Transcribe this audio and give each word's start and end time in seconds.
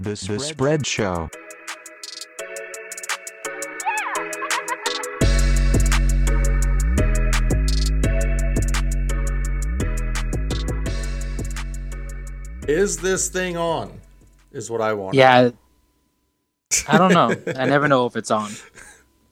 The 0.00 0.14
Spread, 0.14 0.38
the 0.38 0.44
spread 0.44 0.86
Show. 0.86 1.28
Is 12.68 12.98
this 12.98 13.28
thing 13.28 13.56
on? 13.56 13.90
Is 14.52 14.70
what 14.70 14.80
I 14.80 14.92
want. 14.92 15.16
Yeah. 15.16 15.50
I 16.86 16.96
don't 16.96 17.12
know. 17.12 17.34
I 17.56 17.66
never 17.66 17.88
know 17.88 18.06
if 18.06 18.14
it's 18.14 18.30
on. 18.30 18.52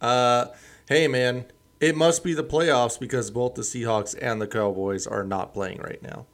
Uh, 0.00 0.46
hey 0.88 1.06
man, 1.06 1.44
it 1.78 1.94
must 1.94 2.24
be 2.24 2.34
the 2.34 2.42
playoffs 2.42 2.98
because 2.98 3.30
both 3.30 3.54
the 3.54 3.62
Seahawks 3.62 4.16
and 4.20 4.42
the 4.42 4.48
Cowboys 4.48 5.06
are 5.06 5.22
not 5.22 5.54
playing 5.54 5.78
right 5.78 6.02
now. 6.02 6.26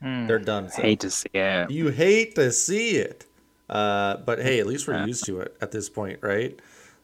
They're 0.00 0.38
done. 0.38 0.70
So. 0.70 0.80
Hate 0.80 1.00
to 1.00 1.10
see 1.10 1.28
it. 1.34 1.70
You 1.70 1.88
hate 1.88 2.34
to 2.36 2.50
see 2.50 2.92
it. 2.92 3.26
Uh, 3.68 4.16
but 4.18 4.40
hey, 4.40 4.60
at 4.60 4.66
least 4.66 4.88
we're 4.88 5.06
used 5.06 5.24
to 5.26 5.40
it 5.40 5.56
at 5.60 5.72
this 5.72 5.88
point, 5.88 6.20
right? 6.22 6.58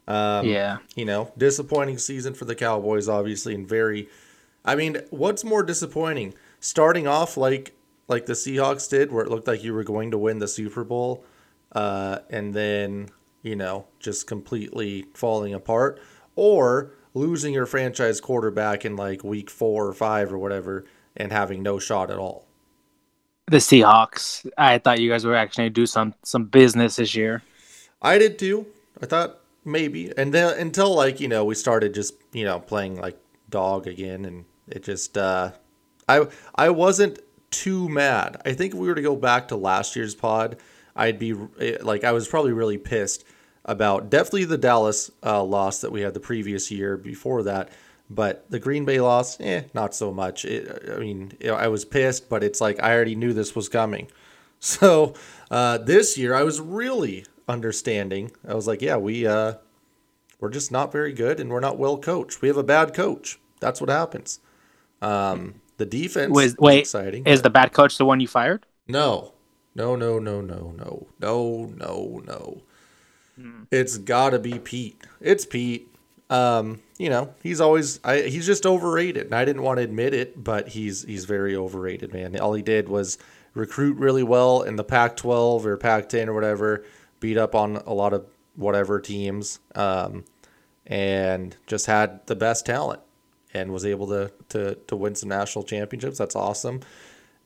Um, 0.06 0.46
yeah. 0.46 0.78
You 0.94 1.04
know, 1.04 1.32
disappointing 1.36 1.98
season 1.98 2.34
for 2.34 2.44
the 2.44 2.54
Cowboys, 2.54 3.08
obviously, 3.08 3.54
and 3.54 3.68
very. 3.68 4.08
I 4.64 4.76
mean, 4.76 4.98
what's 5.10 5.44
more 5.44 5.62
disappointing? 5.62 6.34
Starting 6.60 7.06
off 7.06 7.36
like 7.36 7.74
like 8.08 8.26
the 8.26 8.32
Seahawks 8.34 8.88
did, 8.88 9.12
where 9.12 9.24
it 9.24 9.30
looked 9.30 9.46
like 9.46 9.62
you 9.62 9.74
were 9.74 9.84
going 9.84 10.10
to 10.10 10.18
win 10.18 10.38
the 10.38 10.48
Super 10.48 10.84
Bowl, 10.84 11.24
uh, 11.72 12.20
and 12.30 12.54
then 12.54 13.08
you 13.42 13.56
know 13.56 13.86
just 13.98 14.26
completely 14.26 15.06
falling 15.14 15.54
apart, 15.54 16.00
or 16.36 16.92
losing 17.12 17.54
your 17.54 17.66
franchise 17.66 18.20
quarterback 18.20 18.84
in 18.84 18.96
like 18.96 19.22
week 19.22 19.50
four 19.50 19.86
or 19.86 19.92
five 19.92 20.32
or 20.32 20.38
whatever, 20.38 20.84
and 21.16 21.32
having 21.32 21.62
no 21.62 21.78
shot 21.78 22.10
at 22.10 22.18
all. 22.18 22.46
The 23.46 23.58
Seahawks. 23.58 24.48
I 24.56 24.78
thought 24.78 25.00
you 25.00 25.10
guys 25.10 25.24
were 25.24 25.34
actually 25.34 25.70
do 25.70 25.86
some 25.86 26.14
some 26.22 26.44
business 26.44 26.96
this 26.96 27.14
year. 27.14 27.42
I 28.00 28.18
did 28.18 28.38
too. 28.38 28.66
I 29.02 29.06
thought 29.06 29.40
maybe, 29.64 30.12
and 30.16 30.32
then 30.32 30.58
until 30.58 30.94
like 30.94 31.20
you 31.20 31.28
know 31.28 31.44
we 31.44 31.54
started 31.54 31.94
just 31.94 32.14
you 32.32 32.44
know 32.44 32.60
playing 32.60 33.00
like 33.00 33.18
dog 33.50 33.86
again, 33.86 34.24
and 34.24 34.46
it 34.68 34.82
just 34.82 35.18
uh, 35.18 35.52
I 36.08 36.26
I 36.54 36.70
wasn't 36.70 37.18
too 37.50 37.88
mad. 37.88 38.40
I 38.44 38.54
think 38.54 38.72
if 38.74 38.80
we 38.80 38.88
were 38.88 38.94
to 38.94 39.02
go 39.02 39.16
back 39.16 39.48
to 39.48 39.56
last 39.56 39.94
year's 39.94 40.14
pod, 40.14 40.56
I'd 40.96 41.18
be 41.18 41.34
eh, 41.60 41.76
like 41.82 42.02
I 42.02 42.12
was 42.12 42.26
probably 42.26 42.52
really 42.52 42.78
pissed 42.78 43.24
about 43.64 44.10
definitely 44.10 44.44
the 44.44 44.58
Dallas 44.58 45.10
uh, 45.22 45.42
loss 45.42 45.80
that 45.80 45.92
we 45.92 46.00
had 46.00 46.14
the 46.14 46.20
previous 46.20 46.70
year 46.70 46.96
before 46.96 47.42
that. 47.44 47.70
But 48.10 48.50
the 48.50 48.58
Green 48.58 48.84
Bay 48.84 49.00
loss, 49.00 49.40
eh, 49.40 49.62
not 49.72 49.94
so 49.94 50.12
much. 50.12 50.44
It, 50.44 50.90
I 50.94 50.98
mean, 50.98 51.32
I 51.48 51.68
was 51.68 51.84
pissed, 51.84 52.28
but 52.28 52.44
it's 52.44 52.60
like 52.60 52.82
I 52.82 52.94
already 52.94 53.14
knew 53.14 53.32
this 53.32 53.54
was 53.54 53.68
coming. 53.68 54.08
So 54.60 55.12
uh, 55.50 55.76
this 55.76 56.16
year, 56.16 56.34
I 56.34 56.42
was 56.42 56.58
really 56.58 57.26
understanding. 57.46 58.30
I 58.48 58.54
was 58.54 58.66
like, 58.66 58.80
yeah, 58.80 58.96
we 58.96 59.26
uh, 59.26 59.54
we're 60.40 60.48
just 60.48 60.72
not 60.72 60.90
very 60.90 61.12
good, 61.12 61.38
and 61.38 61.50
we're 61.50 61.60
not 61.60 61.76
well 61.76 61.98
coached. 61.98 62.40
We 62.40 62.48
have 62.48 62.56
a 62.56 62.62
bad 62.62 62.94
coach. 62.94 63.38
That's 63.60 63.78
what 63.78 63.90
happens. 63.90 64.40
Um, 65.02 65.60
the 65.76 65.84
defense 65.84 66.32
Was 66.32 66.56
wait, 66.58 66.78
exciting. 66.80 67.26
is 67.26 67.42
the 67.42 67.50
bad 67.50 67.74
coach 67.74 67.98
the 67.98 68.06
one 68.06 68.20
you 68.20 68.28
fired? 68.28 68.64
No, 68.88 69.34
no, 69.74 69.96
no, 69.96 70.18
no, 70.18 70.40
no, 70.40 70.74
no, 70.78 71.06
no, 71.20 71.72
no, 71.76 72.22
no. 72.24 72.62
It's 73.70 73.98
gotta 73.98 74.38
be 74.38 74.58
Pete. 74.58 75.02
It's 75.20 75.44
Pete. 75.44 75.93
Um, 76.34 76.80
you 76.98 77.10
know, 77.10 77.32
he's 77.44 77.60
always 77.60 78.00
I, 78.02 78.22
he's 78.22 78.44
just 78.44 78.66
overrated, 78.66 79.26
and 79.26 79.34
I 79.34 79.44
didn't 79.44 79.62
want 79.62 79.78
to 79.78 79.84
admit 79.84 80.14
it, 80.14 80.42
but 80.42 80.68
he's 80.68 81.04
he's 81.04 81.26
very 81.26 81.54
overrated, 81.54 82.12
man. 82.12 82.38
All 82.40 82.54
he 82.54 82.62
did 82.62 82.88
was 82.88 83.18
recruit 83.54 83.96
really 83.98 84.24
well 84.24 84.62
in 84.62 84.74
the 84.74 84.82
Pac-12 84.82 85.64
or 85.64 85.76
Pac-10 85.76 86.26
or 86.26 86.34
whatever, 86.34 86.84
beat 87.20 87.38
up 87.38 87.54
on 87.54 87.76
a 87.76 87.94
lot 87.94 88.12
of 88.12 88.26
whatever 88.56 88.98
teams, 89.00 89.60
um, 89.76 90.24
and 90.86 91.56
just 91.68 91.86
had 91.86 92.26
the 92.26 92.34
best 92.34 92.66
talent, 92.66 93.00
and 93.52 93.72
was 93.72 93.86
able 93.86 94.08
to 94.08 94.32
to 94.48 94.74
to 94.74 94.96
win 94.96 95.14
some 95.14 95.28
national 95.28 95.64
championships. 95.64 96.18
That's 96.18 96.34
awesome. 96.34 96.80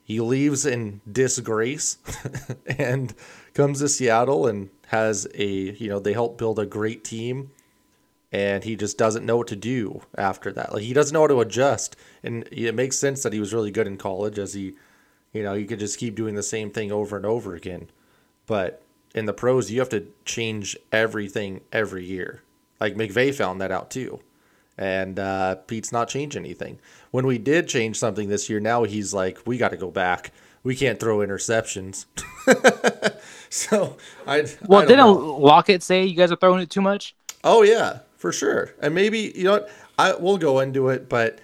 He 0.03 0.21
leaves 0.21 0.65
in 0.65 1.03
disgrace 1.11 1.99
and 2.79 3.13
comes 3.53 3.81
to 3.81 3.89
Seattle 3.91 4.47
and 4.47 4.71
has 4.87 5.29
a 5.35 5.47
you 5.47 5.91
know 5.91 5.99
they 6.01 6.15
help 6.15 6.39
build 6.39 6.59
a 6.59 6.65
great 6.65 7.05
team 7.05 7.51
and 8.31 8.65
he 8.65 8.77
just 8.77 8.99
doesn't 8.99 9.25
know 9.25 9.37
what 9.37 9.47
to 9.49 9.57
do 9.57 10.03
after 10.17 10.53
that. 10.53 10.73
Like 10.73 10.83
he 10.83 10.93
doesn't 10.93 11.15
know 11.15 11.23
how 11.23 11.29
to 11.29 11.41
adjust, 11.41 11.97
and 12.23 12.47
it 12.53 12.75
makes 12.75 12.99
sense 12.99 13.23
that 13.23 13.33
he 13.33 13.41
was 13.41 13.55
really 13.55 13.71
good 13.71 13.87
in 13.87 13.97
college, 13.97 14.39
as 14.39 14.55
he, 14.55 14.75
you 15.33 15.43
know, 15.43 15.55
you 15.55 15.67
could 15.67 15.79
just 15.79 15.99
keep 15.99 16.15
doing 16.15 16.35
the 16.35 16.43
same 16.43 16.71
thing 16.71 16.93
over 16.93 17.17
and 17.17 17.27
over 17.27 17.55
again. 17.55 17.89
But 18.47 18.83
in 19.15 19.27
the 19.27 19.33
pros, 19.33 19.71
you 19.71 19.81
have 19.81 19.89
to 19.91 20.07
change 20.25 20.77
everything 20.93 21.61
every 21.73 22.05
year. 22.05 22.43
Like 22.81 22.95
McVay 22.95 23.35
found 23.35 23.61
that 23.61 23.71
out 23.73 23.91
too, 23.91 24.21
and 24.77 25.19
uh, 25.19 25.57
Pete's 25.67 25.93
not 25.93 26.09
changing 26.09 26.45
anything. 26.45 26.79
When 27.11 27.27
we 27.27 27.39
did 27.39 27.67
change 27.67 27.99
something 27.99 28.29
this 28.29 28.51
year, 28.51 28.61
now 28.61 28.85
he's 28.85 29.15
like, 29.15 29.39
we 29.47 29.57
got 29.57 29.71
to 29.71 29.77
go 29.77 29.91
back. 29.91 30.33
We 30.63 30.77
can't 30.77 31.01
throw 31.01 31.19
interceptions. 31.19 32.05
so 33.51 33.97
I 34.27 34.47
Well, 34.67 34.81
I 34.81 34.83
don't 34.83 34.89
didn't 34.89 34.97
know. 34.99 35.13
Lockett 35.39 35.83
say 35.83 36.05
you 36.05 36.15
guys 36.15 36.31
are 36.31 36.37
throwing 36.37 36.61
it 36.61 36.69
too 36.69 36.81
much? 36.83 37.15
Oh 37.43 37.63
yeah, 37.63 38.01
for 38.19 38.33
sure. 38.33 38.75
And 38.83 38.95
maybe 38.95 39.33
you 39.35 39.45
know 39.45 39.53
what? 39.53 39.71
I 39.99 40.15
we'll 40.15 40.37
go 40.37 40.61
into 40.61 40.91
it, 40.91 41.09
but 41.09 41.41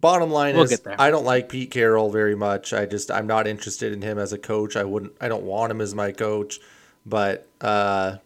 bottom 0.00 0.30
line 0.30 0.54
We'll 0.54 0.64
is. 0.64 0.80
I 0.98 1.10
don't 1.10 1.24
like 1.24 1.48
Pete 1.48 1.70
Carroll 1.70 2.10
very 2.10 2.36
much. 2.36 2.72
I 2.72 2.86
just 2.86 3.10
I'm 3.10 3.26
not 3.26 3.48
interested 3.48 3.92
in 3.92 4.02
him 4.02 4.18
as 4.18 4.32
a 4.32 4.38
coach. 4.38 4.76
I 4.76 4.84
wouldn't 4.84 5.14
I 5.20 5.28
don't 5.28 5.42
want 5.42 5.72
him 5.72 5.80
as 5.80 5.94
my 5.94 6.12
coach, 6.12 6.60
but 7.04 7.48
uh 7.60 8.18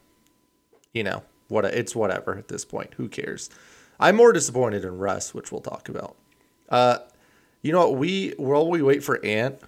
you 0.92 1.02
know, 1.02 1.22
what 1.48 1.64
it's 1.64 1.96
whatever 1.96 2.36
at 2.36 2.48
this 2.48 2.64
point. 2.64 2.94
Who 2.96 3.08
cares? 3.08 3.50
I'm 3.98 4.16
more 4.16 4.32
disappointed 4.32 4.84
in 4.84 4.98
Russ, 4.98 5.32
which 5.32 5.50
we'll 5.50 5.60
talk 5.60 5.88
about. 5.88 6.16
Uh 6.68 6.98
you 7.62 7.72
know 7.72 7.88
what? 7.88 7.98
We 7.98 8.34
while 8.36 8.68
we 8.68 8.82
wait 8.82 9.02
for 9.02 9.24
Ant, 9.24 9.58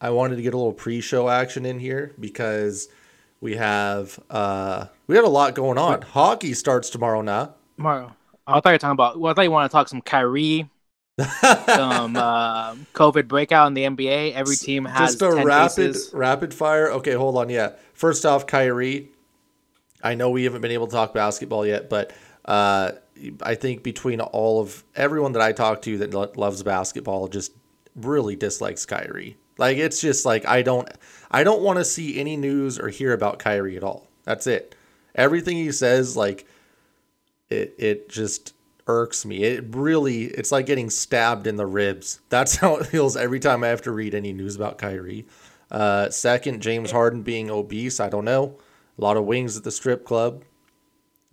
I 0.00 0.10
wanted 0.10 0.36
to 0.36 0.42
get 0.42 0.54
a 0.54 0.56
little 0.56 0.72
pre-show 0.72 1.28
action 1.28 1.66
in 1.66 1.80
here 1.80 2.14
because 2.20 2.88
we 3.42 3.56
have 3.56 4.18
uh 4.30 4.86
we 5.06 5.16
have 5.16 5.24
a 5.26 5.28
lot 5.28 5.54
going 5.54 5.76
on. 5.76 6.00
Hockey 6.00 6.54
starts 6.54 6.88
tomorrow 6.88 7.20
now. 7.20 7.54
Tomorrow. 7.76 8.16
I 8.46 8.60
thought 8.60 8.70
you 8.70 8.72
were 8.74 8.78
talking 8.78 8.92
about. 8.92 9.20
Well, 9.20 9.30
I 9.30 9.34
thought 9.34 9.42
you 9.42 9.50
want 9.50 9.70
to 9.70 9.74
talk 9.74 9.88
some 9.88 10.00
Kyrie, 10.00 10.68
some 11.66 12.16
uh, 12.16 12.74
COVID 12.94 13.28
breakout 13.28 13.68
in 13.68 13.74
the 13.74 13.82
NBA. 13.84 14.32
Every 14.32 14.56
team 14.56 14.84
has 14.84 15.10
Just 15.16 15.22
a 15.22 15.36
10 15.36 15.44
rapid 15.46 15.76
cases. 15.76 16.10
rapid 16.14 16.54
fire. 16.54 16.90
Okay, 16.92 17.12
hold 17.12 17.36
on. 17.36 17.50
Yeah. 17.50 17.72
First 17.94 18.24
off, 18.24 18.46
Kyrie. 18.46 19.10
I 20.02 20.14
know 20.14 20.30
we 20.30 20.44
haven't 20.44 20.62
been 20.62 20.72
able 20.72 20.86
to 20.88 20.92
talk 20.92 21.14
basketball 21.14 21.64
yet, 21.64 21.88
but 21.88 22.12
uh, 22.44 22.92
I 23.42 23.54
think 23.54 23.84
between 23.84 24.20
all 24.20 24.60
of 24.60 24.82
everyone 24.96 25.32
that 25.32 25.42
I 25.42 25.52
talk 25.52 25.82
to 25.82 25.98
that 25.98 26.12
lo- 26.12 26.32
loves 26.34 26.62
basketball, 26.64 27.28
just 27.28 27.52
really 27.94 28.34
dislikes 28.34 28.84
Kyrie. 28.86 29.36
Like 29.58 29.76
it's 29.76 30.00
just 30.00 30.24
like 30.24 30.46
I 30.46 30.62
don't 30.62 30.88
I 31.30 31.44
don't 31.44 31.62
want 31.62 31.78
to 31.78 31.84
see 31.84 32.18
any 32.18 32.36
news 32.36 32.78
or 32.78 32.88
hear 32.88 33.12
about 33.12 33.38
Kyrie 33.38 33.76
at 33.76 33.84
all. 33.84 34.08
That's 34.24 34.46
it. 34.46 34.74
Everything 35.14 35.56
he 35.56 35.72
says, 35.72 36.16
like 36.16 36.46
it 37.50 37.74
it 37.78 38.08
just 38.08 38.54
irks 38.86 39.24
me. 39.24 39.44
It 39.44 39.64
really 39.70 40.24
it's 40.24 40.52
like 40.52 40.66
getting 40.66 40.90
stabbed 40.90 41.46
in 41.46 41.56
the 41.56 41.66
ribs. 41.66 42.20
That's 42.28 42.56
how 42.56 42.76
it 42.76 42.86
feels 42.86 43.16
every 43.16 43.40
time 43.40 43.64
I 43.64 43.68
have 43.68 43.82
to 43.82 43.92
read 43.92 44.14
any 44.14 44.32
news 44.32 44.56
about 44.56 44.78
Kyrie. 44.78 45.26
Uh, 45.70 46.10
second, 46.10 46.60
James 46.60 46.90
Harden 46.90 47.22
being 47.22 47.50
obese. 47.50 47.98
I 47.98 48.10
don't 48.10 48.26
know. 48.26 48.58
A 48.98 49.00
lot 49.00 49.16
of 49.16 49.24
wings 49.24 49.56
at 49.56 49.64
the 49.64 49.70
strip 49.70 50.04
club. 50.04 50.44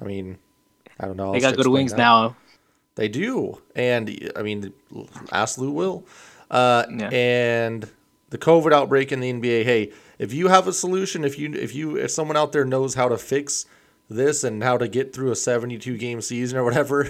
I 0.02 0.06
mean, 0.06 0.38
I 0.98 1.06
don't 1.06 1.18
know. 1.18 1.34
They 1.34 1.42
got 1.42 1.58
good 1.58 1.68
wings 1.68 1.92
that. 1.92 1.98
now. 1.98 2.38
They 2.96 3.10
do, 3.10 3.62
and 3.76 4.32
I 4.36 4.42
mean, 4.42 4.74
ask 5.32 5.58
Lou 5.58 5.72
Will. 5.72 6.06
Uh, 6.50 6.86
Yeah. 6.90 7.10
And 7.10 7.90
the 8.30 8.38
COVID 8.38 8.72
outbreak 8.72 9.12
in 9.12 9.20
the 9.20 9.32
NBA. 9.34 9.64
Hey, 9.64 9.92
if 10.18 10.34
you 10.34 10.48
have 10.48 10.68
a 10.68 10.74
solution, 10.74 11.24
if 11.26 11.38
you 11.40 11.54
if 11.54 11.74
you 11.76 11.98
if 11.98 12.12
someone 12.12 12.38
out 12.38 12.52
there 12.52 12.66
knows 12.66 12.94
how 12.96 13.10
to 13.10 13.18
fix 13.18 13.66
this 14.12 14.44
and 14.44 14.64
how 14.64 14.76
to 14.76 14.88
get 14.88 15.14
through 15.14 15.30
a 15.32 15.36
72 15.36 15.96
game 15.98 16.20
season 16.22 16.58
or 16.58 16.64
whatever 16.64 17.08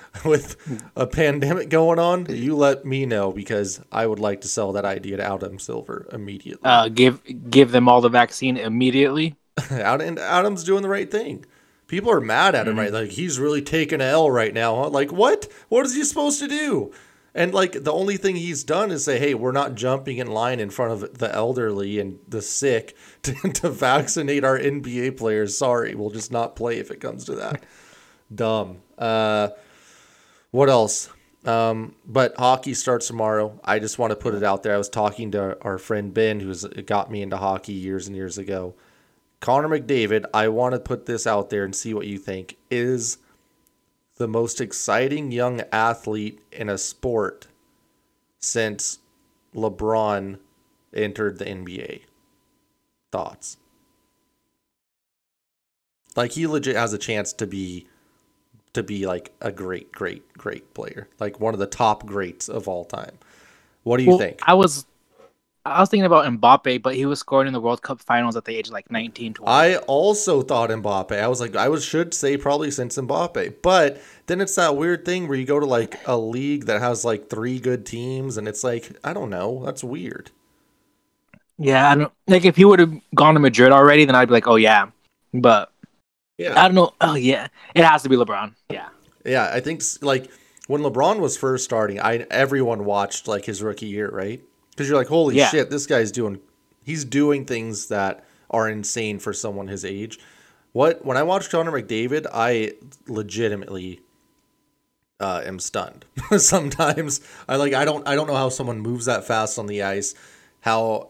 with 0.24 0.56
a 0.96 1.06
pandemic 1.06 1.68
going 1.68 1.98
on, 1.98 2.24
you 2.34 2.56
let 2.56 2.84
me 2.86 3.04
know 3.04 3.32
because 3.32 3.80
I 3.92 4.06
would 4.06 4.18
like 4.18 4.40
to 4.42 4.48
sell 4.48 4.72
that 4.72 4.84
idea 4.86 5.18
to 5.18 5.24
Adam 5.24 5.58
Silver 5.58 6.06
immediately. 6.12 6.64
Uh, 6.64 6.88
give 6.88 7.20
give 7.50 7.70
them 7.70 7.88
all 7.88 8.00
the 8.00 8.08
vaccine 8.08 8.56
immediately. 8.56 9.36
And 9.70 10.18
Adam's 10.18 10.64
doing 10.64 10.82
the 10.82 10.88
right 10.88 11.10
thing. 11.10 11.44
People 11.86 12.10
are 12.12 12.20
mad 12.20 12.54
at 12.54 12.66
him, 12.68 12.74
Mm-hmm. 12.74 12.80
right? 12.80 12.92
Like 12.92 13.10
he's 13.10 13.38
really 13.38 13.60
taking 13.62 14.00
a 14.00 14.04
L 14.04 14.30
right 14.30 14.54
now. 14.54 14.76
Huh? 14.76 14.88
Like 14.90 15.10
what? 15.12 15.48
What 15.68 15.84
is 15.84 15.94
he 15.94 16.04
supposed 16.04 16.38
to 16.40 16.48
do? 16.48 16.92
And 17.34 17.52
like 17.54 17.84
the 17.84 17.92
only 17.92 18.16
thing 18.16 18.36
he's 18.36 18.64
done 18.64 18.90
is 18.90 19.04
say, 19.04 19.18
"Hey, 19.18 19.34
we're 19.34 19.52
not 19.52 19.74
jumping 19.74 20.18
in 20.18 20.28
line 20.28 20.60
in 20.60 20.70
front 20.70 20.92
of 20.92 21.18
the 21.18 21.32
elderly 21.32 21.98
and 21.98 22.18
the 22.26 22.42
sick 22.42 22.96
to, 23.22 23.34
to 23.34 23.70
vaccinate 23.70 24.44
our 24.44 24.58
NBA 24.58 25.16
players. 25.16 25.56
Sorry, 25.56 25.94
we'll 25.94 26.10
just 26.10 26.32
not 26.32 26.56
play 26.56 26.78
if 26.78 26.90
it 26.90 27.00
comes 27.00 27.24
to 27.26 27.34
that." 27.36 27.64
Dumb. 28.34 28.78
Uh, 28.98 29.48
what 30.50 30.68
else? 30.68 31.10
Um, 31.44 31.94
but 32.04 32.36
hockey 32.36 32.74
starts 32.74 33.06
tomorrow. 33.06 33.58
I 33.64 33.78
just 33.78 33.98
want 33.98 34.10
to 34.10 34.16
put 34.16 34.34
it 34.34 34.42
out 34.42 34.62
there. 34.62 34.74
I 34.74 34.78
was 34.78 34.88
talking 34.88 35.30
to 35.32 35.56
our 35.62 35.78
friend 35.78 36.12
Ben, 36.12 36.40
who's 36.40 36.64
got 36.64 37.10
me 37.10 37.22
into 37.22 37.36
hockey 37.36 37.72
years 37.72 38.06
and 38.06 38.16
years 38.16 38.36
ago 38.36 38.74
Connor 39.40 39.68
McDavid, 39.68 40.24
I 40.34 40.48
want 40.48 40.74
to 40.74 40.80
put 40.80 41.06
this 41.06 41.26
out 41.26 41.50
there 41.50 41.64
and 41.64 41.74
see 41.74 41.94
what 41.94 42.06
you 42.06 42.18
think, 42.18 42.56
is 42.70 43.18
the 44.18 44.28
most 44.28 44.60
exciting 44.60 45.32
young 45.32 45.62
athlete 45.72 46.40
in 46.52 46.68
a 46.68 46.76
sport 46.76 47.46
since 48.38 48.98
LeBron 49.54 50.38
entered 50.92 51.38
the 51.38 51.44
NBA. 51.44 52.02
Thoughts? 53.10 53.56
Like 56.16 56.32
he 56.32 56.46
legit 56.46 56.76
has 56.76 56.92
a 56.92 56.98
chance 56.98 57.32
to 57.34 57.46
be 57.46 57.86
to 58.74 58.82
be 58.82 59.06
like 59.06 59.32
a 59.40 59.50
great, 59.50 59.92
great, 59.92 60.32
great 60.34 60.74
player. 60.74 61.08
Like 61.18 61.40
one 61.40 61.54
of 61.54 61.60
the 61.60 61.66
top 61.66 62.04
greats 62.04 62.48
of 62.48 62.68
all 62.68 62.84
time. 62.84 63.18
What 63.84 63.96
do 63.96 64.02
you 64.02 64.10
well, 64.10 64.18
think? 64.18 64.40
I 64.42 64.54
was 64.54 64.84
I 65.70 65.80
was 65.80 65.88
thinking 65.88 66.04
about 66.04 66.24
Mbappe, 66.26 66.82
but 66.82 66.94
he 66.94 67.06
was 67.06 67.20
scoring 67.20 67.46
in 67.46 67.52
the 67.52 67.60
World 67.60 67.82
Cup 67.82 68.00
finals 68.00 68.36
at 68.36 68.44
the 68.44 68.56
age 68.56 68.68
of 68.68 68.72
like 68.72 68.90
19, 68.90 69.34
20. 69.34 69.50
I 69.50 69.76
also 69.76 70.42
thought 70.42 70.70
Mbappe. 70.70 71.20
I 71.20 71.28
was 71.28 71.40
like, 71.40 71.56
I 71.56 71.68
was 71.68 71.84
should 71.84 72.14
say 72.14 72.36
probably 72.36 72.70
since 72.70 72.96
Mbappe. 72.96 73.56
But 73.62 74.02
then 74.26 74.40
it's 74.40 74.54
that 74.56 74.76
weird 74.76 75.04
thing 75.04 75.28
where 75.28 75.38
you 75.38 75.44
go 75.44 75.60
to 75.60 75.66
like 75.66 75.96
a 76.06 76.16
league 76.16 76.66
that 76.66 76.80
has 76.80 77.04
like 77.04 77.30
three 77.30 77.58
good 77.58 77.86
teams, 77.86 78.36
and 78.36 78.48
it's 78.48 78.64
like, 78.64 78.90
I 79.04 79.12
don't 79.12 79.30
know. 79.30 79.62
That's 79.64 79.82
weird. 79.84 80.30
Yeah, 81.58 81.90
I 81.90 81.94
don't 81.96 82.12
like 82.26 82.44
if 82.44 82.56
he 82.56 82.64
would 82.64 82.78
have 82.78 82.94
gone 83.14 83.34
to 83.34 83.40
Madrid 83.40 83.72
already, 83.72 84.04
then 84.04 84.14
I'd 84.14 84.28
be 84.28 84.34
like, 84.34 84.46
oh 84.46 84.56
yeah. 84.56 84.90
But 85.34 85.72
yeah, 86.36 86.58
I 86.58 86.68
don't 86.68 86.76
know. 86.76 86.94
Oh 87.00 87.16
yeah, 87.16 87.48
it 87.74 87.84
has 87.84 88.02
to 88.04 88.08
be 88.08 88.16
LeBron. 88.16 88.54
Yeah. 88.70 88.88
Yeah, 89.24 89.50
I 89.52 89.60
think 89.60 89.82
like 90.00 90.30
when 90.68 90.82
LeBron 90.82 91.18
was 91.18 91.36
first 91.36 91.64
starting, 91.64 92.00
I 92.00 92.26
everyone 92.30 92.84
watched 92.84 93.26
like 93.26 93.44
his 93.46 93.62
rookie 93.62 93.86
year, 93.86 94.08
right? 94.08 94.40
Because 94.78 94.88
you're 94.88 94.96
like, 94.96 95.08
holy 95.08 95.34
yeah. 95.34 95.48
shit, 95.48 95.70
this 95.70 95.86
guy's 95.86 96.12
doing, 96.12 96.38
he's 96.84 97.04
doing 97.04 97.44
things 97.44 97.88
that 97.88 98.24
are 98.48 98.68
insane 98.68 99.18
for 99.18 99.32
someone 99.32 99.66
his 99.66 99.84
age. 99.84 100.20
What 100.70 101.04
when 101.04 101.16
I 101.16 101.24
watch 101.24 101.50
Connor 101.50 101.72
McDavid, 101.72 102.26
I 102.32 102.74
legitimately 103.08 104.00
uh, 105.18 105.42
am 105.44 105.58
stunned. 105.58 106.04
Sometimes 106.36 107.20
I 107.48 107.56
like 107.56 107.74
I 107.74 107.84
don't 107.84 108.06
I 108.06 108.14
don't 108.14 108.28
know 108.28 108.36
how 108.36 108.50
someone 108.50 108.78
moves 108.78 109.06
that 109.06 109.26
fast 109.26 109.58
on 109.58 109.66
the 109.66 109.82
ice. 109.82 110.14
How 110.60 111.08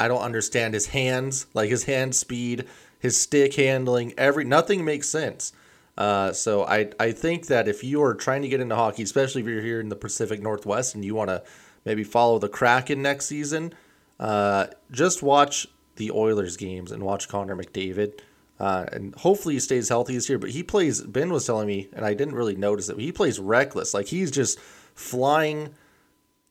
I 0.00 0.08
don't 0.08 0.22
understand 0.22 0.74
his 0.74 0.86
hands, 0.86 1.46
like 1.54 1.70
his 1.70 1.84
hand 1.84 2.16
speed, 2.16 2.64
his 2.98 3.20
stick 3.20 3.54
handling, 3.54 4.12
every 4.18 4.44
nothing 4.44 4.84
makes 4.84 5.08
sense. 5.08 5.52
Uh, 5.96 6.32
so 6.32 6.64
I 6.64 6.90
I 6.98 7.12
think 7.12 7.46
that 7.46 7.68
if 7.68 7.84
you 7.84 8.02
are 8.02 8.14
trying 8.14 8.42
to 8.42 8.48
get 8.48 8.60
into 8.60 8.74
hockey, 8.74 9.04
especially 9.04 9.42
if 9.42 9.46
you're 9.46 9.62
here 9.62 9.80
in 9.80 9.88
the 9.88 9.96
Pacific 9.96 10.42
Northwest 10.42 10.96
and 10.96 11.04
you 11.04 11.14
want 11.14 11.30
to 11.30 11.44
maybe 11.84 12.04
follow 12.04 12.38
the 12.38 12.48
Kraken 12.48 13.02
next 13.02 13.26
season. 13.26 13.72
Uh, 14.18 14.66
just 14.90 15.22
watch 15.22 15.66
the 15.96 16.10
Oilers 16.10 16.56
games 16.56 16.92
and 16.92 17.02
watch 17.02 17.28
Connor 17.28 17.56
McDavid. 17.56 18.20
Uh, 18.58 18.86
and 18.92 19.14
hopefully 19.16 19.54
he 19.54 19.60
stays 19.60 19.88
healthy 19.88 20.14
this 20.14 20.28
year. 20.28 20.38
But 20.38 20.50
he 20.50 20.62
plays. 20.62 21.02
Ben 21.02 21.30
was 21.30 21.46
telling 21.46 21.66
me, 21.66 21.88
and 21.92 22.04
I 22.04 22.14
didn't 22.14 22.34
really 22.34 22.56
notice 22.56 22.88
it. 22.88 22.98
he 22.98 23.12
plays 23.12 23.38
reckless. 23.38 23.94
Like 23.94 24.06
he's 24.06 24.30
just 24.30 24.58
flying 24.58 25.74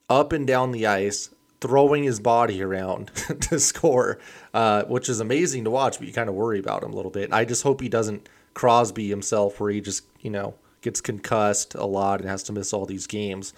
up 0.09 0.31
and 0.31 0.47
down 0.47 0.71
the 0.71 0.87
ice, 0.87 1.29
throwing 1.59 2.03
his 2.03 2.19
body 2.19 2.61
around 2.61 3.07
to 3.41 3.59
score, 3.59 4.19
uh, 4.53 4.83
which 4.83 5.09
is 5.09 5.19
amazing 5.19 5.65
to 5.65 5.69
watch. 5.69 5.97
But 5.99 6.07
you 6.07 6.13
kind 6.13 6.29
of 6.29 6.35
worry 6.35 6.59
about 6.59 6.83
him 6.83 6.93
a 6.93 6.95
little 6.95 7.11
bit. 7.11 7.33
I 7.33 7.43
just 7.43 7.63
hope 7.63 7.81
he 7.81 7.89
doesn't 7.89 8.29
Crosby 8.53 9.09
himself, 9.09 9.59
where 9.59 9.71
he 9.71 9.81
just 9.81 10.05
you 10.21 10.29
know 10.29 10.55
gets 10.81 11.01
concussed 11.01 11.75
a 11.75 11.85
lot 11.85 12.21
and 12.21 12.29
has 12.29 12.43
to 12.43 12.53
miss 12.53 12.71
all 12.71 12.85
these 12.85 13.07
games. 13.07 13.53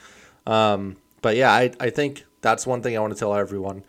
Um, 0.47 0.97
but 1.21 1.35
yeah, 1.35 1.51
I, 1.51 1.71
I 1.79 1.89
think 1.89 2.25
that's 2.41 2.65
one 2.65 2.81
thing 2.81 2.95
I 2.95 2.99
want 2.99 3.13
to 3.13 3.19
tell 3.19 3.35
everyone. 3.35 3.83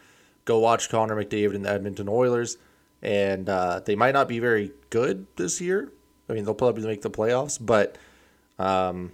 Go 0.45 0.59
watch 0.59 0.89
Connor 0.89 1.17
McDavid 1.17 1.55
and 1.55 1.65
the 1.65 1.71
Edmonton 1.71 2.09
Oilers. 2.09 2.57
And 3.03 3.49
uh, 3.49 3.81
they 3.85 3.97
might 3.97 4.13
not 4.13 4.29
be 4.29 4.39
very 4.39 4.73
good 4.91 5.27
this 5.37 5.61
year. 5.61 5.91
I 6.29 6.35
mean, 6.35 6.45
they'll 6.45 6.55
probably 6.55 6.85
make 6.85 7.03
the 7.03 7.11
playoffs, 7.11 7.59
but 7.61 7.97
um, 8.59 9.13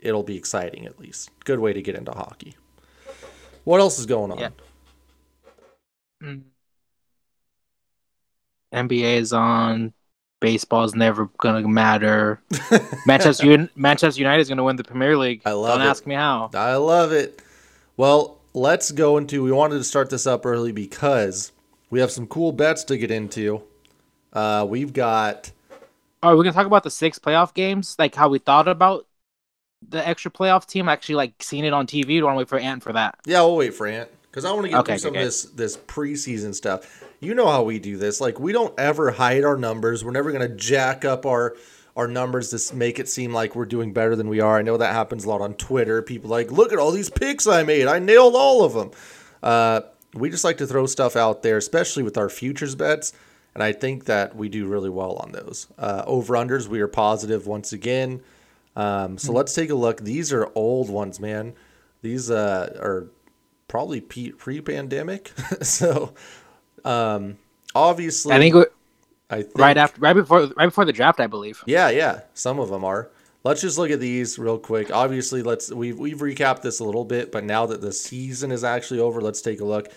it'll 0.00 0.22
be 0.22 0.36
exciting 0.36 0.86
at 0.86 0.98
least. 0.98 1.30
Good 1.44 1.58
way 1.58 1.72
to 1.72 1.82
get 1.82 1.94
into 1.94 2.12
hockey. 2.12 2.56
What 3.64 3.80
else 3.80 3.98
is 3.98 4.06
going 4.06 4.32
on? 4.32 4.38
Yeah. 4.38 4.48
Mm. 6.22 6.42
NBA 8.72 9.18
is 9.18 9.32
on. 9.32 9.92
Baseball's 10.40 10.94
never 10.94 11.28
gonna 11.38 11.66
matter. 11.66 12.40
Manchester 13.06 13.68
Manchester 13.74 14.20
United 14.20 14.40
is 14.40 14.48
gonna 14.48 14.62
win 14.62 14.76
the 14.76 14.84
Premier 14.84 15.16
League. 15.16 15.42
I 15.44 15.52
love 15.52 15.78
Don't 15.78 15.86
it. 15.86 15.90
ask 15.90 16.06
me 16.06 16.14
how. 16.14 16.50
I 16.54 16.76
love 16.76 17.12
it. 17.12 17.42
Well, 17.98 18.38
let's 18.54 18.92
go 18.92 19.16
into. 19.16 19.42
We 19.42 19.50
wanted 19.50 19.78
to 19.78 19.84
start 19.84 20.08
this 20.08 20.24
up 20.24 20.46
early 20.46 20.70
because 20.70 21.50
we 21.90 21.98
have 21.98 22.12
some 22.12 22.28
cool 22.28 22.52
bets 22.52 22.84
to 22.84 22.96
get 22.96 23.10
into. 23.10 23.60
Uh, 24.32 24.64
we've 24.68 24.92
got. 24.92 25.50
Are 26.22 26.36
we're 26.36 26.44
gonna 26.44 26.54
talk 26.54 26.66
about 26.66 26.84
the 26.84 26.92
six 26.92 27.18
playoff 27.18 27.54
games, 27.54 27.96
like 27.98 28.14
how 28.14 28.28
we 28.28 28.38
thought 28.38 28.68
about 28.68 29.08
the 29.86 30.06
extra 30.06 30.30
playoff 30.30 30.64
team. 30.64 30.88
Actually, 30.88 31.16
like 31.16 31.42
seeing 31.42 31.64
it 31.64 31.72
on 31.72 31.88
TV. 31.88 32.06
Do 32.06 32.24
want 32.24 32.36
to 32.36 32.38
wait 32.38 32.48
for 32.48 32.58
Ant 32.60 32.84
for 32.84 32.92
that? 32.92 33.18
Yeah, 33.26 33.40
we'll 33.40 33.56
wait 33.56 33.74
for 33.74 33.88
Ant 33.88 34.08
because 34.30 34.44
I 34.44 34.52
want 34.52 34.66
to 34.66 34.68
get 34.68 34.78
okay, 34.78 34.92
through 34.92 34.98
some 34.98 35.10
okay. 35.10 35.22
of 35.22 35.24
this 35.24 35.44
this 35.46 35.76
preseason 35.76 36.54
stuff. 36.54 37.04
You 37.18 37.34
know 37.34 37.48
how 37.48 37.64
we 37.64 37.80
do 37.80 37.96
this. 37.96 38.20
Like 38.20 38.38
we 38.38 38.52
don't 38.52 38.78
ever 38.78 39.10
hide 39.10 39.42
our 39.42 39.56
numbers. 39.56 40.04
We're 40.04 40.12
never 40.12 40.30
gonna 40.30 40.48
jack 40.48 41.04
up 41.04 41.26
our 41.26 41.56
our 41.98 42.06
numbers 42.06 42.50
to 42.50 42.76
make 42.76 43.00
it 43.00 43.08
seem 43.08 43.34
like 43.34 43.56
we're 43.56 43.66
doing 43.66 43.92
better 43.92 44.14
than 44.14 44.28
we 44.28 44.40
are. 44.40 44.56
I 44.56 44.62
know 44.62 44.76
that 44.76 44.94
happens 44.94 45.24
a 45.24 45.28
lot 45.28 45.40
on 45.40 45.54
Twitter. 45.54 46.00
People 46.00 46.30
like, 46.30 46.52
look 46.52 46.72
at 46.72 46.78
all 46.78 46.92
these 46.92 47.10
picks 47.10 47.44
I 47.44 47.64
made. 47.64 47.88
I 47.88 47.98
nailed 47.98 48.36
all 48.36 48.62
of 48.62 48.72
them. 48.72 48.92
Uh, 49.42 49.80
we 50.14 50.30
just 50.30 50.44
like 50.44 50.58
to 50.58 50.66
throw 50.66 50.86
stuff 50.86 51.16
out 51.16 51.42
there, 51.42 51.56
especially 51.56 52.04
with 52.04 52.16
our 52.16 52.28
futures 52.28 52.76
bets. 52.76 53.12
And 53.52 53.64
I 53.64 53.72
think 53.72 54.04
that 54.04 54.36
we 54.36 54.48
do 54.48 54.68
really 54.68 54.88
well 54.88 55.14
on 55.16 55.32
those. 55.32 55.66
Uh, 55.76 56.04
over 56.06 56.34
unders, 56.34 56.68
we 56.68 56.80
are 56.80 56.86
positive 56.86 57.48
once 57.48 57.72
again. 57.72 58.22
Um, 58.76 59.18
so 59.18 59.32
let's 59.32 59.52
take 59.52 59.70
a 59.70 59.74
look. 59.74 60.00
These 60.00 60.32
are 60.32 60.48
old 60.54 60.88
ones, 60.90 61.18
man. 61.18 61.54
These 62.02 62.30
uh, 62.30 62.76
are 62.80 63.08
probably 63.66 64.00
pre 64.00 64.60
pandemic. 64.60 65.32
so 65.62 66.14
um, 66.84 67.38
obviously, 67.74 68.36
I 68.36 68.38
think 68.38 68.54
I 69.30 69.42
think, 69.42 69.58
right 69.58 69.76
after, 69.76 70.00
right 70.00 70.14
before, 70.14 70.46
right 70.56 70.66
before 70.66 70.84
the 70.84 70.92
draft, 70.92 71.20
I 71.20 71.26
believe. 71.26 71.62
Yeah, 71.66 71.90
yeah, 71.90 72.22
some 72.34 72.58
of 72.58 72.70
them 72.70 72.84
are. 72.84 73.10
Let's 73.44 73.60
just 73.60 73.78
look 73.78 73.90
at 73.90 74.00
these 74.00 74.38
real 74.38 74.58
quick. 74.58 74.90
Obviously, 74.90 75.42
let's 75.42 75.72
we've 75.72 75.98
we've 75.98 76.18
recapped 76.18 76.62
this 76.62 76.80
a 76.80 76.84
little 76.84 77.04
bit, 77.04 77.30
but 77.30 77.44
now 77.44 77.66
that 77.66 77.80
the 77.80 77.92
season 77.92 78.50
is 78.50 78.64
actually 78.64 79.00
over, 79.00 79.20
let's 79.20 79.40
take 79.42 79.60
a 79.60 79.64
look. 79.64 79.88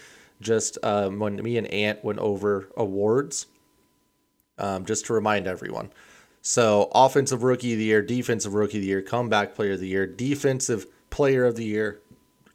Just 0.42 0.78
um, 0.84 1.20
when 1.20 1.36
me 1.38 1.58
and 1.58 1.68
Ant 1.68 2.04
went 2.04 2.20
over 2.20 2.70
awards, 2.76 3.48
um, 4.58 4.86
just 4.86 5.06
to 5.08 5.14
remind 5.14 5.48
everyone. 5.48 5.92
So, 6.42 6.90
offensive 6.94 7.44
rookie 7.44 7.74
of 7.74 7.80
the 7.80 7.86
year, 7.86 8.02
defensive 8.02 8.56
rookie 8.56 8.78
of 8.78 8.82
the 8.82 8.88
year, 8.88 9.02
comeback 9.02 9.54
player 9.54 9.74
of 9.74 9.80
the 9.80 9.88
year, 9.88 10.08
defensive 10.08 10.88
player 11.12 11.46
of 11.46 11.56
the 11.56 11.66
year, 11.66 12.02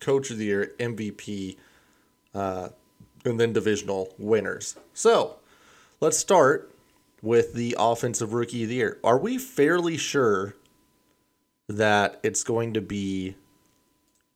coach 0.01 0.31
of 0.31 0.39
the 0.39 0.47
year, 0.47 0.75
MVP, 0.81 1.57
uh, 2.35 2.71
and 3.25 3.39
then 3.39 3.53
divisional 3.53 4.13
winners. 4.19 4.77
So, 4.93 5.37
Let's 6.01 6.19
start 6.19 6.75
with 7.23 7.55
the 7.55 7.77
offensive 7.79 8.33
rookie 8.33 8.65
of 8.65 8.69
the 8.69 8.77
year. 8.77 8.99
Are 9.03 9.19
we 9.19 9.39
fairly 9.39 9.97
sure 9.97 10.55
that 11.69 12.21
it's 12.23 12.45
going 12.45 12.75
to 12.75 12.81
be 12.81 13.37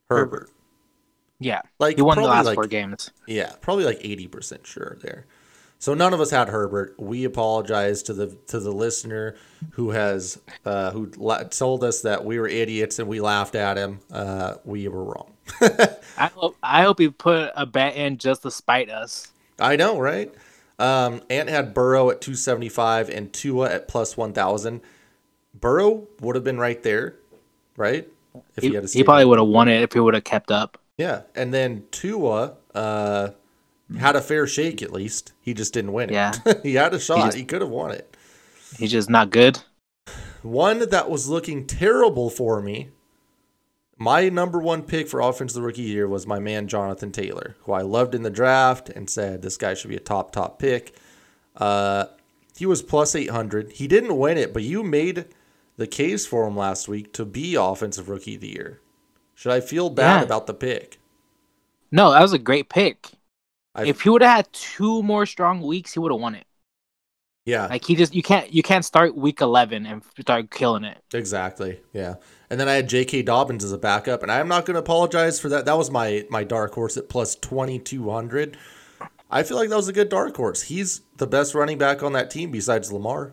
Herbert? 0.08 0.50
Yeah, 1.38 1.62
like 1.78 1.96
he 1.96 2.02
won 2.02 2.18
the 2.20 2.28
last 2.28 2.46
like, 2.46 2.54
four 2.54 2.66
games. 2.66 3.10
Yeah, 3.26 3.52
probably 3.60 3.84
like 3.84 4.00
eighty 4.02 4.26
percent 4.26 4.66
sure 4.66 4.98
there. 5.02 5.26
So 5.78 5.94
none 5.94 6.12
of 6.12 6.20
us 6.20 6.30
had 6.30 6.50
Herbert. 6.50 6.94
We 6.98 7.24
apologize 7.24 8.02
to 8.04 8.12
the 8.12 8.36
to 8.48 8.60
the 8.60 8.72
listener 8.72 9.36
who 9.70 9.90
has 9.90 10.38
uh, 10.66 10.90
who 10.90 11.10
la- 11.16 11.44
told 11.44 11.82
us 11.82 12.02
that 12.02 12.26
we 12.26 12.38
were 12.38 12.48
idiots 12.48 12.98
and 12.98 13.08
we 13.08 13.20
laughed 13.20 13.54
at 13.54 13.78
him. 13.78 14.00
Uh, 14.12 14.56
we 14.64 14.88
were 14.88 15.04
wrong. 15.04 15.32
I 16.18 16.26
hope 16.34 16.56
I 16.62 16.82
hope 16.82 16.98
he 16.98 17.08
put 17.08 17.52
a 17.56 17.64
bet 17.64 17.96
in 17.96 18.18
just 18.18 18.42
to 18.42 18.50
spite 18.50 18.90
us. 18.90 19.32
I 19.58 19.76
know, 19.76 19.98
right? 19.98 20.34
Um, 20.80 21.20
Ant 21.28 21.50
had 21.50 21.74
Burrow 21.74 22.10
at 22.10 22.22
275 22.22 23.10
and 23.10 23.32
Tua 23.32 23.70
at 23.70 23.86
plus 23.86 24.16
1,000. 24.16 24.80
Burrow 25.54 26.08
would 26.20 26.36
have 26.36 26.44
been 26.44 26.58
right 26.58 26.82
there, 26.82 27.16
right? 27.76 28.08
If 28.56 28.62
he, 28.62 28.70
he, 28.70 28.74
had 28.74 28.88
he 28.88 29.04
probably 29.04 29.26
would 29.26 29.38
have 29.38 29.48
won 29.48 29.68
it 29.68 29.82
if 29.82 29.92
he 29.92 30.00
would 30.00 30.14
have 30.14 30.24
kept 30.24 30.50
up. 30.50 30.78
Yeah, 30.96 31.22
and 31.34 31.52
then 31.52 31.84
Tua 31.90 32.54
uh, 32.74 33.30
had 33.98 34.16
a 34.16 34.20
fair 34.22 34.46
shake 34.46 34.80
at 34.82 34.92
least. 34.92 35.32
He 35.42 35.52
just 35.52 35.74
didn't 35.74 35.92
win 35.92 36.10
it. 36.10 36.14
Yeah, 36.14 36.32
he 36.62 36.74
had 36.74 36.94
a 36.94 37.00
shot. 37.00 37.18
He, 37.18 37.24
just, 37.24 37.36
he 37.36 37.44
could 37.44 37.60
have 37.60 37.70
won 37.70 37.90
it. 37.90 38.16
He's 38.78 38.92
just 38.92 39.10
not 39.10 39.30
good. 39.30 39.58
One 40.42 40.88
that 40.88 41.10
was 41.10 41.28
looking 41.28 41.66
terrible 41.66 42.30
for 42.30 42.62
me 42.62 42.88
my 44.00 44.30
number 44.30 44.58
one 44.58 44.82
pick 44.82 45.08
for 45.08 45.20
offensive 45.20 45.62
rookie 45.62 45.82
of 45.82 45.86
the 45.86 45.92
year 45.92 46.08
was 46.08 46.26
my 46.26 46.38
man 46.38 46.66
Jonathan 46.66 47.12
Taylor, 47.12 47.54
who 47.64 47.72
I 47.72 47.82
loved 47.82 48.14
in 48.14 48.22
the 48.22 48.30
draft 48.30 48.88
and 48.88 49.08
said 49.10 49.42
this 49.42 49.58
guy 49.58 49.74
should 49.74 49.90
be 49.90 49.96
a 49.96 50.00
top 50.00 50.32
top 50.32 50.58
pick. 50.58 50.96
Uh, 51.54 52.06
he 52.56 52.64
was 52.64 52.82
plus 52.82 53.14
eight 53.14 53.30
hundred. 53.30 53.72
He 53.72 53.86
didn't 53.86 54.16
win 54.16 54.38
it, 54.38 54.54
but 54.54 54.62
you 54.62 54.82
made 54.82 55.26
the 55.76 55.86
case 55.86 56.26
for 56.26 56.46
him 56.46 56.56
last 56.56 56.88
week 56.88 57.12
to 57.12 57.26
be 57.26 57.54
offensive 57.54 58.08
rookie 58.08 58.36
of 58.36 58.40
the 58.40 58.48
year. 58.48 58.80
Should 59.34 59.52
I 59.52 59.60
feel 59.60 59.90
bad 59.90 60.20
yeah. 60.20 60.24
about 60.24 60.46
the 60.46 60.54
pick? 60.54 60.98
No, 61.92 62.12
that 62.12 62.22
was 62.22 62.32
a 62.32 62.38
great 62.38 62.70
pick. 62.70 63.06
I've, 63.74 63.86
if 63.86 64.00
he 64.00 64.08
would 64.08 64.22
have 64.22 64.36
had 64.36 64.52
two 64.52 65.02
more 65.02 65.26
strong 65.26 65.60
weeks, 65.60 65.92
he 65.92 66.00
would 66.00 66.10
have 66.10 66.20
won 66.20 66.34
it. 66.34 66.46
Yeah. 67.44 67.66
Like 67.66 67.84
he 67.84 67.96
just 67.96 68.14
you 68.14 68.22
can't 68.22 68.50
you 68.50 68.62
can't 68.62 68.84
start 68.84 69.14
week 69.14 69.42
eleven 69.42 69.84
and 69.84 70.02
start 70.18 70.50
killing 70.50 70.84
it. 70.84 71.02
Exactly. 71.12 71.80
Yeah. 71.92 72.14
And 72.50 72.58
then 72.58 72.68
I 72.68 72.74
had 72.74 72.88
J.K. 72.88 73.22
Dobbins 73.22 73.62
as 73.62 73.70
a 73.70 73.78
backup, 73.78 74.24
and 74.24 74.30
I'm 74.30 74.48
not 74.48 74.66
going 74.66 74.74
to 74.74 74.80
apologize 74.80 75.38
for 75.38 75.48
that. 75.50 75.66
That 75.66 75.78
was 75.78 75.90
my 75.90 76.26
my 76.30 76.42
dark 76.42 76.74
horse 76.74 76.96
at 76.96 77.08
plus 77.08 77.36
twenty 77.36 77.78
two 77.78 78.10
hundred. 78.10 78.56
I 79.30 79.44
feel 79.44 79.56
like 79.56 79.68
that 79.68 79.76
was 79.76 79.86
a 79.86 79.92
good 79.92 80.08
dark 80.08 80.36
horse. 80.36 80.62
He's 80.62 81.02
the 81.18 81.26
best 81.26 81.54
running 81.54 81.78
back 81.78 82.02
on 82.02 82.12
that 82.14 82.30
team 82.30 82.50
besides 82.50 82.92
Lamar. 82.92 83.32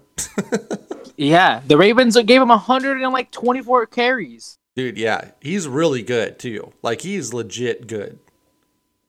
yeah, 1.18 1.62
the 1.66 1.78
Ravens 1.78 2.16
gave 2.24 2.42
him 2.42 2.50
hundred 2.50 3.02
and 3.02 3.12
like 3.12 3.32
twenty 3.32 3.62
four 3.62 3.88
carries. 3.88 4.60
Dude, 4.76 4.98
yeah, 5.00 5.32
he's 5.42 5.68
really 5.68 6.04
good 6.04 6.38
too. 6.38 6.72
Like 6.84 7.02
he's 7.02 7.34
legit 7.34 7.88
good. 7.88 8.20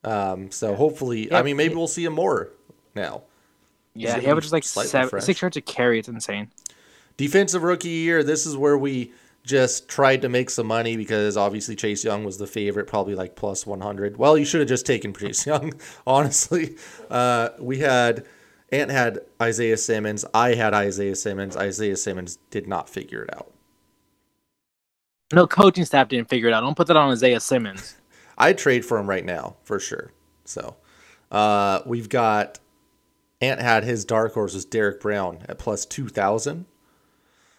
Um, 0.02 0.50
so 0.50 0.74
hopefully, 0.74 1.28
yeah, 1.28 1.38
I 1.38 1.42
mean, 1.42 1.58
maybe 1.58 1.74
we'll 1.74 1.86
see 1.86 2.04
him 2.04 2.14
more 2.14 2.48
now. 2.94 3.24
Yeah, 3.94 4.18
he 4.18 4.26
averages 4.26 4.52
like 4.52 4.64
seven, 4.64 5.20
six 5.20 5.42
yards 5.42 5.58
a 5.58 5.60
carry. 5.60 5.98
It's 5.98 6.08
insane. 6.08 6.50
Defensive 7.18 7.62
rookie 7.62 7.88
year. 7.88 8.22
This 8.22 8.46
is 8.46 8.56
where 8.56 8.78
we 8.78 9.12
just 9.48 9.88
tried 9.88 10.22
to 10.22 10.28
make 10.28 10.50
some 10.50 10.66
money 10.66 10.96
because 10.96 11.36
obviously 11.36 11.74
Chase 11.74 12.04
Young 12.04 12.22
was 12.22 12.36
the 12.36 12.46
favorite, 12.46 12.86
probably 12.86 13.14
like 13.14 13.34
plus 13.34 13.66
100. 13.66 14.18
Well, 14.18 14.36
you 14.36 14.44
should 14.44 14.60
have 14.60 14.68
just 14.68 14.86
taken 14.86 15.12
Chase 15.14 15.46
Young, 15.46 15.72
honestly. 16.06 16.76
Uh, 17.10 17.48
we 17.58 17.78
had, 17.78 18.26
Ant 18.70 18.90
had 18.90 19.20
Isaiah 19.40 19.78
Simmons. 19.78 20.24
I 20.34 20.54
had 20.54 20.74
Isaiah 20.74 21.16
Simmons. 21.16 21.56
Isaiah 21.56 21.96
Simmons 21.96 22.38
did 22.50 22.68
not 22.68 22.88
figure 22.88 23.22
it 23.22 23.34
out. 23.34 23.50
No 25.32 25.46
coaching 25.46 25.84
staff 25.84 26.08
didn't 26.08 26.28
figure 26.28 26.48
it 26.48 26.54
out. 26.54 26.60
Don't 26.60 26.76
put 26.76 26.86
that 26.86 26.96
on 26.96 27.10
Isaiah 27.10 27.40
Simmons. 27.40 27.96
I'd 28.38 28.58
trade 28.58 28.84
for 28.84 28.98
him 28.98 29.08
right 29.08 29.24
now, 29.24 29.56
for 29.64 29.80
sure. 29.80 30.12
So 30.44 30.76
uh, 31.32 31.80
we've 31.86 32.08
got 32.08 32.60
Ant 33.40 33.60
had 33.60 33.84
his 33.84 34.04
dark 34.04 34.34
horse 34.34 34.54
was 34.54 34.64
Derrick 34.64 35.00
Brown 35.00 35.40
at 35.48 35.58
plus 35.58 35.84
two 35.84 36.08
thousand. 36.08 36.66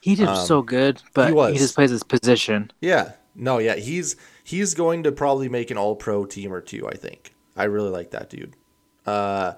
He 0.01 0.15
did 0.15 0.27
um, 0.27 0.45
so 0.45 0.61
good, 0.61 1.01
but 1.13 1.33
he, 1.33 1.53
he, 1.53 1.57
just 1.57 1.75
plays 1.75 1.89
his 1.89 2.03
position. 2.03 2.71
Yeah, 2.81 3.13
no, 3.35 3.57
yeah, 3.57 3.75
he's 3.75 4.15
he's 4.43 4.73
going 4.73 5.03
to 5.03 5.11
probably 5.11 5.49
make 5.49 5.71
an 5.71 5.77
All 5.77 5.95
Pro 5.95 6.25
team 6.25 6.53
or 6.53 6.61
two. 6.61 6.87
I 6.87 6.95
think 6.95 7.33
I 7.55 7.65
really 7.65 7.89
like 7.89 8.11
that 8.11 8.29
dude. 8.29 8.55
Uh, 9.05 9.53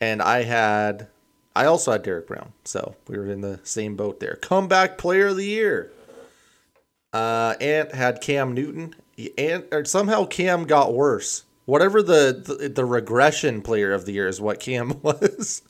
and 0.00 0.22
I 0.22 0.44
had, 0.44 1.08
I 1.54 1.66
also 1.66 1.92
had 1.92 2.02
Derrick 2.02 2.26
Brown, 2.26 2.52
so 2.64 2.96
we 3.08 3.18
were 3.18 3.26
in 3.26 3.42
the 3.42 3.60
same 3.64 3.96
boat 3.96 4.20
there. 4.20 4.38
Comeback 4.40 4.96
Player 4.96 5.28
of 5.28 5.36
the 5.36 5.44
Year. 5.44 5.92
Uh, 7.12 7.54
Ant 7.60 7.94
had 7.94 8.20
Cam 8.20 8.54
Newton. 8.54 8.94
Ant 9.36 9.66
or 9.72 9.84
somehow 9.84 10.24
Cam 10.24 10.64
got 10.64 10.94
worse 10.94 11.44
whatever 11.70 12.02
the, 12.02 12.58
the, 12.58 12.68
the 12.68 12.84
regression 12.84 13.62
player 13.62 13.92
of 13.92 14.04
the 14.04 14.12
year 14.12 14.26
is 14.26 14.40
what 14.40 14.58
Cam 14.58 15.00
was. 15.02 15.62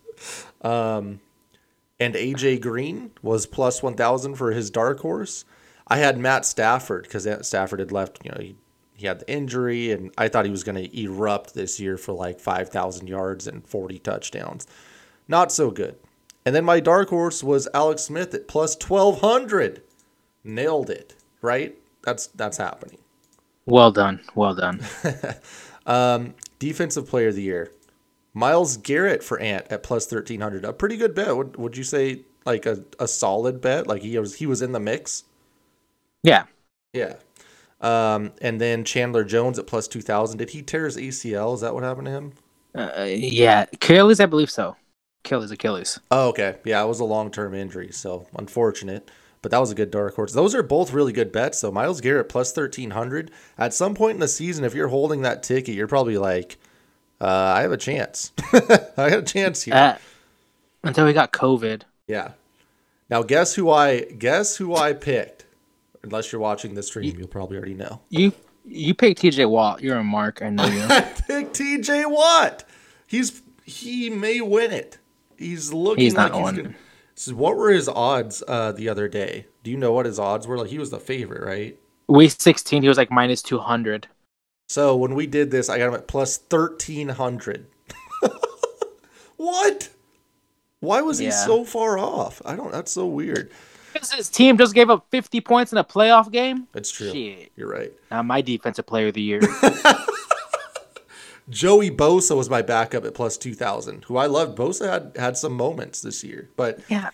um, 0.63 1.21
and 2.01 2.15
AJ 2.15 2.63
Green 2.63 3.13
was 3.23 3.47
plus 3.47 3.83
one 3.83 3.95
thousand 3.95 4.35
for 4.35 4.51
his 4.51 4.71
dark 4.71 5.01
horse. 5.01 5.45
I 5.87 5.99
had 5.99 6.19
Matt 6.19 6.45
Stafford 6.47 7.05
because 7.05 7.29
Stafford 7.47 7.79
had 7.79 7.93
left. 7.93 8.21
You 8.25 8.33
know, 8.33 8.41
he, 8.41 8.57
he 8.95 9.07
had 9.07 9.21
the 9.21 9.31
injury, 9.31 9.93
and 9.93 10.13
I 10.19 10.29
thought 10.29 10.45
he 10.45 10.51
was 10.51 10.65
going 10.65 10.83
to 10.83 11.01
erupt 11.01 11.55
this 11.55 11.79
year 11.79 11.97
for 11.97 12.13
like 12.13 12.41
five 12.41 12.71
thousand 12.71 13.09
yards 13.09 13.47
and 13.47 13.67
forty 13.67 13.99
touchdowns. 13.99 14.67
Not 15.29 15.53
so 15.53 15.71
good. 15.71 15.97
And 16.45 16.57
then 16.57 16.65
my 16.65 16.81
dark 16.81 17.11
horse 17.11 17.45
was 17.45 17.69
Alex 17.75 18.03
Smith 18.03 18.35
at 18.35 18.49
plus 18.49 18.75
twelve 18.75 19.21
hundred. 19.21 19.83
Nailed 20.43 20.91
it. 20.91 21.15
Right? 21.43 21.77
That's 22.03 22.29
that's 22.29 22.57
happening. 22.57 22.99
Well 23.67 23.93
done. 23.93 24.21
Well 24.35 24.55
done. 24.55 24.81
Um, 25.87 26.35
defensive 26.59 27.09
player 27.09 27.29
of 27.29 27.35
the 27.35 27.43
year, 27.43 27.73
Myles 28.33 28.77
Garrett 28.77 29.23
for 29.23 29.39
Ant 29.41 29.67
at 29.71 29.83
plus 29.83 30.07
thirteen 30.07 30.41
hundred. 30.41 30.65
A 30.65 30.73
pretty 30.73 30.97
good 30.97 31.15
bet. 31.15 31.37
Would 31.37 31.57
would 31.57 31.77
you 31.77 31.85
say 31.85 32.23
like 32.47 32.67
a, 32.67 32.85
a 32.99 33.09
solid 33.09 33.61
bet? 33.61 33.87
Like 33.87 34.03
he 34.03 34.19
was 34.19 34.37
he 34.37 34.47
was 34.47 34.63
in 34.63 34.73
the 34.73 34.81
mix. 34.81 35.25
Yeah. 36.23 36.45
Yeah. 36.93 37.17
Um, 37.81 38.33
and 38.43 38.61
then 38.61 38.85
Chandler 38.85 39.25
Jones 39.25 39.59
at 39.59 39.67
plus 39.67 39.89
two 39.89 40.03
thousand. 40.03 40.39
Did 40.39 40.51
he 40.51 40.63
tear 40.63 40.85
his 40.85 40.97
ACL? 40.97 41.55
Is 41.55 41.61
that 41.63 41.75
what 41.75 41.83
happened 41.83 42.07
to 42.07 42.13
him? 42.13 42.33
Uh, 42.73 43.05
yeah, 43.09 43.67
Achilles, 43.73 44.21
I 44.21 44.27
believe 44.27 44.51
so. 44.51 44.77
Achilles, 45.25 45.51
Achilles. 45.51 45.99
Oh, 46.13 46.29
okay. 46.29 46.59
Yeah, 46.65 46.85
it 46.85 46.87
was 46.87 47.01
a 47.01 47.05
long 47.05 47.33
term 47.33 47.53
injury, 47.55 47.91
so 47.91 48.29
unfortunate 48.37 49.11
but 49.43 49.51
that 49.51 49.59
was 49.61 49.71
a 49.71 49.75
good 49.75 49.91
dark 49.91 50.15
horse. 50.17 50.33
Those 50.33 50.55
are 50.55 50.63
both 50.63 50.93
really 50.93 51.13
good 51.13 51.33
bets. 51.33 51.59
So 51.59 51.73
Myles 51.73 52.01
Garrett 52.01 52.29
plus 52.29 52.53
thirteen 52.53 52.91
hundred. 52.91 53.31
At 53.57 53.75
some 53.75 53.95
point 53.95 54.15
in 54.15 54.21
the 54.21 54.29
season, 54.29 54.65
if 54.65 54.75
you're 54.75 54.89
holding 54.89 55.23
that 55.23 55.43
ticket, 55.43 55.75
you're 55.75 55.87
probably 55.87 56.19
like, 56.19 56.59
uh, 57.21 57.55
I 57.57 57.63
have 57.63 57.73
a 57.73 57.77
chance. 57.77 58.33
I 58.97 59.11
had 59.11 59.19
a 59.19 59.23
chance 59.23 59.63
here. 59.63 59.75
Uh, 59.75 59.99
until 60.83 61.07
we 61.07 61.13
got 61.13 61.33
COVID. 61.33 61.83
Yeah. 62.07 62.33
Now 63.09 63.23
guess 63.23 63.55
who 63.55 63.71
I 63.71 64.01
guess 64.01 64.57
who 64.57 64.75
I 64.75 64.93
picked. 64.93 65.47
Unless 66.03 66.33
you're 66.33 66.41
watching 66.41 66.75
the 66.75 66.83
stream, 66.83 67.15
you, 67.15 67.21
will 67.21 67.29
probably 67.29 67.59
already 67.59 67.75
know. 67.75 68.01
You 68.09 68.33
you 68.65 68.95
picked 68.95 69.21
TJ 69.21 69.51
Watt. 69.51 69.83
You're 69.83 69.99
a 69.99 70.05
mark. 70.05 70.41
I 70.43 70.49
know 70.49 70.65
you. 70.65 70.83
I 70.89 71.01
picked 71.01 71.59
TJ 71.59 72.11
Watt. 72.11 72.65
He's 73.07 73.43
he 73.65 74.09
may 74.09 74.41
win 74.41 74.73
it. 74.73 74.99
He's 75.37 75.73
looking 75.73 76.05
he's 76.05 76.15
like 76.15 76.33
he's 76.33 76.53
gonna, 76.53 76.75
so 77.15 77.35
what 77.35 77.57
were 77.57 77.71
his 77.71 77.89
odds 77.89 78.43
uh, 78.49 78.73
the 78.73 78.89
other 78.89 79.09
day? 79.09 79.47
Do 79.63 79.71
you 79.71 79.77
know 79.77 79.93
what 79.93 80.07
his 80.07 80.19
odds 80.19 80.47
were? 80.47 80.57
Like 80.57 80.71
he 80.71 80.79
was 80.79 80.91
the 80.91 81.01
favorite, 81.01 81.43
right? 81.43 81.79
Week 82.09 82.35
16, 82.37 82.83
he 82.83 82.89
was 82.89 82.97
like 82.97 83.11
minus 83.11 83.43
200. 83.43 84.09
So 84.71 84.95
when 84.95 85.17
we 85.17 85.27
did 85.27 85.51
this, 85.51 85.69
I 85.69 85.79
got 85.79 85.89
him 85.89 85.95
at 85.95 86.07
plus 86.07 86.39
1300. 86.49 87.67
what? 89.37 89.89
Why 90.79 91.03
was 91.03 91.21
yeah. 91.21 91.31
he 91.31 91.33
so 91.33 91.65
far 91.65 91.99
off? 91.99 92.41
I 92.45 92.55
don't. 92.55 92.71
That's 92.71 92.93
so 92.93 93.05
weird. 93.05 93.51
Because 93.93 94.13
his 94.13 94.29
team 94.29 94.57
just 94.57 94.73
gave 94.73 94.89
up 94.89 95.07
50 95.11 95.41
points 95.41 95.73
in 95.73 95.79
a 95.79 95.83
playoff 95.83 96.31
game. 96.31 96.69
That's 96.71 96.93
true. 96.93 97.11
Shit. 97.11 97.51
You're 97.57 97.69
right. 97.69 97.93
Now 98.13 98.23
my 98.23 98.43
defensive 98.43 98.87
player 98.87 99.09
of 99.09 99.15
the 99.15 99.23
year. 99.23 99.41
Joey 101.51 101.91
Bosa 101.91 102.37
was 102.37 102.49
my 102.49 102.63
backup 102.63 103.05
at 103.05 103.15
plus 103.15 103.37
two 103.37 103.55
thousand. 103.55 104.05
Who 104.05 104.17
I 104.17 104.27
loved. 104.27 104.57
Bosa 104.57 104.91
had 104.91 105.13
had 105.17 105.37
some 105.37 105.53
moments 105.53 106.01
this 106.01 106.25
year, 106.25 106.49
but 106.57 106.81
yeah. 106.89 107.11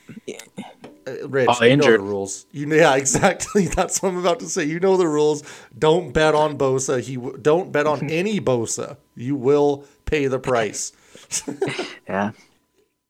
Uh, 1.07 1.29
Rich, 1.29 1.49
oh, 1.49 1.65
you 1.65 1.71
injured. 1.71 2.01
know 2.01 2.07
the 2.07 2.13
rules. 2.13 2.47
You 2.53 2.73
yeah, 2.75 2.95
exactly. 2.97 3.67
That's 3.67 4.03
what 4.03 4.11
I'm 4.11 4.19
about 4.19 4.41
to 4.41 4.47
say. 4.47 4.65
You 4.65 4.81
know 4.81 4.97
the 4.97 5.09
rules. 5.09 5.43
Don't 5.77 6.13
bet 6.13 6.35
on 6.35 6.59
Bosa. 6.59 7.01
He 7.01 7.17
don't 7.41 7.73
bet 7.73 7.87
on 7.87 8.11
any 8.11 8.41
Bosa. 8.53 8.97
You 9.15 9.37
will 9.37 9.85
pay 10.05 10.27
the 10.27 10.39
price. 10.39 10.93
yeah. 12.09 12.33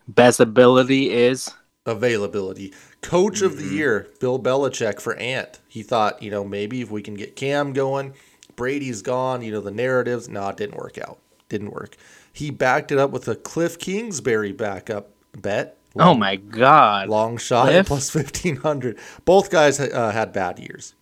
Best 0.08 0.38
ability 0.38 1.10
is 1.10 1.52
availability. 1.84 2.72
Coach 3.00 3.36
mm-hmm. 3.36 3.46
of 3.46 3.56
the 3.56 3.64
mm-hmm. 3.64 3.76
year, 3.76 4.08
Bill 4.20 4.38
Belichick 4.38 5.00
for 5.00 5.14
Ant. 5.16 5.60
He 5.68 5.82
thought, 5.82 6.22
you 6.22 6.30
know, 6.30 6.44
maybe 6.44 6.80
if 6.80 6.90
we 6.90 7.02
can 7.02 7.14
get 7.14 7.36
Cam 7.36 7.72
going, 7.72 8.14
Brady's 8.56 9.02
gone, 9.02 9.42
you 9.42 9.52
know, 9.52 9.60
the 9.60 9.70
narratives. 9.70 10.28
No, 10.28 10.48
it 10.48 10.56
didn't 10.56 10.76
work 10.76 10.98
out. 10.98 11.18
Didn't 11.48 11.70
work. 11.70 11.96
He 12.32 12.50
backed 12.50 12.90
it 12.90 12.98
up 12.98 13.10
with 13.10 13.28
a 13.28 13.36
Cliff 13.36 13.78
Kingsbury 13.78 14.52
backup 14.52 15.10
bet. 15.32 15.76
Long, 15.94 16.08
oh 16.08 16.14
my 16.14 16.36
God. 16.36 17.08
Long 17.08 17.38
shot 17.38 17.68
Cliff? 17.68 17.86
plus 17.86 18.14
1500. 18.14 18.98
Both 19.24 19.50
guys 19.50 19.80
uh, 19.80 20.10
had 20.10 20.32
bad 20.32 20.58
years. 20.58 20.94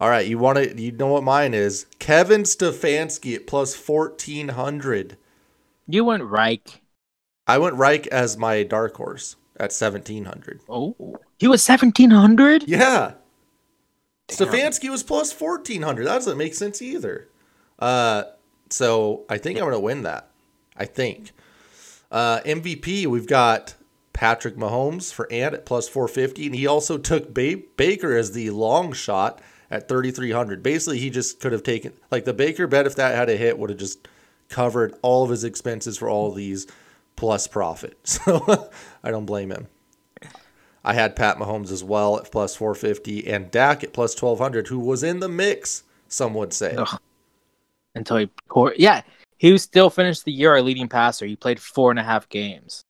All 0.00 0.08
right, 0.08 0.26
you 0.26 0.38
want 0.38 0.58
to, 0.58 0.80
you 0.80 0.92
know 0.92 1.08
what 1.08 1.24
mine 1.24 1.54
is? 1.54 1.86
Kevin 1.98 2.42
Stefanski 2.42 3.34
at 3.34 3.46
plus 3.46 3.74
1400. 3.76 5.16
You 5.88 6.04
went 6.04 6.22
Reich. 6.22 6.82
I 7.46 7.58
went 7.58 7.74
Reich 7.74 8.06
as 8.08 8.36
my 8.36 8.62
dark 8.62 8.96
horse 8.96 9.36
at 9.56 9.72
1700. 9.72 10.60
Oh, 10.68 10.94
he 11.38 11.48
was 11.48 11.66
1700? 11.66 12.68
Yeah. 12.68 13.14
Stefanski 14.28 14.90
was 14.90 15.02
plus 15.02 15.38
1400. 15.38 16.04
That 16.04 16.14
doesn't 16.14 16.38
make 16.38 16.54
sense 16.54 16.82
either. 16.82 17.28
Uh, 17.78 18.24
so 18.70 19.24
I 19.28 19.38
think 19.38 19.58
I'm 19.58 19.64
going 19.64 19.72
to 19.74 19.80
win 19.80 20.02
that. 20.02 20.30
I 20.76 20.84
think. 20.84 21.32
Uh, 22.10 22.40
MVP, 22.40 23.06
we've 23.06 23.26
got 23.26 23.74
Patrick 24.12 24.56
Mahomes 24.56 25.12
for 25.12 25.30
Ant 25.32 25.54
at 25.54 25.66
plus 25.66 25.88
450. 25.88 26.46
And 26.46 26.54
he 26.54 26.66
also 26.66 26.98
took 26.98 27.32
ba- 27.32 27.62
Baker 27.76 28.16
as 28.16 28.32
the 28.32 28.50
long 28.50 28.92
shot 28.92 29.40
at 29.70 29.88
3,300. 29.88 30.62
Basically, 30.62 30.98
he 30.98 31.10
just 31.10 31.40
could 31.40 31.52
have 31.52 31.62
taken, 31.62 31.92
like 32.10 32.24
the 32.24 32.34
Baker 32.34 32.66
bet, 32.66 32.86
if 32.86 32.96
that 32.96 33.14
had 33.14 33.28
a 33.28 33.36
hit, 33.36 33.58
would 33.58 33.70
have 33.70 33.78
just 33.78 34.08
covered 34.48 34.94
all 35.02 35.24
of 35.24 35.30
his 35.30 35.44
expenses 35.44 35.98
for 35.98 36.08
all 36.08 36.32
these 36.32 36.66
plus 37.16 37.46
profit. 37.46 37.98
So 38.04 38.70
I 39.02 39.10
don't 39.10 39.26
blame 39.26 39.50
him. 39.50 39.68
I 40.84 40.94
had 40.94 41.16
Pat 41.16 41.36
Mahomes 41.36 41.70
as 41.70 41.84
well 41.84 42.18
at 42.18 42.30
plus 42.30 42.56
450 42.56 43.26
and 43.28 43.50
Dak 43.50 43.84
at 43.84 43.92
plus 43.92 44.20
1200, 44.20 44.68
who 44.68 44.78
was 44.78 45.02
in 45.02 45.20
the 45.20 45.28
mix, 45.28 45.82
some 46.08 46.34
would 46.34 46.52
say. 46.52 46.74
Ugh. 46.76 47.00
Until 47.94 48.18
he 48.18 48.30
poor, 48.48 48.74
yeah, 48.76 49.02
he 49.38 49.56
still 49.58 49.90
finished 49.90 50.24
the 50.24 50.32
year 50.32 50.52
our 50.52 50.62
leading 50.62 50.88
passer. 50.88 51.26
He 51.26 51.36
played 51.36 51.60
four 51.60 51.90
and 51.90 51.98
a 51.98 52.04
half 52.04 52.28
games. 52.28 52.84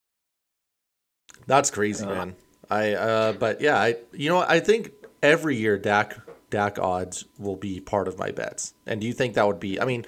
That's 1.46 1.70
crazy, 1.70 2.04
uh, 2.04 2.08
man. 2.08 2.36
I, 2.70 2.92
uh, 2.92 3.32
but 3.32 3.60
yeah, 3.60 3.78
I, 3.78 3.96
you 4.12 4.28
know, 4.28 4.40
I 4.46 4.60
think 4.60 4.92
every 5.22 5.56
year 5.56 5.78
Dak, 5.78 6.16
Dak 6.50 6.78
odds 6.78 7.24
will 7.38 7.56
be 7.56 7.80
part 7.80 8.08
of 8.08 8.18
my 8.18 8.30
bets. 8.30 8.74
And 8.86 9.00
do 9.00 9.06
you 9.06 9.12
think 9.12 9.34
that 9.34 9.46
would 9.46 9.60
be? 9.60 9.80
I 9.80 9.84
mean, 9.84 10.04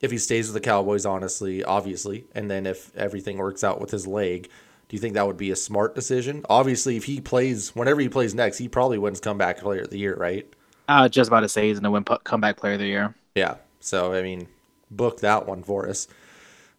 if 0.00 0.10
he 0.10 0.18
stays 0.18 0.46
with 0.48 0.54
the 0.54 0.68
Cowboys, 0.68 1.06
honestly, 1.06 1.64
obviously, 1.64 2.26
and 2.34 2.50
then 2.50 2.66
if 2.66 2.94
everything 2.96 3.38
works 3.38 3.64
out 3.64 3.80
with 3.80 3.90
his 3.90 4.06
leg, 4.06 4.48
Do 4.92 4.96
you 4.96 5.00
think 5.00 5.14
that 5.14 5.26
would 5.26 5.38
be 5.38 5.50
a 5.50 5.56
smart 5.56 5.94
decision? 5.94 6.44
Obviously, 6.50 6.98
if 6.98 7.04
he 7.04 7.18
plays 7.18 7.74
whenever 7.74 7.98
he 8.02 8.10
plays 8.10 8.34
next, 8.34 8.58
he 8.58 8.68
probably 8.68 8.98
wins 8.98 9.20
comeback 9.20 9.58
player 9.58 9.80
of 9.80 9.88
the 9.88 9.98
year, 9.98 10.14
right? 10.14 10.46
I 10.86 11.00
was 11.00 11.12
just 11.12 11.28
about 11.28 11.40
to 11.40 11.48
say 11.48 11.68
he's 11.68 11.80
gonna 11.80 11.90
win 11.90 12.04
comeback 12.04 12.58
player 12.58 12.74
of 12.74 12.80
the 12.80 12.88
year. 12.88 13.14
Yeah. 13.34 13.54
So 13.80 14.12
I 14.12 14.20
mean, 14.20 14.48
book 14.90 15.20
that 15.20 15.46
one 15.46 15.62
for 15.62 15.88
us. 15.88 16.08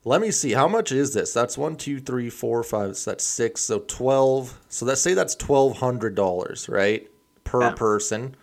Let 0.06 0.22
me 0.22 0.30
see. 0.30 0.52
How 0.52 0.68
much 0.68 0.92
is 0.92 1.16
this? 1.16 1.34
That's 1.34 1.58
one, 1.58 1.76
two, 1.76 2.00
three, 2.00 2.30
four, 2.30 2.62
five. 2.62 2.98
So 2.98 3.10
that's 3.10 3.26
six. 3.26 3.62
So 3.62 3.80
twelve. 3.80 4.60
So 4.70 4.86
let's 4.86 5.02
say 5.02 5.16
that's 5.16 5.34
twelve 5.34 5.78
hundred 5.78 6.14
dollars, 6.14 6.70
right, 6.70 7.10
per 7.46 7.62
yeah. 7.62 7.72
person, 7.72 8.36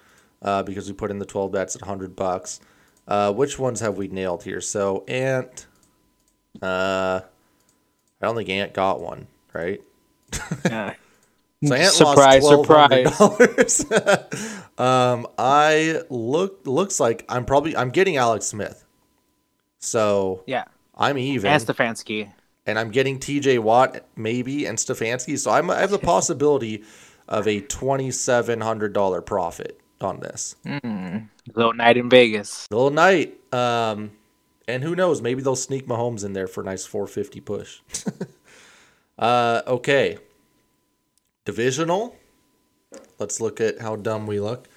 uh, 0.43 0.65
because 0.65 0.89
we 0.89 0.95
put 0.95 1.13
in 1.13 1.21
the 1.21 1.25
twelve 1.25 1.53
bets 1.53 1.77
at 1.77 1.83
hundred 1.83 2.17
bucks. 2.17 2.59
Uh, 3.07 3.33
which 3.33 3.57
ones 3.57 3.79
have 3.79 3.97
we 3.97 4.09
nailed 4.09 4.43
here? 4.43 4.61
So 4.61 5.05
Ant. 5.07 5.67
Uh, 6.61 7.21
I 8.21 8.27
don't 8.27 8.35
think 8.35 8.49
Ant 8.49 8.75
got 8.75 9.01
one, 9.01 9.29
right? 9.53 9.81
Yeah. 10.65 10.95
so 11.65 11.75
Ant 11.75 11.93
surprise, 11.93 12.43
lost 12.43 12.67
surprise. 12.67 13.85
um, 14.79 15.27
I 15.39 16.03
look 16.09 16.67
looks 16.67 17.01
like 17.01 17.25
I'm 17.29 17.45
probably 17.45 17.77
I'm 17.77 17.91
getting 17.91 18.17
Alex 18.17 18.47
Smith. 18.47 18.85
So 19.79 20.43
yeah, 20.47 20.65
I'm 21.01 21.19
even. 21.19 21.51
And 21.51 21.63
Stefanski. 21.63 22.31
And 22.67 22.79
I'm 22.79 22.91
getting 22.91 23.19
TJ 23.19 23.59
Watt 23.59 24.05
maybe 24.15 24.67
and 24.67 24.79
Stefanski. 24.79 25.39
So 25.39 25.51
I'm, 25.51 25.71
I 25.71 25.81
have 25.81 25.91
the 25.91 25.99
possibility 26.15 26.85
of 27.27 27.49
a 27.49 27.63
$2,700 27.63 29.27
profit 29.27 29.81
on 30.01 30.21
this. 30.21 30.57
Mm, 30.67 31.29
little 31.55 31.73
night 31.73 31.97
in 31.97 32.11
Vegas. 32.11 32.69
Little 32.71 32.91
night. 32.91 33.39
Um, 33.53 34.13
and 34.69 34.83
who 34.85 34.95
knows? 34.95 35.23
Maybe 35.23 35.43
they'll 35.43 35.57
sneak 35.57 35.87
Mahomes 35.87 36.25
in 36.25 36.35
there 36.35 36.47
for 36.47 36.61
a 36.61 36.65
nice 36.65 36.87
450 36.87 37.41
push. 37.41 37.81
uh, 39.21 39.63
okay. 39.67 40.19
Divisional. 41.45 42.17
Let's 43.19 43.41
look 43.41 43.61
at 43.61 43.81
how 43.81 43.97
dumb 43.97 44.27
we 44.27 44.41
look. 44.41 44.69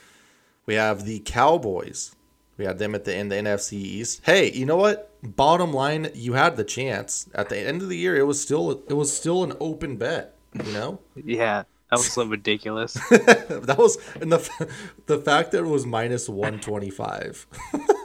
We 0.65 0.75
have 0.75 1.05
the 1.05 1.19
Cowboys. 1.19 2.15
We 2.57 2.65
had 2.65 2.77
them 2.77 2.93
at 2.93 3.05
the 3.05 3.15
end 3.15 3.33
of 3.33 3.43
the 3.43 3.49
NFC 3.49 3.73
East. 3.73 4.21
Hey, 4.25 4.51
you 4.51 4.65
know 4.65 4.75
what? 4.75 5.09
Bottom 5.23 5.73
line, 5.73 6.09
you 6.13 6.33
had 6.33 6.55
the 6.55 6.63
chance. 6.63 7.27
At 7.33 7.49
the 7.49 7.57
end 7.57 7.81
of 7.81 7.89
the 7.89 7.97
year, 7.97 8.15
it 8.15 8.23
was 8.23 8.39
still 8.39 8.83
it 8.87 8.93
was 8.93 9.15
still 9.15 9.43
an 9.43 9.53
open 9.59 9.97
bet. 9.97 10.35
You 10.53 10.71
know? 10.71 10.99
yeah, 11.15 11.63
that 11.89 11.97
was 11.97 12.11
so 12.11 12.25
ridiculous. 12.25 12.93
that 13.09 13.75
was 13.77 13.97
and 14.21 14.31
the 14.31 14.69
the 15.07 15.17
fact 15.17 15.51
that 15.51 15.59
it 15.59 15.67
was 15.67 15.85
minus 15.85 16.29
one 16.29 16.59
twenty 16.59 16.89
five. 16.89 17.47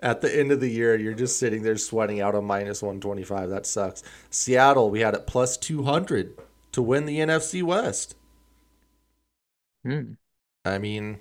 At 0.00 0.20
the 0.20 0.38
end 0.38 0.52
of 0.52 0.60
the 0.60 0.70
year, 0.70 0.96
you're 0.96 1.14
just 1.14 1.38
sitting 1.38 1.62
there 1.62 1.76
sweating 1.76 2.20
out 2.20 2.34
a 2.34 2.42
minus 2.42 2.82
one 2.82 3.00
twenty 3.00 3.24
five. 3.24 3.48
That 3.48 3.66
sucks. 3.66 4.02
Seattle, 4.30 4.90
we 4.90 5.00
had 5.00 5.14
it 5.14 5.26
plus 5.26 5.56
two 5.56 5.84
hundred 5.84 6.36
to 6.72 6.82
win 6.82 7.06
the 7.06 7.18
NFC 7.18 7.62
West. 7.62 8.14
Hmm. 9.84 10.12
I 10.64 10.78
mean, 10.78 11.20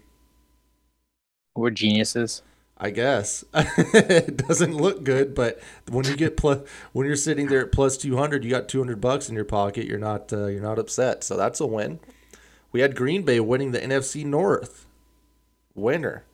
we're 1.56 1.70
geniuses. 1.70 2.42
I 2.78 2.90
guess 2.90 3.46
it 3.54 4.36
doesn't 4.36 4.76
look 4.76 5.04
good, 5.06 5.34
but 5.34 5.62
when 5.90 6.04
you 6.06 6.18
get 6.18 6.36
plus, 6.36 6.68
when 6.92 7.08
you're 7.08 7.16
sitting 7.16 7.48
there 7.48 7.62
at 7.66 7.72
plus 7.72 7.96
two 7.96 8.18
hundred, 8.18 8.44
you 8.44 8.50
got 8.50 8.68
two 8.68 8.80
hundred 8.80 9.00
bucks 9.00 9.30
in 9.30 9.36
your 9.36 9.46
pocket. 9.46 9.86
You're 9.86 9.98
not 9.98 10.34
uh, 10.34 10.48
you're 10.48 10.62
not 10.62 10.78
upset, 10.80 11.24
so 11.24 11.38
that's 11.38 11.62
a 11.62 11.66
win. 11.66 12.00
We 12.74 12.82
had 12.82 12.96
Green 12.96 13.24
Bay 13.24 13.40
winning 13.40 13.72
the 13.72 13.80
NFC 13.80 14.26
North, 14.26 14.86
winner. 15.74 16.26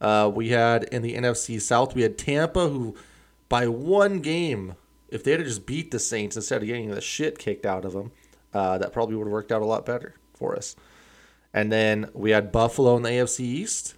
Uh, 0.00 0.30
we 0.32 0.50
had 0.50 0.84
in 0.84 1.02
the 1.02 1.14
NFC 1.14 1.60
South, 1.60 1.94
we 1.94 2.02
had 2.02 2.16
Tampa, 2.16 2.68
who 2.68 2.94
by 3.48 3.66
one 3.66 4.20
game, 4.20 4.74
if 5.08 5.24
they 5.24 5.32
had 5.32 5.44
just 5.44 5.66
beat 5.66 5.90
the 5.90 5.98
Saints 5.98 6.36
instead 6.36 6.62
of 6.62 6.68
getting 6.68 6.90
the 6.90 7.00
shit 7.00 7.38
kicked 7.38 7.66
out 7.66 7.84
of 7.84 7.92
them, 7.92 8.12
uh, 8.54 8.78
that 8.78 8.92
probably 8.92 9.16
would 9.16 9.26
have 9.26 9.32
worked 9.32 9.52
out 9.52 9.62
a 9.62 9.66
lot 9.66 9.84
better 9.84 10.14
for 10.34 10.54
us. 10.54 10.76
And 11.52 11.72
then 11.72 12.10
we 12.12 12.30
had 12.30 12.52
Buffalo 12.52 12.96
in 12.96 13.02
the 13.02 13.10
AFC 13.10 13.40
East 13.40 13.94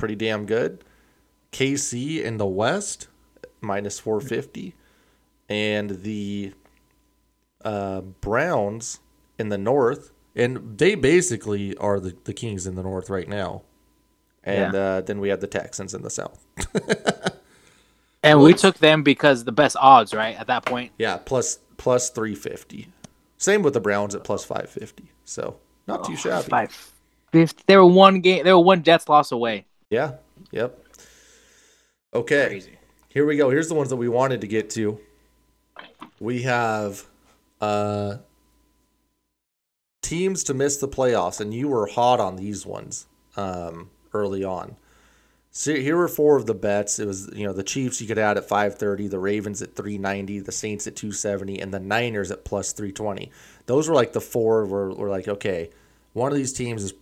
pretty 0.00 0.16
damn 0.16 0.46
good. 0.46 0.82
KC 1.52 2.24
in 2.24 2.38
the 2.38 2.46
West, 2.46 3.06
minus 3.60 4.00
450. 4.00 4.74
And 5.48 6.02
the 6.02 6.54
uh, 7.64 8.00
Browns 8.00 8.98
in 9.38 9.50
the 9.50 9.58
North. 9.58 10.10
And 10.34 10.78
they 10.78 10.94
basically 10.96 11.76
are 11.76 12.00
the, 12.00 12.16
the 12.24 12.32
Kings 12.32 12.66
in 12.66 12.74
the 12.74 12.82
North 12.82 13.10
right 13.10 13.28
now. 13.28 13.62
And 14.44 14.74
yeah. 14.74 14.80
uh, 14.80 15.00
then 15.02 15.20
we 15.20 15.28
have 15.28 15.40
the 15.40 15.46
Texans 15.46 15.94
in 15.94 16.02
the 16.02 16.10
South. 16.10 16.44
and 18.22 18.40
we 18.40 18.54
took 18.54 18.78
them 18.78 19.02
because 19.02 19.44
the 19.44 19.52
best 19.52 19.76
odds, 19.78 20.14
right? 20.14 20.38
At 20.38 20.46
that 20.46 20.64
point. 20.64 20.92
Yeah, 20.98 21.18
plus 21.18 21.58
plus 21.76 22.10
350. 22.10 22.88
Same 23.38 23.62
with 23.62 23.74
the 23.74 23.80
Browns 23.80 24.14
at 24.14 24.24
plus 24.24 24.44
550. 24.44 25.04
So 25.24 25.56
not 25.86 26.04
too 26.04 26.12
oh, 26.12 26.16
shabby. 26.16 26.48
Five 26.48 26.92
fifty. 27.32 27.62
They 27.66 27.76
were 27.76 27.86
one 27.86 28.20
game. 28.20 28.44
They 28.44 28.52
were 28.52 28.60
one 28.60 28.82
Jets 28.82 29.08
loss 29.08 29.32
away. 29.32 29.66
Yeah. 29.90 30.14
Yep. 30.52 30.78
Okay. 32.14 32.46
Crazy. 32.46 32.78
Here 33.08 33.26
we 33.26 33.36
go. 33.36 33.50
Here's 33.50 33.68
the 33.68 33.74
ones 33.74 33.90
that 33.90 33.96
we 33.96 34.08
wanted 34.08 34.40
to 34.42 34.46
get 34.46 34.70
to. 34.70 34.98
We 36.18 36.42
have 36.42 37.04
uh 37.60 38.16
teams 40.02 40.44
to 40.44 40.54
miss 40.54 40.78
the 40.78 40.88
playoffs, 40.88 41.40
and 41.40 41.54
you 41.54 41.68
were 41.68 41.86
hot 41.86 42.20
on 42.20 42.36
these 42.36 42.66
ones 42.66 43.06
um, 43.36 43.90
early 44.12 44.44
on. 44.44 44.76
So 45.52 45.74
here 45.74 45.96
were 45.96 46.08
four 46.08 46.36
of 46.36 46.46
the 46.46 46.54
bets. 46.54 46.98
It 46.98 47.06
was 47.06 47.28
you 47.34 47.44
know 47.44 47.52
the 47.52 47.64
Chiefs 47.64 48.00
you 48.00 48.06
could 48.06 48.18
add 48.18 48.36
at 48.36 48.48
530, 48.48 49.08
the 49.08 49.18
Ravens 49.18 49.62
at 49.62 49.74
390, 49.74 50.40
the 50.40 50.52
Saints 50.52 50.86
at 50.86 50.96
270, 50.96 51.60
and 51.60 51.74
the 51.74 51.80
Niners 51.80 52.30
at 52.30 52.44
plus 52.44 52.72
320. 52.72 53.30
Those 53.66 53.88
were 53.88 53.94
like 53.94 54.12
the 54.12 54.20
four 54.20 54.64
were, 54.64 54.94
we're 54.94 55.10
like, 55.10 55.26
okay, 55.26 55.70
one 56.12 56.30
of 56.30 56.38
these 56.38 56.52
teams 56.52 56.84
is 56.84 56.94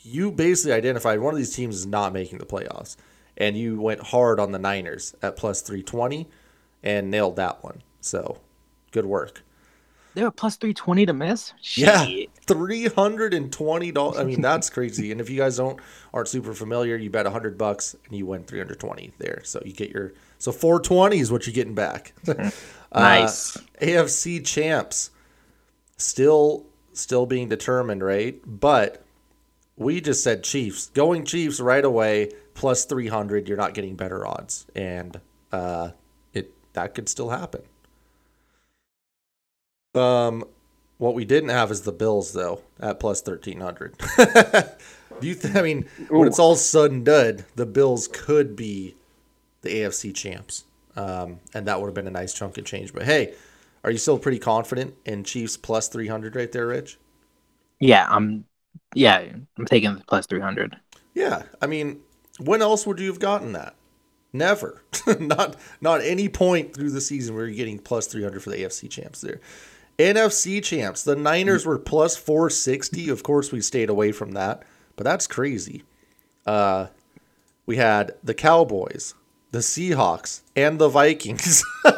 you 0.00 0.30
basically 0.30 0.72
identified 0.72 1.20
one 1.20 1.32
of 1.32 1.38
these 1.38 1.54
teams 1.54 1.76
is 1.76 1.86
not 1.86 2.12
making 2.12 2.38
the 2.38 2.46
playoffs, 2.46 2.96
and 3.36 3.56
you 3.56 3.80
went 3.80 4.00
hard 4.00 4.38
on 4.38 4.52
the 4.52 4.58
Niners 4.58 5.14
at 5.22 5.36
plus 5.36 5.62
320 5.62 6.28
and 6.82 7.10
nailed 7.10 7.36
that 7.36 7.64
one. 7.64 7.82
So 8.00 8.38
good 8.90 9.06
work. 9.06 9.42
They 10.18 10.24
were 10.24 10.32
plus 10.32 10.56
320 10.56 11.06
to 11.06 11.12
miss? 11.12 11.52
Shit. 11.62 11.86
Yeah. 11.86 12.24
$320. 12.48 14.18
I 14.18 14.24
mean, 14.24 14.40
that's 14.40 14.68
crazy. 14.76 15.12
and 15.12 15.20
if 15.20 15.30
you 15.30 15.36
guys 15.36 15.58
don't 15.58 15.78
aren't 16.12 16.26
super 16.26 16.54
familiar, 16.54 16.96
you 16.96 17.08
bet 17.08 17.24
100 17.24 17.56
bucks 17.56 17.94
and 18.04 18.16
you 18.16 18.26
win 18.26 18.42
320 18.42 19.12
there. 19.18 19.42
So 19.44 19.62
you 19.64 19.72
get 19.72 19.90
your 19.90 20.14
so 20.38 20.50
420 20.50 21.20
is 21.20 21.30
what 21.30 21.46
you're 21.46 21.54
getting 21.54 21.76
back. 21.76 22.14
nice. 22.92 23.56
Uh, 23.56 23.60
AFC 23.80 24.44
champs 24.44 25.12
still 25.98 26.66
still 26.94 27.24
being 27.24 27.48
determined, 27.48 28.02
right? 28.02 28.40
But 28.44 29.04
we 29.76 30.00
just 30.00 30.24
said 30.24 30.42
Chiefs. 30.42 30.88
Going 30.88 31.26
Chiefs 31.26 31.60
right 31.60 31.84
away, 31.84 32.32
plus 32.54 32.86
300, 32.86 33.46
you're 33.46 33.56
not 33.56 33.72
getting 33.72 33.94
better 33.94 34.26
odds. 34.26 34.66
And 34.74 35.20
uh, 35.52 35.90
it 36.32 36.52
that 36.72 36.96
could 36.96 37.08
still 37.08 37.30
happen. 37.30 37.62
Um, 39.94 40.44
what 40.98 41.14
we 41.14 41.24
didn't 41.24 41.50
have 41.50 41.70
is 41.70 41.82
the 41.82 41.92
Bills, 41.92 42.32
though, 42.32 42.62
at 42.80 43.00
plus 43.00 43.22
1300. 43.24 43.98
Do 45.20 45.26
you 45.26 45.34
think, 45.34 45.56
I 45.56 45.62
mean, 45.62 45.86
Ooh. 46.12 46.18
when 46.18 46.28
it's 46.28 46.38
all 46.38 46.56
said 46.56 46.90
and 46.90 47.04
done, 47.04 47.44
the 47.56 47.66
Bills 47.66 48.08
could 48.08 48.54
be 48.56 48.94
the 49.62 49.70
AFC 49.70 50.14
champs. 50.14 50.64
Um, 50.96 51.40
and 51.54 51.66
that 51.66 51.80
would 51.80 51.86
have 51.86 51.94
been 51.94 52.06
a 52.06 52.10
nice 52.10 52.34
chunk 52.34 52.58
of 52.58 52.64
change. 52.64 52.92
But 52.92 53.04
hey, 53.04 53.34
are 53.84 53.90
you 53.90 53.98
still 53.98 54.18
pretty 54.18 54.38
confident 54.38 54.94
in 55.04 55.24
Chiefs 55.24 55.56
plus 55.56 55.88
300 55.88 56.34
right 56.34 56.50
there, 56.50 56.66
Rich? 56.66 56.98
Yeah, 57.80 58.06
I'm 58.10 58.44
yeah, 58.94 59.18
I'm 59.56 59.66
taking 59.66 59.94
the 59.94 60.04
plus 60.08 60.26
300. 60.26 60.76
Yeah, 61.14 61.44
I 61.62 61.66
mean, 61.66 62.00
when 62.40 62.62
else 62.62 62.86
would 62.86 62.98
you 62.98 63.08
have 63.08 63.20
gotten 63.20 63.52
that? 63.52 63.76
Never. 64.32 64.82
not 65.20 65.56
not 65.80 66.00
any 66.02 66.28
point 66.28 66.74
through 66.74 66.90
the 66.90 67.00
season 67.00 67.34
where 67.34 67.46
you're 67.46 67.54
getting 67.54 67.78
plus 67.78 68.08
300 68.08 68.42
for 68.42 68.50
the 68.50 68.56
AFC 68.56 68.90
champs 68.90 69.20
there. 69.20 69.40
NFC 69.98 70.62
champs, 70.62 71.02
the 71.02 71.16
Niners 71.16 71.66
were 71.66 71.78
plus 71.78 72.16
460. 72.16 73.08
Of 73.08 73.22
course, 73.22 73.50
we 73.50 73.60
stayed 73.60 73.90
away 73.90 74.12
from 74.12 74.32
that, 74.32 74.62
but 74.96 75.04
that's 75.04 75.26
crazy. 75.26 75.82
Uh, 76.46 76.86
we 77.66 77.76
had 77.76 78.14
the 78.22 78.34
Cowboys, 78.34 79.14
the 79.50 79.58
Seahawks, 79.58 80.42
and 80.54 80.78
the 80.78 80.88
Vikings. 80.88 81.64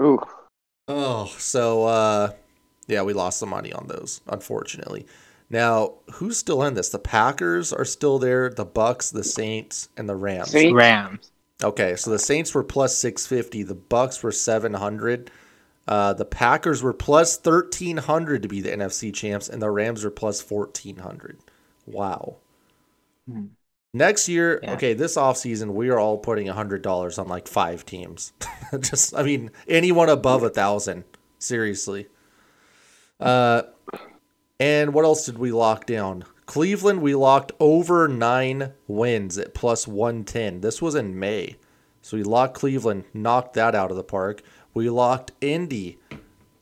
Ooh. 0.00 0.20
Oh, 0.88 1.26
so 1.38 1.84
uh, 1.84 2.32
yeah, 2.88 3.02
we 3.02 3.12
lost 3.12 3.38
some 3.38 3.50
money 3.50 3.72
on 3.72 3.86
those, 3.86 4.20
unfortunately. 4.26 5.06
Now, 5.48 5.94
who's 6.14 6.36
still 6.36 6.62
in 6.62 6.74
this? 6.74 6.88
The 6.88 6.98
Packers 6.98 7.72
are 7.72 7.84
still 7.84 8.18
there, 8.18 8.50
the 8.50 8.64
Bucks, 8.64 9.10
the 9.10 9.22
Saints, 9.22 9.88
and 9.96 10.08
the 10.08 10.16
Rams. 10.16 10.50
Saints. 10.50 10.74
Rams. 10.74 11.30
Okay, 11.62 11.94
so 11.94 12.10
the 12.10 12.18
Saints 12.18 12.54
were 12.54 12.64
plus 12.64 12.96
650, 12.98 13.62
the 13.62 13.74
Bucks 13.74 14.22
were 14.22 14.32
700. 14.32 15.30
Uh, 15.88 16.12
the 16.12 16.24
Packers 16.24 16.82
were 16.82 16.92
plus 16.92 17.36
1300 17.36 18.42
to 18.42 18.48
be 18.48 18.60
the 18.60 18.70
NFC 18.70 19.12
champs 19.12 19.48
and 19.48 19.60
the 19.60 19.70
Rams 19.70 20.04
were 20.04 20.10
plus 20.10 20.48
1400. 20.48 21.38
Wow. 21.86 22.36
Hmm. 23.28 23.46
Next 23.94 24.28
year, 24.28 24.60
yeah. 24.62 24.72
okay, 24.74 24.94
this 24.94 25.16
offseason, 25.16 25.74
we 25.74 25.90
are 25.90 25.98
all 25.98 26.16
putting 26.16 26.46
$100 26.46 27.18
on 27.18 27.28
like 27.28 27.46
five 27.46 27.84
teams. 27.84 28.32
Just, 28.80 29.14
I 29.14 29.22
mean, 29.22 29.50
anyone 29.68 30.08
above 30.08 30.42
a 30.42 30.48
thousand 30.48 31.04
Seriously. 31.42 32.06
Uh, 33.18 33.62
and 34.60 34.94
what 34.94 35.04
else 35.04 35.26
did 35.26 35.38
we 35.38 35.50
lock 35.50 35.86
down? 35.86 36.24
Cleveland, 36.46 37.02
we 37.02 37.16
locked 37.16 37.50
over 37.58 38.06
nine 38.06 38.74
wins 38.86 39.38
at 39.38 39.52
plus 39.52 39.88
110. 39.88 40.60
This 40.60 40.80
was 40.80 40.94
in 40.94 41.18
May. 41.18 41.56
So 42.00 42.16
we 42.16 42.22
locked 42.22 42.54
Cleveland, 42.54 43.04
knocked 43.12 43.54
that 43.54 43.74
out 43.74 43.90
of 43.90 43.96
the 43.96 44.04
park. 44.04 44.42
We 44.74 44.88
locked 44.90 45.32
Indy 45.40 45.98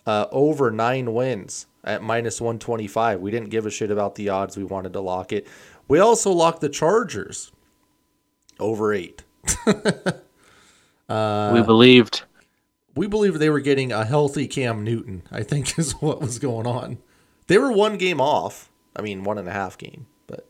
uh, 0.07 0.27
over 0.33 0.71
nine 0.71 1.15
wins 1.15 1.67
at 1.85 2.03
minus 2.03 2.41
125. 2.41 3.21
We 3.21 3.31
didn't 3.31 3.51
give 3.51 3.67
a 3.67 3.71
shit 3.71 3.91
about 3.91 4.15
the 4.15 4.29
odds. 4.29 4.57
We 4.57 4.65
wanted 4.65 4.93
to 4.95 5.01
lock 5.01 5.33
it. 5.33 5.47
We 5.89 5.99
also 5.99 6.31
locked 6.31 6.61
the 6.61 6.69
Chargers 6.69 7.53
over 8.59 8.93
eight. 8.93 9.25
uh, 11.09 11.51
we 11.55 11.63
believed. 11.63 12.23
We 12.95 13.07
believed 13.07 13.39
they 13.39 13.51
were 13.51 13.61
getting 13.61 13.93
a 13.93 14.05
healthy 14.05 14.47
Cam 14.47 14.85
Newton, 14.85 15.23
I 15.31 15.43
think 15.43 15.79
is 15.79 15.93
what 15.93 16.21
was 16.21 16.39
going 16.39 16.67
on. 16.67 16.99
They 17.47 17.59
were 17.59 17.73
one 17.73 17.97
game 17.97 18.21
off. 18.21 18.71
I 18.95 19.03
mean, 19.03 19.25
one 19.25 19.39
and 19.39 19.49
a 19.49 19.53
half 19.53 19.79
game. 19.79 20.07
But 20.27 20.49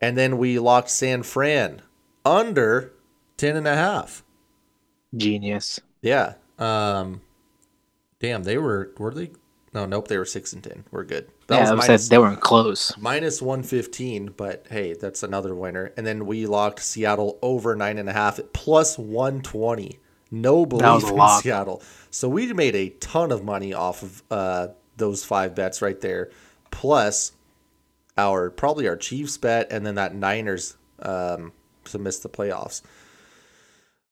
and 0.00 0.16
then 0.16 0.38
we 0.38 0.58
locked 0.58 0.90
San 0.90 1.22
Fran 1.22 1.82
under 2.24 2.92
ten 3.36 3.56
and 3.56 3.68
a 3.68 3.76
half. 3.76 4.24
Genius. 5.16 5.80
Yeah. 6.02 6.34
Um 6.58 7.20
damn, 8.20 8.42
they 8.42 8.58
were 8.58 8.92
were 8.98 9.12
they 9.12 9.30
no, 9.74 9.84
nope, 9.84 10.08
they 10.08 10.16
were 10.18 10.24
six 10.24 10.52
and 10.52 10.64
ten. 10.64 10.84
We're 10.90 11.04
good. 11.04 11.28
That 11.46 11.56
yeah, 11.56 11.72
was 11.72 11.86
minus, 11.86 12.08
they 12.08 12.18
weren't 12.18 12.40
close. 12.40 12.96
Minus 12.98 13.42
one 13.42 13.62
fifteen, 13.62 14.32
but 14.36 14.66
hey, 14.70 14.94
that's 14.94 15.22
another 15.22 15.54
winner. 15.54 15.92
And 15.96 16.06
then 16.06 16.26
we 16.26 16.46
locked 16.46 16.80
Seattle 16.80 17.38
over 17.42 17.76
nine 17.76 17.98
and 17.98 18.08
a 18.08 18.12
half 18.12 18.38
at 18.38 18.52
plus 18.52 18.98
one 18.98 19.42
twenty. 19.42 19.98
No 20.30 20.66
belief 20.66 21.10
in. 21.10 21.28
Seattle. 21.40 21.82
So 22.10 22.28
we 22.28 22.52
made 22.52 22.74
a 22.74 22.90
ton 22.90 23.32
of 23.32 23.44
money 23.44 23.72
off 23.72 24.02
of 24.02 24.22
uh, 24.30 24.68
those 24.96 25.24
five 25.24 25.54
bets 25.54 25.80
right 25.80 26.00
there, 26.00 26.30
plus 26.70 27.32
our 28.16 28.50
probably 28.50 28.88
our 28.88 28.96
Chiefs 28.96 29.38
bet, 29.38 29.70
and 29.70 29.86
then 29.86 29.94
that 29.94 30.14
Niners 30.14 30.76
um, 31.00 31.52
to 31.84 31.98
miss 31.98 32.18
the 32.18 32.28
playoffs. 32.28 32.82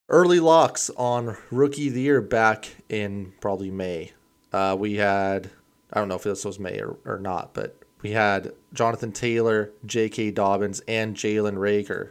Early 0.08 0.38
locks 0.38 0.90
on 0.96 1.36
rookie 1.50 1.88
of 1.88 1.94
the 1.94 2.00
year 2.00 2.20
back 2.20 2.76
in 2.88 3.32
probably 3.40 3.70
May. 3.70 4.12
Uh, 4.52 4.76
we 4.78 4.94
had 4.94 5.50
I 5.92 5.98
don't 5.98 6.08
know 6.08 6.16
if 6.16 6.22
this 6.22 6.44
was 6.44 6.58
May 6.58 6.80
or, 6.80 6.96
or 7.04 7.18
not, 7.18 7.54
but 7.54 7.76
we 8.02 8.10
had 8.10 8.52
Jonathan 8.72 9.12
Taylor, 9.12 9.72
J.K. 9.84 10.30
Dobbins, 10.32 10.80
and 10.86 11.16
Jalen 11.16 11.54
Reagor 11.54 12.10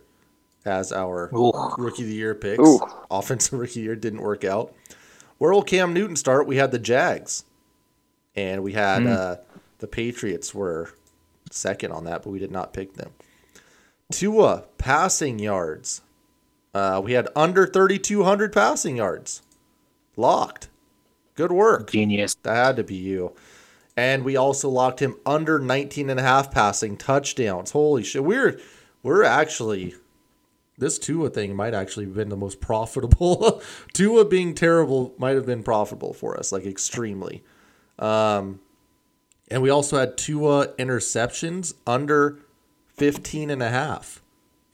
as 0.65 0.91
our 0.91 1.29
Ooh. 1.35 1.53
rookie 1.77 2.03
of 2.03 2.09
the 2.09 2.15
year 2.15 2.35
picks. 2.35 2.59
Ooh. 2.59 2.79
Offensive 3.11 3.53
rookie 3.59 3.71
of 3.71 3.75
the 3.75 3.81
year 3.81 3.95
didn't 3.95 4.21
work 4.21 4.43
out. 4.43 4.73
Where 5.37 5.51
will 5.51 5.63
Cam 5.63 5.93
Newton 5.93 6.15
start? 6.15 6.47
We 6.47 6.57
had 6.57 6.71
the 6.71 6.79
Jags, 6.79 7.45
and 8.35 8.63
we 8.63 8.73
had 8.73 9.03
mm. 9.03 9.15
uh, 9.15 9.35
the 9.79 9.87
Patriots 9.87 10.53
were 10.53 10.91
second 11.51 11.91
on 11.91 12.05
that, 12.05 12.23
but 12.23 12.29
we 12.29 12.39
did 12.39 12.51
not 12.51 12.73
pick 12.73 12.93
them. 12.93 13.11
Tua 14.11 14.63
passing 14.77 15.39
yards. 15.39 16.01
Uh, 16.75 16.99
we 17.01 17.13
had 17.13 17.29
under 17.37 17.65
3,200 17.65 18.51
passing 18.51 18.97
yards. 18.97 19.41
Locked. 20.17 20.67
Good 21.35 21.53
work. 21.53 21.89
Genius. 21.89 22.35
That 22.43 22.53
had 22.53 22.75
to 22.75 22.83
be 22.83 22.95
you. 22.95 23.33
And 23.95 24.25
we 24.25 24.35
also 24.35 24.67
locked 24.67 24.99
him 24.99 25.15
under 25.25 25.57
19 25.57 26.09
and 26.09 26.19
a 26.19 26.23
half 26.23 26.51
passing 26.51 26.97
touchdowns. 26.97 27.71
Holy 27.71 28.03
shit. 28.03 28.25
We're 28.25 28.59
we're 29.03 29.23
actually 29.23 29.95
this 30.77 30.99
Tua 30.99 31.29
thing 31.29 31.55
might 31.55 31.73
actually 31.73 32.07
have 32.07 32.15
been 32.15 32.27
the 32.27 32.35
most 32.35 32.59
profitable. 32.59 33.61
Tua 33.93 34.25
being 34.25 34.53
terrible 34.53 35.13
might 35.17 35.35
have 35.35 35.45
been 35.45 35.63
profitable 35.63 36.13
for 36.13 36.37
us, 36.37 36.51
like 36.51 36.65
extremely. 36.65 37.41
Um, 37.97 38.59
and 39.49 39.61
we 39.61 39.69
also 39.69 39.97
had 39.97 40.17
Tua 40.17 40.67
interceptions 40.77 41.73
under 41.87 42.39
15 42.97 43.49
and 43.49 43.63
a 43.63 43.69
half. 43.69 44.21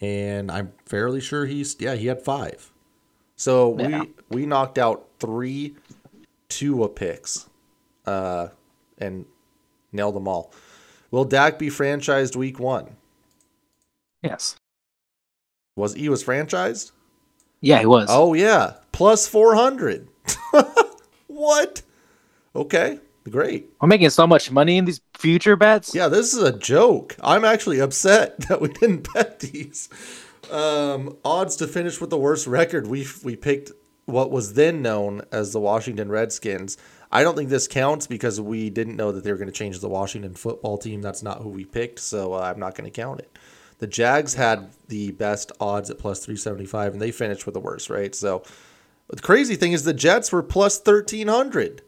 And 0.01 0.51
I'm 0.51 0.73
fairly 0.85 1.21
sure 1.21 1.45
he's, 1.45 1.75
yeah, 1.79 1.95
he 1.95 2.07
had 2.07 2.21
five. 2.21 2.71
So 3.35 3.77
yeah. 3.79 4.01
we, 4.01 4.09
we 4.29 4.45
knocked 4.45 4.77
out 4.77 5.07
three 5.19 5.75
Tua 6.49 6.89
picks 6.89 7.47
uh, 8.05 8.47
and 8.97 9.25
nailed 9.91 10.15
them 10.15 10.27
all. 10.27 10.51
Will 11.11 11.25
Dak 11.25 11.59
be 11.59 11.69
franchised 11.69 12.35
week 12.35 12.59
one? 12.59 12.95
Yes. 14.21 14.55
Was 15.75 15.93
he 15.93 16.09
was 16.09 16.23
franchised? 16.23 16.91
Yeah, 17.59 17.79
he 17.79 17.85
was. 17.85 18.07
Oh 18.09 18.33
yeah, 18.33 18.75
plus 18.91 19.27
four 19.27 19.55
hundred. 19.55 20.07
what? 21.27 21.81
Okay, 22.55 22.99
great. 23.29 23.69
We're 23.79 23.87
making 23.87 24.09
so 24.09 24.25
much 24.25 24.51
money 24.51 24.77
in 24.77 24.85
these 24.85 25.01
future 25.17 25.55
bets. 25.55 25.93
Yeah, 25.93 26.07
this 26.07 26.33
is 26.33 26.41
a 26.41 26.57
joke. 26.57 27.15
I'm 27.21 27.45
actually 27.45 27.79
upset 27.79 28.39
that 28.47 28.61
we 28.61 28.69
didn't 28.69 29.07
bet 29.13 29.39
these. 29.39 29.89
Um, 30.51 31.17
odds 31.23 31.55
to 31.57 31.67
finish 31.67 32.01
with 32.01 32.09
the 32.09 32.17
worst 32.17 32.47
record. 32.47 32.87
We 32.87 33.07
we 33.23 33.35
picked 33.35 33.71
what 34.05 34.31
was 34.31 34.53
then 34.53 34.81
known 34.81 35.21
as 35.31 35.53
the 35.53 35.59
Washington 35.59 36.09
Redskins. 36.09 36.77
I 37.11 37.23
don't 37.23 37.35
think 37.35 37.49
this 37.49 37.67
counts 37.67 38.07
because 38.07 38.39
we 38.39 38.69
didn't 38.69 38.95
know 38.95 39.11
that 39.11 39.23
they 39.23 39.31
were 39.31 39.37
going 39.37 39.49
to 39.49 39.53
change 39.53 39.79
the 39.79 39.89
Washington 39.89 40.33
football 40.33 40.77
team. 40.77 41.01
That's 41.01 41.21
not 41.21 41.41
who 41.41 41.49
we 41.49 41.65
picked, 41.65 41.99
so 41.99 42.33
uh, 42.33 42.39
I'm 42.39 42.59
not 42.59 42.75
going 42.75 42.89
to 42.89 43.01
count 43.01 43.19
it. 43.19 43.37
The 43.79 43.87
Jags 43.87 44.35
had 44.35 44.69
the 44.87 45.11
best 45.11 45.51
odds 45.59 45.89
at 45.89 45.97
plus 45.97 46.19
375, 46.19 46.93
and 46.93 47.01
they 47.01 47.11
finished 47.11 47.45
with 47.45 47.53
the 47.53 47.59
worst, 47.59 47.89
right? 47.89 48.13
So 48.13 48.43
the 49.09 49.21
crazy 49.21 49.55
thing 49.55 49.73
is 49.73 49.83
the 49.83 49.93
Jets 49.93 50.31
were 50.31 50.43
plus 50.43 50.77
1300. 50.77 51.81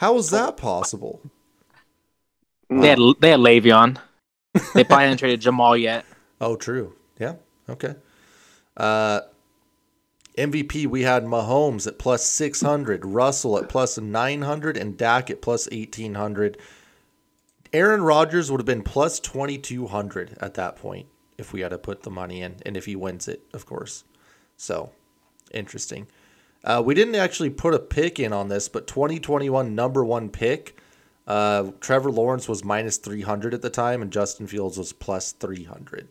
How 0.00 0.16
is 0.16 0.30
that 0.30 0.56
possible? 0.56 1.20
They 2.70 2.88
had 2.88 2.98
they 3.20 3.30
had 3.32 3.40
Le'Veon. 3.40 3.98
They 4.74 4.82
probably 4.82 5.04
hadn't 5.04 5.18
traded 5.18 5.42
Jamal 5.42 5.76
yet. 5.76 6.04
Oh, 6.42 6.56
true. 6.56 6.94
Yeah. 7.18 7.34
Okay. 7.68 7.96
Uh, 8.74 9.20
MVP 10.38 10.86
we 10.86 11.02
had 11.02 11.24
Mahomes 11.24 11.86
at 11.86 11.98
plus 11.98 12.24
600, 12.24 13.04
Russell 13.04 13.58
at 13.58 13.68
plus 13.68 13.98
900, 13.98 14.78
and 14.78 14.96
Dak 14.96 15.28
at 15.28 15.42
plus 15.42 15.68
1800. 15.70 16.56
Aaron 17.74 18.00
Rodgers 18.00 18.50
would 18.50 18.58
have 18.58 18.64
been 18.64 18.82
plus 18.82 19.20
2200 19.20 20.38
at 20.40 20.54
that 20.54 20.76
point 20.76 21.08
if 21.36 21.52
we 21.52 21.60
had 21.60 21.72
to 21.72 21.78
put 21.78 22.04
the 22.04 22.10
money 22.10 22.40
in, 22.40 22.56
and 22.64 22.74
if 22.74 22.86
he 22.86 22.96
wins 22.96 23.28
it, 23.28 23.42
of 23.52 23.66
course. 23.66 24.04
So, 24.56 24.92
interesting. 25.52 26.06
Uh, 26.62 26.82
we 26.84 26.94
didn't 26.94 27.14
actually 27.14 27.50
put 27.50 27.74
a 27.74 27.78
pick 27.78 28.18
in 28.18 28.32
on 28.32 28.48
this, 28.48 28.68
but 28.68 28.86
2021 28.86 29.74
number 29.74 30.04
one 30.04 30.28
pick, 30.28 30.78
uh, 31.26 31.70
Trevor 31.80 32.10
Lawrence 32.10 32.48
was 32.48 32.64
minus 32.64 32.96
300 32.98 33.54
at 33.54 33.62
the 33.62 33.70
time, 33.70 34.02
and 34.02 34.10
Justin 34.10 34.46
Fields 34.46 34.76
was 34.76 34.92
plus 34.92 35.32
300. 35.32 36.08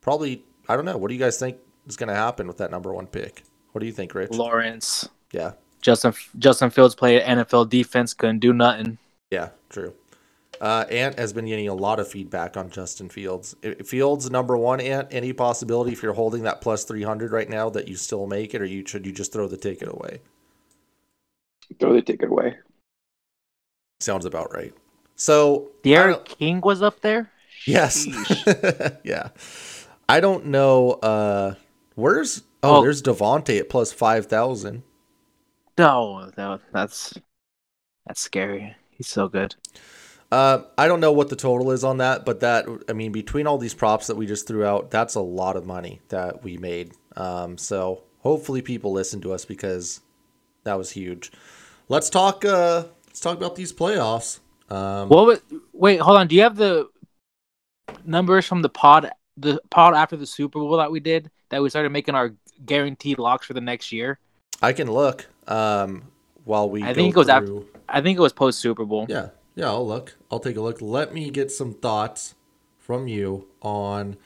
Probably, 0.00 0.44
I 0.68 0.76
don't 0.76 0.84
know. 0.84 0.96
What 0.96 1.08
do 1.08 1.14
you 1.14 1.20
guys 1.20 1.38
think 1.38 1.58
is 1.86 1.96
going 1.96 2.08
to 2.08 2.14
happen 2.14 2.46
with 2.46 2.58
that 2.58 2.70
number 2.70 2.92
one 2.92 3.06
pick? 3.06 3.42
What 3.72 3.80
do 3.80 3.86
you 3.86 3.92
think, 3.92 4.14
Rich? 4.14 4.30
Lawrence. 4.30 5.08
Yeah. 5.32 5.52
Justin 5.80 6.14
Justin 6.38 6.70
Fields 6.70 6.94
played 6.94 7.20
NFL 7.22 7.68
defense, 7.68 8.14
couldn't 8.14 8.38
do 8.38 8.54
nothing. 8.54 8.96
Yeah, 9.30 9.50
true. 9.68 9.92
Uh, 10.60 10.84
Ant 10.90 11.18
has 11.18 11.32
been 11.32 11.46
getting 11.46 11.68
a 11.68 11.74
lot 11.74 12.00
of 12.00 12.08
feedback 12.08 12.56
on 12.56 12.70
Justin 12.70 13.08
Fields. 13.08 13.54
Fields 13.84 14.30
number 14.30 14.56
one, 14.56 14.80
Ant. 14.80 15.08
Any 15.10 15.32
possibility 15.32 15.92
if 15.92 16.02
you're 16.02 16.12
holding 16.12 16.42
that 16.44 16.60
plus 16.60 16.84
three 16.84 17.02
hundred 17.02 17.32
right 17.32 17.48
now 17.48 17.70
that 17.70 17.88
you 17.88 17.96
still 17.96 18.26
make 18.26 18.54
it, 18.54 18.62
or 18.62 18.64
you 18.64 18.84
should 18.86 19.06
you 19.06 19.12
just 19.12 19.32
throw 19.32 19.48
the 19.48 19.56
ticket 19.56 19.88
away? 19.88 20.20
Throw 21.78 21.92
the 21.92 22.02
ticket 22.02 22.30
away. 22.30 22.58
Sounds 24.00 24.24
about 24.24 24.52
right. 24.54 24.72
So 25.16 25.70
D'Eriq 25.82 26.24
King 26.24 26.60
was 26.60 26.82
up 26.82 27.00
there. 27.00 27.30
Yes. 27.66 28.06
yeah. 29.04 29.30
I 30.08 30.20
don't 30.20 30.46
know. 30.46 30.92
Uh, 30.92 31.54
where's 31.94 32.42
oh, 32.62 32.78
oh 32.78 32.82
there's 32.82 33.02
Davante 33.02 33.58
at 33.58 33.68
plus 33.68 33.92
five 33.92 34.26
thousand. 34.26 34.82
No, 35.78 36.30
no, 36.36 36.60
that's 36.72 37.14
that's 38.06 38.20
scary. 38.20 38.76
He's 38.90 39.08
so 39.08 39.28
good. 39.28 39.56
Uh, 40.34 40.64
I 40.76 40.88
don't 40.88 40.98
know 40.98 41.12
what 41.12 41.28
the 41.28 41.36
total 41.36 41.70
is 41.70 41.84
on 41.84 41.98
that, 41.98 42.24
but 42.24 42.40
that 42.40 42.66
I 42.88 42.92
mean, 42.92 43.12
between 43.12 43.46
all 43.46 43.56
these 43.56 43.72
props 43.72 44.08
that 44.08 44.16
we 44.16 44.26
just 44.26 44.48
threw 44.48 44.64
out, 44.64 44.90
that's 44.90 45.14
a 45.14 45.20
lot 45.20 45.54
of 45.54 45.64
money 45.64 46.00
that 46.08 46.42
we 46.42 46.56
made. 46.56 46.90
Um, 47.16 47.56
so 47.56 48.02
hopefully 48.18 48.60
people 48.60 48.90
listen 48.90 49.20
to 49.20 49.32
us 49.32 49.44
because 49.44 50.00
that 50.64 50.74
was 50.74 50.90
huge. 50.90 51.30
Let's 51.88 52.10
talk. 52.10 52.44
Uh, 52.44 52.86
let's 53.06 53.20
talk 53.20 53.36
about 53.36 53.54
these 53.54 53.72
playoffs. 53.72 54.40
Um, 54.70 55.08
well, 55.08 55.38
wait, 55.72 56.00
hold 56.00 56.18
on. 56.18 56.26
Do 56.26 56.34
you 56.34 56.42
have 56.42 56.56
the 56.56 56.88
numbers 58.04 58.44
from 58.44 58.60
the 58.60 58.70
pod, 58.70 59.12
the 59.36 59.60
pod 59.70 59.94
after 59.94 60.16
the 60.16 60.26
Super 60.26 60.58
Bowl 60.58 60.78
that 60.78 60.90
we 60.90 60.98
did 60.98 61.30
that 61.50 61.62
we 61.62 61.70
started 61.70 61.90
making 61.90 62.16
our 62.16 62.34
guaranteed 62.66 63.20
locks 63.20 63.46
for 63.46 63.52
the 63.52 63.60
next 63.60 63.92
year? 63.92 64.18
I 64.60 64.72
can 64.72 64.90
look. 64.90 65.26
Um, 65.46 66.10
while 66.44 66.68
we, 66.68 66.82
I 66.82 66.92
think 66.92 67.14
it 67.14 67.18
was 67.18 67.28
through... 67.28 67.58
after. 67.60 67.78
I 67.88 68.00
think 68.00 68.18
it 68.18 68.20
was 68.20 68.32
post 68.32 68.58
Super 68.58 68.84
Bowl. 68.84 69.06
Yeah, 69.08 69.28
yeah, 69.54 69.68
I'll 69.68 69.86
look. 69.86 70.16
I'll 70.30 70.40
take 70.40 70.56
a 70.56 70.60
look. 70.60 70.80
Let 70.80 71.14
me 71.14 71.30
get 71.30 71.50
some 71.50 71.74
thoughts 71.74 72.34
from 72.78 73.08
you 73.08 73.48
on 73.62 74.16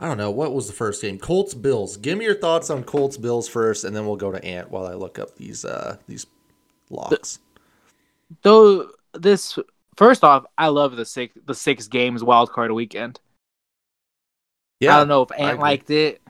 I 0.00 0.06
don't 0.06 0.18
know, 0.18 0.32
what 0.32 0.52
was 0.52 0.66
the 0.66 0.72
first 0.72 1.00
game? 1.00 1.16
Colts 1.16 1.54
Bills. 1.54 1.96
Give 1.96 2.18
me 2.18 2.24
your 2.24 2.34
thoughts 2.34 2.70
on 2.70 2.82
Colts 2.82 3.16
Bills 3.16 3.48
first 3.48 3.84
and 3.84 3.94
then 3.94 4.04
we'll 4.04 4.16
go 4.16 4.32
to 4.32 4.44
Ant 4.44 4.70
while 4.70 4.86
I 4.86 4.94
look 4.94 5.18
up 5.18 5.36
these 5.36 5.64
uh 5.64 5.96
these 6.08 6.26
locks. 6.90 7.38
though 8.42 8.90
this 9.14 9.58
first 9.96 10.24
off, 10.24 10.44
I 10.58 10.68
love 10.68 10.96
the 10.96 11.04
six 11.04 11.36
the 11.46 11.54
six 11.54 11.86
games 11.86 12.24
wild 12.24 12.50
card 12.50 12.72
weekend. 12.72 13.20
Yeah, 14.80 14.96
I 14.96 14.98
don't 14.98 15.08
know 15.08 15.22
if 15.22 15.30
I 15.32 15.50
Ant 15.50 15.60
liked 15.60 15.90
it. 15.90 16.20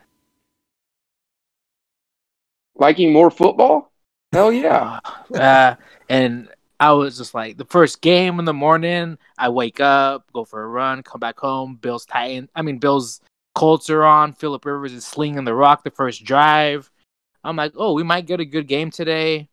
Liking 2.74 3.12
more 3.12 3.30
football? 3.30 3.90
Hell 4.32 4.52
yeah. 4.52 5.00
uh, 5.34 5.76
and 6.08 6.48
I 6.82 6.90
was 6.90 7.16
just 7.16 7.32
like 7.32 7.58
the 7.58 7.64
first 7.64 8.00
game 8.00 8.40
in 8.40 8.44
the 8.44 8.52
morning. 8.52 9.16
I 9.38 9.50
wake 9.50 9.78
up, 9.78 10.26
go 10.32 10.44
for 10.44 10.64
a 10.64 10.66
run, 10.66 11.04
come 11.04 11.20
back 11.20 11.38
home. 11.38 11.76
Bills 11.76 12.04
Titan. 12.04 12.50
I 12.56 12.62
mean 12.62 12.78
Bills 12.78 13.20
Colts 13.54 13.88
are 13.88 14.02
on. 14.02 14.32
Philip 14.32 14.64
Rivers 14.64 14.92
is 14.92 15.06
slinging 15.06 15.44
the 15.44 15.54
rock 15.54 15.84
the 15.84 15.92
first 15.92 16.24
drive. 16.24 16.90
I'm 17.44 17.54
like, 17.54 17.74
oh, 17.76 17.92
we 17.92 18.02
might 18.02 18.26
get 18.26 18.40
a 18.40 18.44
good 18.44 18.66
game 18.66 18.90
today. 18.90 19.48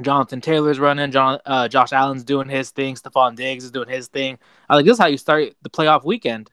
Jonathan 0.00 0.40
Taylor's 0.40 0.78
running. 0.78 1.10
John, 1.10 1.40
uh, 1.44 1.66
Josh 1.66 1.92
Allen's 1.92 2.22
doing 2.22 2.48
his 2.48 2.70
thing. 2.70 2.94
Stefon 2.94 3.34
Diggs 3.34 3.64
is 3.64 3.72
doing 3.72 3.88
his 3.88 4.06
thing. 4.06 4.38
I 4.68 4.76
like 4.76 4.84
this 4.84 4.92
is 4.92 5.00
how 5.00 5.06
you 5.06 5.18
start 5.18 5.54
the 5.62 5.70
playoff 5.70 6.04
weekend, 6.04 6.52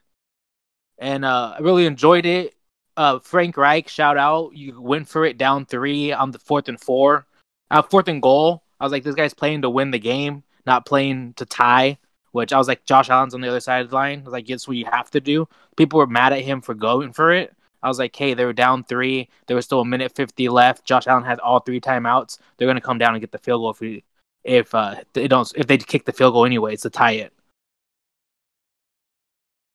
and 0.97 1.23
uh, 1.23 1.53
I 1.57 1.59
really 1.59 1.85
enjoyed 1.85 2.25
it. 2.25 2.55
Uh, 2.97 3.19
Frank 3.19 3.55
Reich, 3.55 3.87
shout 3.87 4.17
out! 4.17 4.55
You 4.55 4.81
went 4.81 5.07
for 5.07 5.25
it 5.25 5.37
down 5.37 5.67
three 5.67 6.11
on 6.11 6.31
the 6.31 6.39
fourth 6.39 6.69
and 6.69 6.81
four, 6.81 7.27
uh, 7.69 7.83
fourth 7.83 8.07
and 8.07 8.19
goal. 8.19 8.63
I 8.81 8.83
was 8.83 8.91
like, 8.91 9.03
this 9.03 9.15
guy's 9.15 9.33
playing 9.33 9.61
to 9.61 9.69
win 9.69 9.91
the 9.91 9.99
game, 9.99 10.43
not 10.65 10.85
playing 10.85 11.35
to 11.35 11.45
tie. 11.45 11.99
Which 12.31 12.53
I 12.53 12.57
was 12.57 12.67
like, 12.69 12.85
Josh 12.85 13.09
Allen's 13.09 13.33
on 13.33 13.41
the 13.41 13.49
other 13.49 13.59
side 13.59 13.81
of 13.81 13.89
the 13.89 13.95
line. 13.95 14.21
I 14.21 14.23
was 14.23 14.31
like, 14.31 14.49
it's 14.49 14.65
what 14.65 14.77
you 14.77 14.85
have 14.85 15.11
to 15.11 15.19
do. 15.19 15.49
People 15.75 15.99
were 15.99 16.07
mad 16.07 16.31
at 16.31 16.41
him 16.41 16.61
for 16.61 16.73
going 16.73 17.11
for 17.11 17.33
it. 17.33 17.53
I 17.83 17.89
was 17.89 17.99
like, 17.99 18.15
hey, 18.15 18.33
they 18.33 18.45
were 18.45 18.53
down 18.53 18.85
three. 18.85 19.27
There 19.47 19.55
was 19.55 19.65
still 19.65 19.81
a 19.81 19.85
minute 19.85 20.15
fifty 20.15 20.47
left. 20.47 20.85
Josh 20.85 21.07
Allen 21.07 21.25
had 21.25 21.39
all 21.39 21.59
three 21.59 21.81
timeouts. 21.81 22.39
They're 22.57 22.67
gonna 22.67 22.79
come 22.79 22.97
down 22.97 23.13
and 23.13 23.21
get 23.21 23.31
the 23.31 23.37
field 23.37 23.61
goal 23.61 23.71
if 23.71 23.81
we, 23.81 24.03
if 24.43 24.73
uh, 24.73 24.95
they 25.13 25.27
don't 25.27 25.51
if 25.55 25.67
they 25.67 25.77
kick 25.77 26.05
the 26.05 26.13
field 26.13 26.33
goal 26.33 26.45
anyways 26.45 26.81
to 26.81 26.89
tie 26.89 27.11
it. 27.11 27.33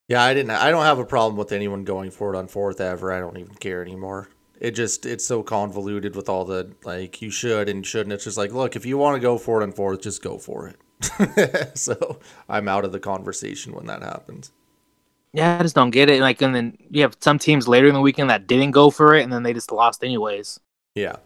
Yeah, 0.09 0.23
I 0.23 0.35
didn't. 0.35 0.53
I 0.53 0.71
don't 0.71 0.85
have 0.85 0.99
a 0.99 1.05
problem 1.05 1.37
with 1.37 1.53
anyone 1.53 1.85
going 1.85 2.11
for 2.11 2.33
it 2.33 2.39
on 2.39 2.49
fourth 2.49 2.81
ever. 2.81 3.13
I 3.13 3.19
don't 3.19 3.37
even 3.37 3.55
care 3.57 3.83
anymore. 3.83 4.29
It 4.61 4.73
just 4.73 5.07
it's 5.07 5.27
so 5.27 5.43
convoluted 5.43 6.17
with 6.17 6.29
all 6.29 6.45
the 6.45 6.73
like 6.85 7.21
you 7.23 7.31
should 7.31 7.69
and 7.69 7.87
shouldn't. 7.87 8.13
It's 8.13 8.25
just 8.25 8.39
like, 8.39 8.53
look, 8.53 8.77
if 8.77 8.87
you 8.87 8.99
want 8.99 9.17
to 9.17 9.21
go 9.21 9.39
for 9.39 9.61
it 9.61 9.65
on 9.65 9.73
fourth, 9.73 10.03
just 10.03 10.23
go 10.23 10.39
for 10.39 10.69
it. 10.69 11.79
so 11.79 12.21
I'm 12.49 12.69
out 12.69 12.85
of 12.85 12.93
the 12.93 13.01
conversation 13.01 13.75
when 13.75 13.87
that 13.87 14.03
happens. 14.03 14.53
Yeah, 15.33 15.59
I 15.59 15.63
just 15.63 15.75
don't 15.75 15.91
get 15.91 16.09
it. 16.11 16.21
Like, 16.21 16.41
and 16.43 16.55
then 16.55 16.79
you 16.91 17.03
have 17.03 17.17
some 17.21 17.39
teams 17.39 17.69
later 17.69 17.89
in 17.89 17.95
the 17.95 18.01
weekend 18.01 18.31
that 18.31 18.47
didn't 18.47 18.71
go 18.71 18.91
for 18.91 19.15
it, 19.15 19.23
and 19.23 19.33
then 19.33 19.43
they 19.43 19.53
just 19.53 19.71
lost 19.71 20.03
anyways. 20.03 20.59
Yeah. 20.95 21.17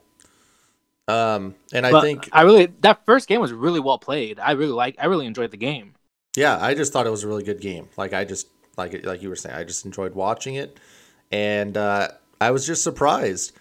Um, 1.09 1.57
and 1.73 1.87
I 1.87 1.91
But 1.91 2.01
think 2.01 2.29
I 2.33 2.43
really 2.43 2.67
that 2.81 3.05
first 3.05 3.29
game 3.29 3.41
was 3.41 3.53
really 3.53 3.81
well 3.81 3.99
played. 3.99 4.39
I 4.39 4.53
really 4.53 4.73
like. 4.73 4.97
I 4.99 5.07
really 5.07 5.27
enjoyed 5.27 5.51
the 5.51 5.57
game. 5.57 5.95
Yeah, 6.37 6.59
I 6.61 6.75
just 6.75 6.93
thought 6.93 7.07
it 7.07 7.11
was 7.11 7.25
a 7.25 7.29
really 7.29 7.43
good 7.43 7.61
game. 7.61 7.89
Like 7.97 8.13
I 8.13 8.25
just 8.25 8.49
like 8.77 9.05
like 9.05 9.23
you 9.23 9.29
were 9.29 9.37
saying, 9.37 9.57
I 9.57 9.65
just 9.65 9.85
enjoyed 9.85 10.15
watching 10.15 10.55
it, 10.55 10.79
and 11.33 11.77
uh, 11.77 12.09
I 12.41 12.51
was 12.51 12.67
just 12.67 12.83
surprised. 12.83 13.53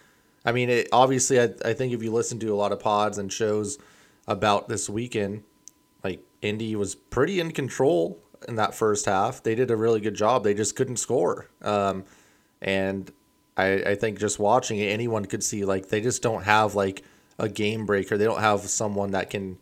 I 0.45 0.51
mean, 0.51 0.69
it, 0.69 0.87
obviously, 0.91 1.39
I 1.39 1.49
I 1.65 1.73
think 1.73 1.93
if 1.93 2.01
you 2.01 2.11
listen 2.11 2.39
to 2.39 2.53
a 2.53 2.55
lot 2.55 2.71
of 2.71 2.79
pods 2.79 3.17
and 3.17 3.31
shows 3.31 3.77
about 4.27 4.69
this 4.69 4.89
weekend, 4.89 5.43
like 6.03 6.23
Indy 6.41 6.75
was 6.75 6.95
pretty 6.95 7.39
in 7.39 7.51
control 7.51 8.19
in 8.47 8.55
that 8.55 8.73
first 8.73 9.05
half. 9.05 9.43
They 9.43 9.55
did 9.55 9.71
a 9.71 9.77
really 9.77 9.99
good 9.99 10.15
job. 10.15 10.43
They 10.43 10.53
just 10.53 10.75
couldn't 10.75 10.97
score. 10.97 11.49
Um, 11.61 12.05
and 12.61 13.11
I 13.57 13.83
I 13.83 13.95
think 13.95 14.19
just 14.19 14.39
watching 14.39 14.79
it, 14.79 14.87
anyone 14.87 15.25
could 15.25 15.43
see 15.43 15.65
like 15.65 15.89
they 15.89 16.01
just 16.01 16.21
don't 16.21 16.43
have 16.43 16.75
like 16.75 17.03
a 17.37 17.49
game 17.49 17.85
breaker. 17.85 18.17
They 18.17 18.25
don't 18.25 18.39
have 18.39 18.61
someone 18.61 19.11
that 19.11 19.29
can 19.29 19.57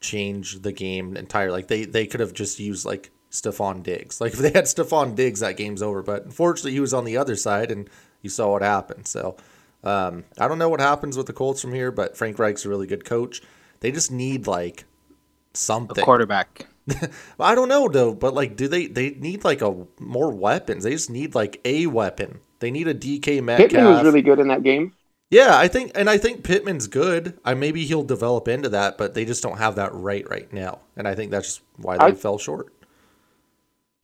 change 0.00 0.62
the 0.62 0.72
game 0.72 1.16
entirely. 1.16 1.52
Like 1.52 1.68
they 1.68 1.84
they 1.84 2.06
could 2.06 2.20
have 2.20 2.32
just 2.32 2.58
used 2.58 2.84
like 2.84 3.10
Stefon 3.30 3.82
Diggs. 3.82 4.20
Like 4.20 4.32
if 4.32 4.38
they 4.40 4.50
had 4.50 4.64
Stefon 4.64 5.14
Diggs, 5.14 5.40
that 5.40 5.56
game's 5.56 5.82
over. 5.82 6.02
But 6.02 6.24
unfortunately, 6.24 6.72
he 6.72 6.80
was 6.80 6.94
on 6.94 7.04
the 7.04 7.16
other 7.16 7.36
side, 7.36 7.70
and 7.70 7.88
you 8.26 8.30
saw 8.30 8.52
what 8.52 8.62
happened. 8.62 9.06
So 9.06 9.36
um, 9.84 10.24
I 10.38 10.48
don't 10.48 10.58
know 10.58 10.68
what 10.68 10.80
happens 10.80 11.16
with 11.16 11.26
the 11.26 11.32
Colts 11.32 11.60
from 11.62 11.72
here, 11.72 11.90
but 11.92 12.16
Frank 12.16 12.38
Reich's 12.38 12.64
a 12.66 12.68
really 12.68 12.86
good 12.86 13.04
coach. 13.04 13.42
They 13.80 13.92
just 13.92 14.10
need 14.10 14.46
like 14.46 14.84
A 14.84 15.56
something. 15.58 16.04
quarterback. 16.04 16.66
I 17.40 17.54
don't 17.54 17.68
know 17.68 17.88
though, 17.88 18.14
but 18.14 18.34
like, 18.34 18.56
do 18.56 18.68
they 18.68 18.86
they 18.86 19.10
need 19.10 19.44
like 19.44 19.62
a 19.62 19.86
more 19.98 20.30
weapons? 20.32 20.84
They 20.84 20.90
just 20.90 21.10
need 21.10 21.34
like 21.34 21.60
a 21.64 21.86
weapon. 21.86 22.40
They 22.60 22.70
need 22.70 22.88
a 22.88 22.94
DK 22.94 23.42
Metcalf. 23.42 23.70
Pittman 23.70 23.84
was 23.86 24.02
really 24.02 24.22
good 24.22 24.38
in 24.38 24.48
that 24.48 24.62
game. 24.62 24.92
Yeah, 25.30 25.58
I 25.58 25.66
think, 25.68 25.90
and 25.96 26.08
I 26.08 26.18
think 26.18 26.44
Pittman's 26.44 26.86
good. 26.86 27.38
I 27.44 27.54
maybe 27.54 27.84
he'll 27.84 28.04
develop 28.04 28.46
into 28.48 28.68
that, 28.70 28.96
but 28.96 29.14
they 29.14 29.24
just 29.24 29.42
don't 29.42 29.58
have 29.58 29.74
that 29.76 29.92
right 29.92 30.28
right 30.30 30.52
now, 30.52 30.80
and 30.96 31.08
I 31.08 31.14
think 31.16 31.30
that's 31.32 31.48
just 31.48 31.62
why 31.76 31.98
they 31.98 32.04
I- 32.06 32.12
fell 32.12 32.38
short. 32.38 32.72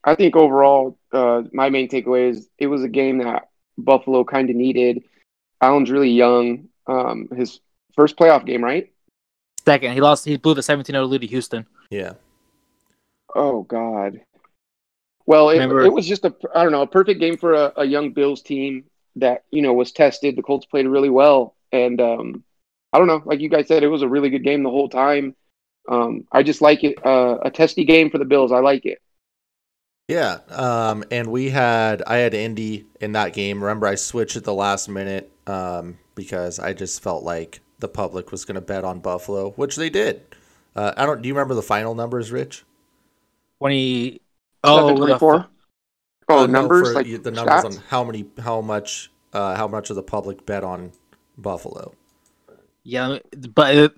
I 0.05 0.15
think 0.17 0.35
overall, 0.35 0.99
uh, 1.13 1.43
my 1.53 1.71
main 1.71 1.89
takeaway 1.89 2.31
is 2.31 2.49
it 2.59 2.67
was 2.67 2.83
a 2.83 2.89
game 2.89 3.19
that 3.19 3.49
Buffalo 3.79 4.25
kind 4.25 4.51
of 4.51 4.57
needed. 4.57 5.03
Allen's 5.61 5.91
really 5.91 6.11
young. 6.11 6.69
Um, 6.87 7.29
his 7.35 7.61
first 7.95 8.17
playoff 8.17 8.45
game, 8.45 8.63
right? 8.65 8.93
Second, 9.65 9.93
he 9.93 10.01
lost. 10.01 10.25
He 10.25 10.37
blew 10.37 10.55
the 10.55 10.61
17-0 10.61 11.09
lead 11.09 11.21
to 11.21 11.27
Houston. 11.29 11.67
Yeah, 11.91 12.15
Oh 13.35 13.63
God. 13.63 14.21
Well, 15.27 15.51
it, 15.51 15.55
Remember- 15.55 15.83
it 15.83 15.93
was 15.93 16.07
just 16.07 16.25
a 16.25 16.35
I 16.55 16.63
don't 16.63 16.73
know 16.73 16.83
a 16.83 16.87
perfect 16.87 17.21
game 17.21 17.37
for 17.37 17.55
a, 17.55 17.73
a 17.77 17.85
young 17.85 18.13
Bills 18.13 18.43
team 18.43 18.85
that 19.17 19.45
you 19.51 19.63
know 19.63 19.73
was 19.73 19.93
tested. 19.93 20.37
The 20.37 20.43
Colts 20.43 20.67
played 20.67 20.87
really 20.87 21.11
well, 21.11 21.55
and 21.71 22.01
um, 22.01 22.45
I 22.93 22.99
don't 22.99 23.07
know, 23.07 23.23
like 23.25 23.41
you 23.41 23.49
guys 23.49 23.69
said, 23.69 23.83
it 23.83 23.89
was 23.89 24.03
a 24.03 24.09
really 24.09 24.31
good 24.31 24.45
game 24.45 24.63
the 24.63 24.71
whole 24.71 24.89
time. 24.89 25.35
Um, 25.89 26.27
I 26.33 26.43
just 26.43 26.61
like 26.61 26.85
it. 26.85 27.05
Uh, 27.05 27.39
a 27.43 27.51
testy 27.51 27.85
game 27.85 28.11
for 28.11 28.19
the 28.19 28.25
Bills. 28.25 28.53
I 28.53 28.59
like 28.59 28.85
it. 28.85 29.01
Yeah. 30.13 30.39
Um, 30.51 31.05
and 31.11 31.29
we 31.29 31.51
had 31.51 32.03
I 32.07 32.17
had 32.19 32.35
Indy 32.35 32.87
in 33.01 33.13
that 33.13 33.33
game. 33.33 33.63
Remember, 33.63 33.87
I 33.87 33.95
switched 33.97 34.37
at 34.37 34.45
the 34.45 34.55
last 34.55 34.89
minute 34.89 35.31
um, 35.47 35.99
because 36.15 36.59
I 36.59 36.73
just 36.73 37.03
felt 37.03 37.25
like 37.25 37.61
the 37.79 37.89
public 37.89 38.31
was 38.31 38.45
going 38.45 38.55
to 38.57 38.61
bet 38.61 38.85
on 38.85 39.01
Buffalo, 39.01 39.51
which 39.53 39.77
they 39.77 39.91
did. 39.91 40.23
Uh, 40.77 40.93
I 40.97 41.07
don't. 41.07 41.23
Do 41.23 41.29
you 41.29 41.35
remember 41.35 41.55
the 41.55 41.63
final 41.63 41.95
numbers, 41.95 42.31
Rich? 42.31 42.65
Twenty. 43.59 44.21
Seven 44.65 44.85
Oh, 44.85 44.97
twenty 44.97 45.13
the- 45.15 45.19
four. 45.19 45.47
Oh, 46.29 46.45
Uh, 46.45 46.47
numbers 46.47 46.89
for 46.89 46.95
like 46.95 47.23
the 47.23 47.31
numbers 47.33 47.63
stats? 47.63 47.65
on 47.65 47.73
how 47.89 48.05
many, 48.05 48.25
how 48.41 48.61
much, 48.61 49.11
uh, 49.33 49.57
how 49.57 49.67
much 49.67 49.91
of 49.91 49.97
the 49.97 50.03
public 50.05 50.47
bet 50.47 50.63
on 50.63 50.93
Buffalo. 51.37 51.95
Yeah, 52.85 53.19
but 53.55 53.77
uh, 53.77 53.89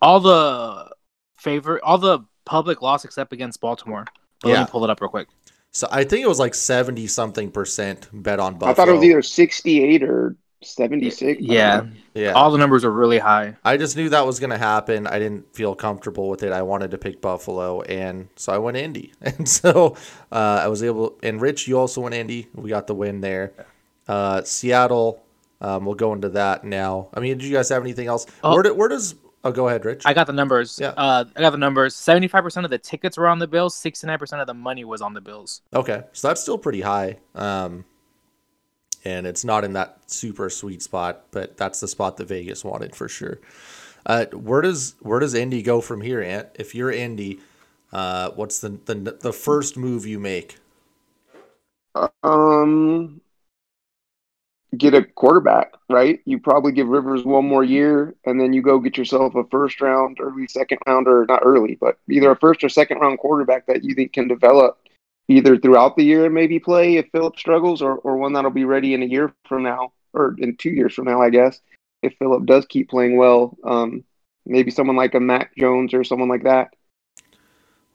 all 0.00 0.18
the 0.20 0.90
favorite, 1.36 1.82
all 1.82 1.98
the 1.98 2.20
public 2.46 2.80
lost 2.82 3.04
except 3.04 3.32
against 3.34 3.60
Baltimore. 3.60 4.06
But 4.40 4.48
let 4.48 4.54
Yeah. 4.54 4.60
me 4.64 4.68
pull 4.70 4.82
it 4.84 4.90
up 4.90 5.00
real 5.02 5.10
quick. 5.10 5.28
So 5.74 5.88
I 5.90 6.04
think 6.04 6.24
it 6.24 6.28
was 6.28 6.38
like 6.38 6.54
seventy 6.54 7.08
something 7.08 7.50
percent 7.50 8.08
bet 8.12 8.38
on 8.38 8.54
Buffalo. 8.54 8.70
I 8.70 8.74
thought 8.74 8.88
it 8.88 8.92
was 8.92 9.02
either 9.02 9.22
sixty 9.22 9.82
eight 9.82 10.04
or 10.04 10.36
seventy 10.62 11.10
six. 11.10 11.42
Yeah, 11.42 11.86
yeah. 12.14 12.30
all 12.30 12.52
the 12.52 12.58
numbers 12.58 12.84
are 12.84 12.92
really 12.92 13.18
high. 13.18 13.56
I 13.64 13.76
just 13.76 13.96
knew 13.96 14.08
that 14.10 14.24
was 14.24 14.38
going 14.38 14.50
to 14.50 14.58
happen. 14.58 15.08
I 15.08 15.18
didn't 15.18 15.52
feel 15.52 15.74
comfortable 15.74 16.28
with 16.28 16.44
it. 16.44 16.52
I 16.52 16.62
wanted 16.62 16.92
to 16.92 16.98
pick 16.98 17.20
Buffalo, 17.20 17.82
and 17.82 18.28
so 18.36 18.52
I 18.52 18.58
went 18.58 18.76
Indy. 18.76 19.12
And 19.20 19.48
so 19.48 19.96
uh, 20.30 20.60
I 20.62 20.68
was 20.68 20.84
able. 20.84 21.18
And 21.24 21.40
Rich, 21.40 21.66
you 21.66 21.76
also 21.76 22.02
went 22.02 22.14
Indy. 22.14 22.46
We 22.54 22.70
got 22.70 22.86
the 22.86 22.94
win 22.94 23.20
there. 23.20 23.52
Uh, 24.06 24.42
Seattle. 24.42 25.24
Um, 25.60 25.86
we'll 25.86 25.94
go 25.94 26.12
into 26.12 26.28
that 26.30 26.62
now. 26.62 27.08
I 27.14 27.20
mean, 27.20 27.38
did 27.38 27.46
you 27.46 27.56
guys 27.56 27.70
have 27.70 27.82
anything 27.82 28.06
else? 28.06 28.26
Oh. 28.44 28.54
Where, 28.54 28.62
do, 28.62 28.74
where 28.74 28.88
does? 28.88 29.14
Oh, 29.44 29.52
go 29.52 29.68
ahead, 29.68 29.84
Rich. 29.84 30.02
I 30.06 30.14
got 30.14 30.26
the 30.26 30.32
numbers. 30.32 30.78
Yeah. 30.80 30.94
Uh, 30.96 31.26
I 31.36 31.40
got 31.40 31.50
the 31.50 31.58
numbers. 31.58 31.94
Seventy-five 31.94 32.42
percent 32.42 32.64
of 32.64 32.70
the 32.70 32.78
tickets 32.78 33.18
were 33.18 33.28
on 33.28 33.38
the 33.38 33.46
Bills. 33.46 33.76
Sixty-nine 33.76 34.18
percent 34.18 34.40
of 34.40 34.46
the 34.46 34.54
money 34.54 34.84
was 34.84 35.02
on 35.02 35.12
the 35.12 35.20
Bills. 35.20 35.60
Okay, 35.74 36.02
so 36.12 36.28
that's 36.28 36.40
still 36.40 36.56
pretty 36.56 36.80
high. 36.80 37.18
Um, 37.34 37.84
and 39.04 39.26
it's 39.26 39.44
not 39.44 39.64
in 39.64 39.74
that 39.74 39.98
super 40.06 40.48
sweet 40.48 40.82
spot, 40.82 41.26
but 41.30 41.58
that's 41.58 41.80
the 41.80 41.88
spot 41.88 42.16
that 42.16 42.28
Vegas 42.28 42.64
wanted 42.64 42.96
for 42.96 43.06
sure. 43.06 43.38
Uh, 44.06 44.24
where 44.32 44.62
does 44.62 44.94
where 45.00 45.20
does 45.20 45.34
Indy 45.34 45.62
go 45.62 45.82
from 45.82 46.00
here, 46.00 46.22
Ant? 46.22 46.48
If 46.54 46.74
you're 46.74 46.90
Indy, 46.90 47.40
uh, 47.92 48.30
what's 48.30 48.60
the, 48.60 48.78
the 48.86 48.94
the 49.20 49.32
first 49.32 49.76
move 49.76 50.06
you 50.06 50.18
make? 50.18 50.56
Um, 52.22 53.20
get 54.78 54.94
a 54.94 55.04
quarterback, 55.04 55.74
right? 55.88 56.20
You 56.24 56.38
probably 56.38 56.72
give 56.72 56.88
Rivers 56.88 57.24
one 57.24 57.46
more 57.46 57.64
year, 57.64 58.14
and 58.24 58.40
then 58.40 58.52
you 58.52 58.62
go 58.62 58.78
get 58.78 58.96
yourself 58.96 59.34
a 59.34 59.44
first 59.44 59.80
round, 59.80 60.18
early 60.20 60.46
second 60.48 60.78
round, 60.86 61.08
or 61.08 61.26
not 61.26 61.42
early, 61.44 61.76
but 61.80 61.98
either 62.10 62.30
a 62.30 62.36
first 62.36 62.62
or 62.64 62.68
second 62.68 62.98
round 62.98 63.18
quarterback 63.18 63.66
that 63.66 63.84
you 63.84 63.94
think 63.94 64.12
can 64.12 64.28
develop 64.28 64.78
either 65.28 65.56
throughout 65.56 65.96
the 65.96 66.04
year 66.04 66.26
and 66.26 66.34
maybe 66.34 66.58
play 66.58 66.96
if 66.96 67.06
Philip 67.12 67.38
struggles, 67.38 67.82
or 67.82 67.96
or 67.96 68.16
one 68.16 68.32
that'll 68.32 68.50
be 68.50 68.64
ready 68.64 68.94
in 68.94 69.02
a 69.02 69.06
year 69.06 69.32
from 69.46 69.62
now, 69.62 69.92
or 70.12 70.34
in 70.38 70.56
two 70.56 70.70
years 70.70 70.94
from 70.94 71.06
now, 71.06 71.20
I 71.20 71.30
guess, 71.30 71.60
if 72.02 72.14
Philip 72.18 72.46
does 72.46 72.66
keep 72.66 72.90
playing 72.90 73.16
well. 73.16 73.56
Um, 73.64 74.04
maybe 74.46 74.70
someone 74.70 74.96
like 74.96 75.14
a 75.14 75.20
Mac 75.20 75.56
Jones 75.56 75.94
or 75.94 76.04
someone 76.04 76.28
like 76.28 76.44
that. 76.44 76.74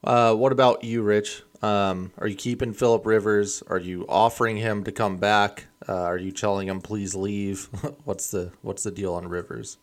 Uh, 0.03 0.33
what 0.33 0.51
about 0.51 0.83
you, 0.83 1.01
Rich? 1.01 1.43
Um, 1.61 2.13
are 2.17 2.27
you 2.27 2.35
keeping 2.35 2.73
Philip 2.73 3.05
Rivers? 3.05 3.61
Are 3.67 3.79
you 3.79 4.05
offering 4.07 4.57
him 4.57 4.83
to 4.85 4.91
come 4.91 5.17
back? 5.17 5.65
Uh, 5.87 6.03
are 6.03 6.17
you 6.17 6.31
telling 6.31 6.67
him 6.67 6.81
please 6.81 7.15
leave? 7.15 7.65
what's 8.05 8.31
the 8.31 8.51
what's 8.61 8.83
the 8.83 8.91
deal 8.91 9.13
on 9.13 9.27
Rivers? 9.27 9.77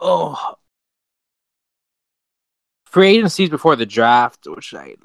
Oh, 0.00 0.56
free 2.86 3.08
agencies 3.08 3.48
before 3.48 3.76
the 3.76 3.86
draft, 3.86 4.46
which 4.46 4.74
I 4.74 4.96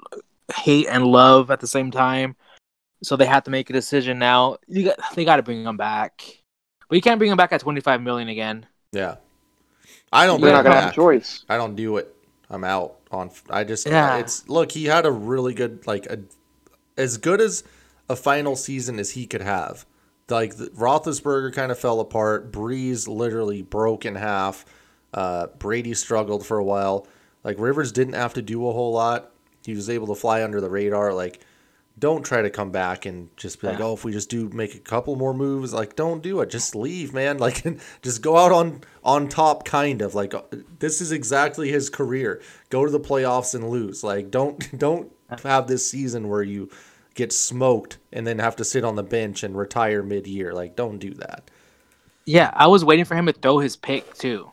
hate 0.53 0.87
and 0.87 1.05
love 1.05 1.51
at 1.51 1.59
the 1.59 1.67
same 1.67 1.91
time. 1.91 2.35
So 3.03 3.15
they 3.15 3.25
have 3.25 3.43
to 3.43 3.51
make 3.51 3.69
a 3.69 3.73
decision 3.73 4.17
now. 4.17 4.57
You 4.67 4.85
got 4.85 5.15
they 5.15 5.25
got 5.25 5.35
to 5.35 5.43
bring 5.43 5.63
him 5.63 5.77
back, 5.77 6.23
but 6.89 6.95
you 6.95 7.01
can't 7.01 7.19
bring 7.19 7.31
him 7.31 7.37
back 7.37 7.51
at 7.51 7.61
twenty 7.61 7.81
five 7.81 8.01
million 8.01 8.29
again. 8.29 8.65
Yeah, 8.91 9.17
I 10.11 10.25
don't. 10.25 10.41
They're 10.41 10.49
bring 10.49 10.53
not 10.53 10.65
him 10.65 10.71
gonna 10.71 10.81
have 10.81 10.91
a 10.91 10.95
choice. 10.95 11.45
I 11.47 11.57
don't 11.57 11.75
do 11.75 11.97
it. 11.97 12.15
I'm 12.49 12.63
out 12.63 12.97
on. 13.15 13.31
I 13.49 13.63
just. 13.63 13.87
Yeah. 13.87 14.17
It's 14.17 14.47
look. 14.47 14.71
He 14.71 14.85
had 14.85 15.05
a 15.05 15.11
really 15.11 15.53
good 15.53 15.85
like 15.87 16.05
a, 16.05 16.19
as 16.97 17.17
good 17.17 17.41
as 17.41 17.63
a 18.09 18.15
final 18.15 18.55
season 18.55 18.99
as 18.99 19.11
he 19.11 19.25
could 19.25 19.41
have. 19.41 19.85
Like 20.29 20.57
the, 20.57 20.67
Roethlisberger 20.67 21.53
kind 21.53 21.71
of 21.71 21.79
fell 21.79 21.99
apart. 21.99 22.51
Brees 22.51 23.07
literally 23.07 23.61
broke 23.61 24.05
in 24.05 24.15
half. 24.15 24.65
Uh, 25.13 25.47
Brady 25.59 25.93
struggled 25.93 26.45
for 26.45 26.57
a 26.57 26.63
while. 26.63 27.07
Like 27.43 27.57
Rivers 27.59 27.91
didn't 27.91 28.15
have 28.15 28.33
to 28.33 28.41
do 28.41 28.67
a 28.67 28.73
whole 28.73 28.91
lot. 28.91 29.31
He 29.65 29.73
was 29.73 29.89
able 29.89 30.07
to 30.07 30.15
fly 30.15 30.43
under 30.43 30.61
the 30.61 30.69
radar. 30.69 31.13
Like, 31.13 31.39
don't 31.97 32.25
try 32.25 32.41
to 32.41 32.49
come 32.49 32.71
back 32.71 33.05
and 33.05 33.29
just 33.37 33.61
be 33.61 33.67
like, 33.67 33.79
Yeah. 33.79 33.85
oh, 33.85 33.93
if 33.93 34.03
we 34.03 34.11
just 34.11 34.29
do 34.29 34.49
make 34.49 34.75
a 34.75 34.79
couple 34.79 35.15
more 35.15 35.33
moves, 35.33 35.73
like, 35.73 35.95
don't 35.95 36.21
do 36.21 36.41
it. 36.41 36.49
Just 36.49 36.75
leave, 36.75 37.13
man. 37.13 37.37
Like, 37.45 37.63
just 38.01 38.21
go 38.21 38.37
out 38.37 38.51
on 38.51 38.81
on 39.03 39.27
top, 39.29 39.63
kind 39.65 40.01
of. 40.01 40.13
Like, 40.15 40.33
uh, 40.33 40.41
this 40.79 40.99
is 40.99 41.11
exactly 41.11 41.69
his 41.69 41.89
career. 41.89 42.41
Go 42.69 42.85
to 42.85 42.91
the 42.91 42.99
playoffs 42.99 43.55
and 43.55 43.69
lose. 43.69 44.03
Like, 44.03 44.29
don't 44.31 44.77
don't 44.77 45.11
have 45.43 45.67
this 45.67 45.89
season 45.89 46.27
where 46.27 46.43
you 46.43 46.69
get 47.13 47.31
smoked 47.31 47.97
and 48.11 48.27
then 48.27 48.39
have 48.39 48.57
to 48.57 48.65
sit 48.65 48.83
on 48.83 48.95
the 48.95 49.03
bench 49.03 49.41
and 49.43 49.57
retire 49.57 50.03
mid 50.03 50.27
year. 50.27 50.53
Like, 50.53 50.75
don't 50.75 50.97
do 50.99 51.13
that. 51.15 51.49
Yeah, 52.25 52.51
I 52.53 52.67
was 52.67 52.83
waiting 52.83 53.05
for 53.05 53.15
him 53.15 53.27
to 53.27 53.33
throw 53.33 53.59
his 53.59 53.75
pick 53.77 54.15
too. 54.15 54.51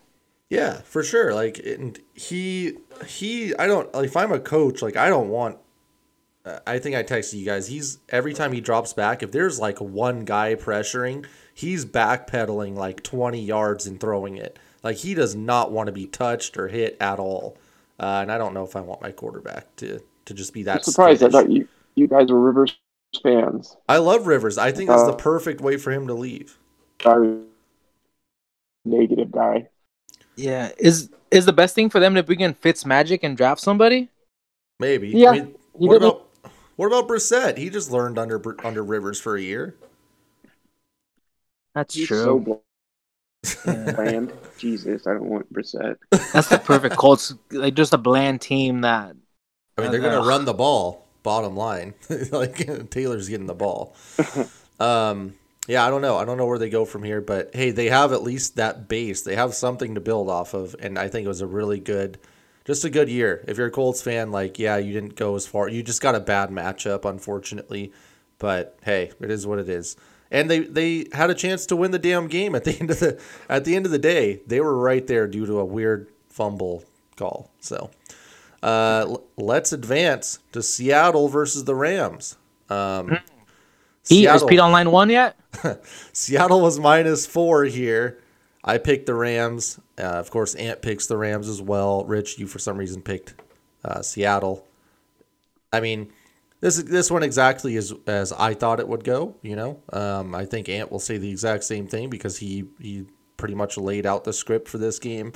Yeah, 0.50 0.82
for 0.82 1.02
sure. 1.02 1.34
Like 1.34 1.58
and 1.58 1.98
he 2.14 2.74
he 3.06 3.54
I 3.56 3.66
don't 3.66 3.92
like 3.94 4.04
if 4.04 4.16
I'm 4.16 4.30
a 4.32 4.38
coach, 4.38 4.82
like 4.82 4.96
I 4.96 5.08
don't 5.08 5.30
want 5.30 5.56
I 6.44 6.78
think 6.78 6.96
I 6.96 7.04
texted 7.04 7.34
you 7.38 7.44
guys. 7.44 7.68
He's 7.68 7.98
every 8.08 8.34
time 8.34 8.52
he 8.52 8.60
drops 8.60 8.92
back, 8.92 9.22
if 9.22 9.30
there's 9.30 9.60
like 9.60 9.80
one 9.80 10.24
guy 10.24 10.54
pressuring, 10.56 11.24
he's 11.54 11.84
backpedaling 11.84 12.74
like 12.74 13.02
20 13.02 13.40
yards 13.40 13.86
and 13.86 14.00
throwing 14.00 14.36
it. 14.36 14.58
Like 14.82 14.96
he 14.96 15.14
does 15.14 15.36
not 15.36 15.70
want 15.70 15.86
to 15.86 15.92
be 15.92 16.06
touched 16.06 16.56
or 16.56 16.68
hit 16.68 16.96
at 17.00 17.20
all. 17.20 17.56
Uh, 18.00 18.20
and 18.22 18.32
I 18.32 18.38
don't 18.38 18.54
know 18.54 18.64
if 18.64 18.74
I 18.74 18.80
want 18.80 19.02
my 19.02 19.12
quarterback 19.12 19.74
to 19.76 20.00
to 20.24 20.34
just 20.34 20.52
be 20.52 20.64
that 20.64 20.76
I'm 20.78 20.82
surprised 20.82 21.22
I 21.22 21.28
thought 21.28 21.50
you 21.50 21.68
you 21.94 22.08
guys 22.08 22.28
were 22.28 22.40
Rivers 22.40 22.76
fans. 23.22 23.76
I 23.88 23.98
love 23.98 24.26
Rivers. 24.26 24.58
I 24.58 24.72
think 24.72 24.88
that's 24.88 25.04
the 25.04 25.12
Uh, 25.12 25.16
perfect 25.16 25.60
way 25.60 25.76
for 25.76 25.92
him 25.92 26.08
to 26.08 26.14
leave. 26.14 26.58
Sorry, 27.02 27.38
negative 28.84 29.30
guy. 29.30 29.68
Yeah, 30.36 30.72
is 30.78 31.10
is 31.30 31.46
the 31.46 31.52
best 31.52 31.74
thing 31.74 31.90
for 31.90 32.00
them 32.00 32.14
to 32.14 32.22
bring 32.22 32.40
in 32.40 32.54
Fitz 32.54 32.84
Magic 32.84 33.22
and 33.22 33.36
draft 33.36 33.60
somebody? 33.60 34.08
Maybe. 34.80 35.10
Yeah, 35.10 35.30
I 35.30 35.32
mean, 35.32 35.54
he 35.78 35.86
what 35.86 35.96
about 35.98 36.28
what 36.76 36.86
about 36.86 37.08
Brissett? 37.08 37.58
He 37.58 37.70
just 37.70 37.90
learned 37.90 38.18
under 38.18 38.40
under 38.64 38.84
Rivers 38.84 39.20
for 39.20 39.36
a 39.36 39.42
year. 39.42 39.76
That's 41.74 41.94
He's 41.94 42.08
true. 42.08 42.22
so 42.22 42.38
bland. 42.38 42.60
Yeah. 43.66 43.92
bland. 43.94 44.32
Jesus, 44.58 45.06
I 45.06 45.14
don't 45.14 45.28
want 45.28 45.52
Brissett. 45.52 45.96
That's 46.32 46.48
the 46.48 46.58
perfect 46.58 46.96
Colts. 46.96 47.34
Like 47.50 47.74
just 47.74 47.94
a 47.94 47.98
bland 47.98 48.40
team 48.40 48.82
that. 48.82 49.16
I 49.76 49.82
mean, 49.82 49.90
they're 49.90 50.00
going 50.00 50.14
Ugh. 50.14 50.22
to 50.22 50.28
run 50.28 50.44
the 50.44 50.54
ball. 50.54 51.06
Bottom 51.22 51.56
line, 51.56 51.94
like 52.32 52.90
Taylor's 52.90 53.28
getting 53.28 53.46
the 53.46 53.54
ball. 53.54 53.94
um, 54.80 55.34
yeah, 55.68 55.86
I 55.86 55.90
don't 55.90 56.02
know. 56.02 56.16
I 56.16 56.24
don't 56.24 56.36
know 56.36 56.46
where 56.46 56.58
they 56.58 56.68
go 56.68 56.84
from 56.84 57.04
here, 57.04 57.20
but 57.20 57.54
hey, 57.54 57.70
they 57.70 57.86
have 57.90 58.12
at 58.12 58.24
least 58.24 58.56
that 58.56 58.88
base. 58.88 59.22
They 59.22 59.36
have 59.36 59.54
something 59.54 59.94
to 59.94 60.00
build 60.00 60.28
off 60.28 60.52
of, 60.52 60.74
and 60.80 60.98
I 60.98 61.06
think 61.08 61.24
it 61.24 61.28
was 61.28 61.40
a 61.40 61.46
really 61.46 61.78
good, 61.78 62.18
just 62.64 62.84
a 62.84 62.90
good 62.90 63.08
year. 63.08 63.44
If 63.48 63.58
you're 63.58 63.66
a 63.66 63.70
Colts 63.70 64.02
fan, 64.02 64.30
like 64.30 64.58
yeah, 64.58 64.76
you 64.76 64.92
didn't 64.92 65.16
go 65.16 65.34
as 65.34 65.46
far. 65.46 65.68
You 65.68 65.82
just 65.82 66.00
got 66.02 66.14
a 66.14 66.20
bad 66.20 66.50
matchup, 66.50 67.04
unfortunately. 67.04 67.92
But 68.38 68.78
hey, 68.82 69.12
it 69.20 69.30
is 69.30 69.46
what 69.46 69.58
it 69.58 69.68
is. 69.68 69.96
And 70.30 70.50
they 70.50 70.60
they 70.60 71.06
had 71.12 71.30
a 71.30 71.34
chance 71.34 71.66
to 71.66 71.76
win 71.76 71.90
the 71.90 71.98
damn 71.98 72.26
game 72.28 72.54
at 72.54 72.64
the 72.64 72.76
end 72.80 72.90
of 72.90 73.00
the 73.00 73.20
at 73.48 73.64
the 73.64 73.76
end 73.76 73.86
of 73.86 73.92
the 73.92 73.98
day. 73.98 74.40
They 74.46 74.60
were 74.60 74.76
right 74.76 75.06
there 75.06 75.26
due 75.26 75.46
to 75.46 75.58
a 75.58 75.64
weird 75.64 76.10
fumble 76.28 76.84
call. 77.16 77.50
So. 77.60 77.90
Uh, 78.62 79.04
l- 79.08 79.24
let's 79.36 79.72
advance 79.72 80.38
to 80.52 80.62
Seattle 80.62 81.28
versus 81.28 81.64
the 81.64 81.74
Rams. 81.74 82.36
Um, 82.70 83.08
Pete, 83.08 83.18
is 84.04 84.08
Seattle, 84.08 84.48
Pete 84.48 84.60
on 84.60 84.70
line 84.70 84.92
one 84.92 85.10
yet? 85.10 85.36
Seattle 86.12 86.60
was 86.60 86.78
minus 86.78 87.26
four 87.26 87.64
here. 87.64 88.20
I 88.62 88.78
picked 88.78 89.06
the 89.06 89.14
Rams. 89.14 89.80
Uh, 90.02 90.18
of 90.18 90.30
course, 90.30 90.54
Ant 90.56 90.82
picks 90.82 91.06
the 91.06 91.16
Rams 91.16 91.48
as 91.48 91.62
well. 91.62 92.04
Rich, 92.04 92.38
you 92.38 92.46
for 92.46 92.58
some 92.58 92.76
reason 92.76 93.02
picked 93.02 93.34
uh, 93.84 94.02
Seattle. 94.02 94.66
I 95.72 95.80
mean, 95.80 96.12
this 96.60 96.76
this 96.82 97.10
one 97.10 97.22
exactly 97.22 97.76
as 97.76 97.92
as 98.06 98.32
I 98.32 98.54
thought 98.54 98.80
it 98.80 98.88
would 98.88 99.04
go. 99.04 99.36
You 99.42 99.56
know, 99.56 99.80
um, 99.92 100.34
I 100.34 100.44
think 100.44 100.68
Ant 100.68 100.90
will 100.90 100.98
say 101.00 101.18
the 101.18 101.30
exact 101.30 101.64
same 101.64 101.86
thing 101.86 102.10
because 102.10 102.38
he 102.38 102.64
he 102.80 103.06
pretty 103.36 103.54
much 103.54 103.76
laid 103.78 104.06
out 104.06 104.24
the 104.24 104.32
script 104.32 104.68
for 104.68 104.78
this 104.78 104.98
game. 104.98 105.32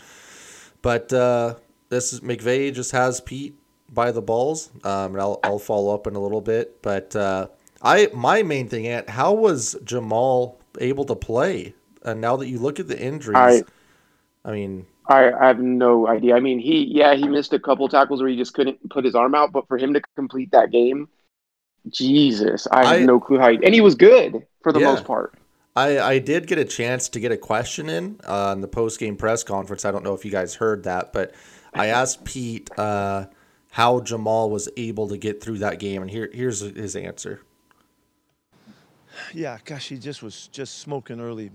But 0.83 1.13
uh, 1.13 1.55
this 1.89 2.13
is 2.13 2.21
McVay 2.21 2.73
just 2.73 2.93
has 2.93 3.21
Pete 3.21 3.57
by 3.89 4.13
the 4.13 4.23
balls, 4.23 4.71
um, 4.85 5.13
and 5.13 5.21
I'll 5.21 5.41
I'll 5.43 5.59
follow 5.59 5.95
up 5.95 6.07
in 6.07 6.15
a 6.17 6.21
little 6.21 6.41
bit. 6.41 6.83
But 6.83 7.15
uh, 7.17 7.49
I 7.83 8.09
my 8.15 8.43
main 8.43 8.69
thing, 8.69 8.87
Ant, 8.87 9.09
how 9.09 9.33
was 9.33 9.77
Jamal 9.85 10.61
able 10.81 11.05
to 11.07 11.15
play? 11.17 11.75
And 12.03 12.21
now 12.21 12.37
that 12.37 12.47
you 12.49 12.59
look 12.61 12.79
at 12.79 12.87
the 12.89 12.99
injuries, 13.01 13.37
I- 13.37 13.63
I 14.47 14.53
mean, 14.53 14.87
I, 15.09 15.33
I 15.33 15.49
have 15.49 15.59
no 15.59 16.07
idea. 16.07 16.37
I 16.37 16.41
mean, 16.41 16.59
he 16.61 16.85
yeah, 16.85 17.15
he 17.15 17.29
missed 17.29 17.53
a 17.53 17.59
couple 17.59 17.89
tackles 17.89 18.21
where 18.21 18.31
he 18.31 18.37
just 18.37 18.55
couldn't 18.55 18.79
put 18.89 19.05
his 19.05 19.15
arm 19.15 19.35
out, 19.35 19.53
but 19.53 19.67
for 19.69 19.77
him 19.77 19.93
to 19.95 20.01
complete 20.15 20.53
that 20.53 20.71
game, 20.71 21.09
Jesus, 21.91 22.67
I 22.71 22.87
have 22.87 23.01
I- 23.01 23.05
no 23.05 23.21
clue 23.21 23.39
how. 23.39 23.51
He, 23.51 23.59
and 23.65 23.75
he 23.75 23.81
was 23.81 23.97
good 23.97 24.47
for 24.63 24.73
the 24.73 24.81
Yeah. 24.81 24.87
most 24.93 25.05
part. 25.05 25.35
I, 25.75 25.99
I 25.99 26.19
did 26.21 26.47
get 26.47 26.57
a 26.59 26.65
chance 26.65 27.11
to 27.11 27.21
get 27.21 27.33
a 27.33 27.37
question 27.37 27.91
in 27.91 28.19
uh, 28.27 28.53
on 28.53 28.63
the 28.63 28.69
post 28.69 28.99
game 28.99 29.15
press 29.15 29.45
conference. 29.45 29.85
I 29.85 29.91
don't 29.91 30.03
know 30.05 30.15
if 30.15 30.25
you 30.25 30.31
guys 30.31 30.55
heard 30.55 30.85
that, 30.85 31.13
but 31.13 31.35
I 31.75 31.89
asked 31.89 32.25
Pete 32.25 32.71
uh, 32.79 33.27
how 33.73 34.01
Jamal 34.01 34.49
was 34.49 34.71
able 34.79 35.07
to 35.09 35.19
get 35.19 35.43
through 35.43 35.59
that 35.59 35.79
game, 35.79 36.01
and 36.01 36.11
here 36.11 36.31
here's 36.33 36.61
his 36.61 36.97
answer. 36.97 37.43
Yeah, 39.35 39.59
gosh, 39.67 39.89
he 39.89 39.99
just 39.99 40.23
was 40.23 40.49
just 40.49 40.79
smoking 40.79 41.21
early. 41.21 41.51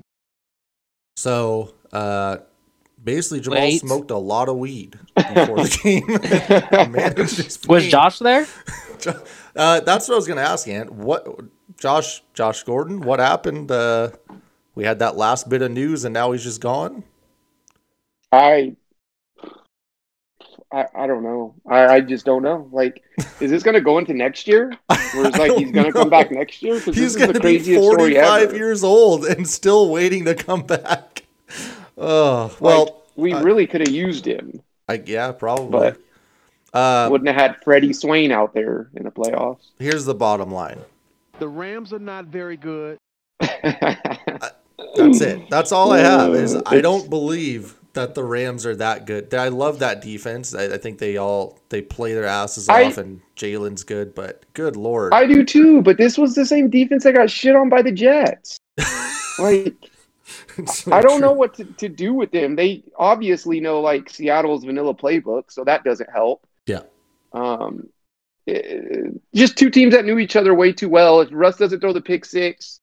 So 1.18 1.74
uh, 1.92 2.38
basically, 3.04 3.40
Jamal 3.42 3.60
Wait. 3.60 3.80
smoked 3.80 4.12
a 4.12 4.18
lot 4.18 4.50
of 4.50 4.58
weed 4.58 4.98
before 5.16 5.64
the 5.64 5.80
game. 7.60 7.68
Was. 7.68 7.88
Josh 7.88 8.20
there? 8.20 8.48
Uh, 9.54 9.82
that's 9.82 10.08
what 10.08 10.14
I 10.14 10.18
was 10.18 10.28
going 10.28 10.38
to 10.38 10.48
ask, 10.48 10.66
Ant. 10.68 10.94
What 10.94 11.28
Josh 11.78 12.24
Josh 12.34 12.64
Gordon? 12.64 13.02
What 13.02 13.20
happened? 13.20 13.70
Uh, 13.70 14.12
we 14.76 14.86
had 14.86 15.00
that 15.00 15.18
last 15.18 15.50
bit 15.50 15.62
of 15.62 15.72
news, 15.72 16.06
and 16.06 16.14
now 16.14 16.32
he's 16.32 16.44
just 16.44 16.62
gone. 16.62 17.04
I, 18.32 18.76
I, 20.72 20.86
I 20.96 21.08
don't 21.08 21.24
know. 21.24 21.56
I, 21.70 21.88
I 21.88 22.00
just 22.00 22.26
don't 22.26 22.44
know. 22.44 22.70
Like, 22.72 23.04
is 23.42 23.52
this 23.52 23.62
going 23.64 23.74
to 23.74 23.82
go 23.82 23.98
into 23.98 24.14
next 24.14 24.48
year? 24.48 24.72
Where 24.88 25.26
it's 25.26 25.38
like 25.38 25.52
he's 25.58 25.72
going 25.72 25.88
to 25.88 25.92
come 25.92 26.10
back 26.10 26.32
next 26.32 26.62
year? 26.62 26.76
Because 26.76 26.96
He's 26.96 27.16
going 27.18 27.34
to 27.34 27.40
be 27.42 27.60
45 27.60 28.54
years 28.54 28.84
old 28.84 29.26
and 29.26 29.48
still 29.48 29.90
waiting 29.90 30.24
to 30.26 30.36
come 30.36 30.64
back. 30.64 31.21
Oh, 32.02 32.56
well, 32.60 32.84
like, 32.86 32.94
we 33.16 33.34
I- 33.34 33.42
really 33.42 33.68
could 33.68 33.82
have 33.82 33.94
used 33.96 34.26
him. 34.26 34.62
I, 34.90 35.02
yeah, 35.06 35.32
probably. 35.32 35.72
But- 35.72 35.98
uh, 36.74 37.08
Wouldn't 37.12 37.28
have 37.28 37.36
had 37.38 37.64
Freddie 37.64 37.94
Swain 37.94 38.32
out 38.32 38.54
there 38.54 38.90
in 38.96 39.04
the 39.04 39.12
playoffs. 39.12 39.60
here's 39.78 40.06
the 40.06 40.16
bottom 40.16 40.52
line. 40.52 40.80
The 41.40 41.48
Rams 41.48 41.92
are 41.94 42.00
not 42.00 42.26
very 42.26 42.56
good. 42.58 42.98
That's 43.42 45.22
it. 45.22 45.50
That's 45.50 45.72
all 45.72 45.92
I 45.92 46.00
have. 46.00 46.34
Is 46.34 46.56
Uh, 46.56 46.62
I 46.66 46.82
don't 46.82 47.10
believe 47.10 47.76
that 47.94 48.16
the 48.16 48.24
Rams 48.24 48.66
are 48.66 48.76
that 48.78 49.06
good. 49.06 49.34
I 49.34 49.50
love 49.50 49.80
that 49.80 50.02
defense. 50.02 50.56
I, 50.56 50.66
I 50.74 50.78
think 50.78 50.98
they 51.00 51.18
all 51.18 51.60
they 51.70 51.82
play 51.82 52.14
their 52.14 52.26
asses 52.26 52.70
I- 52.70 52.86
off, 52.86 52.98
and 52.98 53.22
Jalen's 53.36 53.84
good. 53.84 54.16
But 54.16 54.44
good 54.54 54.76
lord, 54.76 55.14
I 55.14 55.26
do 55.28 55.44
too, 55.44 55.82
but 55.82 55.98
this 55.98 56.18
was 56.18 56.36
the 56.36 56.46
same 56.46 56.70
defense 56.70 57.04
that 57.04 57.14
got 57.16 57.30
shit 57.30 57.56
on 57.56 57.70
by 57.70 57.82
the 57.82 57.92
Jets. 57.92 58.58
Like, 59.40 59.74
It's 59.82 59.91
so 60.66 60.92
I 60.92 61.02
don't 61.02 61.20
true. 61.20 61.28
know 61.28 61.34
what 61.34 61.54
to, 61.56 61.66
to 61.66 61.90
do 61.90 62.14
with 62.14 62.32
them. 62.32 62.56
They 62.56 62.84
obviously 62.96 63.60
know 63.60 63.82
like 63.82 64.10
Seattle's 64.10 64.64
vanilla 64.64 64.94
playbook, 64.94 65.52
so 65.52 65.64
that 65.64 65.84
doesn't 65.84 66.10
help. 66.10 66.46
Yeah. 66.66 66.82
Um, 67.34 67.90
eh, 68.48 68.80
just 69.34 69.58
two 69.58 69.70
teams 69.70 69.94
that 69.94 70.06
knew 70.06 70.20
each 70.20 70.36
other 70.36 70.54
way 70.54 70.74
too 70.74 70.90
well. 70.90 71.22
If 71.22 71.30
Russ 71.32 71.58
doesn't 71.58 71.80
throw 71.80 71.94
the 71.94 72.02
pick 72.02 72.26
six, 72.26 72.80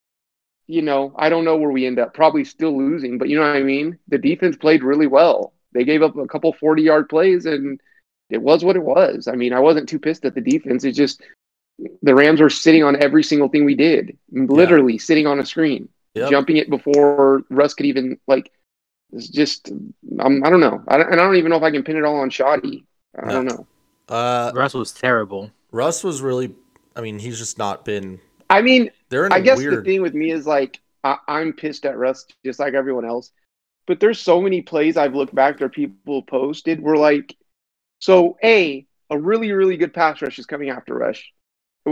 you 0.66 0.82
know, 0.82 1.14
I 1.16 1.28
don't 1.28 1.44
know 1.44 1.56
where 1.56 1.70
we 1.70 1.86
end 1.86 1.98
up. 1.98 2.14
Probably 2.14 2.44
still 2.44 2.76
losing, 2.76 3.18
but 3.18 3.28
you 3.28 3.36
know 3.36 3.46
what 3.46 3.56
I 3.56 3.62
mean. 3.62 3.98
The 4.08 4.18
defense 4.18 4.56
played 4.56 4.82
really 4.82 5.06
well. 5.06 5.52
They 5.72 5.84
gave 5.84 6.02
up 6.02 6.16
a 6.16 6.26
couple 6.26 6.52
forty-yard 6.52 7.08
plays, 7.08 7.46
and 7.46 7.80
it 8.30 8.42
was 8.42 8.64
what 8.64 8.76
it 8.76 8.82
was. 8.82 9.28
I 9.28 9.34
mean, 9.34 9.52
I 9.52 9.60
wasn't 9.60 9.88
too 9.88 9.98
pissed 9.98 10.24
at 10.24 10.34
the 10.34 10.40
defense. 10.40 10.84
It's 10.84 10.96
just 10.96 11.22
the 12.02 12.14
Rams 12.14 12.40
were 12.40 12.50
sitting 12.50 12.82
on 12.82 13.00
every 13.02 13.22
single 13.22 13.48
thing 13.48 13.64
we 13.64 13.74
did, 13.74 14.18
literally 14.30 14.98
sitting 14.98 15.26
on 15.26 15.38
a 15.38 15.46
screen 15.46 15.88
Yep. 16.14 16.30
jumping 16.30 16.56
it 16.56 16.70
before 16.70 17.42
Russ 17.50 17.74
could 17.74 17.86
even 17.86 18.18
like. 18.26 18.50
It's 19.12 19.28
just 19.28 19.70
I'm, 20.18 20.44
I 20.44 20.50
don't 20.50 20.60
know, 20.60 20.82
I 20.86 20.98
don't, 20.98 21.10
and 21.10 21.20
I 21.20 21.24
don't 21.24 21.36
even 21.36 21.50
know 21.50 21.56
if 21.56 21.62
I 21.62 21.70
can 21.70 21.82
pin 21.82 21.96
it 21.96 22.04
all 22.04 22.16
on 22.16 22.28
Schotty. 22.30 22.84
I 23.18 23.26
No. 23.26 23.32
don't 23.32 23.44
know. 23.46 23.66
Uh, 24.08 24.52
Russ 24.54 24.74
was 24.74 24.92
terrible. 24.92 25.50
Russ 25.72 26.04
was 26.04 26.20
really. 26.20 26.54
I 26.94 27.00
mean, 27.00 27.18
he's 27.18 27.38
just 27.38 27.58
not 27.58 27.84
been. 27.84 28.20
I 28.50 28.60
mean, 28.60 28.90
They're 29.08 29.26
in 29.26 29.32
a 29.32 29.36
I 29.36 29.40
guess 29.40 29.58
weird. 29.58 29.78
the 29.78 29.82
thing 29.82 30.02
with 30.02 30.14
me 30.14 30.30
is 30.32 30.46
like 30.46 30.80
I, 31.04 31.16
I'm 31.26 31.52
pissed 31.52 31.86
at 31.86 31.96
Russ 31.96 32.26
just 32.44 32.58
like 32.58 32.74
everyone 32.74 33.04
else. 33.04 33.30
But 33.86 34.00
there's 34.00 34.20
so 34.20 34.40
many 34.42 34.60
plays 34.60 34.96
I've 34.98 35.14
looked 35.14 35.34
back 35.34 35.58
that 35.58 35.72
people 35.72 36.22
posted 36.22 36.80
were 36.82 36.96
like, 36.98 37.34
so 38.00 38.36
a 38.44 38.86
a 39.10 39.18
really 39.18 39.52
really 39.52 39.78
good 39.78 39.94
pass 39.94 40.20
rush 40.20 40.38
is 40.38 40.44
coming 40.46 40.68
after 40.70 40.94
rush 40.94 41.32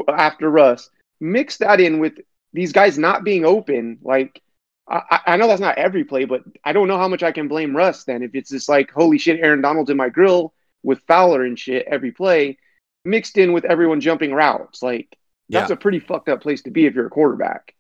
after 0.09 0.51
Russ. 0.51 0.91
Mix 1.21 1.57
that 1.59 1.81
in 1.81 1.99
with 1.99 2.19
these 2.57 2.73
guys 2.73 2.99
not 2.99 3.23
being 3.23 3.45
open. 3.45 3.99
Like 4.03 4.43
I, 4.89 5.21
I- 5.27 5.37
know 5.37 5.47
that's 5.47 5.61
not 5.61 5.79
every 5.79 6.03
play, 6.05 6.25
but 6.25 6.43
I 6.65 6.73
don't 6.73 6.89
know 6.89 6.99
how 6.99 7.07
much 7.09 7.23
I 7.23 7.31
can 7.33 7.47
blame 7.49 7.77
Russ 7.77 8.03
then 8.05 8.23
if 8.23 8.35
it's 8.35 8.51
just 8.51 8.69
like 8.69 8.91
holy 8.91 9.19
shit, 9.19 9.39
Aaron 9.41 9.61
Donald's 9.61 9.91
in 9.91 9.97
my 9.97 10.09
grill 10.09 10.53
with 10.83 11.01
Fowler 11.07 11.45
and 11.45 11.59
shit 11.59 11.87
every 11.87 12.11
play, 12.13 12.59
mixed 13.05 13.39
in 13.39 13.53
with 13.53 13.65
everyone 13.65 14.01
jumping 14.01 14.33
routes. 14.33 14.83
Like 14.83 15.17
that's 15.49 15.71
Yeah. 15.71 15.75
a 15.75 15.77
pretty 15.77 16.01
fucked 16.01 16.29
up 16.29 16.41
place 16.43 16.63
to 16.63 16.71
be 16.71 16.87
if 16.87 16.95
you're 16.95 17.07
a 17.07 17.11
quarterback. 17.11 17.75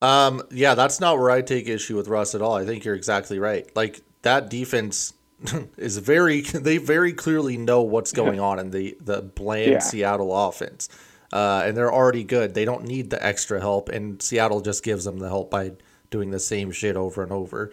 Um, 0.00 0.42
yeah, 0.50 0.74
that's 0.74 0.98
not 1.00 1.18
where 1.18 1.30
I 1.30 1.42
take 1.42 1.68
issue 1.68 1.96
with 1.96 2.08
Russ 2.08 2.34
at 2.34 2.42
all. 2.42 2.54
I 2.56 2.64
think 2.64 2.84
you're 2.84 2.96
exactly 2.96 3.38
right. 3.38 3.70
Like 3.76 4.00
that 4.22 4.50
defense 4.50 5.14
is 5.76 5.98
very 5.98 6.40
they 6.68 6.78
very 6.78 7.12
clearly 7.12 7.56
know 7.56 7.82
what's 7.82 8.12
going 8.12 8.40
on 8.40 8.58
in 8.58 8.70
the 8.70 8.96
the 9.00 9.22
bland 9.22 9.70
Yeah. 9.72 9.78
Seattle 9.80 10.34
offense. 10.48 10.88
Uh, 11.32 11.62
and 11.64 11.76
they're 11.76 11.92
already 11.92 12.24
good. 12.24 12.54
They 12.54 12.64
don't 12.64 12.84
need 12.84 13.10
the 13.10 13.24
extra 13.24 13.60
help, 13.60 13.88
and 13.88 14.20
Seattle 14.20 14.60
just 14.60 14.84
gives 14.84 15.04
them 15.04 15.18
the 15.18 15.28
help 15.28 15.50
by 15.50 15.72
doing 16.10 16.30
the 16.30 16.38
same 16.38 16.70
shit 16.70 16.94
over 16.96 17.22
and 17.22 17.32
over. 17.32 17.72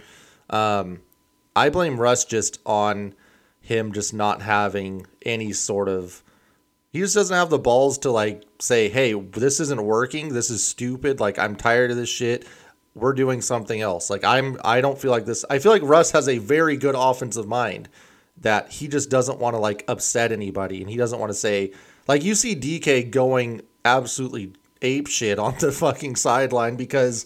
Um, 0.50 1.02
I 1.56 1.70
blame 1.70 2.00
Russ 2.00 2.24
just 2.24 2.60
on 2.66 3.14
him 3.60 3.92
just 3.92 4.14
not 4.14 4.42
having 4.42 5.06
any 5.24 5.52
sort 5.52 5.90
of 5.90 6.24
he 6.92 7.00
just 7.00 7.14
doesn't 7.14 7.36
have 7.36 7.52
the 7.52 7.60
balls 7.60 8.00
to 8.00 8.12
like 8.12 8.44
say, 8.60 8.90
"Hey, 8.90 9.14
this 9.14 9.60
isn't 9.60 9.84
working. 9.84 10.30
This 10.30 10.50
is 10.50 10.66
stupid. 10.66 11.20
Like 11.20 11.38
I'm 11.38 11.56
tired 11.56 11.92
of 11.92 11.98
this 11.98 12.10
shit. 12.10 12.48
We're 12.96 13.14
doing 13.14 13.42
something 13.42 13.80
else." 13.80 14.10
Like 14.10 14.24
I'm 14.24 14.58
I 14.64 14.82
don't 14.82 14.98
feel 14.98 15.12
like 15.12 15.26
this. 15.26 15.46
I 15.50 15.60
feel 15.60 15.72
like 15.72 15.84
Russ 15.84 16.12
has 16.12 16.28
a 16.28 16.40
very 16.40 16.78
good 16.78 16.96
offensive 16.98 17.48
mind 17.48 17.90
that 18.38 18.72
he 18.72 18.88
just 18.88 19.10
doesn't 19.10 19.40
want 19.40 19.56
to 19.56 19.60
like 19.60 19.84
upset 19.88 20.32
anybody 20.32 20.82
and 20.82 20.90
he 20.90 20.98
doesn't 20.98 21.20
want 21.20 21.30
to 21.30 21.38
say 21.38 21.74
like 22.10 22.26
you 22.26 22.36
see 22.36 22.58
DK 22.58 23.10
going 23.10 23.62
absolutely 23.86 24.52
ape 24.82 25.08
shit 25.08 25.40
on 25.40 25.56
the 25.60 25.72
fucking 25.72 26.18
sideline 26.18 26.76
because 26.76 27.26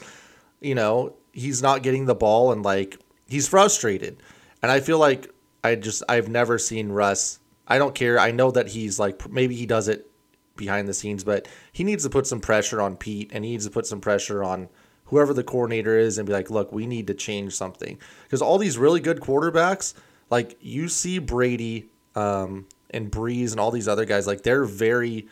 you 0.64 0.74
know, 0.74 1.14
he's 1.34 1.62
not 1.62 1.84
getting 1.84 2.06
the 2.06 2.16
ball 2.16 2.52
and 2.52 2.64
like 2.64 2.98
he's 3.28 3.48
frustrated. 3.48 4.24
And 4.64 4.72
I 4.72 4.80
feel 4.80 4.98
like 4.98 5.30
I 5.64 5.76
just 5.76 6.02
I've 6.10 6.30
never 6.30 6.58
seen 6.58 6.90
Russ. 6.90 7.40
I 7.68 7.78
don't 7.78 7.94
care. 7.94 8.18
I 8.18 8.32
know 8.32 8.50
that 8.52 8.70
he's 8.70 8.98
like 8.98 9.30
maybe 9.30 9.56
he 9.56 9.68
does 9.68 9.88
it 9.88 10.10
behind 10.56 10.88
the 10.88 10.94
scenes, 10.94 11.24
but 11.24 11.48
he 11.72 11.84
needs 11.84 12.04
to 12.04 12.10
put 12.10 12.26
some 12.26 12.40
pressure 12.40 12.82
on 12.82 12.96
Pete 12.96 13.30
and 13.34 13.44
he 13.44 13.52
needs 13.52 13.66
to 13.66 13.72
put 13.72 13.86
some 13.86 14.02
pressure 14.02 14.44
on 14.44 14.70
whoever 15.06 15.34
the 15.34 15.44
coordinator 15.44 15.98
is 15.98 16.18
and 16.18 16.26
be 16.26 16.34
like, 16.34 16.50
"Look, 16.50 16.72
we 16.72 16.88
need 16.88 17.08
to 17.08 17.14
change 17.14 17.54
something." 17.54 18.00
Because 18.24 18.42
all 18.42 18.58
these 18.58 18.78
really 18.78 19.02
good 19.02 19.20
quarterbacks, 19.20 19.94
like 20.30 20.58
you 20.62 20.88
see 20.88 21.20
Brady 21.20 21.90
um 22.16 22.68
and 22.94 23.12
Brees 23.12 23.52
and 23.52 23.60
all 23.60 23.72
these 23.72 23.88
other 23.88 24.06
guys, 24.06 24.28
like 24.28 24.44
they're 24.44 24.66
very 24.66 25.28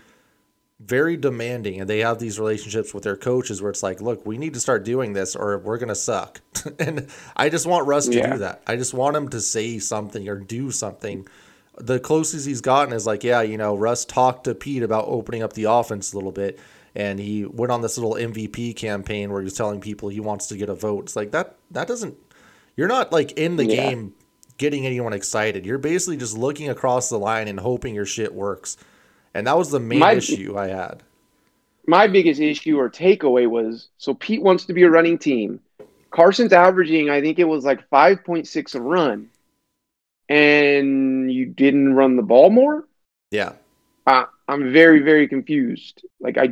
very 0.84 1.16
demanding 1.16 1.80
and 1.80 1.88
they 1.88 2.00
have 2.00 2.18
these 2.18 2.40
relationships 2.40 2.92
with 2.92 3.04
their 3.04 3.16
coaches 3.16 3.62
where 3.62 3.70
it's 3.70 3.84
like, 3.84 4.02
look, 4.02 4.26
we 4.26 4.36
need 4.40 4.56
to 4.56 4.60
start 4.60 4.84
doing 4.84 5.14
this 5.14 5.36
or 5.36 5.60
we're 5.60 5.78
going 5.78 5.90
to 5.90 5.94
suck. 5.96 6.42
and 6.80 7.08
I 7.38 7.50
just 7.50 7.68
want 7.68 7.86
Russ 7.86 8.08
to 8.08 8.16
Yeah. 8.18 8.32
do 8.34 8.38
that. 8.40 8.64
I 8.66 8.78
just 8.78 8.92
want 8.92 9.16
him 9.16 9.30
to 9.30 9.40
say 9.42 9.78
something 9.78 10.28
or 10.28 10.38
do 10.40 10.72
something. 10.72 11.28
The 11.78 12.00
closest 12.00 12.48
he's 12.48 12.62
gotten 12.62 12.96
is 12.96 13.06
like, 13.06 13.24
yeah, 13.24 13.44
you 13.44 13.58
know, 13.58 13.76
Russ 13.76 14.06
talked 14.06 14.46
to 14.46 14.56
Pete 14.56 14.82
about 14.82 15.06
opening 15.08 15.44
up 15.44 15.54
the 15.54 15.66
offense 15.66 16.14
a 16.14 16.16
little 16.16 16.32
bit 16.32 16.58
and 16.96 17.20
he 17.20 17.46
went 17.46 17.72
on 17.72 17.82
this 17.82 18.00
little 18.00 18.16
MVP 18.16 18.76
campaign 18.76 19.32
where 19.32 19.40
he 19.42 19.46
was 19.46 19.54
telling 19.54 19.82
people 19.82 20.10
he 20.10 20.20
wants 20.20 20.48
to 20.48 20.58
get 20.58 20.68
a 20.68 20.74
vote. 20.74 21.04
It's 21.04 21.16
like 21.16 21.30
that 21.32 21.58
that 21.70 21.88
doesn't 21.88 22.18
you're 22.76 22.88
not 22.88 23.12
like 23.12 23.34
in 23.34 23.58
the 23.58 23.66
Yeah. 23.68 23.76
game 23.92 24.16
getting 24.62 24.86
anyone 24.86 25.12
excited. 25.12 25.66
You're 25.66 25.80
basically 25.80 26.18
just 26.18 26.38
looking 26.38 26.70
across 26.70 27.10
the 27.10 27.18
line 27.18 27.48
and 27.48 27.60
hoping 27.60 27.96
your 27.96 28.06
shit 28.06 28.34
works. 28.34 28.78
And 29.34 29.48
that 29.48 29.58
was 29.58 29.72
the 29.72 29.80
main 29.80 30.00
My- 30.00 30.14
issue 30.14 30.56
I 30.58 30.68
had. 30.68 31.02
my 31.88 32.06
biggest 32.08 32.40
issue 32.40 32.78
or 32.78 32.90
takeaway 32.90 33.50
was 33.50 33.90
so 33.98 34.14
Pete 34.14 34.42
wants 34.44 34.66
to 34.66 34.74
be 34.74 34.84
a 34.84 34.90
running 34.90 35.18
team. 35.18 35.60
Carson's 36.12 36.54
averaging, 36.54 37.10
I 37.10 37.22
think 37.22 37.40
it 37.40 37.46
was 37.46 37.66
like 37.66 37.90
5.6 37.90 38.76
a 38.76 38.82
run, 38.82 39.30
and 40.30 41.32
you 41.32 41.46
didn't 41.48 41.94
run 41.96 42.16
the 42.18 42.22
ball 42.24 42.50
more. 42.52 42.86
Yeah. 43.32 43.54
Uh, 44.06 44.26
I'm 44.48 44.72
very, 44.72 45.00
very 45.00 45.28
confused. 45.28 46.06
Like 46.20 46.38
I, 46.38 46.50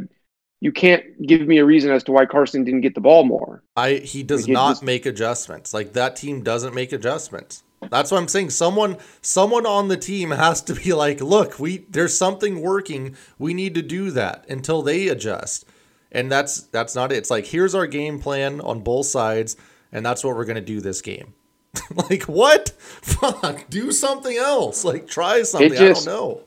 you 0.61 0.71
can't 0.71 1.03
give 1.25 1.41
me 1.47 1.57
a 1.59 1.65
reason 1.65 1.91
as 1.91 2.03
to 2.05 2.11
why 2.11 2.25
Carson 2.25 2.63
didn't 2.63 2.81
get 2.81 2.95
the 2.95 3.01
ball 3.01 3.23
more. 3.23 3.61
I 3.75 3.93
he 3.95 4.23
does 4.23 4.47
Like, 4.47 4.53
not 4.53 4.69
just- 4.71 4.83
make 4.83 5.05
adjustments. 5.05 5.73
Like 5.73 5.93
that 5.93 6.15
team 6.15 6.41
doesn't 6.41 6.73
make 6.73 6.91
adjustments. 6.91 7.63
That's 7.89 8.11
what 8.11 8.17
I'm 8.19 8.27
saying. 8.27 8.49
Someone 8.49 8.97
someone 9.21 9.65
on 9.65 9.87
the 9.87 9.97
team 9.97 10.31
has 10.31 10.61
to 10.63 10.73
be 10.75 10.93
like, 10.93 11.21
look, 11.21 11.59
we 11.59 11.85
there's 11.89 12.17
something 12.17 12.61
working. 12.61 13.15
We 13.37 13.53
need 13.53 13.75
to 13.75 13.81
do 13.81 14.11
that 14.11 14.45
until 14.49 14.81
they 14.81 15.07
adjust. 15.07 15.65
And 16.11 16.31
that's 16.31 16.61
that's 16.63 16.95
not 16.95 17.11
it. 17.11 17.17
It's 17.17 17.29
like 17.29 17.47
here's 17.47 17.75
our 17.75 17.87
game 17.87 18.19
plan 18.19 18.61
on 18.61 18.81
both 18.81 19.05
sides, 19.05 19.55
and 19.91 20.05
that's 20.05 20.23
what 20.23 20.35
we're 20.35 20.45
gonna 20.45 20.61
do 20.61 20.81
this 20.81 21.01
game. 21.01 21.33
like 22.09 22.23
what? 22.23 22.69
Fuck, 22.79 23.69
do 23.69 23.91
something 23.91 24.35
else. 24.35 24.83
Like 24.83 25.07
try 25.07 25.43
something. 25.43 25.69
just- 25.69 26.07
I 26.07 26.11
don't 26.11 26.19
know. 26.19 26.41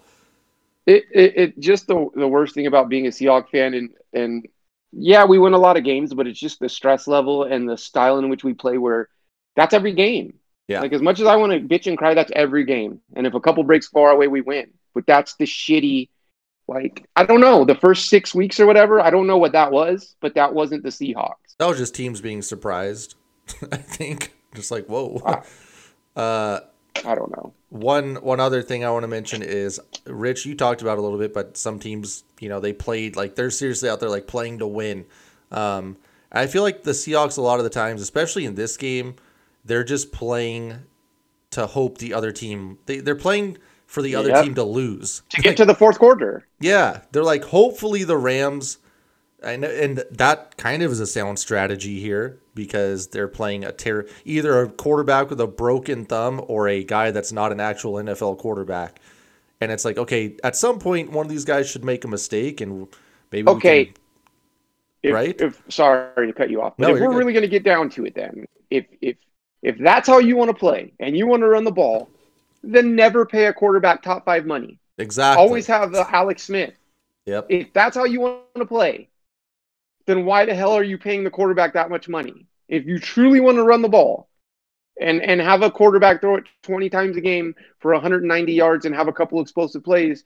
It, 0.85 1.05
it, 1.15 1.37
it 1.37 1.61
just 1.61 1.87
the 1.87 2.09
the 2.15 2.27
worst 2.27 2.55
thing 2.55 2.67
about 2.67 2.89
being 2.89 3.07
a 3.07 3.11
Seahawks 3.11 3.51
fan 3.51 3.75
and 3.75 3.91
and 4.13 4.49
yeah, 4.93 5.25
we 5.25 5.39
win 5.39 5.55
a 5.55 5.59
lot 5.59 5.77
of 5.77 5.85
games, 5.85 6.13
but 6.13 6.27
it's 6.27 6.39
just 6.41 6.59
the 6.61 6.69
stress 6.69 7.07
level 7.07 7.45
and 7.45 7.69
the 7.69 7.79
style 7.79 8.19
in 8.19 8.29
which 8.29 8.45
we 8.45 8.53
play. 8.53 8.79
Where 8.79 9.09
that's 9.55 9.75
every 9.75 9.93
game. 9.93 10.35
Yeah. 10.69 10.81
Like 10.81 10.93
as 10.93 11.03
much 11.03 11.21
as 11.21 11.27
I 11.27 11.37
want 11.37 11.53
to 11.53 11.61
bitch 11.61 11.87
and 11.87 11.99
cry, 11.99 12.15
that's 12.15 12.33
every 12.35 12.65
game. 12.65 13.01
And 13.15 13.27
if 13.27 13.35
a 13.35 13.41
couple 13.41 13.63
breaks 13.65 13.89
far 13.89 14.11
away, 14.11 14.29
we 14.29 14.41
win. 14.41 14.71
But 14.95 15.07
that's 15.07 15.35
the 15.37 15.45
shitty. 15.45 16.09
Like 16.69 17.09
I 17.17 17.25
don't 17.25 17.41
know 17.41 17.65
the 17.65 17.75
first 17.75 18.09
six 18.09 18.35
weeks 18.35 18.61
or 18.61 18.67
whatever. 18.67 19.01
I 19.01 19.11
don't 19.11 19.27
know 19.27 19.39
what 19.39 19.53
that 19.53 19.73
was, 19.73 20.17
but 20.21 20.35
that 20.35 20.55
wasn't 20.55 20.85
the 20.85 20.91
Seahawks. 20.91 21.57
That 21.59 21.67
was 21.67 21.79
just 21.79 21.95
teams 21.95 22.21
being 22.21 22.43
surprised. 22.43 23.17
I 23.73 23.77
think 23.77 24.33
just 24.55 24.71
like 24.71 24.87
whoa. 24.87 25.21
Wow. 25.25 25.43
Uh, 26.15 26.61
I 27.07 27.15
don't 27.15 27.35
know. 27.35 27.55
One 27.71 28.17
one 28.17 28.39
other 28.39 28.63
thing 28.63 28.85
I 28.85 28.91
want 28.91 29.05
to 29.05 29.09
mention 29.09 29.43
is 29.43 29.81
Rich. 30.07 30.45
You 30.45 30.55
talked 30.55 30.83
about 30.83 30.99
a 30.99 31.01
little 31.01 31.19
bit, 31.19 31.33
but 31.33 31.57
some 31.57 31.79
teams, 31.79 32.25
you 32.39 32.51
know, 32.51 32.61
they 32.61 32.75
played 32.75 33.17
like 33.17 33.35
they're 33.35 33.51
seriously 33.51 33.89
out 33.89 34.01
there 34.01 34.11
like 34.11 34.27
playing 34.27 34.59
to 34.59 34.67
win. 34.67 35.07
Um, 35.51 35.97
I 36.31 36.47
feel 36.47 36.63
like 36.63 36.83
the 36.83 36.93
Seahawks 36.93 37.39
a 37.39 37.41
lot 37.41 37.61
of 37.61 37.65
the 37.65 37.71
times, 37.71 38.03
especially 38.03 38.45
in 38.45 38.55
this 38.55 38.77
game, 38.77 39.17
they're 39.65 39.85
just 39.85 40.13
playing 40.13 40.79
to 41.51 41.67
hope 41.67 41.99
the 41.99 42.15
other 42.15 42.33
team. 42.33 42.79
They 42.87 42.99
they're 43.01 43.15
playing 43.15 43.59
for 43.87 44.01
the 44.03 44.15
other 44.15 44.31
Yep. 44.31 44.45
team 44.45 44.55
to 44.55 44.65
lose. 44.65 45.23
To 45.31 45.43
get 45.43 45.57
to 45.59 45.65
the 45.67 45.75
fourth 45.75 45.99
quarter. 45.99 46.47
Yeah, 46.61 47.03
they're 47.13 47.23
like 47.25 47.45
hopefully 47.45 48.05
the 48.05 48.17
Rams, 48.17 48.79
and 49.43 49.65
and 49.65 50.05
that 50.11 50.57
kind 50.57 50.83
of 50.83 50.91
is 50.93 51.01
a 51.01 51.07
sound 51.07 51.39
strategy 51.39 52.01
here 52.01 52.39
because 52.55 53.09
they're 53.09 53.29
playing 53.29 53.65
a 53.65 53.73
ter- 53.73 54.07
either 54.25 54.63
a 54.63 54.69
quarterback 54.69 55.29
with 55.31 55.41
a 55.41 55.47
broken 55.47 56.05
thumb 56.07 56.43
or 56.49 56.69
a 56.69 56.83
guy 56.85 57.11
that's 57.11 57.33
not 57.33 57.53
an 57.53 57.61
actual 57.61 57.95
NFL 57.95 58.39
quarterback, 58.39 58.99
and 59.61 59.71
it's 59.71 59.85
like 59.85 59.99
okay, 59.99 60.37
at 60.43 60.57
some 60.57 60.79
point 60.79 61.13
one 61.13 61.27
of 61.27 61.31
these 61.31 61.45
guys 61.45 61.69
should 61.69 61.85
make 61.85 62.05
a 62.05 62.09
mistake 62.09 62.61
and 62.63 62.89
maybe 63.31 63.47
we 63.47 63.53
Okay. 63.57 63.85
can- 63.87 63.95
If, 65.03 65.13
Right? 65.13 65.41
If 65.41 65.61
sorry 65.69 66.29
to 66.29 66.33
cut 66.33 66.49
you 66.49 66.63
off, 66.63 66.75
but 66.79 66.87
No, 66.89 66.95
if 66.95 67.01
we're 67.01 67.09
good. 67.09 67.17
really 67.19 67.33
going 67.33 67.43
to 67.43 67.49
get 67.49 67.65
down 67.65 67.91
to 67.91 68.07
it, 68.07 68.15
then 68.15 68.47
if 68.71 68.87
if 69.01 69.17
if 69.63 69.79
that's 69.79 70.09
how 70.09 70.19
you 70.19 70.37
want 70.37 70.49
to 70.51 70.55
play 70.55 70.93
and 71.01 71.17
you 71.17 71.27
want 71.27 71.43
to 71.43 71.49
run 71.49 71.65
the 71.65 71.71
ball, 71.71 72.09
then 72.63 72.95
never 72.97 73.25
pay 73.27 73.47
a 73.47 73.53
quarterback 73.53 74.03
top 74.03 74.25
five 74.25 74.47
money. 74.47 74.79
exactly 74.99 75.43
Always 75.43 75.67
have 75.67 75.93
the 75.93 76.07
Alex 76.15 76.43
Smith. 76.45 76.75
yep 77.27 77.47
If 77.49 77.73
that's 77.73 77.97
how 77.97 78.05
you 78.05 78.21
want 78.21 78.43
to 78.57 78.67
play, 78.67 79.09
then 80.07 80.25
why 80.25 80.45
the 80.45 80.55
hell 80.55 80.73
are 80.73 80.83
you 80.83 80.99
paying 80.99 81.25
the 81.25 81.31
quarterback 81.31 81.75
that 81.75 81.91
much 81.91 82.09
money? 82.09 82.47
If 82.69 82.87
you 82.87 82.99
truly 82.99 83.41
want 83.41 83.57
to 83.57 83.63
run 83.63 83.83
the 83.83 83.89
ball 83.89 84.29
and 85.01 85.23
and 85.23 85.41
have 85.41 85.63
a 85.63 85.71
quarterback 85.71 86.21
throw 86.21 86.37
it 86.37 86.45
20 86.63 86.91
times 86.91 87.17
a 87.17 87.21
game 87.21 87.55
for 87.81 87.93
190 87.93 88.53
yards 88.53 88.85
and 88.85 88.95
have 88.95 89.09
a 89.09 89.13
couple 89.13 89.41
explosive 89.41 89.85
plays, 89.85 90.25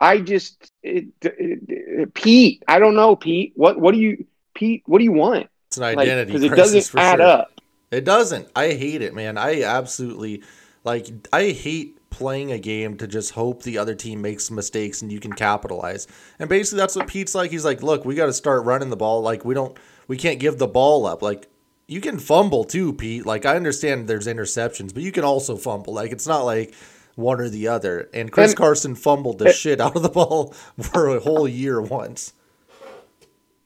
I 0.00 0.20
just 0.20 0.70
it, 0.82 1.06
it, 1.22 1.60
it- 1.68 2.14
Pete, 2.14 2.62
I 2.68 2.78
don't 2.78 2.94
know, 2.96 3.16
Pete. 3.16 3.52
What 3.56 3.80
what 3.80 3.94
do 3.94 4.00
you 4.00 4.26
Pete, 4.54 4.82
what 4.86 4.98
do 4.98 5.04
you 5.04 5.12
want? 5.12 5.48
it's 5.68 5.78
an 5.78 5.84
identity 5.84 6.32
cuz 6.32 6.42
it 6.42 6.54
doesn't 6.54 7.00
add 7.00 7.16
sure. 7.18 7.26
up. 7.26 7.53
It 7.90 8.04
doesn't. 8.04 8.48
I 8.56 8.68
hate 8.72 9.02
it, 9.02 9.14
man. 9.14 9.38
I 9.38 9.62
absolutely 9.62 10.42
like 10.84 11.06
I 11.32 11.50
hate 11.50 11.98
playing 12.10 12.52
a 12.52 12.58
game 12.58 12.96
to 12.96 13.06
just 13.06 13.32
hope 13.32 13.62
the 13.62 13.78
other 13.78 13.94
team 13.94 14.22
makes 14.22 14.50
mistakes 14.50 15.02
and 15.02 15.10
you 15.12 15.18
can 15.20 15.32
capitalize. 15.32 16.06
And 16.38 16.48
basically 16.48 16.78
that's 16.78 16.96
what 16.96 17.08
Pete's 17.08 17.34
like. 17.34 17.50
He's 17.50 17.64
like, 17.64 17.82
"Look, 17.82 18.04
we 18.04 18.14
got 18.14 18.26
to 18.26 18.32
start 18.32 18.64
running 18.64 18.90
the 18.90 18.96
ball. 18.96 19.20
Like 19.22 19.44
we 19.44 19.54
don't 19.54 19.76
we 20.08 20.16
can't 20.16 20.38
give 20.40 20.58
the 20.58 20.66
ball 20.68 21.06
up. 21.06 21.22
Like 21.22 21.48
you 21.86 22.00
can 22.00 22.18
fumble 22.18 22.64
too, 22.64 22.92
Pete. 22.92 23.26
Like 23.26 23.44
I 23.46 23.56
understand 23.56 24.08
there's 24.08 24.26
interceptions, 24.26 24.92
but 24.94 25.02
you 25.02 25.12
can 25.12 25.24
also 25.24 25.56
fumble. 25.56 25.94
Like 25.94 26.12
it's 26.12 26.26
not 26.26 26.44
like 26.44 26.74
one 27.16 27.40
or 27.40 27.48
the 27.48 27.68
other. 27.68 28.08
And 28.12 28.32
Chris 28.32 28.50
And- 28.52 28.58
Carson 28.58 28.94
fumbled 28.96 29.38
the 29.38 29.52
shit 29.52 29.80
out 29.80 29.94
of 29.94 30.02
the 30.02 30.08
ball 30.20 30.52
for 30.80 31.08
a 31.14 31.20
whole 31.20 31.46
year 31.46 31.80
once. 31.80 32.32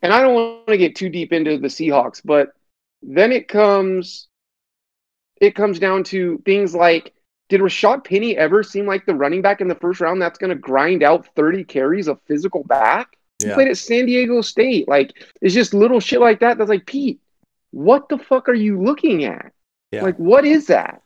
and 0.02 0.12
I 0.12 0.20
don't 0.22 0.34
want 0.34 0.66
to 0.68 0.76
get 0.76 0.94
too 0.96 1.08
deep 1.08 1.32
into 1.32 1.58
the 1.58 1.68
Seahawks, 1.68 2.20
but 2.24 2.52
then 3.02 3.32
it 3.32 3.48
comes 3.48 4.28
it 5.40 5.54
comes 5.54 5.78
down 5.78 6.04
to 6.04 6.38
things 6.44 6.74
like 6.74 7.14
did 7.48 7.60
Rashad 7.60 8.04
Penny 8.04 8.36
ever 8.36 8.62
seem 8.62 8.86
like 8.86 9.06
the 9.06 9.14
running 9.14 9.40
back 9.40 9.60
in 9.60 9.68
the 9.68 9.74
first 9.76 10.00
round 10.00 10.20
that's 10.20 10.38
going 10.38 10.50
to 10.50 10.56
grind 10.56 11.02
out 11.02 11.26
30 11.34 11.64
carries 11.64 12.06
of 12.06 12.20
physical 12.26 12.62
back? 12.64 13.16
He 13.42 13.50
played 13.52 13.68
at 13.68 13.78
San 13.78 14.04
Diego 14.06 14.42
State. 14.42 14.86
Like 14.88 15.12
it's 15.40 15.54
just 15.54 15.72
little 15.72 16.00
shit 16.00 16.20
like 16.20 16.40
that 16.40 16.58
that's 16.58 16.68
like, 16.68 16.86
Pete, 16.86 17.20
what 17.70 18.08
the 18.08 18.18
fuck 18.18 18.48
are 18.48 18.54
you 18.54 18.82
looking 18.82 19.24
at? 19.24 19.52
Yeah. 19.92 20.02
Like 20.02 20.16
what 20.16 20.44
is 20.44 20.66
that? 20.66 21.02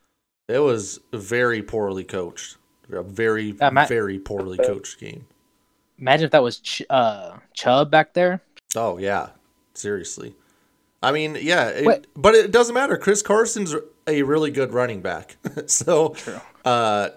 It 0.49 0.59
was 0.59 0.99
very 1.13 1.61
poorly 1.61 2.03
coached. 2.03 2.57
A 2.91 3.01
very, 3.01 3.55
Yeah, 3.59 3.69
Matt- 3.69 3.87
very 3.87 4.19
poorly 4.19 4.57
coached 4.57 4.99
game. 4.99 5.25
Imagine 5.97 6.25
if 6.25 6.31
that 6.31 6.43
was 6.43 6.59
Ch- 6.59 6.81
uh, 6.89 7.37
Chubb 7.53 7.89
back 7.89 8.13
there. 8.13 8.41
Oh 8.75 8.97
yeah, 8.97 9.29
seriously. 9.73 10.35
I 11.03 11.11
mean, 11.11 11.37
yeah, 11.39 11.67
it- 11.69 12.07
but 12.15 12.33
it 12.35 12.51
doesn't 12.51 12.73
matter. 12.73 12.97
Chris 12.97 13.21
Carson's 13.21 13.75
a 14.07 14.23
really 14.23 14.49
good 14.51 14.73
running 14.73 15.01
back, 15.01 15.37
so 15.67 16.09
True. 16.09 16.39
uh, 16.65 17.09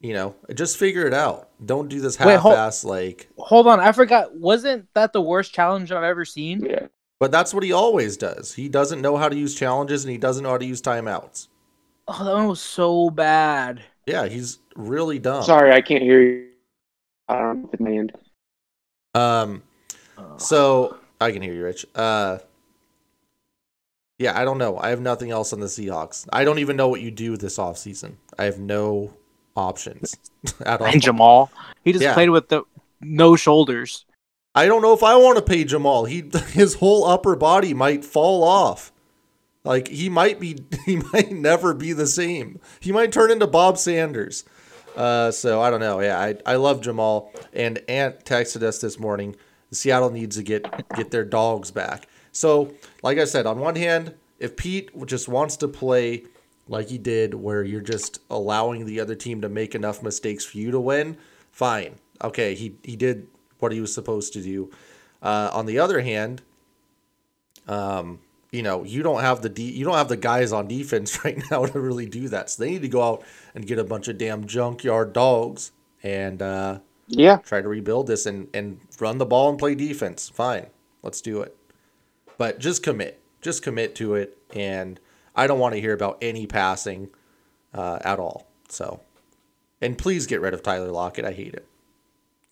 you 0.00 0.12
know, 0.12 0.34
just 0.52 0.76
figure 0.76 1.06
it 1.06 1.14
out. 1.14 1.48
Don't 1.64 1.88
do 1.88 2.00
this 2.00 2.18
Wait, 2.18 2.32
half-ass 2.32 2.84
like. 2.84 3.28
Hold 3.38 3.66
on, 3.66 3.80
I 3.80 3.92
forgot. 3.92 4.34
Wasn't 4.34 4.86
that 4.94 5.12
the 5.14 5.22
worst 5.22 5.54
challenge 5.54 5.90
I've 5.92 6.02
ever 6.04 6.24
seen? 6.26 6.64
Yeah. 6.64 6.88
But 7.20 7.30
that's 7.30 7.54
what 7.54 7.62
he 7.62 7.72
always 7.72 8.16
does. 8.18 8.52
He 8.52 8.68
doesn't 8.68 9.00
know 9.00 9.16
how 9.16 9.28
to 9.30 9.36
use 9.36 9.54
challenges, 9.54 10.04
and 10.04 10.10
he 10.12 10.18
doesn't 10.18 10.42
know 10.42 10.50
how 10.50 10.58
to 10.58 10.66
use 10.66 10.82
timeouts. 10.82 11.48
Oh, 12.06 12.22
that 12.24 12.34
one 12.34 12.48
was 12.48 12.60
so 12.60 13.08
bad. 13.08 13.82
Yeah, 14.06 14.26
he's 14.26 14.58
really 14.76 15.18
dumb. 15.18 15.42
Sorry, 15.42 15.72
I 15.72 15.80
can't 15.80 16.02
hear 16.02 16.20
you. 16.20 16.48
I 17.28 17.38
don't 17.38 17.62
know 17.62 17.68
if 17.68 17.74
it's 17.74 17.80
my 17.80 17.90
end. 17.92 18.12
Um, 19.14 19.62
Oh. 20.18 20.36
so 20.36 20.98
I 21.20 21.32
can 21.32 21.40
hear 21.40 21.54
you, 21.54 21.64
Rich. 21.64 21.86
Uh, 21.94 22.38
yeah, 24.18 24.38
I 24.38 24.44
don't 24.44 24.58
know. 24.58 24.78
I 24.78 24.90
have 24.90 25.00
nothing 25.00 25.30
else 25.30 25.52
on 25.52 25.60
the 25.60 25.66
Seahawks. 25.66 26.26
I 26.32 26.44
don't 26.44 26.58
even 26.58 26.76
know 26.76 26.88
what 26.88 27.00
you 27.00 27.10
do 27.10 27.36
this 27.36 27.58
offseason. 27.58 28.14
I 28.38 28.44
have 28.44 28.58
no 28.58 29.14
options 29.56 30.16
at 30.64 30.80
all. 30.80 30.86
And 30.86 31.00
Jamal, 31.02 31.50
he 31.84 31.92
just 31.92 32.02
Yeah. 32.02 32.14
played 32.14 32.30
with 32.30 32.48
the 32.48 32.62
no 33.00 33.36
shoulders. 33.36 34.04
I 34.54 34.66
don't 34.66 34.82
know 34.82 34.92
if 34.92 35.02
I 35.02 35.16
want 35.16 35.36
to 35.36 35.42
pay 35.42 35.64
Jamal. 35.64 36.04
He 36.04 36.24
his 36.50 36.74
whole 36.74 37.04
upper 37.04 37.34
body 37.36 37.74
might 37.74 38.04
fall 38.04 38.44
off. 38.44 38.92
Like 39.64 39.88
he 39.88 40.08
might 40.08 40.38
be 40.38 40.58
he 40.86 40.96
might 40.96 41.32
never 41.32 41.74
be 41.74 41.92
the 41.92 42.06
same. 42.06 42.60
He 42.80 42.92
might 42.92 43.12
turn 43.12 43.30
into 43.30 43.46
Bob 43.46 43.78
Sanders. 43.78 44.44
Uh, 44.94 45.32
so 45.32 45.60
I 45.60 45.70
don't 45.70 45.80
know. 45.80 45.98
Yeah, 46.00 46.20
I, 46.20 46.36
I 46.46 46.54
love 46.54 46.80
Jamal. 46.80 47.32
And 47.52 47.82
Ant 47.88 48.24
texted 48.24 48.62
us 48.62 48.78
this 48.78 48.96
morning. 48.98 49.34
Seattle 49.72 50.10
needs 50.10 50.36
to 50.36 50.44
get 50.44 50.64
get 50.94 51.10
their 51.10 51.24
dogs 51.24 51.72
back. 51.72 52.06
So, 52.34 52.74
like 53.02 53.16
I 53.18 53.24
said, 53.24 53.46
on 53.46 53.58
one 53.60 53.76
hand, 53.76 54.14
if 54.38 54.56
Pete 54.56 54.90
just 55.06 55.28
wants 55.28 55.56
to 55.58 55.68
play 55.68 56.24
like 56.68 56.88
he 56.88 56.98
did, 56.98 57.32
where 57.34 57.62
you're 57.62 57.80
just 57.80 58.18
allowing 58.28 58.84
the 58.86 59.00
other 59.00 59.14
team 59.14 59.40
to 59.40 59.48
make 59.48 59.74
enough 59.74 60.02
mistakes 60.02 60.44
for 60.44 60.58
you 60.58 60.70
to 60.72 60.80
win, 60.80 61.16
fine. 61.52 61.94
Okay, 62.22 62.54
he 62.54 62.76
he 62.82 62.96
did 62.96 63.28
what 63.60 63.72
he 63.72 63.80
was 63.80 63.94
supposed 63.94 64.32
to 64.34 64.42
do. 64.42 64.70
Uh, 65.22 65.48
on 65.52 65.64
the 65.66 65.78
other 65.78 66.00
hand, 66.00 66.42
um, 67.68 68.18
you 68.50 68.62
know, 68.62 68.84
you 68.84 69.02
don't 69.02 69.20
have 69.20 69.42
the 69.42 69.48
de- 69.48 69.62
you 69.72 69.84
don't 69.84 69.94
have 69.94 70.08
the 70.08 70.16
guys 70.16 70.52
on 70.52 70.68
defense 70.68 71.24
right 71.24 71.40
now 71.50 71.64
to 71.66 71.80
really 71.80 72.06
do 72.06 72.28
that. 72.28 72.50
So 72.50 72.62
they 72.64 72.70
need 72.70 72.82
to 72.82 72.88
go 72.88 73.02
out 73.02 73.24
and 73.54 73.66
get 73.66 73.78
a 73.78 73.84
bunch 73.84 74.08
of 74.08 74.18
damn 74.18 74.46
junkyard 74.46 75.12
dogs 75.12 75.72
and 76.02 76.42
uh, 76.42 76.80
Yeah. 77.08 77.38
try 77.38 77.62
to 77.62 77.68
rebuild 77.68 78.06
this 78.08 78.26
and 78.26 78.48
and 78.54 78.80
run 79.00 79.18
the 79.18 79.26
ball 79.26 79.50
and 79.50 79.58
play 79.58 79.74
defense. 79.74 80.28
Fine, 80.28 80.66
let's 81.02 81.20
do 81.20 81.40
it. 81.42 81.56
But 82.38 82.58
just 82.58 82.82
commit, 82.82 83.20
just 83.40 83.62
commit 83.62 83.94
to 83.96 84.14
it. 84.14 84.38
And 84.54 84.98
I 85.34 85.46
don't 85.46 85.58
want 85.58 85.74
to 85.74 85.80
hear 85.80 85.92
about 85.92 86.18
any 86.20 86.46
passing 86.46 87.10
uh, 87.72 87.98
at 88.02 88.18
all. 88.18 88.46
So, 88.68 89.00
and 89.80 89.98
please 89.98 90.26
get 90.26 90.40
rid 90.40 90.54
of 90.54 90.62
Tyler 90.62 90.90
Lockett. 90.90 91.24
I 91.24 91.32
hate 91.32 91.54
him. 91.54 91.64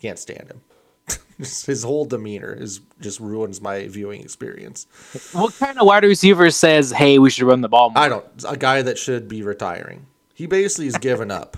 Can't 0.00 0.18
stand 0.18 0.50
him. 0.50 0.60
His 1.38 1.82
whole 1.82 2.04
demeanor 2.04 2.52
is 2.52 2.80
just 3.00 3.18
ruins 3.18 3.60
my 3.60 3.88
viewing 3.88 4.20
experience. 4.20 4.86
What 5.32 5.54
kind 5.54 5.78
of 5.78 5.86
wide 5.86 6.04
receiver 6.04 6.50
says, 6.50 6.92
"Hey, 6.92 7.18
we 7.18 7.30
should 7.30 7.46
run 7.46 7.60
the 7.60 7.68
ball"? 7.68 7.90
More? 7.90 8.02
I 8.02 8.08
don't. 8.08 8.24
A 8.48 8.56
guy 8.56 8.82
that 8.82 8.98
should 8.98 9.28
be 9.28 9.42
retiring. 9.42 10.06
He 10.34 10.46
basically 10.46 10.86
has 10.86 10.96
given 10.96 11.30
up, 11.30 11.56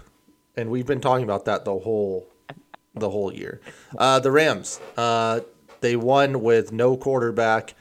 and 0.57 0.71
we've 0.71 0.87
been 0.87 1.01
talking 1.01 1.25
about 1.25 1.45
that 1.47 1.65
the 1.65 1.79
whole, 1.79 2.29
the 2.95 3.11
whole 3.11 3.33
year. 3.33 3.61
Uh, 3.97 4.21
the 4.21 4.31
Rams. 4.31 4.81
Uh, 4.97 5.41
they 5.81 5.97
won 5.97 6.43
with 6.43 6.73
no 6.73 6.97
quarterback. 6.97 7.75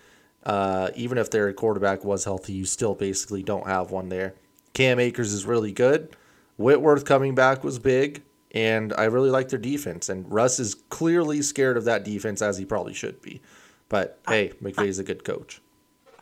Uh, 0.46 0.90
even 0.96 1.18
if 1.18 1.30
their 1.32 1.52
quarterback 1.54 2.04
was 2.04 2.26
healthy, 2.26 2.54
you 2.54 2.66
still 2.66 2.96
basically 2.96 3.44
don't 3.44 3.68
have 3.68 3.92
one 3.92 4.10
there. 4.10 4.34
Cam 4.74 5.00
Akers 5.00 5.32
is 5.32 5.46
really 5.46 5.72
good. 5.72 6.16
Whitworth 6.58 7.06
coming 7.06 7.34
back 7.36 7.64
was 7.64 7.80
big, 7.80 8.24
and 8.52 8.94
I 8.94 9.06
really 9.06 9.30
like 9.30 9.50
their 9.50 9.60
defense. 9.60 10.10
And 10.10 10.30
Russ 10.32 10.60
is 10.60 10.76
clearly 10.76 11.42
scared 11.42 11.78
of 11.78 11.86
that 11.86 12.04
defense, 12.04 12.42
as 12.42 12.58
he 12.58 12.66
probably 12.66 12.94
should 12.94 13.22
be. 13.22 13.42
But 13.90 14.20
hey, 14.28 14.52
McVay's 14.62 15.00
a 15.00 15.04
good 15.04 15.24
coach. 15.24 15.62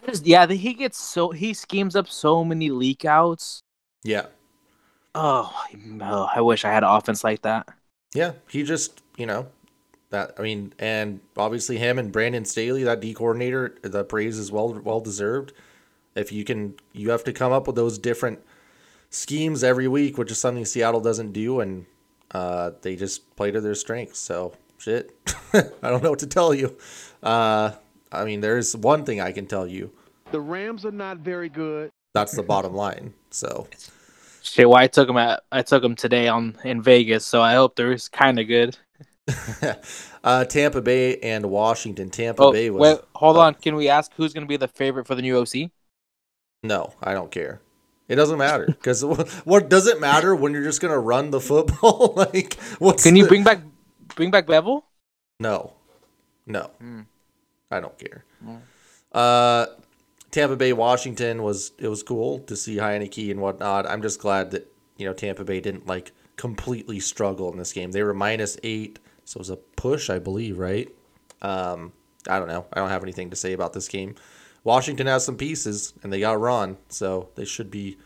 Just- 0.05 0.25
yeah, 0.25 0.47
he 0.47 0.73
gets 0.73 0.97
so 0.97 1.31
he 1.31 1.53
schemes 1.53 1.95
up 1.95 2.07
so 2.07 2.43
many 2.43 2.69
leak 2.69 3.05
outs. 3.05 3.61
Yeah. 4.03 4.27
Oh, 5.13 5.53
oh, 6.01 6.29
I 6.33 6.41
wish 6.41 6.63
I 6.63 6.71
had 6.71 6.83
an 6.83 6.89
offense 6.89 7.23
like 7.23 7.41
that. 7.41 7.67
Yeah, 8.13 8.33
he 8.49 8.63
just, 8.63 9.01
you 9.17 9.25
know, 9.25 9.47
that 10.11 10.35
I 10.37 10.43
mean, 10.43 10.73
and 10.77 11.19
obviously 11.35 11.77
him 11.77 11.97
and 11.97 12.11
Brandon 12.11 12.45
Staley, 12.45 12.83
that 12.83 12.99
D 12.99 13.13
coordinator, 13.13 13.75
the 13.81 14.03
praise 14.03 14.37
is 14.37 14.51
well 14.51 14.73
well 14.83 14.99
deserved. 14.99 15.53
If 16.15 16.31
you 16.31 16.43
can, 16.43 16.75
you 16.93 17.09
have 17.09 17.23
to 17.23 17.33
come 17.33 17.51
up 17.51 17.67
with 17.67 17.75
those 17.75 17.97
different 17.97 18.39
schemes 19.09 19.63
every 19.63 19.87
week, 19.87 20.17
which 20.17 20.31
is 20.31 20.39
something 20.39 20.65
Seattle 20.65 20.99
doesn't 21.01 21.31
do, 21.31 21.61
and 21.61 21.85
uh, 22.31 22.71
they 22.81 22.95
just 22.95 23.35
play 23.35 23.51
to 23.51 23.61
their 23.61 23.75
strengths. 23.75 24.19
So 24.19 24.53
shit, 24.77 25.17
I 25.53 25.89
don't 25.89 26.03
know 26.03 26.11
what 26.11 26.19
to 26.19 26.27
tell 26.27 26.53
you. 26.53 26.77
Uh, 27.23 27.71
I 28.11 28.25
mean, 28.25 28.41
there's 28.41 28.75
one 28.75 29.05
thing 29.05 29.21
I 29.21 29.31
can 29.31 29.47
tell 29.47 29.65
you. 29.65 29.91
The 30.31 30.41
Rams 30.41 30.85
are 30.85 30.91
not 30.91 31.17
very 31.19 31.49
good. 31.49 31.89
That's 32.13 32.33
the 32.33 32.43
bottom 32.43 32.73
line. 32.73 33.13
So 33.29 33.67
Shit, 34.43 34.67
well, 34.67 34.77
I 34.77 34.87
took 34.87 35.07
him 35.07 35.17
at 35.17 35.43
I 35.51 35.61
took 35.61 35.83
him 35.83 35.95
today 35.95 36.27
on 36.27 36.57
in 36.63 36.81
Vegas, 36.81 37.25
so 37.25 37.41
I 37.41 37.53
hope 37.53 37.75
they're 37.75 37.95
kind 38.11 38.39
of 38.39 38.47
good. 38.47 38.77
uh, 40.23 40.45
Tampa 40.45 40.81
Bay 40.81 41.17
and 41.17 41.45
Washington. 41.49 42.09
Tampa 42.09 42.43
Oh, 42.43 42.51
Bay 42.51 42.69
was 42.69 42.79
wait, 42.97 42.99
hold 43.15 43.37
on. 43.37 43.53
Can 43.55 43.75
we 43.75 43.87
ask 43.89 44.11
who's 44.15 44.33
going 44.33 44.43
to 44.45 44.47
be 44.49 44.57
the 44.57 44.67
favorite 44.67 45.07
for 45.07 45.15
the 45.15 45.21
new 45.21 45.37
OC? 45.39 45.71
No, 46.63 46.93
I 47.01 47.13
don't 47.13 47.31
care. 47.31 47.61
It 48.07 48.15
doesn't 48.15 48.37
matter 48.37 48.65
because 48.65 49.03
what 49.45 49.69
does 49.69 49.87
it 49.87 49.99
matter 50.01 50.35
when 50.35 50.51
you're 50.53 50.63
just 50.63 50.81
gonna 50.81 50.99
run 50.99 51.31
the 51.31 51.39
football? 51.39 52.13
like, 52.17 52.59
what's 52.77 53.03
Can 53.03 53.15
you 53.15 53.23
the- 53.23 53.29
bring 53.29 53.43
back 53.43 53.61
bring 54.15 54.31
back 54.31 54.45
Bevell? 54.47 54.83
No, 55.39 55.73
no, 56.45 56.69
Hmm. 56.79 57.01
I 57.71 57.79
don't 57.79 57.97
care. 57.97 58.25
Hmm. 58.43 58.55
Uh, 59.13 59.65
Tampa 60.29 60.55
Bay, 60.57 60.73
Washington 60.73 61.41
was 61.41 61.71
it 61.79 61.87
was 61.87 62.03
cool 62.03 62.39
to 62.39 62.55
see 62.57 62.75
Heinicke 62.77 63.31
and 63.31 63.39
whatnot. 63.39 63.89
I'm 63.89 64.01
just 64.01 64.19
glad 64.19 64.51
that 64.51 64.69
you 64.97 65.05
know 65.05 65.13
Tampa 65.13 65.45
Bay 65.45 65.61
didn't 65.61 65.87
like 65.87 66.11
completely 66.35 66.99
struggle 66.99 67.49
in 67.51 67.57
this 67.57 67.71
game. 67.71 67.91
They 67.91 68.03
were 68.03 68.13
minus 68.13 68.57
eight, 68.61 68.99
so 69.31 69.37
it 69.37 69.39
was 69.39 69.49
a 69.49 69.55
push, 69.55 70.09
I 70.09 70.19
believe, 70.19 70.59
right? 70.59 70.89
Um, 71.41 71.93
I 72.27 72.37
don't 72.37 72.49
know. 72.49 72.65
I 72.73 72.81
don't 72.81 72.89
have 72.89 73.01
anything 73.01 73.29
to 73.29 73.37
say 73.37 73.53
about 73.53 73.71
this 73.71 73.87
game. 73.87 74.15
Washington 74.65 75.07
has 75.07 75.23
some 75.23 75.37
pieces, 75.37 75.93
and 76.03 76.11
they 76.11 76.19
got 76.19 76.37
Ron, 76.37 76.75
so 76.89 77.29
they 77.35 77.45
should 77.45 77.71
be 77.71 77.97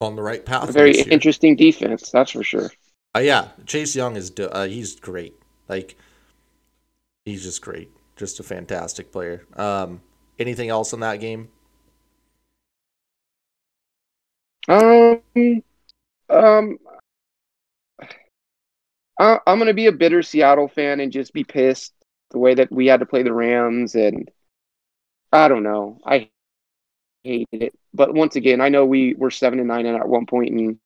on 0.00 0.14
the 0.14 0.22
right 0.22 0.46
path. 0.46 0.68
A 0.68 0.72
very 0.72 1.00
interesting 1.00 1.56
defense, 1.56 2.08
that's 2.10 2.30
for 2.30 2.44
sure. 2.44 2.70
Uh, 3.16 3.18
yeah, 3.18 3.48
Chase 3.66 3.96
Young 3.96 4.14
is 4.14 4.32
uh, 4.38 4.68
he's 4.68 4.94
great. 4.94 5.34
Like 5.68 5.96
he's 7.24 7.42
just 7.42 7.60
great, 7.60 7.90
just 8.14 8.38
a 8.38 8.44
fantastic 8.44 9.10
player. 9.10 9.44
Um, 9.56 10.02
anything 10.38 10.68
else 10.68 10.92
in 10.92 11.00
that 11.00 11.16
game? 11.16 11.48
Um, 14.68 15.20
um, 16.30 16.78
I, 19.18 19.38
I'm 19.46 19.58
gonna 19.58 19.74
be 19.74 19.86
a 19.86 19.92
bitter 19.92 20.22
Seattle 20.22 20.68
fan 20.68 21.00
and 21.00 21.12
just 21.12 21.32
be 21.32 21.44
pissed 21.44 21.92
the 22.30 22.38
way 22.38 22.54
that 22.54 22.70
we 22.70 22.86
had 22.86 23.00
to 23.00 23.06
play 23.06 23.22
the 23.22 23.32
Rams, 23.32 23.94
and 23.94 24.30
I 25.32 25.48
don't 25.48 25.62
know. 25.62 25.98
I 26.04 26.30
hated 27.24 27.62
it, 27.62 27.78
but 27.94 28.14
once 28.14 28.36
again, 28.36 28.60
I 28.60 28.68
know 28.68 28.84
we 28.84 29.14
were 29.14 29.30
seven 29.30 29.58
and 29.58 29.68
nine 29.68 29.86
at 29.86 30.08
one 30.08 30.26
point, 30.26 30.50
and 30.50 30.78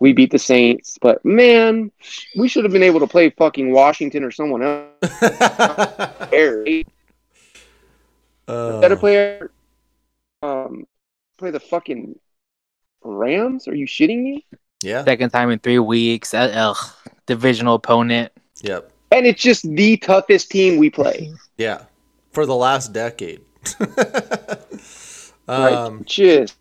we 0.00 0.12
beat 0.12 0.30
the 0.30 0.38
Saints. 0.38 0.98
But 1.00 1.24
man, 1.24 1.90
we 2.36 2.48
should 2.48 2.64
have 2.64 2.72
been 2.72 2.82
able 2.82 3.00
to 3.00 3.06
play 3.06 3.30
fucking 3.30 3.72
Washington 3.72 4.24
or 4.24 4.30
someone 4.30 4.62
else. 4.62 6.30
Uh, 8.46 8.80
better 8.80 8.96
player. 8.96 9.50
Um, 10.42 10.84
play 11.38 11.50
the 11.50 11.60
fucking 11.60 12.18
Rams? 13.02 13.68
Are 13.68 13.74
you 13.74 13.86
shitting 13.86 14.22
me? 14.22 14.46
Yeah. 14.84 15.04
Second 15.04 15.30
time 15.30 15.50
in 15.50 15.58
three 15.58 15.78
weeks. 15.78 16.34
Uh, 16.34 16.52
ugh, 16.54 17.12
divisional 17.26 17.74
opponent. 17.74 18.32
Yep. 18.62 18.90
And 19.10 19.26
it's 19.26 19.42
just 19.42 19.62
the 19.62 19.96
toughest 19.96 20.50
team 20.50 20.78
we 20.78 20.90
play. 20.90 21.32
Yeah. 21.56 21.84
For 22.32 22.46
the 22.46 22.56
last 22.56 22.92
decade. 22.92 23.40
Like, 25.46 25.74
um, 25.74 26.04
just 26.04 26.56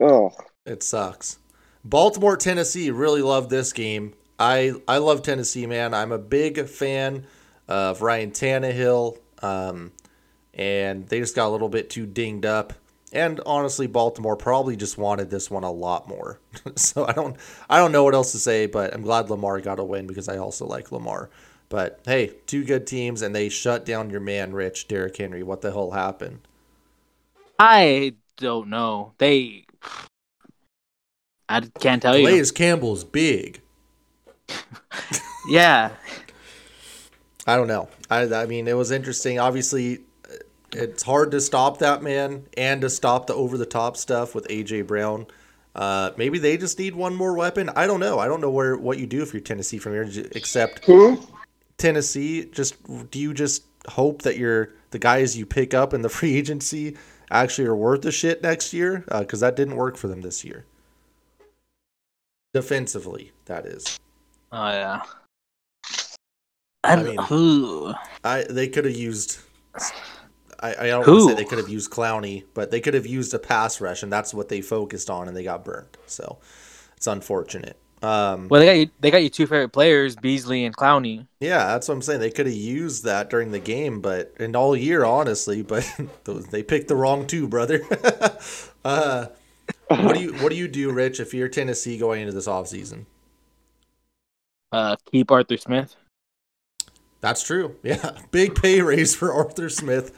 oh, 0.00 0.32
it 0.64 0.82
sucks. 0.82 1.38
Baltimore, 1.84 2.36
Tennessee, 2.36 2.90
really 2.90 3.22
love 3.22 3.48
this 3.48 3.72
game. 3.72 4.14
I 4.38 4.72
I 4.88 4.98
love 4.98 5.22
Tennessee, 5.22 5.66
man. 5.66 5.92
I'm 5.94 6.10
a 6.10 6.18
big 6.18 6.66
fan 6.66 7.26
of 7.68 8.02
Ryan 8.02 8.30
Tannehill. 8.30 9.18
Um, 9.42 9.92
and 10.54 11.06
they 11.08 11.20
just 11.20 11.36
got 11.36 11.48
a 11.48 11.50
little 11.50 11.68
bit 11.68 11.90
too 11.90 12.06
dinged 12.06 12.46
up. 12.46 12.72
And 13.16 13.40
honestly, 13.46 13.86
Baltimore 13.86 14.36
probably 14.36 14.76
just 14.76 14.98
wanted 14.98 15.30
this 15.30 15.50
one 15.50 15.64
a 15.64 15.70
lot 15.70 16.06
more. 16.06 16.38
so 16.76 17.06
I 17.06 17.12
don't 17.12 17.36
I 17.68 17.78
don't 17.78 17.92
know 17.92 18.04
what 18.04 18.14
else 18.14 18.32
to 18.32 18.38
say, 18.38 18.66
but 18.66 18.94
I'm 18.94 19.02
glad 19.02 19.30
Lamar 19.30 19.60
got 19.60 19.80
a 19.80 19.84
win 19.84 20.06
because 20.06 20.28
I 20.28 20.36
also 20.36 20.66
like 20.66 20.92
Lamar. 20.92 21.30
But 21.68 22.00
hey, 22.04 22.32
two 22.46 22.64
good 22.64 22.86
teams 22.86 23.22
and 23.22 23.34
they 23.34 23.48
shut 23.48 23.84
down 23.84 24.10
your 24.10 24.20
man 24.20 24.52
Rich, 24.52 24.86
Derrick 24.86 25.16
Henry. 25.16 25.42
What 25.42 25.62
the 25.62 25.72
hell 25.72 25.92
happened? 25.92 26.40
I 27.58 28.14
don't 28.36 28.68
know. 28.68 29.14
They. 29.18 29.64
I 31.48 31.60
can't 31.80 32.02
tell 32.02 32.16
you. 32.16 32.26
Calais 32.26 32.50
Campbell's 32.54 33.04
big. 33.04 33.60
Yeah. 35.48 35.90
I 37.46 37.56
don't 37.56 37.68
know. 37.68 37.88
I 38.10 38.22
I 38.34 38.46
mean, 38.46 38.66
it 38.66 38.76
was 38.76 38.90
interesting. 38.90 39.38
Obviously, 39.38 40.00
it's 40.72 41.02
hard 41.02 41.30
to 41.30 41.40
stop 41.40 41.78
that 41.78 42.02
man 42.02 42.46
and 42.56 42.80
to 42.80 42.90
stop 42.90 43.26
the 43.26 43.34
over 43.34 43.56
the 43.56 43.66
top 43.66 43.96
stuff 43.96 44.34
with 44.34 44.46
AJ 44.48 44.86
Brown. 44.86 45.26
Uh, 45.74 46.10
maybe 46.16 46.38
they 46.38 46.56
just 46.56 46.78
need 46.78 46.94
one 46.94 47.14
more 47.14 47.34
weapon. 47.34 47.70
I 47.76 47.86
don't 47.86 48.00
know. 48.00 48.18
I 48.18 48.26
don't 48.26 48.40
know 48.40 48.50
where 48.50 48.76
what 48.76 48.98
you 48.98 49.06
do 49.06 49.22
if 49.22 49.34
you're 49.34 49.42
Tennessee 49.42 49.78
from 49.78 49.92
here, 49.92 50.08
except 50.32 50.84
who? 50.84 51.22
Tennessee. 51.76 52.46
Just 52.46 52.76
do 53.10 53.18
you 53.18 53.34
just 53.34 53.64
hope 53.88 54.22
that 54.22 54.38
your 54.38 54.70
the 54.90 54.98
guys 54.98 55.36
you 55.36 55.44
pick 55.44 55.74
up 55.74 55.92
in 55.92 56.02
the 56.02 56.08
free 56.08 56.36
agency 56.36 56.96
actually 57.30 57.66
are 57.66 57.76
worth 57.76 58.02
the 58.02 58.12
shit 58.12 58.42
next 58.42 58.72
year? 58.72 59.04
Because 59.18 59.40
that 59.40 59.54
didn't 59.56 59.76
work 59.76 59.96
for 59.96 60.08
them 60.08 60.22
this 60.22 60.44
year. 60.44 60.64
Defensively, 62.54 63.32
that 63.44 63.66
is. 63.66 63.98
Oh 64.52 64.70
yeah. 64.70 65.02
I, 66.84 66.92
I 66.92 67.02
mean- 67.02 67.18
who? 67.18 67.92
I 68.24 68.46
they 68.48 68.68
could 68.68 68.86
have 68.86 68.96
used. 68.96 69.40
I, 70.60 70.74
I 70.74 70.86
don't 70.88 71.06
want 71.06 71.20
to 71.20 71.28
say 71.28 71.34
they 71.34 71.44
could 71.44 71.58
have 71.58 71.68
used 71.68 71.90
Clowney, 71.90 72.44
but 72.54 72.70
they 72.70 72.80
could 72.80 72.94
have 72.94 73.06
used 73.06 73.34
a 73.34 73.38
pass 73.38 73.80
rush, 73.80 74.02
and 74.02 74.12
that's 74.12 74.32
what 74.34 74.48
they 74.48 74.60
focused 74.60 75.10
on, 75.10 75.28
and 75.28 75.36
they 75.36 75.44
got 75.44 75.64
burned. 75.64 75.96
So 76.06 76.38
it's 76.96 77.06
unfortunate. 77.06 77.76
Um, 78.02 78.48
Well, 78.48 78.60
they 78.60 78.66
got 78.66 78.72
you. 78.72 78.90
They 79.00 79.10
got 79.10 79.22
you 79.22 79.30
two 79.30 79.46
favorite 79.46 79.70
players, 79.70 80.16
Beasley 80.16 80.64
and 80.64 80.76
Clowney. 80.76 81.26
yeah, 81.40 81.66
that's 81.66 81.88
what 81.88 81.94
I'm 81.94 82.02
saying. 82.02 82.20
They 82.20 82.30
could 82.30 82.46
have 82.46 82.54
used 82.54 83.04
that 83.04 83.30
during 83.30 83.50
the 83.52 83.58
game, 83.60 84.00
but 84.00 84.34
and 84.38 84.54
all 84.56 84.76
year, 84.76 85.04
honestly. 85.04 85.62
But 85.62 85.90
they 86.50 86.62
picked 86.62 86.88
the 86.88 86.96
wrong 86.96 87.26
two, 87.26 87.48
brother. 87.48 87.82
uh, 88.84 89.26
what 89.88 90.14
do 90.14 90.20
you 90.20 90.32
What 90.34 90.50
do 90.50 90.56
you 90.56 90.68
do, 90.68 90.92
Rich, 90.92 91.20
if 91.20 91.34
you're 91.34 91.48
Tennessee 91.48 91.98
going 91.98 92.20
into 92.22 92.32
this 92.32 92.46
offseason? 92.48 93.06
Uh, 94.72 94.96
keep 95.10 95.30
Arthur 95.30 95.56
Smith. 95.56 95.96
That's 97.20 97.42
true. 97.42 97.76
Yeah, 97.82 98.18
big 98.30 98.54
pay 98.54 98.80
raise 98.82 99.14
for 99.14 99.32
Arthur 99.32 99.68
Smith 99.68 100.16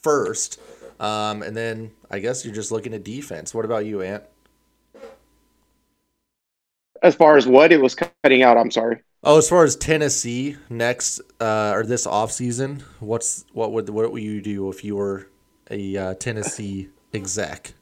first, 0.00 0.60
um, 1.00 1.42
and 1.42 1.56
then 1.56 1.90
I 2.10 2.18
guess 2.18 2.44
you're 2.44 2.54
just 2.54 2.72
looking 2.72 2.94
at 2.94 3.04
defense. 3.04 3.54
What 3.54 3.64
about 3.64 3.86
you, 3.86 4.02
Ant? 4.02 4.24
As 7.02 7.14
far 7.14 7.36
as 7.36 7.46
what 7.46 7.72
it 7.72 7.80
was 7.80 7.94
cutting 7.94 8.42
out, 8.42 8.56
I'm 8.56 8.70
sorry. 8.70 9.02
Oh, 9.24 9.38
as 9.38 9.48
far 9.48 9.64
as 9.64 9.76
Tennessee 9.76 10.56
next 10.68 11.20
uh, 11.40 11.72
or 11.74 11.84
this 11.84 12.06
offseason, 12.06 12.82
what's 12.98 13.44
what 13.52 13.72
would 13.72 13.88
what 13.88 14.10
would 14.12 14.22
you 14.22 14.40
do 14.40 14.68
if 14.68 14.82
you 14.84 14.96
were 14.96 15.28
a 15.70 15.96
uh, 15.96 16.14
Tennessee 16.14 16.88
exec? 17.14 17.74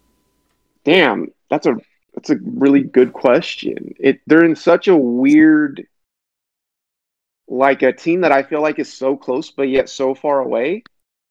Damn, 0.85 1.29
that's 1.49 1.67
a 1.67 1.77
that's 2.15 2.31
a 2.31 2.37
really 2.43 2.83
good 2.83 3.13
question. 3.13 3.95
It 3.99 4.21
they're 4.27 4.45
in 4.45 4.57
such 4.57 4.89
a 4.89 4.97
weird 4.97 5.87
like 7.49 7.83
a 7.83 7.93
team 7.93 8.21
that 8.21 8.33
I 8.33 8.43
feel 8.43 8.61
like 8.61 8.79
is 8.79 8.93
so 8.93 9.17
close 9.17 9.51
but 9.51 9.69
yet 9.69 9.89
so 9.89 10.15
far 10.15 10.41
away. 10.41 10.83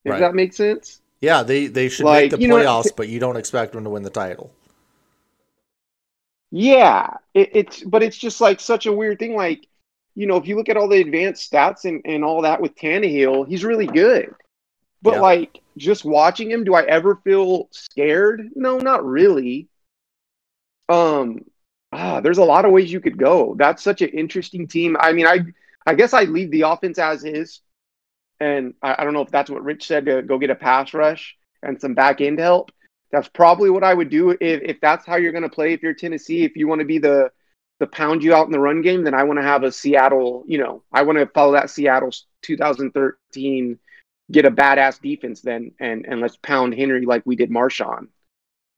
If 0.04 0.16
Right. 0.16 0.18
that 0.18 0.34
makes 0.34 0.56
sense. 0.56 1.00
Yeah, 1.20 1.42
they 1.42 1.66
they 1.68 1.88
should 1.88 2.06
Like, 2.06 2.10
make 2.10 2.30
the 2.30 2.38
you 2.38 2.48
know, 2.48 2.58
playoffs, 2.58 2.94
but 2.94 3.08
you 3.08 3.20
don't 3.20 3.36
expect 3.36 3.72
them 3.72 3.84
to 3.84 3.90
win 3.90 4.02
the 4.04 4.10
title. 4.10 4.52
Yeah, 6.50 7.16
it, 7.34 7.50
it's 7.54 7.84
but 7.84 8.02
it's 8.02 8.16
just 8.16 8.40
like 8.40 8.60
such 8.60 8.86
a 8.86 8.92
weird 8.92 9.18
thing. 9.18 9.34
Like, 9.36 9.66
you 10.14 10.26
know, 10.26 10.36
if 10.36 10.46
you 10.46 10.56
look 10.56 10.68
at 10.68 10.76
all 10.76 10.88
the 10.88 11.00
advanced 11.00 11.50
stats 11.50 11.84
and, 11.84 12.02
and 12.04 12.24
all 12.24 12.42
that 12.42 12.60
with 12.60 12.74
Tannehill, 12.74 13.46
he's 13.48 13.64
really 13.64 13.86
good. 13.86 14.34
But 15.02 15.16
Yeah. 15.16 15.20
like 15.20 15.60
just 15.76 16.04
watching 16.04 16.50
him, 16.50 16.64
do 16.64 16.74
I 16.74 16.84
ever 16.84 17.16
feel 17.24 17.68
scared? 17.72 18.50
No, 18.56 18.78
not 18.78 19.04
really. 19.04 19.68
Um, 20.88 21.44
ah, 21.92 22.20
there's 22.20 22.38
a 22.38 22.44
lot 22.44 22.64
of 22.64 22.72
ways 22.72 22.92
you 22.92 23.00
could 23.00 23.16
go. 23.18 23.54
That's 23.58 23.82
such 23.82 24.02
an 24.02 24.10
interesting 24.10 24.66
team. 24.66 24.96
I 24.98 25.12
mean, 25.12 25.26
I 25.26 25.40
I 25.86 25.94
guess 25.94 26.12
I 26.14 26.24
leave 26.24 26.50
the 26.50 26.62
offense 26.62 26.98
as 26.98 27.24
is, 27.24 27.60
and 28.40 28.74
I, 28.82 28.96
I 28.98 29.04
don't 29.04 29.12
know 29.12 29.22
if 29.22 29.30
that's 29.30 29.50
what 29.50 29.62
Rich 29.62 29.86
said 29.86 30.06
to 30.06 30.22
go 30.22 30.38
get 30.38 30.50
a 30.50 30.54
pass 30.54 30.94
rush 30.94 31.36
and 31.62 31.80
some 31.80 31.94
back 31.94 32.20
end 32.20 32.38
help. 32.38 32.72
That's 33.12 33.28
probably 33.28 33.70
what 33.70 33.84
I 33.84 33.92
would 33.92 34.08
do 34.08 34.30
if, 34.30 34.38
if 34.40 34.80
that's 34.80 35.04
how 35.04 35.16
you're 35.16 35.32
going 35.32 35.42
to 35.42 35.48
play. 35.48 35.72
If 35.72 35.82
you're 35.82 35.94
Tennessee, 35.94 36.44
if 36.44 36.56
you 36.56 36.68
want 36.68 36.80
to 36.80 36.86
be 36.86 36.98
the 36.98 37.30
the 37.80 37.86
pound 37.86 38.22
you 38.22 38.34
out 38.34 38.44
in 38.44 38.52
the 38.52 38.60
run 38.60 38.82
game, 38.82 39.04
then 39.04 39.14
I 39.14 39.22
want 39.22 39.38
to 39.38 39.42
have 39.42 39.62
a 39.62 39.72
Seattle. 39.72 40.44
You 40.46 40.58
know, 40.58 40.82
I 40.92 41.02
want 41.02 41.18
to 41.18 41.26
follow 41.26 41.52
that 41.52 41.70
Seattle 41.70 42.10
2013, 42.42 43.78
get 44.30 44.44
a 44.44 44.50
badass 44.50 45.00
defense 45.00 45.40
then, 45.40 45.72
and 45.80 46.06
and 46.06 46.20
let's 46.20 46.36
pound 46.36 46.74
Henry 46.74 47.04
like 47.04 47.22
we 47.24 47.36
did 47.36 47.50
Marshawn, 47.50 48.08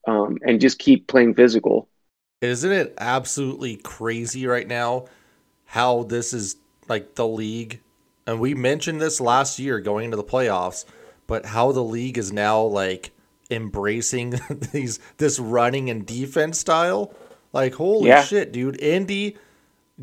um, 0.07 0.39
and 0.41 0.59
just 0.59 0.79
keep 0.79 1.07
playing 1.07 1.35
physical. 1.35 1.89
Isn't 2.41 2.71
it 2.71 2.93
absolutely 2.97 3.77
crazy 3.77 4.47
right 4.47 4.67
now 4.67 5.05
how 5.65 6.03
this 6.03 6.33
is 6.33 6.57
like 6.89 7.15
the 7.15 7.27
league? 7.27 7.81
And 8.25 8.39
we 8.39 8.53
mentioned 8.53 9.01
this 9.01 9.19
last 9.19 9.59
year 9.59 9.79
going 9.79 10.05
into 10.05 10.17
the 10.17 10.23
playoffs, 10.23 10.85
but 11.27 11.45
how 11.47 11.71
the 11.71 11.83
league 11.83 12.17
is 12.17 12.31
now 12.31 12.61
like 12.61 13.11
embracing 13.51 14.39
these 14.71 14.99
this 15.17 15.39
running 15.39 15.89
and 15.89 16.05
defense 16.05 16.59
style. 16.59 17.13
Like 17.51 17.75
holy 17.75 18.07
Yeah. 18.09 18.23
shit, 18.23 18.51
dude. 18.51 18.79
Indy 18.81 19.37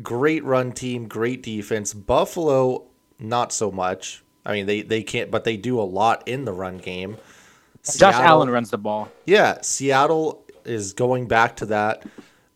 great 0.01 0.43
run 0.43 0.71
team, 0.71 1.07
great 1.07 1.43
defense. 1.43 1.93
Buffalo 1.93 2.85
not 3.19 3.51
so 3.51 3.71
much. 3.71 4.23
I 4.45 4.53
mean, 4.53 4.65
they 4.65 4.81
they 4.81 5.03
can't 5.03 5.29
but 5.31 5.43
they 5.43 5.57
do 5.57 5.79
a 5.79 5.83
lot 5.83 6.27
in 6.27 6.45
the 6.45 6.53
run 6.53 6.77
game. 6.77 7.17
Josh 7.83 7.95
Seattle- 7.95 8.21
Allen 8.21 8.49
runs 8.51 8.69
the 8.69 8.77
ball. 8.77 9.09
yeah, 9.25 9.59
Seattle 9.61 10.45
is 10.63 10.93
going 10.93 11.27
back 11.27 11.55
to 11.57 11.65
that. 11.67 12.03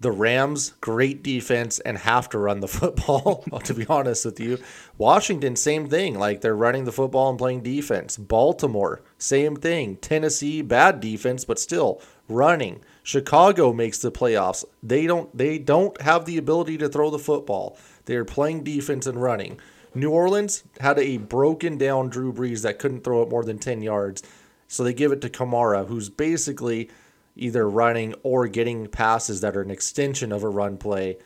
The 0.05 0.11
Rams, 0.11 0.73
great 0.81 1.23
defense 1.23 1.79
and 1.79 1.97
have 1.97 2.29
to 2.29 2.37
run 2.37 2.59
the 2.59 2.67
football, 2.79 3.43
to 3.63 3.73
be 3.73 3.87
honest 3.87 4.23
with 4.23 4.39
you. 4.39 4.59
Washington, 4.99 5.55
same 5.55 5.89
thing. 5.89 6.19
Like 6.19 6.41
they're 6.41 6.55
running 6.55 6.83
the 6.83 6.91
football 6.91 7.31
and 7.31 7.39
playing 7.39 7.63
defense. 7.63 8.15
Baltimore, 8.15 9.01
same 9.17 9.55
thing. 9.55 9.95
Tennessee, 9.95 10.61
bad 10.61 10.99
defense, 10.99 11.43
but 11.43 11.57
still 11.57 12.03
running. 12.29 12.83
Chicago 13.01 13.73
makes 13.73 13.97
the 13.97 14.11
playoffs. 14.11 14.63
They 14.83 15.07
don't 15.07 15.35
they 15.35 15.57
don't 15.57 15.99
have 16.01 16.25
the 16.25 16.37
ability 16.37 16.77
to 16.77 16.87
throw 16.87 17.09
the 17.09 17.17
football. 17.17 17.75
They're 18.05 18.25
playing 18.25 18.63
defense 18.63 19.07
and 19.07 19.19
running. 19.19 19.59
New 19.95 20.11
Orleans 20.11 20.65
had 20.81 20.99
a 20.99 21.17
broken 21.17 21.79
down 21.79 22.09
Drew 22.09 22.31
Brees 22.31 22.61
that 22.61 22.77
couldn't 22.77 23.03
throw 23.03 23.23
it 23.23 23.29
more 23.31 23.43
than 23.43 23.57
10 23.57 23.81
yards. 23.81 24.21
So 24.67 24.83
they 24.83 24.93
give 24.93 25.11
it 25.11 25.21
to 25.21 25.29
Kamara, 25.29 25.87
who's 25.87 26.09
basically 26.09 26.91
either 27.35 27.69
running 27.69 28.13
or 28.23 28.47
getting 28.47 28.87
passes 28.87 29.41
that 29.41 29.55
are 29.55 29.61
an 29.61 29.71
extension 29.71 30.31
of 30.31 30.43
a 30.43 30.49
run 30.49 30.77
play 30.77 31.17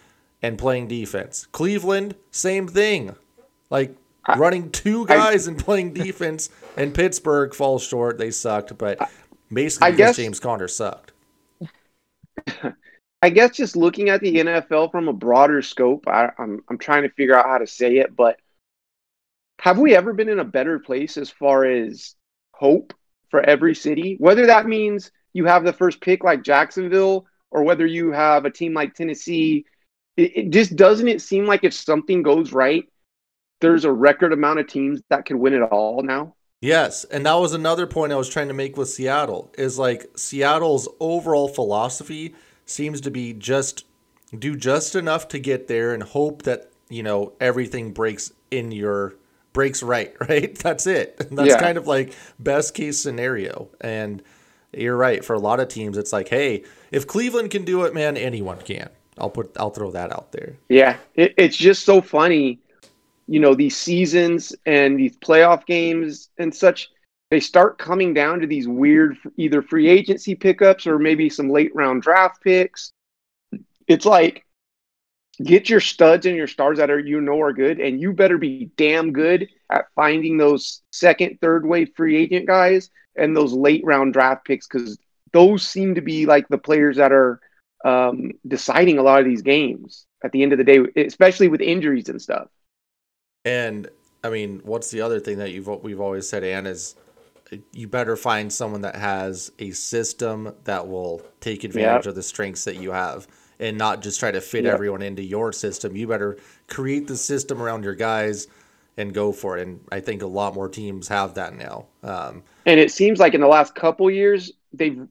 and 0.41 0.57
playing 0.57 0.87
defense. 0.87 1.47
Cleveland, 1.51 2.15
same 2.31 2.67
thing. 2.67 3.15
Like 3.69 3.95
running 4.37 4.71
two 4.71 5.05
guys 5.05 5.47
and 5.47 5.57
playing 5.57 5.93
defense, 5.93 6.49
and 6.77 6.93
Pittsburgh 6.93 7.53
falls 7.53 7.83
short. 7.83 8.17
They 8.17 8.31
sucked, 8.31 8.77
but 8.77 8.99
basically 9.51 9.87
I 9.87 9.91
guess- 9.91 10.15
James 10.15 10.39
Conner 10.39 10.67
sucked. 10.67 11.11
I 13.21 13.29
guess 13.29 13.51
just 13.57 13.75
looking 13.75 14.07
at 14.07 14.21
the 14.21 14.35
NFL 14.35 14.91
from 14.91 15.09
a 15.09 15.13
broader 15.13 15.61
scope, 15.61 16.07
I, 16.07 16.31
I'm 16.37 16.63
I'm 16.69 16.77
trying 16.77 17.03
to 17.03 17.09
figure 17.09 17.35
out 17.35 17.47
how 17.47 17.57
to 17.57 17.67
say 17.67 17.97
it, 17.97 18.15
but 18.15 18.39
have 19.59 19.77
we 19.77 19.93
ever 19.93 20.13
been 20.13 20.29
in 20.29 20.39
a 20.39 20.45
better 20.45 20.79
place 20.79 21.17
as 21.17 21.29
far 21.29 21.65
as 21.65 22.15
hope 22.53 22.93
for 23.29 23.41
every 23.41 23.75
city? 23.75 24.15
Whether 24.19 24.45
that 24.45 24.67
means 24.67 25.11
you 25.33 25.45
have 25.45 25.63
the 25.63 25.73
first 25.73 26.01
pick 26.01 26.23
like 26.23 26.43
Jacksonville, 26.43 27.25
or 27.51 27.63
whether 27.63 27.85
you 27.85 28.11
have 28.11 28.45
a 28.45 28.51
team 28.51 28.73
like 28.73 28.93
Tennessee, 28.93 29.65
it, 30.17 30.37
it 30.37 30.49
just 30.51 30.75
doesn't 30.75 31.07
it 31.07 31.21
seem 31.21 31.45
like 31.45 31.63
if 31.63 31.73
something 31.73 32.23
goes 32.23 32.51
right, 32.53 32.85
there's 33.61 33.85
a 33.85 33.91
record 33.91 34.33
amount 34.33 34.59
of 34.59 34.67
teams 34.67 35.01
that 35.09 35.25
could 35.25 35.37
win 35.37 35.53
it 35.53 35.61
all 35.63 36.03
now. 36.03 36.35
Yes, 36.61 37.05
and 37.05 37.25
that 37.25 37.35
was 37.35 37.53
another 37.53 37.87
point 37.87 38.11
I 38.11 38.17
was 38.17 38.27
trying 38.27 38.49
to 38.49 38.53
make 38.53 38.75
with 38.75 38.89
Seattle 38.89 39.49
is 39.57 39.79
like 39.79 40.09
Seattle's 40.17 40.89
overall 40.99 41.47
philosophy 41.47 42.35
seems 42.65 42.99
to 43.01 43.11
be 43.11 43.33
just 43.33 43.85
do 44.37 44.55
just 44.55 44.93
enough 44.95 45.27
to 45.29 45.39
get 45.39 45.67
there 45.67 45.93
and 45.93 46.03
hope 46.03 46.43
that 46.43 46.69
you 46.89 47.01
know 47.01 47.33
everything 47.39 47.93
breaks 47.93 48.33
in 48.51 48.71
your 48.73 49.15
breaks 49.53 49.81
right, 49.81 50.13
right? 50.29 50.53
That's 50.57 50.85
it. 50.85 51.17
That's 51.31 51.55
Yeah. 51.55 51.55
kind 51.55 51.77
of 51.77 51.87
like 51.87 52.13
best 52.39 52.73
case 52.73 52.99
scenario. 52.99 53.69
And 53.79 54.21
you're 54.71 54.97
right. 54.97 55.23
For 55.23 55.33
a 55.33 55.39
lot 55.39 55.59
of 55.59 55.67
teams, 55.67 55.97
it's 55.97 56.13
like, 56.13 56.29
hey, 56.29 56.63
if 56.91 57.07
Cleveland 57.07 57.51
can 57.51 57.65
do 57.65 57.83
it, 57.83 57.93
man, 57.93 58.17
anyone 58.17 58.59
can. 58.59 58.89
I'll 59.17 59.29
put 59.29 59.51
I'll 59.57 59.69
throw 59.69 59.91
that 59.91 60.11
out 60.11 60.31
there. 60.31 60.55
Yeah, 60.69 60.97
it, 61.15 61.33
it's 61.37 61.57
just 61.57 61.85
so 61.85 62.01
funny. 62.01 62.59
You 63.27 63.39
know, 63.39 63.53
these 63.53 63.75
seasons 63.75 64.55
and 64.65 64.97
these 64.97 65.17
playoff 65.17 65.65
games 65.65 66.29
and 66.37 66.55
such, 66.55 66.89
they 67.29 67.39
start 67.39 67.77
coming 67.77 68.13
down 68.13 68.39
to 68.39 68.47
these 68.47 68.67
weird 68.67 69.17
either 69.37 69.61
free 69.61 69.87
agency 69.89 70.35
pickups 70.35 70.87
or 70.87 70.97
maybe 70.97 71.29
some 71.29 71.49
late 71.49 71.75
round 71.75 72.01
draft 72.01 72.41
picks. 72.41 72.91
It's 73.87 74.05
like 74.05 74.45
get 75.43 75.69
your 75.69 75.79
studs 75.79 76.25
and 76.25 76.35
your 76.35 76.47
stars 76.47 76.77
that 76.77 76.89
are 76.89 76.99
you 76.99 77.21
know 77.21 77.41
are 77.41 77.53
good, 77.53 77.79
and 77.79 77.99
you 77.99 78.13
better 78.13 78.37
be 78.37 78.71
damn 78.77 79.11
good 79.11 79.49
at 79.69 79.87
finding 79.95 80.37
those 80.37 80.81
second, 80.91 81.39
third 81.41 81.65
wave 81.65 81.91
free 81.95 82.15
agent 82.15 82.47
guys 82.47 82.89
and 83.19 83.35
those 83.35 83.53
late 83.53 83.83
round 83.85 84.13
draft 84.13 84.45
picks 84.45 84.67
because 84.67 84.97
those 85.33 85.67
seem 85.67 85.95
to 85.95 86.01
be 86.01 86.25
like 86.25 86.47
the 86.47 86.57
players 86.57 86.97
that 86.97 87.11
are 87.11 87.39
um, 87.85 88.31
deciding 88.47 88.97
a 88.97 89.03
lot 89.03 89.19
of 89.19 89.25
these 89.25 89.41
games 89.41 90.05
at 90.23 90.31
the 90.31 90.43
end 90.43 90.51
of 90.51 90.57
the 90.57 90.63
day, 90.63 90.79
especially 91.05 91.47
with 91.47 91.61
injuries 91.61 92.09
and 92.09 92.21
stuff. 92.21 92.47
And 93.45 93.89
I 94.23 94.29
mean, 94.29 94.61
what's 94.63 94.91
the 94.91 95.01
other 95.01 95.19
thing 95.19 95.37
that 95.37 95.51
you've 95.51 95.67
we've 95.83 96.01
always 96.01 96.27
said, 96.27 96.43
Ann, 96.43 96.65
is 96.67 96.95
you 97.71 97.87
better 97.87 98.15
find 98.15 98.51
someone 98.51 98.81
that 98.81 98.95
has 98.95 99.51
a 99.59 99.71
system 99.71 100.53
that 100.65 100.87
will 100.87 101.21
take 101.39 101.63
advantage 101.63 102.05
Yeah. 102.05 102.09
of 102.09 102.15
the 102.15 102.23
strengths 102.23 102.65
that 102.65 102.75
you 102.77 102.91
have 102.91 103.27
and 103.59 103.77
not 103.77 104.01
just 104.01 104.19
try 104.19 104.31
to 104.31 104.41
fit 104.41 104.65
Yeah. 104.65 104.73
everyone 104.73 105.01
into 105.01 105.23
your 105.23 105.51
system. 105.51 105.95
You 105.95 106.07
better 106.07 106.37
create 106.67 107.07
the 107.07 107.17
system 107.17 107.61
around 107.61 107.83
your 107.83 107.95
guys 107.95 108.47
and 108.99 109.13
go 109.13 109.31
for 109.31 109.57
it. 109.57 109.67
And 109.67 109.81
I 109.91 110.01
think 110.01 110.21
a 110.21 110.27
lot 110.27 110.53
more 110.53 110.69
teams 110.69 111.07
have 111.07 111.35
that 111.35 111.55
now. 111.55 111.87
Um, 112.03 112.43
And 112.65 112.79
it 112.79 112.91
seems 112.91 113.19
like 113.19 113.33
in 113.33 113.41
the 113.41 113.47
last 113.47 113.73
couple 113.73 114.11
years, 114.11 114.51
they've 114.73 115.07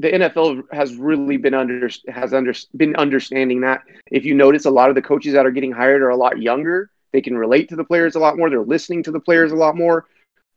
the 0.00 0.08
NFL 0.12 0.62
has 0.72 0.94
really 0.96 1.36
been 1.38 1.54
under 1.54 1.88
has 2.08 2.34
under 2.34 2.54
been 2.76 2.96
understanding 2.96 3.60
that. 3.62 3.82
If 4.10 4.24
you 4.24 4.34
notice, 4.34 4.64
a 4.64 4.70
lot 4.70 4.90
of 4.90 4.94
the 4.94 5.02
coaches 5.02 5.32
that 5.32 5.46
are 5.46 5.50
getting 5.50 5.72
hired 5.72 6.02
are 6.02 6.10
a 6.10 6.16
lot 6.16 6.40
younger. 6.40 6.90
They 7.12 7.22
can 7.22 7.36
relate 7.38 7.68
to 7.70 7.76
the 7.76 7.84
players 7.84 8.14
a 8.14 8.20
lot 8.20 8.36
more. 8.36 8.50
They're 8.50 8.62
listening 8.62 9.02
to 9.04 9.10
the 9.12 9.20
players 9.20 9.52
a 9.52 9.56
lot 9.56 9.76
more. 9.76 10.06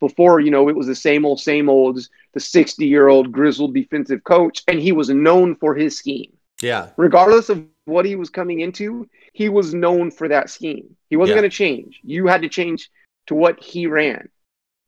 Before, 0.00 0.40
you 0.40 0.50
know, 0.50 0.68
it 0.68 0.76
was 0.76 0.88
the 0.88 0.96
same 0.96 1.24
old, 1.24 1.40
same 1.40 1.68
old, 1.68 2.00
the 2.34 2.40
60 2.40 2.84
year 2.86 3.08
old 3.08 3.32
grizzled 3.32 3.74
defensive 3.74 4.24
coach, 4.24 4.62
and 4.68 4.80
he 4.80 4.92
was 4.92 5.08
known 5.10 5.54
for 5.56 5.74
his 5.74 5.96
scheme. 5.96 6.32
yeah, 6.60 6.90
regardless 6.96 7.48
of 7.48 7.64
what 7.84 8.04
he 8.04 8.16
was 8.16 8.30
coming 8.30 8.60
into, 8.60 9.08
he 9.32 9.48
was 9.48 9.74
known 9.74 10.10
for 10.10 10.28
that 10.28 10.50
scheme. 10.50 10.96
He 11.10 11.16
wasn't 11.16 11.36
Yeah. 11.36 11.40
going 11.42 11.50
to 11.50 11.56
change. 11.56 12.00
You 12.04 12.26
had 12.26 12.42
to 12.42 12.48
change 12.48 12.90
to 13.26 13.34
what 13.34 13.62
he 13.62 13.86
ran. 13.86 14.28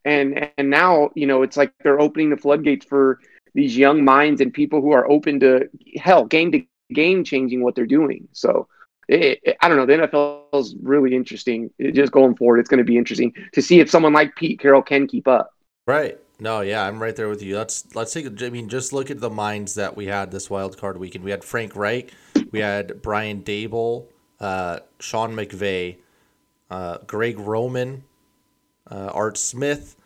And 0.04 0.50
and 0.58 0.70
now, 0.70 1.10
you 1.14 1.26
know, 1.26 1.42
it's 1.42 1.56
like 1.56 1.72
they're 1.82 2.00
opening 2.00 2.30
the 2.30 2.36
floodgates 2.36 2.84
for 2.86 3.20
these 3.54 3.76
young 3.76 4.04
minds 4.04 4.40
and 4.40 4.52
people 4.52 4.80
who 4.82 4.92
are 4.92 5.10
open 5.10 5.40
to 5.40 5.68
hell, 5.96 6.24
game 6.26 6.52
to 6.52 6.62
game 6.92 7.24
changing 7.24 7.62
what 7.62 7.74
they're 7.74 7.86
doing. 7.86 8.28
So 8.32 8.68
it, 9.08 9.40
it- 9.42 9.56
I 9.62 9.68
don't 9.68 9.78
know. 9.78 9.86
The 9.86 9.94
NFL 9.94 10.60
is 10.60 10.76
really 10.82 11.14
interesting. 11.14 11.70
It, 11.78 11.92
just 11.92 12.12
going 12.12 12.36
forward, 12.36 12.58
it's 12.58 12.68
going 12.68 12.78
to 12.78 12.84
be 12.84 12.98
interesting 12.98 13.32
to 13.52 13.62
see 13.62 13.80
if 13.80 13.88
someone 13.90 14.12
like 14.12 14.36
Pete 14.36 14.60
Carroll 14.60 14.82
can 14.82 15.06
keep 15.06 15.26
up. 15.26 15.50
Right. 15.86 16.18
No, 16.40 16.60
yeah, 16.62 16.84
I'm 16.86 17.00
right 17.00 17.14
there 17.14 17.28
with 17.28 17.42
you. 17.42 17.56
Let's 17.56 17.94
let's 17.94 18.12
take. 18.12 18.26
I 18.42 18.50
mean, 18.50 18.68
just 18.68 18.92
look 18.92 19.10
at 19.10 19.20
the 19.20 19.30
minds 19.30 19.74
that 19.76 19.96
we 19.96 20.06
had 20.06 20.32
this 20.32 20.50
wild 20.50 20.76
card 20.76 20.98
weekend. 20.98 21.24
We 21.24 21.30
had 21.30 21.44
Frank 21.44 21.76
Reich, 21.76 22.12
we 22.54 22.60
had 22.60 23.02
Brian 23.02 23.42
Daboll, 23.42 24.06
uh, 24.38 24.78
Sean 25.00 25.34
McVay, 25.34 25.96
uh, 26.70 26.98
Greg 27.04 27.36
Roman, 27.36 28.04
uh, 28.88 29.10
Art 29.12 29.36
Smith. 29.36 29.96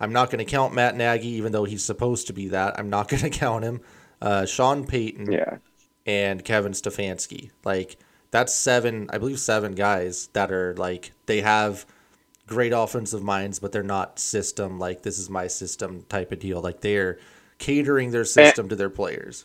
I'm 0.00 0.12
not 0.12 0.30
going 0.32 0.44
to 0.44 0.50
count 0.50 0.74
Matt 0.74 0.96
Nagy, 0.96 1.28
even 1.28 1.52
though 1.52 1.62
he's 1.62 1.84
supposed 1.84 2.26
to 2.26 2.32
be 2.32 2.48
that. 2.48 2.76
I'm 2.76 2.90
not 2.90 3.08
going 3.10 3.22
to 3.22 3.30
count 3.30 3.62
him. 3.62 3.82
Uh, 4.20 4.46
Sean 4.46 4.84
Payton 4.84 5.30
Yeah. 5.30 5.58
and 6.04 6.44
Kevin 6.44 6.72
Stefanski. 6.72 7.52
Like 7.64 7.98
that's 8.32 8.52
seven, 8.52 9.08
I 9.12 9.18
believe 9.18 9.38
seven 9.38 9.76
guys 9.76 10.26
that 10.32 10.50
are 10.50 10.74
like 10.76 11.12
they 11.26 11.40
have 11.42 11.86
great 12.48 12.72
offensive 12.72 13.22
minds, 13.22 13.60
but 13.60 13.70
they're 13.70 13.84
not 13.84 14.18
system 14.18 14.80
like 14.80 15.02
this 15.02 15.20
is 15.20 15.30
my 15.30 15.46
system 15.46 16.04
type 16.08 16.32
of 16.32 16.40
deal. 16.40 16.60
Like 16.60 16.80
they're 16.80 17.18
catering 17.58 18.10
their 18.10 18.24
system 18.24 18.68
to 18.70 18.74
their 18.74 18.90
players. 18.90 19.44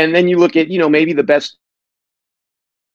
And 0.00 0.14
then 0.14 0.28
you 0.28 0.38
look 0.38 0.56
at 0.56 0.68
you 0.68 0.78
know 0.78 0.88
maybe 0.88 1.12
the 1.12 1.22
best 1.34 1.56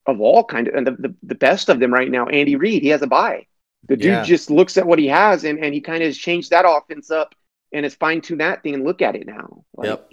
of 0.07 0.21
all 0.21 0.43
kind 0.43 0.67
of 0.67 0.75
and 0.75 0.85
the, 0.87 0.91
the, 0.91 1.15
the 1.23 1.35
best 1.35 1.69
of 1.69 1.79
them 1.79 1.93
right 1.93 2.11
now 2.11 2.25
andy 2.27 2.55
reid 2.55 2.81
he 2.83 2.89
has 2.89 3.01
a 3.01 3.07
buy 3.07 3.45
the 3.87 3.95
dude 3.95 4.05
Yeah. 4.05 4.23
just 4.23 4.49
looks 4.49 4.77
at 4.77 4.85
what 4.85 4.99
he 4.99 5.07
has 5.07 5.43
and, 5.43 5.59
and 5.63 5.73
he 5.73 5.81
kind 5.81 6.01
of 6.03 6.07
has 6.07 6.17
changed 6.17 6.49
that 6.51 6.65
offense 6.67 7.09
up 7.11 7.33
and 7.73 7.83
has 7.85 7.95
fine-tuned 7.95 8.41
that 8.41 8.61
thing 8.63 8.73
and 8.75 8.83
look 8.83 9.01
at 9.01 9.15
it 9.15 9.25
now 9.27 9.63
like, 9.75 9.87
Yep. 9.89 10.11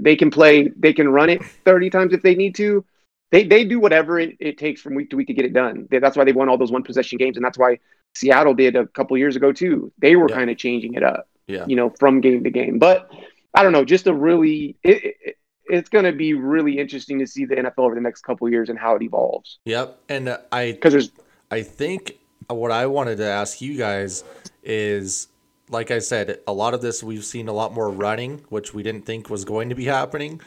they 0.00 0.16
can 0.16 0.30
play 0.30 0.68
they 0.68 0.92
can 0.92 1.08
run 1.08 1.30
it 1.30 1.42
30 1.64 1.90
times 1.90 2.12
if 2.12 2.22
they 2.22 2.34
need 2.34 2.54
to 2.56 2.84
they, 3.30 3.44
they 3.44 3.64
do 3.64 3.78
whatever 3.78 4.18
it, 4.18 4.36
it 4.40 4.56
takes 4.56 4.80
from 4.80 4.94
week 4.94 5.10
to 5.10 5.16
week 5.16 5.26
to 5.26 5.34
get 5.34 5.44
it 5.44 5.52
done 5.52 5.86
They- 5.90 5.98
that's 5.98 6.16
why 6.16 6.24
they 6.24 6.32
won 6.32 6.48
all 6.48 6.58
those 6.58 6.72
one 6.72 6.82
possession 6.84 7.18
games 7.18 7.36
and 7.36 7.44
that's 7.44 7.58
why 7.58 7.78
seattle 8.14 8.54
did 8.54 8.74
a 8.76 8.86
couple 8.86 9.16
years 9.18 9.36
ago 9.36 9.52
too 9.52 9.92
they 9.98 10.14
were 10.16 10.28
Yeah. 10.30 10.36
kind 10.36 10.50
of 10.50 10.56
changing 10.56 10.94
it 10.94 11.02
up 11.02 11.28
Yeah. 11.48 11.64
you 11.66 11.76
know, 11.76 11.90
from 11.90 12.20
game 12.20 12.44
to 12.44 12.50
game. 12.50 12.78
But 12.78 13.10
I 13.54 13.62
don't 13.62 13.72
know, 13.72 13.84
just 13.84 14.06
a 14.06 14.12
really, 14.14 14.76
it, 14.82 15.16
it, 15.28 15.36
it's 15.68 15.88
going 15.88 16.04
to 16.04 16.12
be 16.12 16.34
really 16.34 16.78
interesting 16.78 17.18
to 17.18 17.26
see 17.26 17.44
the 17.44 17.56
NFL 17.56 17.78
over 17.78 17.94
the 17.94 18.00
next 18.00 18.22
couple 18.22 18.46
of 18.46 18.52
years 18.52 18.68
and 18.68 18.78
how 18.78 18.94
it 18.96 19.02
evolves. 19.02 19.58
Yep. 19.64 19.98
And 20.08 20.28
uh, 20.28 20.38
I 20.50 20.72
Because 20.72 20.92
there's, 20.92 21.10
I 21.50 21.62
think 21.62 22.18
what 22.48 22.70
I 22.70 22.86
wanted 22.86 23.16
to 23.16 23.26
ask 23.26 23.60
you 23.60 23.76
guys 23.76 24.24
is 24.62 25.28
like 25.70 25.90
I 25.90 25.98
said, 25.98 26.40
a 26.46 26.52
lot 26.52 26.74
of 26.74 26.80
this 26.80 27.02
we've 27.02 27.24
seen 27.24 27.48
a 27.48 27.52
lot 27.52 27.72
more 27.74 27.90
running, 27.90 28.38
which 28.48 28.72
we 28.72 28.82
didn't 28.82 29.04
think 29.04 29.28
was 29.28 29.44
going 29.44 29.68
to 29.68 29.74
be 29.74 29.84
happening. 29.84 30.40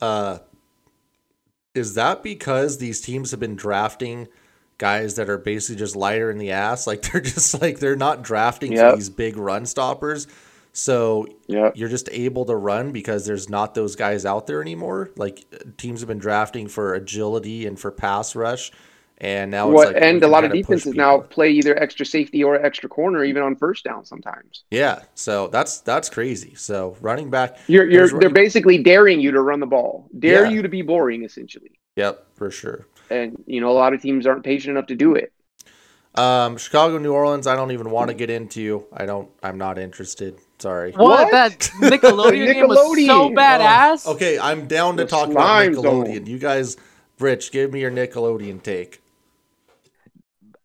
Uh, 0.00 0.38
is 1.74 1.94
that 1.94 2.22
because 2.22 2.78
these 2.78 3.00
teams 3.00 3.30
have 3.30 3.40
been 3.40 3.56
drafting 3.56 4.28
guys 4.78 5.14
that 5.14 5.28
are 5.30 5.38
basically 5.38 5.76
just 5.76 5.96
lighter 5.96 6.30
in 6.30 6.38
the 6.38 6.52
ass? 6.52 6.86
Like 6.86 7.02
they're 7.02 7.20
just 7.20 7.60
like 7.60 7.78
they're 7.78 7.96
not 7.96 8.22
drafting 8.22 8.72
Yep. 8.72 8.96
these 8.96 9.10
big 9.10 9.36
run 9.36 9.66
stoppers. 9.66 10.26
So 10.72 11.26
yeah, 11.46 11.70
you're 11.74 11.90
just 11.90 12.08
able 12.10 12.46
to 12.46 12.56
run 12.56 12.92
because 12.92 13.26
there's 13.26 13.48
not 13.50 13.74
those 13.74 13.94
guys 13.94 14.24
out 14.24 14.46
there 14.46 14.62
anymore. 14.62 15.10
Like 15.16 15.44
teams 15.76 16.00
have 16.00 16.08
been 16.08 16.18
drafting 16.18 16.68
for 16.68 16.94
agility 16.94 17.66
and 17.66 17.78
for 17.78 17.90
pass 17.90 18.34
rush, 18.34 18.72
and 19.18 19.50
now 19.50 19.68
it's 19.68 19.74
what, 19.74 19.94
like 19.94 20.02
and 20.02 20.22
a 20.22 20.28
lot 20.28 20.44
of 20.44 20.52
defenses 20.52 20.94
now 20.94 21.20
play 21.20 21.50
either 21.50 21.78
extra 21.78 22.06
safety 22.06 22.42
or 22.42 22.56
extra 22.56 22.88
corner, 22.88 23.22
even 23.22 23.42
on 23.42 23.54
first 23.54 23.84
down 23.84 24.06
sometimes. 24.06 24.64
Yeah, 24.70 25.00
so 25.14 25.48
that's 25.48 25.80
that's 25.80 26.08
crazy. 26.08 26.54
So 26.54 26.96
running 27.02 27.28
back, 27.28 27.58
You're, 27.66 27.84
you're, 27.90 28.08
there's 28.08 28.20
they're 28.20 28.30
basically 28.30 28.82
daring 28.82 29.20
you 29.20 29.30
to 29.32 29.42
run 29.42 29.60
the 29.60 29.66
ball, 29.66 30.08
dare 30.18 30.46
Yeah. 30.46 30.50
you 30.52 30.62
to 30.62 30.68
be 30.70 30.80
boring, 30.82 31.24
essentially. 31.24 31.78
Yep, 31.96 32.26
for 32.34 32.50
sure. 32.50 32.86
And, 33.10 33.36
you 33.46 33.60
know, 33.60 33.70
a 33.70 33.74
lot 33.76 33.92
of 33.92 34.00
teams 34.00 34.26
aren't 34.26 34.42
patient 34.42 34.70
enough 34.70 34.86
to 34.86 34.94
do 34.94 35.14
it. 35.16 35.32
Um, 36.14 36.56
Chicago, 36.56 36.98
New 36.98 37.12
Orleans. 37.12 37.46
I 37.46 37.56
don't 37.56 37.72
even 37.72 37.90
want 37.90 38.08
to 38.08 38.14
get 38.14 38.30
into. 38.30 38.86
I 38.92 39.04
don't. 39.06 39.30
I'm 39.42 39.58
not 39.58 39.78
interested. 39.78 40.38
Sorry. 40.62 40.92
What? 40.92 41.00
What? 41.24 41.30
That 41.32 41.58
Nickelodeon, 41.80 42.52
game 42.52 42.68
was 42.68 42.78
so 42.78 43.30
badass. 43.30 44.04
Oh, 44.06 44.12
Okay, 44.14 44.38
I'm 44.38 44.68
down 44.68 44.96
to 44.96 45.02
The 45.04 45.10
talk 45.10 45.28
about 45.28 45.66
Nickelodeon. 45.66 46.16
zone. 46.18 46.26
You 46.26 46.38
guys, 46.38 46.76
Rich, 47.18 47.50
give 47.50 47.72
me 47.72 47.80
your 47.80 47.90
Nickelodeon 47.90 48.62
take. 48.62 49.00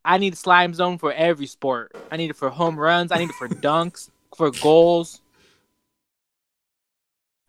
I 0.05 0.19
need 0.19 0.37
slime 0.37 0.75
zone 0.75 0.99
for 0.99 1.11
every 1.11 1.47
sport. 1.47 1.95
I 2.11 2.17
need 2.17 2.29
it 2.29 2.35
for 2.35 2.49
home 2.49 2.79
runs. 2.79 3.11
I 3.11 3.17
need 3.17 3.29
it 3.31 3.35
for 3.35 3.49
dunks, 3.49 4.09
for 4.37 4.51
goals. 4.51 5.19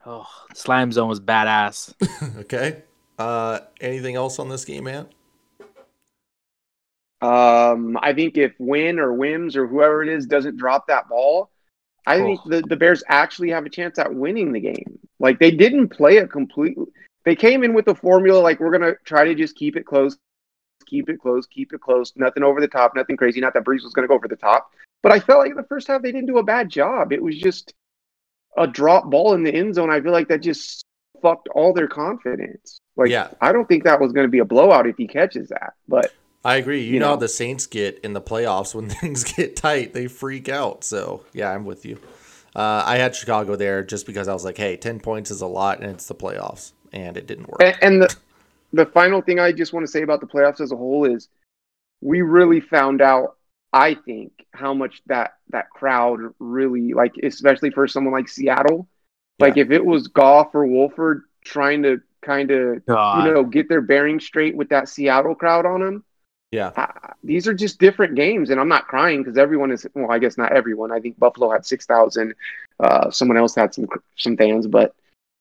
Oh, 0.07 0.27
slime 0.55 0.91
zone 0.91 1.09
was 1.09 1.21
badass. 1.21 1.93
Okay. 2.41 2.83
Uh, 3.19 3.59
anything 3.81 4.15
else 4.17 4.39
on 4.39 4.49
this 4.49 4.65
game, 4.65 4.85
man? 4.85 5.07
Um, 7.21 7.99
I 8.01 8.15
think 8.15 8.39
if 8.39 8.55
Win 8.59 8.99
or 8.99 9.13
Wims 9.13 9.55
or 9.57 9.67
whoever 9.67 10.03
it 10.03 10.09
is 10.09 10.25
doesn't 10.27 10.57
drop 10.57 10.87
that 10.87 11.09
ball, 11.09 11.51
I 12.09 12.21
think 12.21 12.41
the, 12.47 12.63
the 12.63 12.77
Bears 12.77 13.03
actually 13.09 13.51
have 13.51 13.67
a 13.67 13.71
chance 13.71 13.99
at 13.99 14.13
winning 14.13 14.53
the 14.53 14.61
game. 14.61 14.99
Like 15.19 15.39
they 15.39 15.51
didn't 15.51 15.89
play 15.89 16.17
it 16.17 16.31
completely. 16.31 16.87
They 17.25 17.37
came 17.37 17.65
in 17.65 17.75
with 17.75 17.85
the 17.85 17.95
formula 17.95 18.39
like 18.41 18.61
we're 18.61 18.71
gonna 18.71 18.95
try 19.05 19.25
to 19.25 19.35
just 19.35 19.57
keep 19.57 19.77
it 19.77 19.85
close, 19.85 20.17
keep 20.87 21.09
it 21.09 21.21
close, 21.21 21.47
keep 21.47 21.73
it 21.73 21.81
close. 21.81 22.13
Nothing 22.17 22.43
over 22.43 22.61
the 22.61 22.69
top, 22.69 22.95
nothing 22.95 23.17
crazy. 23.17 23.41
Not 23.41 23.55
that 23.55 23.65
Brees 23.65 23.83
was 23.83 23.93
gonna 23.93 24.09
go 24.09 24.15
over 24.15 24.29
the 24.29 24.37
top, 24.37 24.71
but 25.03 25.13
I 25.13 25.21
felt 25.21 25.41
like 25.41 25.55
the 25.55 25.65
first 25.65 25.89
half 25.89 26.03
they 26.03 26.13
didn't 26.13 26.27
do 26.27 26.39
a 26.39 26.43
bad 26.43 26.69
job. 26.69 27.13
It 27.13 27.23
was 27.23 27.37
just 27.39 27.75
a 28.57 28.67
drop 28.67 29.11
ball 29.11 29.35
in 29.35 29.43
the 29.43 29.55
end 29.55 29.75
zone. 29.75 29.91
I 29.91 30.01
feel 30.01 30.13
like 30.13 30.29
that 30.29 30.41
just 30.41 30.85
fucked 31.21 31.49
all 31.49 31.73
their 31.73 31.89
confidence. 31.89 32.79
Like 32.97 33.11
Yeah. 33.11 33.29
I 33.41 33.53
don't 33.53 33.69
think 33.69 33.85
that 33.85 34.01
was 34.01 34.13
gonna 34.13 34.29
be 34.29 34.39
a 34.39 34.45
blowout 34.45 34.87
if 34.87 34.97
he 34.97 35.07
catches 35.07 35.49
that, 35.49 35.75
but. 35.87 36.13
I 36.45 36.57
agree. 36.57 36.83
You, 36.83 36.95
You 36.95 37.01
know, 37.01 37.07
how 37.07 37.15
know. 37.15 37.21
the 37.21 37.29
Saints 37.29 37.67
get 37.67 37.99
in 38.01 38.13
the 38.13 38.21
playoffs 38.21 38.75
when 38.75 38.89
things 39.01 39.25
get 39.25 39.57
tight, 39.57 39.95
they 39.95 40.07
freak 40.07 40.49
out. 40.49 40.85
So 40.85 41.25
yeah, 41.33 41.51
I'm 41.51 41.65
with 41.65 41.85
you. 41.85 41.99
Uh, 42.55 42.83
I 42.85 42.97
had 42.97 43.15
Chicago 43.15 43.57
there 43.57 43.83
just 43.83 44.07
because 44.07 44.27
I 44.27 44.33
was 44.33 44.45
like, 44.45 44.57
hey, 44.57 44.77
ten 44.77 45.01
points 45.01 45.31
is 45.31 45.41
a 45.43 45.47
lot, 45.47 45.81
and 45.81 45.91
it's 45.91 46.07
the 46.07 46.15
playoffs. 46.15 46.73
and 46.93 47.17
it 47.17 47.27
didn't 47.27 47.49
work. 47.49 47.63
And, 47.63 47.77
and 47.83 48.03
the 48.03 48.17
the 48.73 48.87
final 48.87 49.23
thing 49.23 49.39
I 49.39 49.53
just 49.53 49.73
want 49.73 49.85
to 49.85 49.91
say 49.91 50.03
about 50.03 50.21
the 50.21 50.27
playoffs 50.27 50.61
as 50.61 50.73
a 50.73 50.77
whole 50.77 51.05
is 51.05 51.29
we 52.01 52.23
really 52.23 52.61
found 52.61 53.01
out. 53.01 53.37
I 53.71 53.95
think 53.95 54.47
how 54.55 54.73
much 54.73 55.03
that 55.07 55.35
that 55.51 55.69
crowd 55.69 56.21
really 56.39 56.95
like, 56.95 57.13
especially 57.23 57.71
for 57.71 57.87
someone 57.87 58.15
like 58.15 58.29
Seattle. 58.29 58.89
Like 59.39 59.57
if 59.57 59.71
it 59.71 59.85
was 59.85 60.09
Goff 60.09 60.55
or 60.55 60.67
Wolford 60.67 61.23
trying 61.45 61.83
to 61.83 62.01
kind 62.23 62.51
of 62.51 62.83
you 62.89 63.33
know 63.33 63.45
get 63.45 63.69
their 63.69 63.83
bearings 63.83 64.25
straight 64.25 64.57
with 64.57 64.71
that 64.71 64.89
Seattle 64.89 65.35
crowd 65.35 65.67
on 65.67 65.81
them. 65.81 66.05
Yeah. 66.51 66.73
Uh, 66.77 67.13
these 67.23 67.47
are 67.47 67.55
just 67.55 67.79
different 67.79 68.15
games, 68.15 68.51
and 68.51 68.59
I'm 68.59 68.69
not 68.69 68.87
crying 68.87 69.23
because 69.23 69.37
everyone 69.37 69.71
is. 69.71 69.87
Well, 69.95 70.11
I 70.11 70.19
guess 70.19 70.39
not 70.39 70.53
everyone. 70.53 70.93
I 70.93 71.01
think 71.01 71.19
Buffalo 71.19 71.51
had 71.51 71.67
six 71.67 71.85
thousand. 71.85 72.35
Uh, 72.81 73.11
someone 73.11 73.37
else 73.37 73.55
had 73.55 73.75
some 73.75 73.87
some 74.17 74.37
fans, 74.37 74.67
but 74.67 74.95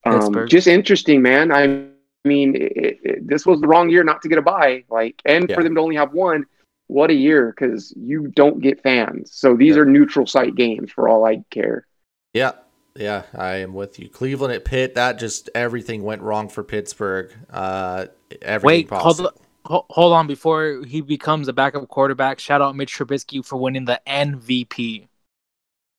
um, 0.04 0.46
just 0.48 0.66
interesting, 0.66 1.22
man. 1.22 1.50
I 1.50 1.86
mean, 2.24 2.56
it, 2.56 3.00
it, 3.02 3.26
this 3.26 3.46
was 3.46 3.60
the 3.60 3.68
wrong 3.68 3.88
year 3.88 4.04
not 4.04 4.20
to 4.22 4.28
get 4.28 4.38
a 4.38 4.42
bye, 4.42 4.84
like, 4.90 5.20
and 5.24 5.48
Yeah. 5.48 5.54
for 5.54 5.62
them 5.62 5.74
to 5.76 5.80
only 5.80 5.96
have 5.96 6.12
one. 6.12 6.44
What 6.88 7.10
a 7.10 7.14
year, 7.14 7.54
because 7.54 7.92
you 7.96 8.28
don't 8.28 8.60
get 8.60 8.82
fans. 8.82 9.32
So 9.32 9.54
these 9.56 9.76
Yeah. 9.76 9.82
are 9.82 9.84
neutral 9.84 10.26
site 10.26 10.54
games 10.54 10.90
for 10.90 11.08
all 11.08 11.24
I 11.24 11.44
care. 11.50 11.86
Yeah, 12.32 12.52
yeah, 12.96 13.24
I 13.34 13.56
am 13.56 13.74
with 13.74 13.98
you. 13.98 14.08
Cleveland 14.08 14.54
at 14.54 14.64
Pitt, 14.64 14.94
that 14.94 15.18
just 15.18 15.50
everything 15.54 16.02
went 16.02 16.22
wrong 16.22 16.48
for 16.48 16.64
Pittsburgh. 16.64 17.32
Uh, 17.50 18.06
everything 18.42 18.66
Wait, 18.66 18.90
hold, 18.90 19.02
possible. 19.02 19.32
Ho- 19.68 19.86
hold 19.90 20.12
on 20.12 20.26
before 20.26 20.82
he 20.86 21.00
becomes 21.00 21.46
a 21.48 21.52
backup 21.52 21.86
quarterback. 21.88 22.40
Shout 22.40 22.62
out 22.62 22.74
Mitch 22.74 22.96
Trubisky 22.96 23.44
for 23.44 23.56
winning 23.56 23.84
the 23.84 24.00
MVP. 24.06 25.08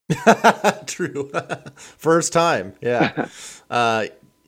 True. 0.87 1.29
First 1.75 2.33
time. 2.33 2.73
Yeah. 2.81 3.27
Uh, 3.69 4.07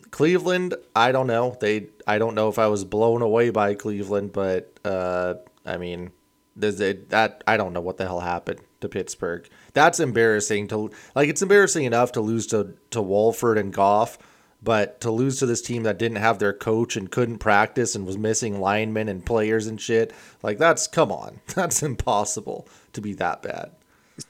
Cleveland, 0.09 0.73
I 0.95 1.11
don't 1.11 1.27
know. 1.27 1.55
They 1.61 1.89
I 2.07 2.17
don't 2.17 2.33
know 2.33 2.49
if 2.49 2.57
I 2.57 2.65
was 2.67 2.83
blown 2.83 3.21
away 3.21 3.51
by 3.51 3.75
Cleveland, 3.75 4.33
but 4.33 4.73
uh, 4.83 5.35
I 5.63 5.77
mean, 5.77 6.11
there's 6.55 6.81
a, 6.81 6.93
that 7.09 7.43
I 7.45 7.55
don't 7.55 7.71
know 7.71 7.81
what 7.81 7.97
the 7.97 8.05
hell 8.05 8.19
happened 8.19 8.61
to 8.81 8.89
Pittsburgh. 8.89 9.47
That's 9.73 9.99
embarrassing 9.99 10.69
to 10.69 10.89
like 11.13 11.29
it's 11.29 11.43
embarrassing 11.43 11.85
enough 11.85 12.11
to 12.13 12.21
lose 12.21 12.47
to 12.47 12.73
to 12.89 13.01
Wolford 13.01 13.59
and 13.59 13.71
Goff, 13.71 14.17
but 14.61 15.01
to 15.01 15.11
lose 15.11 15.39
to 15.39 15.45
this 15.45 15.61
team 15.61 15.83
that 15.83 15.97
didn't 15.97 16.17
have 16.17 16.39
their 16.39 16.53
coach 16.53 16.95
and 16.95 17.09
couldn't 17.09 17.39
practice 17.39 17.95
and 17.95 18.05
was 18.05 18.17
missing 18.17 18.59
linemen 18.59 19.09
and 19.09 19.25
players 19.25 19.67
and 19.67 19.81
shit. 19.81 20.13
Like 20.43 20.57
that's 20.57 20.87
come 20.87 21.11
on. 21.11 21.39
That's 21.55 21.81
impossible 21.83 22.67
to 22.93 23.01
be 23.01 23.13
that 23.15 23.41
bad. 23.41 23.71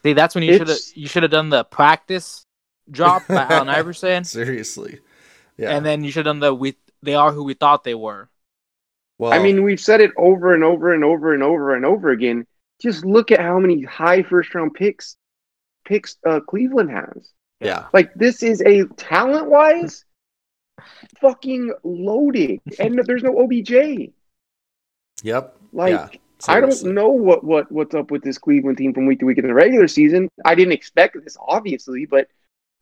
See, 0.04 0.14
that's 0.14 0.36
when 0.36 0.44
you 0.46 0.58
should 0.58 0.70
have 0.70 0.78
you 0.96 1.08
should 1.08 1.24
have 1.24 1.32
done 1.32 1.50
the 1.50 1.66
practice 1.66 2.46
drop 2.90 3.28
by 3.28 3.46
Allen 3.50 3.68
Iverson, 3.70 4.24
Seriously. 4.24 5.00
Yeah. 5.58 5.76
and 5.76 5.86
then 5.86 6.04
you 6.04 6.12
should 6.12 6.26
have 6.26 6.34
done 6.36 6.40
the 6.40 6.54
we 6.54 6.78
they 7.04 7.14
are 7.16 7.32
who 7.34 7.44
we 7.44 7.54
thought 7.56 7.84
they 7.84 7.96
were. 7.96 8.30
well, 9.18 9.34
I 9.34 9.40
mean, 9.40 9.64
we've 9.64 9.80
said 9.82 10.00
it 10.00 10.12
over 10.18 10.54
and 10.54 10.64
over 10.64 10.94
and 10.94 11.04
over 11.04 11.34
and 11.34 11.44
over 11.44 11.76
and 11.76 11.84
over 11.86 12.10
again. 12.12 12.46
Just 12.82 13.04
look 13.06 13.32
at 13.32 13.40
how 13.42 13.60
many 13.60 13.84
high 13.84 14.24
first 14.24 14.54
round 14.56 14.74
picks 14.76 15.18
picks 15.84 16.16
uh, 16.26 16.40
Cleveland 16.40 16.92
has. 16.92 17.32
yeah. 17.60 17.88
Like 17.92 18.14
this 18.14 18.44
is 18.44 18.62
a 18.62 18.86
talent 18.96 19.50
wise 19.50 20.06
fucking 21.20 21.74
loaded, 21.84 22.60
and 22.80 23.00
there's 23.06 23.24
no 23.24 23.38
OBJ. 23.40 24.12
Yep. 25.24 25.58
Like 25.74 25.92
yeah. 25.92 26.08
I 26.48 26.60
don't 26.60 26.84
know 26.86 27.10
what 27.10 27.44
what 27.44 27.72
what's 27.72 27.94
up 27.94 28.12
with 28.12 28.24
this 28.24 28.38
Cleveland 28.38 28.78
team 28.78 28.94
from 28.94 29.06
week 29.06 29.20
to 29.20 29.26
week 29.26 29.38
in 29.38 29.48
the 29.48 29.54
regular 29.54 29.88
season. 29.88 30.30
I 30.46 30.56
didn't 30.56 30.74
expect 30.74 31.16
this, 31.24 31.38
obviously, 31.48 32.06
but 32.06 32.28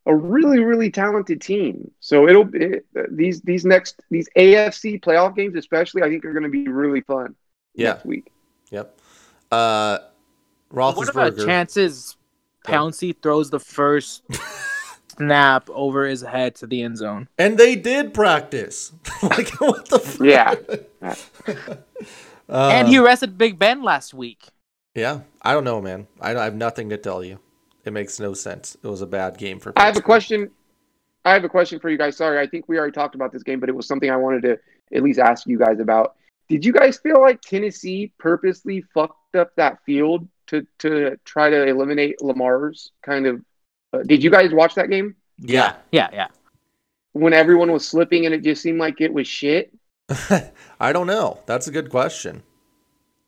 a 0.05 0.15
really 0.15 0.59
really 0.59 0.89
talented 0.89 1.41
team. 1.41 1.91
So 1.99 2.27
it'll 2.27 2.49
it, 2.53 2.85
these 3.11 3.41
these 3.41 3.65
next 3.65 4.01
these 4.09 4.29
AFC 4.37 5.01
playoff 5.01 5.35
games, 5.35 5.55
especially, 5.55 6.03
I 6.03 6.09
think 6.09 6.23
are 6.25 6.33
going 6.33 6.43
to 6.43 6.49
be 6.49 6.67
really 6.67 7.01
fun 7.01 7.35
Yeah. 7.75 7.89
next 7.93 8.05
week. 8.05 8.31
Yep. 8.71 8.97
Uh, 9.51 9.97
What 10.71 11.09
about 11.09 11.37
chances 11.37 12.15
Pouncey 12.65 13.15
throws 13.21 13.49
the 13.49 13.59
first 13.59 14.23
snap 15.19 15.69
over 15.69 16.05
his 16.05 16.21
head 16.21 16.55
to 16.55 16.67
the 16.67 16.81
end 16.81 16.97
zone? 16.97 17.27
and 17.37 17.57
they 17.57 17.75
did 17.75 18.13
practice. 18.13 18.91
like 19.23 19.49
what 19.59 19.87
the? 19.89 19.99
Fuck? 19.99 20.25
Yeah. 20.25 20.55
Uh, 22.51 22.71
and 22.73 22.87
he 22.87 22.97
arrested 22.97 23.37
Big 23.37 23.59
Ben 23.59 23.83
last 23.83 24.11
week. 24.11 24.47
Yeah. 24.95 25.19
I 25.43 25.53
don't 25.53 25.63
know, 25.63 25.79
man. 25.81 26.07
I, 26.19 26.35
I 26.35 26.45
have 26.45 26.55
nothing 26.55 26.89
to 26.89 26.97
tell 26.97 27.23
you. 27.23 27.37
It 27.85 27.93
makes 27.93 28.19
no 28.19 28.33
sense. 28.33 28.75
It 28.81 28.87
was 28.87 29.01
a 29.01 29.05
bad 29.05 29.37
game 29.37 29.59
for. 29.59 29.71
I 29.75 29.85
have 29.85 29.97
a 29.97 30.01
question. 30.01 30.49
I 31.25 31.33
have 31.33 31.43
a 31.43 31.49
question 31.49 31.79
for 31.79 31.89
you 31.89 31.97
guys. 31.97 32.17
Sorry, 32.17 32.39
I 32.39 32.47
think 32.47 32.65
we 32.67 32.77
already 32.77 32.93
talked 32.93 33.13
about 33.13 33.31
this 33.31 33.43
game, 33.43 33.59
but 33.59 33.69
it 33.69 33.75
was 33.75 33.87
something 33.87 34.09
I 34.09 34.15
wanted 34.15 34.41
to 34.43 34.57
at 34.95 35.03
least 35.03 35.19
ask 35.19 35.45
you 35.45 35.59
guys 35.59 35.79
about. 35.79 36.15
Did 36.49 36.65
you 36.65 36.73
guys 36.73 36.97
feel 36.97 37.21
like 37.21 37.39
Tennessee 37.41 38.11
purposely 38.17 38.81
fucked 38.93 39.35
up 39.35 39.55
that 39.55 39.77
field 39.85 40.27
to 40.47 40.65
to 40.79 41.17
try 41.25 41.51
to 41.51 41.67
eliminate 41.67 42.21
Lamar's 42.21 42.91
kind 43.03 43.27
of? 43.27 43.41
Uh, 43.93 44.03
did 44.03 44.23
you 44.23 44.29
guys 44.29 44.51
watch 44.53 44.75
that 44.75 44.89
game 44.89 45.15
Yeah. 45.37 45.75
Yeah, 45.91 46.09
yeah. 46.13 46.27
when 47.13 47.33
everyone 47.33 47.71
was 47.71 47.87
slipping 47.87 48.25
and 48.25 48.33
it 48.35 48.43
just 48.43 48.61
seemed 48.61 48.79
like 48.79 49.01
it 49.01 49.13
was 49.13 49.27
shit? 49.27 49.73
I 50.79 50.91
don't 50.93 51.07
know. 51.07 51.39
That's 51.45 51.67
a 51.67 51.71
good 51.71 51.89
question. 51.89 52.43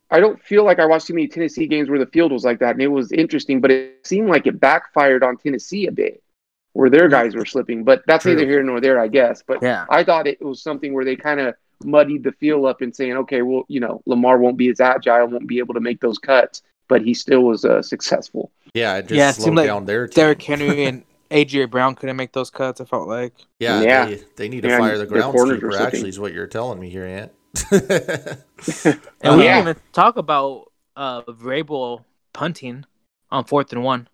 I 0.10 0.20
don't 0.20 0.42
feel 0.42 0.66
like 0.66 0.80
I 0.80 0.86
watched 0.86 1.08
too 1.08 1.14
many 1.14 1.28
Tennessee 1.28 1.68
games 1.68 1.90
where 1.90 2.00
the 2.00 2.06
field 2.08 2.32
was 2.34 2.44
like 2.44 2.60
that, 2.60 2.72
and 2.72 2.82
it 2.82 2.88
was 2.88 3.12
interesting, 3.14 3.62
but 3.62 3.72
it 3.72 4.06
seemed 4.06 4.28
like 4.30 4.46
it 4.46 4.60
backfired 4.60 5.24
on 5.24 5.38
Tennessee 5.38 5.88
a 5.88 5.92
bit, 5.92 6.22
where 6.74 6.90
their 6.90 7.08
guys 7.08 7.34
were 7.34 7.46
slipping. 7.46 7.86
But 7.86 8.04
that's 8.08 8.24
True. 8.24 8.34
neither 8.36 8.46
here 8.46 8.62
nor 8.62 8.82
there, 8.82 9.00
I 9.00 9.08
guess. 9.08 9.42
But 9.42 9.62
Yeah. 9.64 9.86
I 9.90 10.04
thought 10.04 10.28
it 10.28 10.42
was 10.42 10.62
something 10.62 10.94
where 10.94 11.06
they 11.06 11.16
kind 11.16 11.40
of 11.40 11.56
muddied 11.86 12.24
the 12.24 12.34
field 12.34 12.66
up 12.66 12.82
and 12.82 12.94
saying, 12.94 13.14
okay, 13.18 13.42
well, 13.42 13.64
you 13.70 13.80
know, 13.80 14.02
Lamar 14.06 14.38
won't 14.38 14.58
be 14.58 14.70
as 14.70 14.82
agile, 14.82 15.28
won't 15.28 15.48
be 15.48 15.60
able 15.60 15.76
to 15.76 15.80
make 15.80 16.02
those 16.02 16.18
cuts, 16.18 16.62
but 16.92 17.02
he 17.02 17.14
still 17.14 17.42
was 17.44 17.64
uh, 17.66 17.82
successful. 17.82 18.52
Yeah, 18.76 18.98
it 18.98 19.04
just 19.08 19.16
Yeah, 19.18 19.30
it 19.30 19.34
slowed 19.34 19.46
seemed 19.46 19.58
like 19.58 19.68
down 19.68 19.86
their 19.86 20.08
team. 20.08 20.16
Derrick 20.24 20.42
Henry 20.44 20.86
and 20.90 21.06
AJ 21.32 21.72
Brown 21.72 21.96
couldn't 21.96 22.18
make 22.18 22.34
those 22.34 22.50
cuts. 22.50 22.82
I 22.82 22.86
felt 22.86 23.08
like. 23.08 23.34
yeah, 23.60 23.82
Yeah. 23.82 24.06
They, 24.06 24.24
they 24.36 24.50
need 24.50 24.62
to 24.64 24.70
Yeah, 24.70 24.78
fire 24.78 24.98
the 24.98 25.08
their 25.08 25.24
corners 25.24 25.64
groundskeeper. 25.64 25.80
Actually, 25.80 26.10
is 26.10 26.20
what 26.20 26.34
you're 26.34 26.48
telling 26.48 26.80
me 26.80 26.90
here, 26.90 27.06
Ant. 27.06 27.32
And 29.24 29.38
we 29.38 29.44
Yeah. 29.44 29.56
didn't 29.56 29.70
even 29.70 29.76
talk 29.94 30.18
about 30.18 30.72
uh 30.96 31.22
Vrabel 31.24 32.04
punting 32.34 32.86
on 33.32 33.46
fourth 33.46 33.72
and 33.72 33.84
one. 33.84 34.08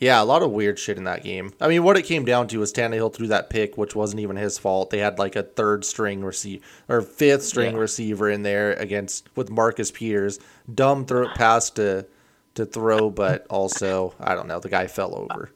Yeah, 0.00 0.22
a 0.22 0.24
lot 0.24 0.42
of 0.42 0.50
weird 0.50 0.78
shit 0.78 0.96
in 0.96 1.04
that 1.04 1.22
game. 1.22 1.52
I 1.60 1.68
mean, 1.68 1.84
what 1.84 1.98
it 1.98 2.06
came 2.06 2.24
down 2.24 2.48
to 2.48 2.58
was 2.58 2.72
Tannehill 2.72 3.12
threw 3.14 3.26
that 3.28 3.50
pick, 3.50 3.76
which 3.76 3.94
wasn't 3.94 4.20
even 4.20 4.36
his 4.36 4.58
fault. 4.58 4.88
They 4.88 4.98
had 4.98 5.18
like 5.18 5.36
a 5.36 5.42
third 5.42 5.84
string 5.84 6.24
receiver 6.24 6.64
or 6.88 7.02
fifth 7.02 7.42
string 7.42 7.74
Yeah. 7.74 7.80
receiver 7.80 8.30
in 8.30 8.42
there 8.42 8.72
against 8.72 9.28
with 9.36 9.50
Marcus 9.50 9.90
Peters. 9.90 10.38
Dumb 10.74 11.04
throw 11.04 11.28
pass 11.34 11.68
to 11.70 12.06
to 12.54 12.64
throw, 12.66 13.10
but 13.10 13.46
also 13.50 14.14
I 14.18 14.34
don't 14.34 14.48
know. 14.48 14.58
The 14.58 14.70
guy 14.70 14.86
fell 14.86 15.14
over. 15.14 15.50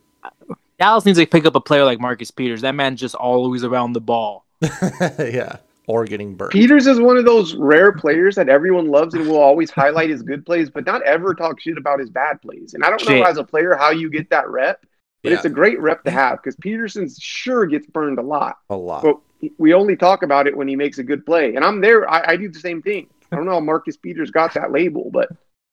Dallas 0.79 1.05
needs 1.07 1.19
to 1.19 1.27
pick 1.27 1.47
up 1.47 1.55
a 1.55 1.61
player 1.61 1.85
like 1.85 1.99
Marcus 2.01 2.31
Peters. 2.31 2.61
That 2.61 2.75
man 2.75 2.97
just 2.97 3.15
always 3.15 3.65
around 3.65 3.95
the 3.95 4.01
ball. 4.01 4.45
yeah, 5.19 5.57
or 5.87 6.05
getting 6.05 6.35
burned. 6.35 6.53
Peters 6.53 6.87
is 6.87 6.99
one 7.01 7.17
of 7.17 7.25
those 7.25 7.55
rare 7.55 7.93
players 7.93 8.35
that 8.37 8.49
everyone 8.49 8.89
loves 8.91 9.15
and 9.15 9.27
will 9.29 9.39
always 9.39 9.71
highlight 9.71 10.11
his 10.11 10.23
good 10.23 10.45
plays, 10.47 10.71
but 10.71 10.87
not 10.87 11.03
ever 11.03 11.35
talk 11.35 11.61
shit 11.61 11.77
about 11.77 11.99
his 12.01 12.11
bad 12.11 12.41
plays. 12.43 12.75
And 12.75 12.83
I 12.85 12.89
don't 12.91 13.03
know 13.05 13.17
Shit. 13.17 13.27
as 13.27 13.37
a 13.37 13.45
player 13.45 13.75
how 13.77 13.91
you 13.91 14.09
get 14.11 14.31
that 14.31 14.49
rep, 14.49 14.85
but 15.23 15.31
Yeah. 15.31 15.37
it's 15.37 15.45
a 15.45 15.51
great 15.51 15.79
rep 15.81 16.03
to 16.05 16.11
have 16.11 16.39
because 16.43 16.57
Peterson 16.57 17.09
sure 17.21 17.67
gets 17.67 17.87
burned 17.87 18.19
a 18.19 18.23
lot. 18.23 18.57
a 18.71 18.77
lot. 18.77 19.03
But 19.03 19.19
we 19.59 19.75
only 19.75 19.95
talk 19.97 20.23
about 20.23 20.47
it 20.47 20.57
when 20.57 20.69
he 20.69 20.77
makes 20.77 20.99
a 20.99 21.03
good 21.03 21.27
play. 21.27 21.55
And 21.55 21.65
I'm 21.65 21.81
there. 21.83 22.11
I, 22.11 22.33
I 22.33 22.37
do 22.37 22.49
the 22.49 22.61
same 22.61 22.81
thing. 22.81 23.09
I 23.31 23.37
don't 23.37 23.45
know 23.45 23.53
how 23.53 23.61
Marcus 23.61 23.97
Peters 23.97 24.31
got 24.31 24.55
that 24.55 24.73
label, 24.73 25.11
but 25.13 25.29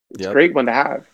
it's 0.10 0.22
Yep. 0.24 0.30
a 0.30 0.34
great 0.34 0.54
one 0.54 0.66
to 0.66 0.74
have. 0.74 1.06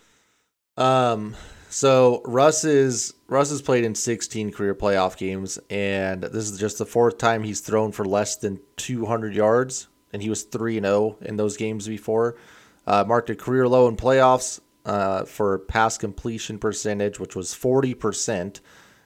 Um, 0.77 1.35
so 1.77 2.23
Russ 2.25 2.63
is 2.63 3.13
Russ 3.27 3.51
has 3.51 3.61
played 3.61 3.83
in 3.83 3.93
16 3.93 4.51
career 4.51 4.73
playoff 4.73 5.15
games, 5.15 5.59
and 5.69 6.23
this 6.23 6.49
is 6.49 6.57
just 6.57 6.79
the 6.79 6.87
fourth 6.87 7.19
time 7.19 7.43
he's 7.43 7.59
thrown 7.59 7.91
for 7.91 8.03
less 8.03 8.35
than 8.35 8.59
200 8.77 9.35
yards, 9.35 9.87
and 10.11 10.23
he 10.23 10.29
was 10.31 10.41
three 10.41 10.77
and 10.77 10.87
0 10.87 11.17
in 11.21 11.37
those 11.37 11.55
games 11.55 11.87
before. 11.87 12.35
Uh, 12.87 13.03
marked 13.07 13.29
a 13.29 13.35
career 13.35 13.67
low 13.67 13.87
in 13.87 13.95
playoffs 13.95 14.59
uh, 14.87 15.23
for 15.25 15.59
pass 15.59 15.99
completion 15.99 16.57
percentage, 16.57 17.19
which 17.19 17.35
was 17.35 17.53
40 17.53 17.93
percent, 17.93 18.59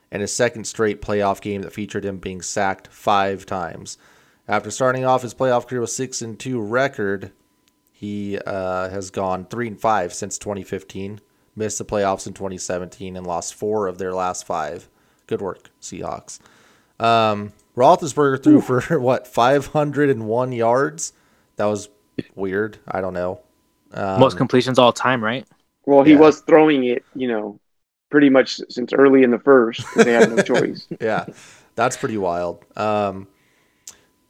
and 0.09 0.21
his 0.21 0.33
second 0.33 0.63
straight 0.63 1.01
playoff 1.01 1.41
game 1.41 1.63
that 1.63 1.73
featured 1.73 2.05
him 2.05 2.19
being 2.19 2.41
sacked 2.41 2.87
five 2.87 3.45
times. 3.45 3.97
After 4.47 4.71
starting 4.71 5.03
off 5.03 5.23
his 5.23 5.33
playoff 5.33 5.67
career 5.67 5.81
with 5.81 5.89
six 5.89 6.21
and 6.21 6.39
two 6.39 6.61
record, 6.61 7.33
he 7.91 8.37
uh, 8.37 8.87
has 8.87 9.09
gone 9.09 9.43
three 9.43 9.67
and 9.67 9.77
five 9.77 10.13
since 10.13 10.37
2015. 10.37 11.19
Missed 11.55 11.77
the 11.79 11.85
playoffs 11.85 12.27
in 12.27 12.33
2017 12.33 13.17
and 13.17 13.27
lost 13.27 13.53
four 13.53 13.87
of 13.87 13.97
their 13.97 14.13
last 14.13 14.45
five. 14.47 14.87
Good 15.27 15.41
work, 15.41 15.69
Seahawks. 15.81 16.39
Um, 16.99 17.51
Roethlisberger 17.75 18.41
threw 18.43 18.61
for 18.61 18.99
what 18.99 19.27
501 19.27 20.51
yards. 20.53 21.13
That 21.57 21.65
was 21.65 21.89
weird. 22.35 22.77
I 22.87 23.01
don't 23.01 23.13
know. 23.13 23.41
Um, 23.93 24.19
Most 24.19 24.37
completions 24.37 24.79
all 24.79 24.93
time, 24.93 25.23
right? 25.23 25.45
Well, 25.85 26.03
he 26.03 26.13
Yeah. 26.13 26.19
was 26.19 26.39
throwing 26.41 26.85
it, 26.85 27.03
you 27.15 27.27
know, 27.27 27.59
pretty 28.09 28.29
much 28.29 28.61
since 28.69 28.93
early 28.93 29.23
in 29.23 29.31
the 29.31 29.39
first. 29.39 29.83
They 29.95 30.13
had 30.13 30.33
no 30.33 30.41
choice. 30.43 30.87
yeah, 31.01 31.25
that's 31.75 31.97
pretty 31.97 32.17
wild. 32.17 32.63
Um, 32.77 33.27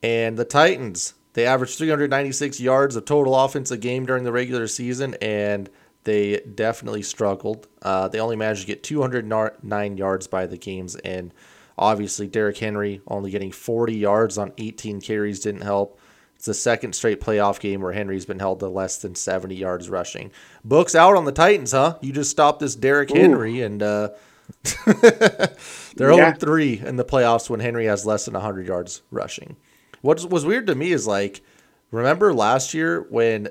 And 0.01 0.37
the 0.37 0.45
Titans, 0.45 1.13
they 1.33 1.45
averaged 1.45 1.77
396 1.77 2.59
yards 2.59 2.95
of 2.95 3.05
total 3.05 3.35
offense 3.35 3.69
a 3.69 3.77
game 3.77 4.05
during 4.07 4.23
the 4.23 4.31
regular 4.31 4.65
season, 4.67 5.15
and 5.21 5.69
they 6.03 6.39
definitely 6.55 7.03
struggled. 7.03 7.67
Uh, 7.81 8.07
they 8.07 8.19
only 8.19 8.35
managed 8.35 8.61
to 8.61 8.67
get 8.67 8.83
209 8.83 9.97
yards 9.97 10.27
by 10.27 10.45
the 10.47 10.57
games, 10.57 10.95
and 10.97 11.33
obviously 11.77 12.27
Derrick 12.27 12.57
Henry 12.57 13.01
only 13.07 13.31
getting 13.31 13.51
40 13.51 13.95
yards 13.95 14.37
on 14.37 14.51
18 14.57 15.01
carries 15.01 15.39
didn't 15.39 15.61
help. 15.61 15.99
It's 16.35 16.45
the 16.47 16.53
second 16.55 16.93
straight 16.93 17.21
playoff 17.21 17.59
game 17.59 17.81
where 17.81 17.93
Henry's 17.93 18.25
been 18.25 18.39
held 18.39 18.61
to 18.61 18.67
less 18.67 18.97
than 18.97 19.13
70 19.13 19.53
yards 19.53 19.89
rushing. 19.91 20.31
Books 20.63 20.95
out 20.95 21.15
on 21.15 21.25
the 21.25 21.31
Titans, 21.31 21.71
huh? 21.71 21.97
You 22.01 22.11
just 22.13 22.31
stopped 22.31 22.59
this 22.59 22.75
Derrick 22.75 23.11
Henry, 23.11 23.61
and 23.61 23.83
uh, 23.83 24.09
they're 24.85 26.11
Yeah. 26.13 26.33
0 26.33 26.33
3 26.39 26.79
in 26.85 26.95
the 26.95 27.05
playoffs 27.05 27.49
when 27.49 27.59
Henry 27.59 27.85
has 27.85 28.05
less 28.05 28.25
than 28.25 28.33
100 28.33 28.67
yards 28.67 29.01
rushing. 29.11 29.55
What 30.01 30.25
was 30.31 30.45
weird 30.45 30.65
to 30.67 30.75
me 30.75 30.91
is 30.91 31.05
like, 31.05 31.41
remember 31.91 32.33
last 32.33 32.73
year 32.73 33.05
when 33.09 33.49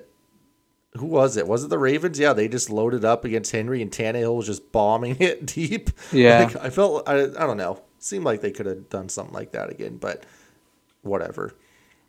who 0.96 1.06
was 1.06 1.36
it? 1.36 1.46
Was 1.46 1.64
it 1.64 1.70
the 1.70 1.78
Ravens? 1.78 2.18
Yeah, 2.18 2.32
they 2.32 2.48
just 2.48 2.68
loaded 2.70 3.04
up 3.04 3.24
against 3.24 3.52
Henry 3.52 3.80
and 3.82 3.90
Tannehill 3.90 4.36
was 4.36 4.46
just 4.46 4.72
bombing 4.72 5.16
it 5.20 5.46
deep. 5.46 5.90
Yeah. 6.12 6.44
Like, 6.44 6.56
I 6.56 6.70
felt 6.70 7.08
I, 7.08 7.22
I 7.22 7.46
don't 7.46 7.56
know. 7.56 7.80
Seemed 7.98 8.24
like 8.24 8.40
they 8.40 8.50
could 8.50 8.66
have 8.66 8.88
done 8.88 9.08
something 9.08 9.34
like 9.34 9.52
that 9.52 9.70
again, 9.70 9.98
but 9.98 10.24
whatever. 11.02 11.54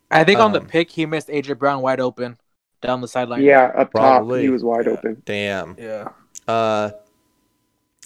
I 0.10 0.24
think 0.24 0.40
on 0.40 0.52
the 0.52 0.60
Um, 0.62 0.68
pick 0.68 0.90
he 0.92 1.06
missed 1.06 1.28
AJ 1.30 1.58
Brown 1.60 1.82
wide 1.82 2.00
open 2.00 2.38
down 2.82 3.02
the 3.02 3.08
sideline. 3.08 3.44
Yeah, 3.44 3.66
up 3.76 3.92
top, 3.94 4.24
Probably. 4.24 4.42
he 4.42 4.50
was 4.50 4.64
wide 4.64 4.88
open. 4.88 5.22
Damn. 5.26 5.76
Yeah. 5.78 6.10
Uh, 6.48 6.92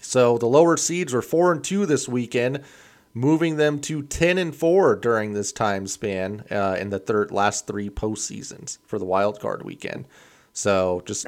so 0.01 0.37
the 0.37 0.45
lower 0.45 0.77
seeds 0.77 1.13
were 1.13 1.21
four 1.21 1.51
and 1.51 1.63
two 1.63 1.85
this 1.85 2.07
weekend, 2.07 2.61
moving 3.13 3.57
them 3.57 3.79
to 3.81 4.03
ten 4.03 4.37
and 4.37 4.55
four 4.55 4.95
during 4.95 5.33
this 5.33 5.51
time 5.51 5.87
span 5.87 6.43
uh, 6.51 6.75
in 6.79 6.89
the 6.89 6.99
third 6.99 7.31
last 7.31 7.65
three 7.65 7.89
postseasons 7.89 8.77
for 8.85 8.99
the 8.99 9.05
wild 9.05 9.39
card 9.39 9.63
weekend. 9.63 10.05
So 10.55 11.03
just 11.05 11.27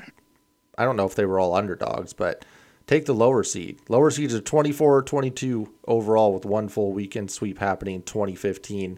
I 0.78 0.86
don't 0.86 0.95
know 0.95 1.05
if 1.05 1.13
they 1.13 1.25
were 1.25 1.39
all 1.39 1.53
underdogs, 1.53 2.13
but 2.13 2.45
take 2.88 3.05
the 3.05 3.13
lower 3.13 3.43
seed. 3.43 3.80
Lower 3.89 4.09
seeds 4.09 4.34
are 4.34 4.41
24 4.41 5.03
22 5.03 5.71
overall 5.88 6.34
with 6.34 6.45
one 6.45 6.69
full 6.69 6.93
weekend 6.93 7.30
sweep 7.30 7.59
happening 7.59 7.95
in 7.95 8.01
2015. 8.01 8.97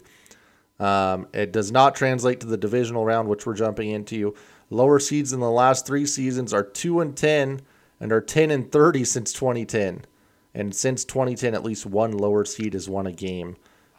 Um, 0.78 1.26
it 1.34 1.52
does 1.52 1.70
not 1.70 1.94
translate 1.94 2.40
to 2.40 2.46
the 2.46 2.56
divisional 2.56 3.04
round, 3.04 3.28
which 3.28 3.44
we're 3.44 3.54
jumping 3.54 3.90
into. 3.90 4.34
Lower 4.70 4.98
seeds 4.98 5.32
in 5.32 5.40
the 5.40 5.50
last 5.50 5.86
three 5.86 6.06
seasons 6.06 6.54
are 6.54 6.62
2 6.62 7.00
and 7.00 7.14
10 7.16 7.60
and 7.98 8.12
are 8.12 8.20
10 8.20 8.50
and 8.50 8.70
30 8.72 9.04
since 9.04 9.32
2010. 9.32 10.06
And 10.54 10.74
since 10.74 11.04
2010, 11.04 11.54
at 11.54 11.64
least 11.64 11.84
one 11.84 12.12
lower 12.12 12.44
seed 12.44 12.72
has 12.72 12.88
won 12.88 13.06
a 13.06 13.12
game 13.12 13.56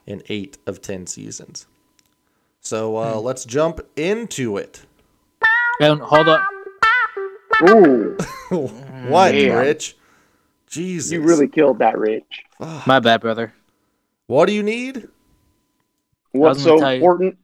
in 0.07 0.23
eight 0.29 0.57
of 0.65 0.81
10 0.81 1.07
seasons. 1.07 1.67
So 2.61 2.97
uh, 2.97 3.19
let's 3.19 3.45
jump 3.45 3.81
into 3.95 4.57
it. 4.57 4.85
And 5.81 5.99
hold 5.99 6.27
up. 6.27 6.43
Ooh, 7.69 8.17
what, 9.07 9.31
Damn. 9.31 9.57
Rich? 9.57 9.95
Jesus. 10.67 11.11
you 11.11 11.21
really 11.21 11.47
killed 11.47 11.79
that, 11.79 11.97
Rich. 11.97 12.43
My 12.85 12.99
bad, 12.99 13.21
brother. 13.21 13.53
What 14.27 14.45
do 14.45 14.53
you 14.53 14.63
need? 14.63 15.09
What's 16.31 16.63
so 16.63 16.85
important? 16.85 17.37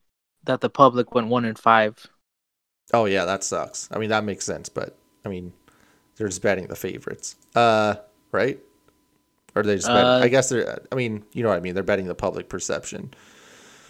That 0.45 0.61
the 0.61 0.69
public 0.69 1.13
went 1.13 1.27
one 1.27 1.43
in 1.43 1.55
five. 1.55 2.07
Oh 2.93 3.05
yeah, 3.05 3.25
that 3.25 3.43
sucks. 3.43 3.89
I 3.91 3.97
mean 3.97 4.09
that 4.09 4.23
makes 4.23 4.45
sense, 4.45 4.69
but 4.69 4.95
I 5.25 5.29
mean 5.29 5.51
they're 6.15 6.27
just 6.27 6.41
betting 6.41 6.67
the 6.67 6.75
favorites, 6.75 7.35
uh, 7.55 7.95
right? 8.31 8.59
Or 9.55 9.63
they 9.63 9.75
just 9.75 9.87
bet. 9.87 10.05
Uh, 10.05 10.19
I 10.23 10.29
guess 10.29 10.49
they're. 10.49 10.79
I 10.91 10.95
mean, 10.95 11.25
you 11.33 11.43
know 11.43 11.49
what 11.49 11.57
I 11.57 11.61
mean. 11.61 11.73
They're 11.73 11.83
betting 11.83 12.07
the 12.07 12.15
public 12.15 12.47
perception. 12.47 13.13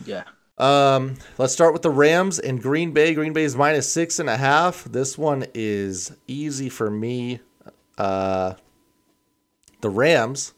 Yeah. 0.06 0.24
Um, 0.58 1.16
let's 1.38 1.53
start 1.53 1.74
with 1.74 1.84
the 1.84 1.91
Rams 1.91 2.39
and 2.39 2.62
Green 2.62 2.91
Bay. 2.91 3.14
Green 3.14 3.34
Bay 3.34 3.43
is 3.43 3.55
minus 3.55 3.91
six 3.91 4.20
and 4.20 4.30
a 4.30 4.38
half. 4.38 4.86
This 4.86 5.18
one 5.18 5.45
is 5.53 6.16
easy 6.28 6.70
for 6.70 6.89
me. 6.89 7.39
Uh, 7.97 8.55
the 9.82 9.89
Rams. 9.89 10.53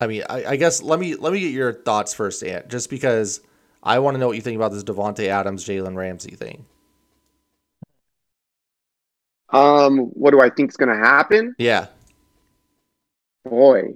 I 0.00 0.06
mean, 0.06 0.22
I, 0.28 0.44
I 0.46 0.56
guess 0.56 0.82
let 0.82 1.00
me 1.00 1.14
let 1.14 1.32
me 1.32 1.40
get 1.40 1.52
your 1.52 1.72
thoughts 1.72 2.12
first, 2.12 2.42
Ant, 2.44 2.68
just 2.68 2.90
because 2.90 3.40
I 3.82 3.98
want 4.00 4.16
to 4.16 4.18
know 4.18 4.26
what 4.26 4.36
you 4.36 4.42
think 4.42 4.56
about 4.56 4.72
this 4.72 4.84
Davante 4.84 5.28
Adams, 5.28 5.64
Jalen 5.64 5.96
Ramsey 5.96 6.34
thing. 6.36 6.66
Um, 9.50 9.98
what 10.14 10.32
do 10.32 10.40
I 10.40 10.50
think 10.50 10.70
is 10.70 10.76
going 10.76 10.88
to 10.88 10.96
happen? 10.96 11.54
Yeah, 11.58 11.86
Boy, 13.44 13.94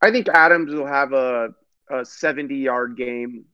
I 0.00 0.10
think 0.10 0.28
Adams 0.28 0.72
will 0.74 0.86
have 0.86 1.12
a 1.12 1.54
a 1.90 2.04
seventy 2.04 2.56
yard 2.56 2.96
game. 2.96 3.44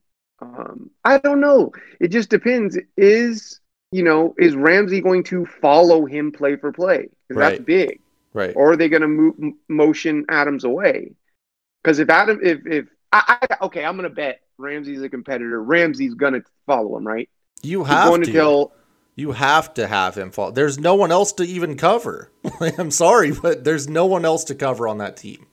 Um, 0.41 0.89
I 1.05 1.17
don't 1.19 1.39
know. 1.39 1.71
It 1.99 2.09
just 2.09 2.29
depends. 2.29 2.77
Is 2.97 3.59
you 3.91 4.03
know 4.03 4.33
is 4.39 4.55
Ramsey 4.55 5.01
going 5.01 5.23
to 5.25 5.45
follow 5.45 6.05
him 6.05 6.31
play 6.31 6.55
for 6.55 6.71
play? 6.71 7.09
'Cause 7.27 7.37
that's 7.37 7.59
Right. 7.59 7.65
big. 7.65 7.99
right. 8.33 8.53
or 8.55 8.71
are 8.71 8.75
they 8.77 8.89
going 8.89 9.01
to 9.01 9.07
move 9.07 9.35
motion 9.67 10.25
Adams 10.29 10.63
away? 10.63 11.13
Because 11.83 11.99
if 11.99 12.09
Adam, 12.09 12.39
if 12.43 12.65
if 12.65 12.85
I, 13.11 13.37
I 13.51 13.65
okay, 13.65 13.83
I'm 13.85 13.97
going 13.97 14.09
to 14.09 14.15
bet 14.15 14.41
Ramsey's 14.57 15.01
a 15.01 15.09
competitor. 15.09 15.61
Ramsey's 15.61 16.13
going 16.13 16.33
to 16.33 16.43
follow 16.65 16.97
him, 16.97 17.05
right? 17.05 17.29
You 17.61 17.83
have 17.83 18.13
to. 18.15 18.21
to 18.25 18.31
tell. 18.31 18.71
You 19.17 19.33
have 19.33 19.73
to 19.75 19.87
have 19.87 20.15
him 20.15 20.31
follow. 20.31 20.51
There's 20.51 20.79
no 20.79 20.95
one 20.95 21.11
else 21.11 21.33
to 21.33 21.43
even 21.43 21.75
cover. 21.75 22.31
I'm 22.77 22.89
sorry, 22.91 23.31
but 23.31 23.65
there's 23.65 23.87
no 23.89 24.05
one 24.05 24.23
else 24.23 24.45
to 24.45 24.55
cover 24.55 24.87
on 24.87 24.99
that 24.99 25.17
team. 25.17 25.45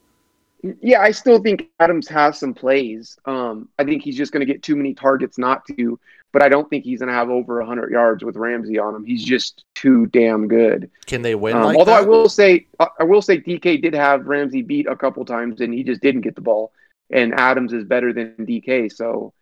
Yeah, 0.63 1.01
I 1.01 1.13
still 1.13 1.41
think 1.41 1.69
Adams 1.79 2.09
has 2.09 2.39
some 2.39 2.53
plays. 2.53 3.17
Um, 3.25 3.69
I 3.79 3.85
think 3.85 4.03
he's 4.03 4.17
just 4.17 4.33
going 4.33 4.45
to 4.45 4.53
get 4.53 4.63
too 4.63 4.75
many 4.77 4.93
targets 4.95 5.39
not 5.39 5.65
to. 5.69 5.99
But 6.33 6.43
I 6.43 6.49
don't 6.49 6.69
think 6.69 6.85
he's 6.85 6.99
going 6.99 7.09
to 7.09 7.15
have 7.15 7.31
over 7.31 7.59
100 7.59 7.91
yards 7.91 8.23
with 8.23 8.37
Ramsey 8.37 8.79
on 8.79 8.95
him. 8.95 9.05
He's 9.05 9.25
just 9.25 9.65
too 9.75 10.07
damn 10.07 10.47
good. 10.47 10.91
Can 11.07 11.23
they 11.23 11.35
win 11.35 11.57
Um, 11.57 11.63
like 11.63 11.79
although 11.79 11.93
that? 11.93 12.03
I 12.03 12.07
will 12.07 12.29
say, 12.29 12.67
I 12.79 12.89
I 13.01 13.05
will 13.05 13.23
say, 13.23 13.39
DK 13.39 13.81
did 13.81 13.95
have 13.95 14.27
Ramsey 14.27 14.63
beat 14.63 14.87
a 14.87 14.97
couple 14.97 15.25
times, 15.25 15.61
and 15.61 15.73
he 15.73 15.83
just 15.85 16.03
didn't 16.03 16.21
get 16.23 16.35
the 16.35 16.41
ball. 16.43 16.73
And 17.11 17.33
Adams 17.35 17.73
is 17.73 17.85
better 17.85 18.13
than 18.13 18.35
DK, 18.41 18.93
so 18.93 19.33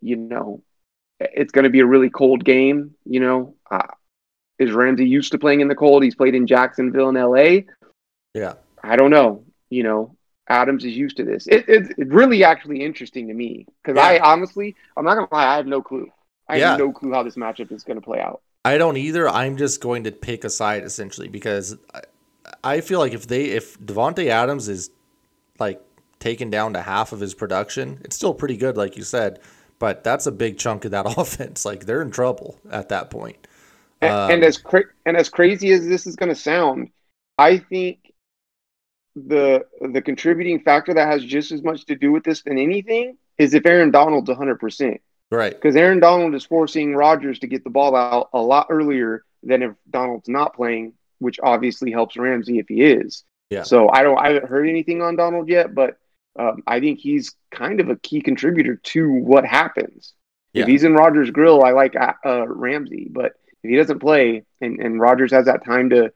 you 0.00 0.14
know, 0.16 0.62
it's 1.18 1.50
going 1.52 1.64
to 1.64 1.70
be 1.70 1.80
a 1.80 1.86
really 1.86 2.10
cold 2.10 2.44
game. 2.44 2.94
You 3.04 3.20
know, 3.20 3.54
uh, 3.70 3.88
is 4.58 4.72
Ramsey 4.72 5.08
used 5.08 5.32
to 5.32 5.38
playing 5.38 5.62
in 5.62 5.68
the 5.68 5.74
cold? 5.74 6.04
He's 6.04 6.14
played 6.14 6.34
in 6.34 6.46
Jacksonville 6.46 7.08
and 7.08 7.18
LA. 7.18 7.62
yeah. 8.34 8.54
I 8.84 8.94
don't 8.94 9.10
know. 9.10 9.42
You 9.68 9.82
know, 9.82 10.15
Adams 10.48 10.84
is 10.84 10.96
used 10.96 11.16
to 11.18 11.24
this. 11.24 11.46
It, 11.48 11.64
it's 11.68 11.90
really 11.98 12.44
actually 12.44 12.82
interesting 12.84 13.28
to 13.28 13.34
me 13.34 13.66
because 13.82 13.96
I 13.98 14.18
honestly, 14.18 14.76
I'm 14.96 15.04
not 15.04 15.14
gonna 15.16 15.28
lie, 15.32 15.46
I 15.54 15.56
have 15.56 15.66
no 15.66 15.82
clue. 15.82 16.10
I 16.48 16.56
Yeah. 16.56 16.58
have 16.58 16.68
no 16.68 16.92
clue 16.92 17.12
how 17.12 17.22
this 17.24 17.36
matchup 17.36 17.72
is 17.72 17.82
going 17.84 17.96
to 17.98 18.04
play 18.04 18.20
out. 18.20 18.40
I 18.64 18.78
don't 18.78 18.96
either. 18.96 19.28
I'm 19.28 19.56
just 19.56 19.80
going 19.80 20.04
to 20.04 20.12
pick 20.12 20.44
a 20.44 20.50
side 20.50 20.82
essentially 20.82 21.28
because 21.28 21.76
I, 21.94 22.00
I 22.64 22.80
feel 22.80 22.98
like 22.98 23.12
if 23.12 23.26
they 23.26 23.46
if 23.46 23.78
Davante 23.78 24.26
Adams 24.28 24.68
is 24.68 24.90
like 25.58 25.82
taken 26.20 26.50
down 26.50 26.74
to 26.74 26.82
half 26.82 27.12
of 27.12 27.20
his 27.20 27.34
production, 27.34 28.00
it's 28.04 28.16
still 28.16 28.34
pretty 28.34 28.56
good, 28.56 28.76
like 28.76 28.96
you 28.96 29.04
said. 29.04 29.40
But 29.78 30.04
that's 30.04 30.26
a 30.26 30.32
big 30.32 30.58
chunk 30.58 30.84
of 30.86 30.92
that 30.92 31.06
offense. 31.18 31.64
Like 31.64 31.86
they're 31.86 32.02
in 32.02 32.10
trouble 32.10 32.58
at 32.70 32.88
that 32.90 33.10
point. 33.10 33.46
And, 34.00 34.16
Um, 34.18 34.20
and 34.28 34.44
as 34.44 34.58
cra- 34.58 34.84
and 35.04 35.16
as 35.16 35.28
crazy 35.28 35.70
as 35.72 35.86
this 35.86 36.06
is 36.06 36.16
going 36.16 36.28
to 36.28 36.34
sound, 36.34 36.90
I 37.38 37.58
think 37.58 38.05
the 39.16 39.64
the 39.80 40.02
contributing 40.02 40.60
factor 40.60 40.92
that 40.94 41.08
has 41.08 41.24
just 41.24 41.50
as 41.50 41.62
much 41.62 41.86
to 41.86 41.96
do 41.96 42.12
with 42.12 42.22
this 42.22 42.42
than 42.42 42.58
anything 42.58 43.16
is 43.38 43.54
if 43.54 43.64
Aaron 43.66 43.90
Donald's 43.90 44.28
100 44.28 44.60
percent 44.60 45.00
Right. 45.30 45.52
because 45.52 45.74
Aaron 45.74 45.98
Donald 45.98 46.34
is 46.36 46.44
forcing 46.44 46.94
Rodgers 46.94 47.40
to 47.40 47.48
get 47.48 47.64
the 47.64 47.70
ball 47.70 47.96
out 47.96 48.28
a 48.32 48.38
lot 48.38 48.68
earlier 48.70 49.24
than 49.42 49.62
if 49.62 49.72
Donald's 49.90 50.28
not 50.28 50.54
playing, 50.54 50.92
which 51.18 51.40
obviously 51.42 51.90
helps 51.90 52.16
Ramsey 52.16 52.58
if 52.60 52.68
he 52.68 52.82
is. 52.82 53.24
Yeah. 53.50 53.64
So 53.64 53.88
I 53.88 54.02
don't 54.02 54.18
I 54.18 54.28
haven't 54.28 54.48
heard 54.48 54.68
anything 54.68 55.02
on 55.02 55.16
Donald 55.16 55.48
yet, 55.48 55.74
but 55.74 55.98
um, 56.38 56.62
I 56.66 56.78
think 56.80 56.98
he's 57.00 57.34
kind 57.50 57.80
of 57.80 57.88
a 57.88 57.96
key 57.96 58.20
contributor 58.20 58.76
to 58.76 59.10
what 59.10 59.44
happens. 59.44 60.12
Yeah. 60.52 60.62
If 60.62 60.68
he's 60.68 60.84
in 60.84 60.94
Rodgers' 60.94 61.30
grill, 61.30 61.64
I 61.64 61.72
like 61.72 61.96
uh, 61.96 62.12
uh, 62.24 62.46
Ramsey, 62.46 63.08
but 63.10 63.32
if 63.62 63.70
he 63.70 63.76
doesn't 63.76 63.98
play 63.98 64.44
and, 64.60 64.78
and 64.80 65.00
Rodgers 65.00 65.32
has 65.32 65.46
that 65.46 65.64
time 65.64 65.90
to 65.90 66.12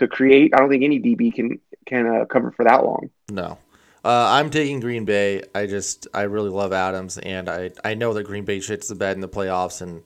to 0.00 0.08
create, 0.08 0.52
I 0.54 0.58
don't 0.58 0.68
think 0.68 0.82
any 0.84 0.98
DB 1.00 1.32
can 1.32 1.58
can 1.86 2.06
uh, 2.06 2.24
cover 2.26 2.50
for 2.50 2.64
that 2.64 2.84
long. 2.84 3.08
No. 3.30 3.58
Uh, 4.04 4.28
I'm 4.32 4.50
taking 4.50 4.80
Green 4.80 5.04
Bay. 5.04 5.42
I 5.54 5.66
just 5.66 6.08
I 6.14 6.22
really 6.22 6.50
love 6.50 6.72
Adams, 6.72 7.18
and 7.18 7.48
I 7.48 7.70
I 7.84 7.94
know 7.94 8.12
that 8.14 8.24
Green 8.24 8.44
Bay 8.44 8.58
shits 8.58 8.88
the 8.88 8.94
bed 8.94 9.14
in 9.16 9.20
the 9.20 9.28
playoffs 9.28 9.80
and 9.82 10.02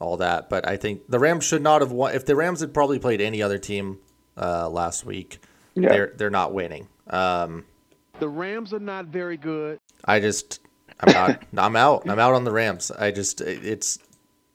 all 0.00 0.16
that, 0.18 0.48
but 0.50 0.68
I 0.68 0.76
think 0.76 1.02
the 1.08 1.18
Rams 1.18 1.44
should 1.44 1.62
not 1.62 1.80
have 1.80 1.90
won. 1.92 2.14
If 2.14 2.24
the 2.26 2.36
Rams 2.36 2.60
had 2.60 2.72
probably 2.74 2.98
played 2.98 3.20
any 3.20 3.40
other 3.42 3.58
team 3.58 3.98
uh, 4.36 4.68
last 4.68 5.04
week, 5.06 5.40
Yeah. 5.74 5.88
they're 5.88 6.12
they're 6.16 6.30
not 6.30 6.52
winning. 6.52 6.88
Um, 7.08 7.64
The 8.20 8.28
Rams 8.28 8.72
are 8.74 8.80
not 8.80 9.06
very 9.06 9.36
good. 9.36 9.78
I 10.04 10.18
just 10.20 10.60
I'm 11.00 11.14
out. 11.14 11.42
I'm 11.56 11.76
out. 11.76 12.08
I'm 12.10 12.18
out 12.18 12.34
on 12.34 12.42
the 12.44 12.52
Rams. 12.52 12.90
I 12.90 13.10
just 13.12 13.40
it's 13.40 13.98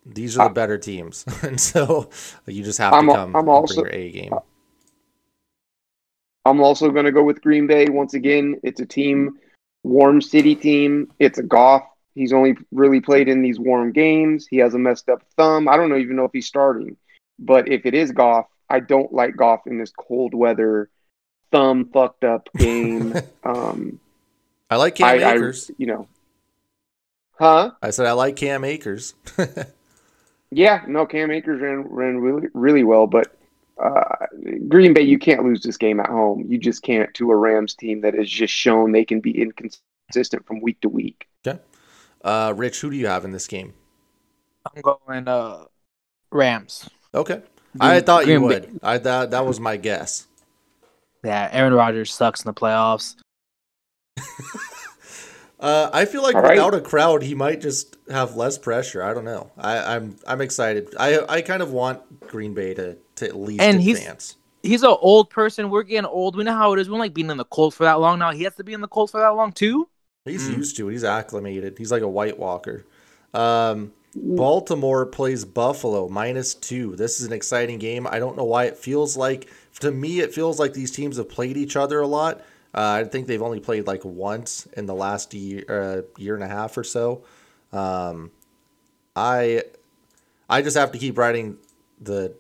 these 0.06 0.38
are 0.38 0.50
the 0.50 0.54
better 0.54 0.78
teams, 0.78 1.24
and 1.42 1.60
so 1.60 2.10
you 2.48 2.64
just 2.64 2.80
have 2.80 2.92
to 2.92 2.98
I'm 2.98 3.10
al- 3.10 3.16
come 3.16 3.36
I'm 3.36 3.40
and 3.42 3.50
also- 3.50 3.84
bring 3.84 3.94
your 3.94 4.02
A 4.02 4.12
game. 4.12 4.34
I'm 6.46 6.62
also 6.62 6.90
going 6.90 7.06
to 7.06 7.12
go 7.12 7.24
with 7.24 7.42
Green 7.42 7.68
Bay 7.68 7.88
once 7.90 8.14
again. 8.14 8.60
It's 8.64 8.82
a 8.82 8.86
team, 8.86 9.38
warm 9.84 10.22
city 10.22 10.56
team. 10.56 11.12
It's 11.20 11.40
a 11.40 11.44
Goff 11.44 11.84
He's 12.16 12.34
only 12.34 12.56
really 12.72 13.02
played 13.02 13.28
in 13.28 13.42
these 13.42 13.60
warm 13.60 13.92
games. 13.92 14.46
He 14.48 14.58
has 14.58 14.74
a 14.74 14.80
messed 14.80 15.10
up 15.10 15.24
thumb. 15.36 15.68
I 15.68 15.78
don't 15.78 15.90
know, 15.90 15.98
even 15.98 16.16
know 16.16 16.26
if 16.26 16.32
he's 16.32 16.48
starting. 16.48 16.96
But 17.40 17.68
if 17.68 17.86
it 17.86 17.96
is 17.96 18.12
Goff, 18.12 18.46
I 18.70 18.80
don't 18.80 19.12
like 19.12 19.36
Goff 19.36 19.66
in 19.66 19.80
this 19.80 19.92
cold 19.98 20.36
weather, 20.36 20.90
thumb 21.52 21.90
fucked 21.92 22.24
up 22.24 22.50
game. 22.56 23.16
um, 23.44 24.00
I 24.70 24.76
like 24.76 24.96
Cam 24.96 25.08
I, 25.08 25.24
I, 25.24 25.54
you 25.78 25.88
know, 25.88 26.08
huh? 27.34 27.72
I 27.82 27.90
said 27.90 28.06
I 28.06 28.14
like 28.14 28.36
Cam 28.36 28.64
Akers. 28.64 29.14
Yeah, 30.56 30.84
no, 30.88 31.08
Cam 31.08 31.32
Akers 31.32 31.62
ran 31.62 31.82
ran 31.90 32.20
really 32.20 32.48
really 32.54 32.84
well, 32.84 33.08
but 33.08 33.36
uh, 33.82 34.28
Green 34.68 34.94
Bay, 34.94 35.02
you 35.02 35.18
can't 35.18 35.44
lose 35.44 35.62
this 35.62 35.78
game 35.78 36.00
at 36.00 36.10
home. 36.10 36.46
You 36.48 36.58
just 36.58 36.84
can't 36.84 37.14
to 37.16 37.32
a 37.32 37.36
Rams 37.36 37.76
team 37.76 38.02
that 38.02 38.14
has 38.14 38.30
just 38.30 38.54
shown 38.54 38.92
they 38.92 39.06
can 39.06 39.20
be 39.20 39.42
inconsistent 39.42 40.46
from 40.46 40.62
week 40.62 40.80
to 40.82 40.90
week. 40.90 41.28
okay. 41.46 41.60
Uh, 42.24 42.54
Rich, 42.56 42.80
who 42.82 42.90
do 42.90 42.96
you 42.96 43.08
have 43.08 43.26
in 43.26 43.32
this 43.32 43.48
game? 43.48 43.74
I'm 44.66 44.82
going 44.82 45.28
uh 45.28 45.66
Rams. 46.32 46.90
Okay. 47.14 47.42
I 47.80 48.00
thought 48.00 48.28
you 48.28 48.40
Green 48.40 48.50
Bay. 48.50 48.60
would. 48.68 48.80
I 48.82 48.98
thought 48.98 49.32
that 49.32 49.46
was 49.46 49.60
my 49.60 49.76
guess. 49.78 50.28
Yeah, 51.24 51.50
Aaron 51.52 51.74
Rodgers 51.74 52.14
sucks 52.14 52.42
in 52.44 52.48
the 52.48 52.54
playoffs. 52.54 53.16
Uh, 55.64 55.90
I 55.94 56.04
feel 56.04 56.22
like 56.22 56.36
All 56.36 56.42
right. 56.42 56.58
without 56.58 56.74
a 56.74 56.82
crowd, 56.82 57.24
he 57.24 57.34
might 57.34 57.62
just 57.62 57.96
have 58.12 58.36
less 58.36 58.58
pressure. 58.58 59.02
I 59.02 59.14
don't 59.14 59.24
know. 59.24 59.50
I, 59.58 59.96
I'm 59.96 60.18
I'm 60.28 60.42
excited. 60.42 60.94
I 61.00 61.24
I 61.30 61.42
kind 61.42 61.64
of 61.64 61.72
want 61.72 62.28
Green 62.28 62.54
Bay 62.54 62.74
to, 62.74 62.98
to 63.24 63.30
at 63.30 63.36
least 63.36 63.62
And 63.62 63.82
he's- 63.82 64.00
advance. 64.00 64.36
He's 64.62 64.84
an 64.84 64.96
old 65.02 65.30
person. 65.30 65.70
We're 65.70 65.84
getting 65.84 66.06
old. 66.06 66.38
We 66.38 66.46
know 66.46 66.54
how 66.54 66.72
it 66.72 66.80
is. 66.80 66.88
We 66.88 66.94
don't 66.94 67.00
like 67.00 67.14
being 67.14 67.30
in 67.30 67.36
the 67.36 67.44
cold 67.44 67.74
for 67.74 67.84
that 67.84 68.00
long 68.00 68.18
now. 68.20 68.32
He 68.32 68.44
has 68.44 68.56
to 68.56 68.64
be 68.64 68.72
in 68.72 68.80
the 68.80 68.88
cold 68.88 69.12
for 69.12 69.20
that 69.20 69.28
long 69.36 69.52
too. 69.52 69.90
He's 70.24 70.48
Mm. 70.48 70.56
used 70.58 70.78
to 70.78 70.88
it. 70.88 70.94
He's 70.94 71.04
acclimated. 71.04 71.78
He's 71.78 71.92
like 71.92 72.02
a 72.02 72.08
White 72.08 72.40
Walker. 72.40 72.86
Um, 73.34 73.92
Baltimore 74.16 75.06
plays 75.06 75.44
Buffalo 75.44 76.08
minus 76.08 76.54
two. 76.54 76.96
This 76.96 77.20
is 77.20 77.26
an 77.26 77.34
exciting 77.34 77.78
game. 77.78 78.08
I 78.10 78.20
don't 78.20 78.38
know 78.38 78.46
why 78.46 78.66
it 78.66 78.78
feels 78.78 79.18
like 79.18 79.50
to 79.82 79.92
me 79.92 80.20
it 80.22 80.34
feels 80.34 80.60
like 80.60 80.72
these 80.74 80.92
teams 80.92 81.18
have 81.18 81.28
played 81.28 81.58
each 81.58 81.76
other 81.76 82.00
a 82.00 82.08
lot. 82.08 82.38
Uh, 82.76 83.02
I 83.02 83.04
think 83.04 83.28
they've 83.28 83.42
only 83.42 83.60
played 83.60 83.86
like 83.86 84.06
once 84.06 84.66
in 84.78 84.86
the 84.86 84.94
last 84.96 85.34
year 85.34 85.66
uh, 85.68 86.02
year 86.22 86.36
and 86.36 86.44
a 86.44 86.48
half 86.48 86.78
or 86.78 86.84
so. 86.86 87.24
Um, 87.74 88.32
I 89.16 89.64
I 90.50 90.62
just 90.62 90.78
have 90.78 90.92
to 90.94 90.98
keep 90.98 91.18
riding 91.18 91.58
the, 92.02 92.12
the 92.12 92.36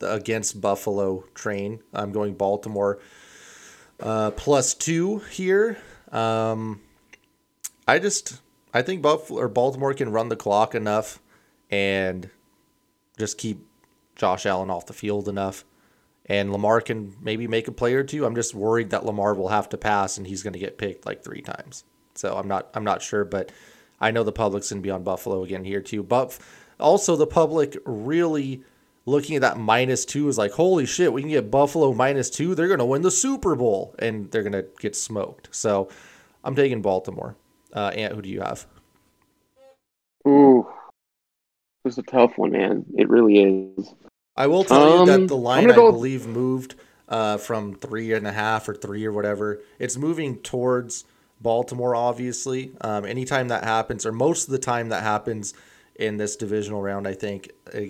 against 0.00 0.60
Buffalo 0.60 1.24
train. 1.34 1.80
I'm 1.92 2.12
going 2.12 2.34
Baltimore 2.34 2.98
uh, 4.00 4.30
plus 4.32 4.74
two 4.74 5.18
here. 5.30 5.78
Um, 6.12 6.80
I 7.86 7.98
just 7.98 8.40
I 8.72 8.82
think 8.82 9.02
Buffalo 9.02 9.40
or 9.40 9.48
Baltimore 9.48 9.94
can 9.94 10.10
run 10.10 10.28
the 10.28 10.36
clock 10.36 10.74
enough 10.74 11.20
and 11.70 12.30
just 13.18 13.38
keep 13.38 13.66
Josh 14.16 14.46
Allen 14.46 14.70
off 14.70 14.86
the 14.86 14.92
field 14.92 15.28
enough. 15.28 15.64
And 16.26 16.52
Lamar 16.52 16.82
can 16.82 17.16
maybe 17.22 17.46
make 17.48 17.68
a 17.68 17.72
play 17.72 17.94
or 17.94 18.04
two. 18.04 18.26
I'm 18.26 18.34
just 18.34 18.54
worried 18.54 18.90
that 18.90 19.06
Lamar 19.06 19.34
will 19.34 19.48
have 19.48 19.70
to 19.70 19.78
pass 19.78 20.18
and 20.18 20.26
he's 20.26 20.42
going 20.42 20.52
to 20.52 20.58
get 20.58 20.76
picked 20.76 21.06
like 21.06 21.24
three 21.24 21.40
times. 21.40 21.84
So 22.14 22.36
I'm 22.36 22.48
not 22.48 22.68
I'm 22.74 22.84
not 22.84 23.02
sure, 23.02 23.24
but 23.24 23.50
I 24.00 24.10
know 24.10 24.24
the 24.24 24.32
public's 24.32 24.70
going 24.70 24.82
to 24.82 24.86
be 24.86 24.90
on 24.90 25.02
Buffalo 25.02 25.42
again 25.42 25.64
here 25.64 25.80
too. 25.80 26.02
But 26.02 26.38
also 26.78 27.16
the 27.16 27.26
public 27.26 27.76
really 27.84 28.62
looking 29.08 29.36
at 29.36 29.42
that 29.42 29.58
minus 29.58 30.04
two 30.04 30.28
is 30.28 30.38
like, 30.38 30.52
holy 30.52 30.86
shit, 30.86 31.12
we 31.12 31.22
can 31.22 31.30
get 31.30 31.50
Buffalo 31.50 31.92
minus 31.92 32.30
two. 32.30 32.54
They're 32.54 32.68
going 32.68 32.78
to 32.78 32.84
win 32.84 33.02
the 33.02 33.10
Super 33.10 33.54
Bowl 33.56 33.94
and 33.98 34.30
they're 34.30 34.42
going 34.42 34.52
to 34.52 34.66
get 34.80 34.94
smoked. 34.94 35.48
So 35.50 35.88
I'm 36.44 36.54
taking 36.54 36.82
Baltimore. 36.82 37.36
Uh, 37.72 37.88
Ant, 37.94 38.14
who 38.14 38.22
do 38.22 38.28
you 38.28 38.40
have? 38.40 38.66
Ooh, 40.26 40.66
this 41.84 41.94
is 41.94 41.98
a 41.98 42.02
tough 42.02 42.36
one, 42.36 42.52
man. 42.52 42.84
It 42.96 43.08
really 43.08 43.38
is. 43.38 43.94
I 44.36 44.46
will 44.46 44.64
tell 44.64 45.00
you 45.00 45.06
that 45.06 45.20
Um, 45.20 45.26
the 45.26 45.36
line, 45.36 45.70
I 45.70 45.74
go- 45.74 45.90
believe, 45.90 46.26
moved 46.26 46.74
uh, 47.08 47.38
from 47.38 47.74
three 47.74 48.12
and 48.12 48.26
a 48.26 48.32
half 48.32 48.68
or 48.68 48.74
three 48.74 49.04
or 49.04 49.12
whatever. 49.12 49.60
It's 49.78 49.96
moving 49.96 50.36
towards 50.38 51.04
Baltimore, 51.40 51.94
obviously. 51.94 52.72
Um, 52.80 53.04
anytime 53.04 53.48
that 53.48 53.64
happens, 53.64 54.04
or 54.04 54.12
most 54.12 54.46
of 54.46 54.52
the 54.52 54.58
time 54.58 54.90
that 54.90 55.02
happens 55.02 55.54
in 55.96 56.16
this 56.18 56.36
divisional 56.36 56.82
round, 56.82 57.08
I 57.08 57.14
think 57.14 57.50
uh, 57.74 57.80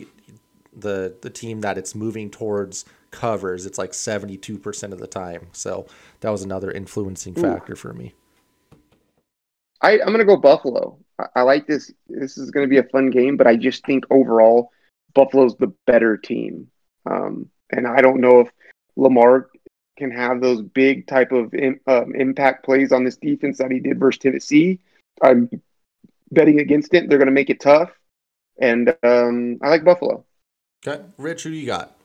the 0.80 1.16
the 1.20 1.30
team 1.30 1.60
that 1.62 1.78
it's 1.78 1.94
moving 1.94 2.30
towards 2.30 2.84
covers. 3.10 3.66
It's 3.66 3.78
like 3.78 3.94
seventy 3.94 4.36
two 4.36 4.58
percent 4.58 4.92
of 4.92 4.98
the 4.98 5.06
time. 5.06 5.48
So 5.52 5.86
that 6.20 6.30
was 6.30 6.42
another 6.42 6.70
influencing 6.70 7.38
Ooh. 7.38 7.42
factor 7.42 7.76
for 7.76 7.92
me. 7.92 8.14
I, 9.80 10.00
I'm 10.00 10.10
gonna 10.10 10.24
go 10.24 10.36
Buffalo. 10.36 10.98
I, 11.18 11.26
I 11.36 11.42
like 11.42 11.66
this. 11.66 11.92
This 12.08 12.38
is 12.38 12.50
gonna 12.50 12.66
be 12.66 12.78
a 12.78 12.84
fun 12.84 13.10
game, 13.10 13.36
but 13.36 13.46
I 13.46 13.56
just 13.56 13.84
think 13.84 14.04
overall 14.10 14.70
Buffalo's 15.14 15.56
the 15.56 15.72
better 15.86 16.16
team. 16.16 16.68
Um, 17.06 17.48
and 17.70 17.86
I 17.86 18.00
don't 18.00 18.20
know 18.20 18.40
if 18.40 18.48
Lamar 18.96 19.50
can 19.96 20.10
have 20.10 20.40
those 20.40 20.62
big 20.62 21.06
type 21.06 21.32
of 21.32 21.54
im- 21.54 21.80
um, 21.86 22.14
impact 22.14 22.64
plays 22.64 22.92
on 22.92 23.04
this 23.04 23.16
defense 23.16 23.58
that 23.58 23.70
he 23.70 23.80
did 23.80 23.98
versus 23.98 24.18
Tennessee. 24.18 24.80
I'm 25.22 25.50
betting 26.30 26.60
against 26.60 26.94
it. 26.94 27.08
They're 27.08 27.18
gonna 27.18 27.30
make 27.30 27.50
it 27.50 27.60
tough, 27.60 27.90
and 28.60 28.94
um, 29.02 29.58
I 29.62 29.68
like 29.68 29.84
Buffalo. 29.84 30.24
Okay, 30.86 31.02
Rich, 31.16 31.42
who 31.42 31.50
do 31.50 31.56
you 31.56 31.66
got? 31.66 31.96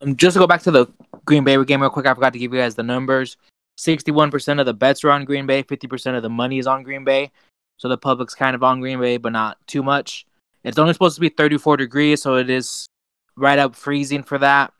Um, 0.00 0.16
just 0.16 0.34
to 0.34 0.40
go 0.40 0.46
back 0.46 0.62
to 0.62 0.70
the 0.70 0.86
Green 1.24 1.44
Bay 1.44 1.62
game 1.64 1.80
real 1.80 1.90
quick, 1.90 2.06
I 2.06 2.14
forgot 2.14 2.32
to 2.32 2.38
give 2.38 2.52
you 2.52 2.60
guys 2.60 2.74
the 2.74 2.82
numbers. 2.82 3.36
Sixty-one 3.78 4.30
percent 4.30 4.60
of 4.60 4.66
the 4.66 4.74
bets 4.74 5.04
are 5.04 5.10
on 5.10 5.24
Green 5.24 5.46
Bay. 5.46 5.62
Fifty 5.62 5.86
percent 5.86 6.16
of 6.16 6.22
the 6.22 6.30
money 6.30 6.58
is 6.58 6.66
on 6.66 6.82
Green 6.82 7.04
Bay. 7.04 7.30
So 7.78 7.88
the 7.88 7.98
public's 7.98 8.34
kind 8.34 8.54
of 8.54 8.62
on 8.62 8.80
Green 8.80 9.00
Bay, 9.00 9.16
but 9.18 9.32
not 9.32 9.58
too 9.66 9.82
much. 9.82 10.26
It's 10.64 10.78
only 10.78 10.92
supposed 10.92 11.14
to 11.14 11.20
be 11.20 11.28
thirty-four 11.28 11.76
degrees, 11.76 12.22
so 12.22 12.36
it 12.36 12.50
is 12.50 12.86
right 13.36 13.58
up 13.58 13.76
freezing 13.76 14.22
for 14.22 14.38
that. 14.38 14.72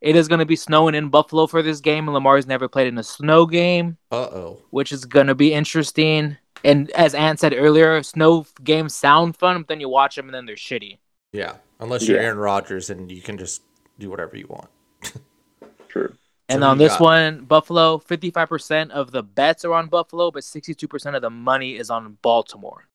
It 0.00 0.16
is 0.16 0.28
going 0.28 0.38
to 0.38 0.46
be 0.46 0.56
snowing 0.56 0.94
in 0.94 1.10
Buffalo 1.10 1.46
for 1.46 1.62
this 1.62 1.80
game, 1.80 2.08
and 2.08 2.14
Lamar's 2.14 2.46
never 2.46 2.66
played 2.66 2.86
in 2.88 2.96
a 2.96 3.02
snow 3.02 3.44
game, 3.44 3.98
Uh 4.10 4.16
oh. 4.16 4.62
which 4.70 4.92
is 4.92 5.04
going 5.04 5.26
to 5.26 5.34
be 5.34 5.52
interesting. 5.52 6.38
And 6.64 6.90
as 6.92 7.14
Ant 7.14 7.38
said 7.38 7.54
earlier, 7.54 8.02
snow 8.02 8.46
games 8.64 8.94
sound 8.94 9.36
fun, 9.36 9.58
but 9.58 9.68
then 9.68 9.80
you 9.80 9.90
watch 9.90 10.16
them 10.16 10.26
and 10.26 10.34
then 10.34 10.46
they're 10.46 10.56
shitty. 10.56 10.98
Yeah, 11.32 11.56
unless 11.80 12.06
you're 12.06 12.18
Yeah. 12.18 12.24
Aaron 12.26 12.38
Rodgers 12.38 12.90
and 12.90 13.10
you 13.10 13.20
can 13.22 13.38
just 13.38 13.62
do 13.98 14.10
whatever 14.10 14.36
you 14.36 14.46
want. 14.48 14.68
True. 15.88 16.14
And 16.48 16.62
So 16.62 16.68
on 16.68 16.78
this 16.78 16.92
got? 16.92 17.00
one, 17.00 17.44
Buffalo, 17.44 17.98
55% 17.98 18.90
of 18.90 19.12
the 19.12 19.22
bets 19.22 19.64
are 19.64 19.72
on 19.74 19.88
Buffalo, 19.88 20.30
but 20.30 20.42
62% 20.42 21.14
of 21.16 21.22
the 21.22 21.30
money 21.30 21.76
is 21.76 21.90
on 21.90 22.18
Baltimore. 22.22 22.88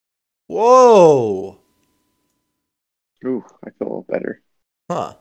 Whoa. 0.47 1.59
Ooh, 3.25 3.43
I 3.65 3.69
feel 3.71 3.75
a 3.81 3.83
little 3.83 4.05
better. 4.09 4.41
Huh. 4.91 5.15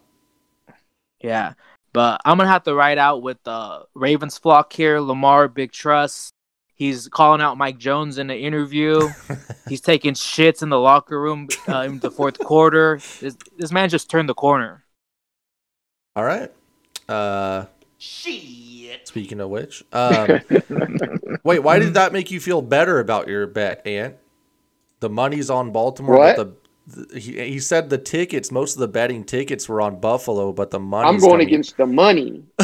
Yeah. 1.20 1.54
But 1.92 2.20
I'm 2.24 2.36
going 2.36 2.46
to 2.46 2.52
have 2.52 2.64
to 2.64 2.74
ride 2.74 2.98
out 2.98 3.22
with 3.22 3.42
the 3.44 3.86
Ravens 3.94 4.36
flock 4.36 4.72
here. 4.72 5.00
Lamar, 5.00 5.48
big 5.48 5.70
trust. 5.72 6.33
He's 6.76 7.08
calling 7.08 7.40
out 7.40 7.56
Mike 7.56 7.78
Jones 7.78 8.18
in 8.18 8.26
the 8.26 8.36
interview. 8.36 9.08
He's 9.68 9.80
taking 9.80 10.14
shits 10.14 10.62
in 10.62 10.70
the 10.70 10.78
locker 10.78 11.20
room 11.20 11.48
uh, 11.68 11.80
in 11.80 12.00
the 12.00 12.10
fourth 12.10 12.38
quarter. 12.38 13.00
This, 13.20 13.36
this 13.56 13.70
man 13.70 13.88
just 13.88 14.10
turned 14.10 14.28
the 14.28 14.34
corner. 14.34 14.84
All 16.16 16.24
right. 16.24 16.50
Uh, 17.08 17.66
Shit. 17.98 19.06
Speaking 19.08 19.40
of 19.40 19.50
which, 19.50 19.82
um, 19.92 20.40
wait, 21.44 21.60
why 21.60 21.78
did 21.78 21.94
that 21.94 22.12
make 22.12 22.30
you 22.30 22.38
feel 22.40 22.60
better 22.60 22.98
about 22.98 23.28
your 23.28 23.46
bet, 23.46 23.86
Ant? 23.86 24.16
The 25.00 25.08
money's 25.08 25.48
on 25.50 25.70
Baltimore, 25.70 26.18
What? 26.18 26.36
but 26.36 26.56
the, 26.86 27.06
the 27.06 27.18
he, 27.18 27.52
he 27.52 27.58
said 27.60 27.88
the 27.90 27.98
tickets, 27.98 28.50
most 28.50 28.74
of 28.74 28.80
the 28.80 28.88
betting 28.88 29.24
tickets 29.24 29.68
were 29.68 29.80
on 29.80 30.00
Buffalo, 30.00 30.52
but 30.52 30.70
the 30.70 30.80
money. 30.80 31.08
I'm 31.08 31.18
going 31.18 31.40
against 31.40 31.76
the 31.76 31.86
money. 31.86 32.44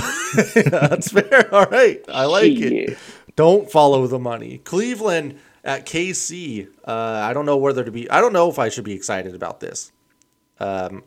That's 0.55 1.11
fair. 1.11 1.53
All 1.55 1.67
right, 1.67 2.05
I 2.09 2.27
like 2.27 2.53
it. 2.53 2.99
Don't 3.41 3.71
follow 3.71 4.07
the 4.07 4.19
money. 4.19 4.59
Cleveland 4.59 5.39
at 5.65 5.87
KC. 5.87 6.69
Uh, 6.87 6.93
I 7.25 7.33
don't 7.33 7.47
know 7.47 7.57
whether 7.57 7.83
to 7.83 7.91
be. 7.91 8.11
I 8.11 8.21
don't 8.21 8.35
know 8.35 8.51
if 8.51 8.59
I 8.59 8.69
should 8.69 8.85
be 8.85 8.93
excited 8.93 9.35
about 9.35 9.61
this. 9.61 9.93
Um, 10.59 11.05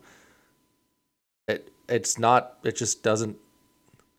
it 1.46 1.70
it's 1.88 2.18
not. 2.18 2.58
It 2.64 2.74
just 2.74 3.04
doesn't. 3.04 3.36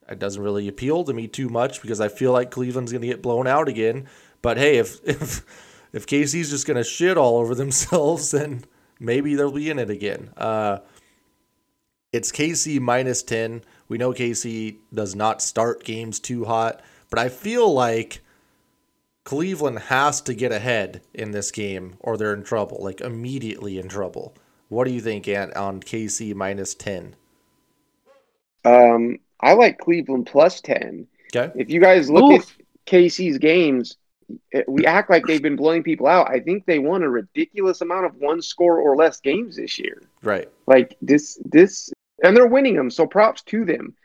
It 0.08 0.18
doesn't 0.18 0.42
really 0.42 0.70
appeal 0.70 1.04
to 1.04 1.14
me 1.14 1.28
too 1.28 1.50
much 1.50 1.82
because 1.82 2.00
I 2.00 2.08
feel 2.08 2.32
like 2.32 2.52
Cleveland's 2.52 2.94
going 2.94 3.02
to 3.02 3.08
get 3.08 3.22
blown 3.22 3.48
out 3.48 3.68
again. 3.68 4.08
But 4.42 4.56
hey, 4.56 4.78
if 4.78 4.98
if 5.04 5.44
if 5.92 6.08
KC's 6.08 6.52
just 6.52 6.66
going 6.66 6.78
to 6.78 6.86
shit 6.86 7.18
all 7.18 7.36
over 7.40 7.54
themselves, 7.64 8.32
then 8.32 8.64
maybe 8.98 9.36
they'll 9.36 9.52
be 9.52 9.70
in 9.70 9.78
it 9.78 9.90
again. 9.90 10.32
Uh, 10.38 10.78
it's 12.14 12.32
KC 12.32 12.80
minus 12.80 13.24
10. 13.24 13.62
We 13.90 13.98
know 13.98 14.14
KC 14.14 14.78
does 14.94 15.16
not 15.16 15.42
start 15.42 15.84
games 15.84 16.18
too 16.22 16.46
hot, 16.46 16.82
but 17.16 17.26
I 17.26 17.30
feel 17.30 17.74
like 17.74 18.20
Cleveland 19.24 19.80
has 19.80 20.20
to 20.20 20.34
get 20.34 20.52
ahead 20.52 21.02
in 21.14 21.32
this 21.32 21.50
game 21.50 21.96
or 22.02 22.18
they're 22.18 22.34
in 22.34 22.44
trouble, 22.44 22.80
like 22.82 23.00
immediately 23.00 23.80
in 23.80 23.88
trouble. 23.88 24.36
What 24.68 24.86
do 24.86 24.92
you 24.92 25.00
think, 25.00 25.26
Ant, 25.30 25.56
on 25.56 25.80
KC 25.80 26.36
minus 26.36 26.76
10? 26.76 27.16
Um, 28.66 29.20
I 29.40 29.54
like 29.54 29.78
Cleveland 29.78 30.26
plus 30.26 30.60
ten. 30.60 31.08
Okay. 31.34 31.58
If 31.58 31.70
you 31.70 31.80
guys 31.80 32.10
look 32.10 32.34
Oof. 32.34 32.58
at 32.60 32.66
KC's 32.86 33.38
games, 33.38 33.96
we 34.68 34.86
act 34.86 35.10
like 35.10 35.26
they've 35.26 35.42
been 35.42 35.56
blowing 35.56 35.84
people 35.84 36.08
out. 36.08 36.30
I 36.30 36.42
think 36.42 36.66
they 36.66 36.80
won 36.80 37.02
a 37.02 37.10
ridiculous 37.10 37.80
amount 37.80 38.08
of 38.08 38.16
one 38.16 38.42
score 38.42 38.80
or 38.80 38.98
less 38.98 39.22
games 39.22 39.56
this 39.56 39.80
year. 39.80 40.02
Right. 40.22 40.50
Like 40.68 40.98
this, 41.02 41.40
this, 41.46 41.94
and 42.24 42.36
they're 42.36 42.46
winning 42.46 42.76
them. 42.76 42.90
So 42.92 43.08
props 43.08 43.42
to 43.44 43.64
them. 43.64 43.96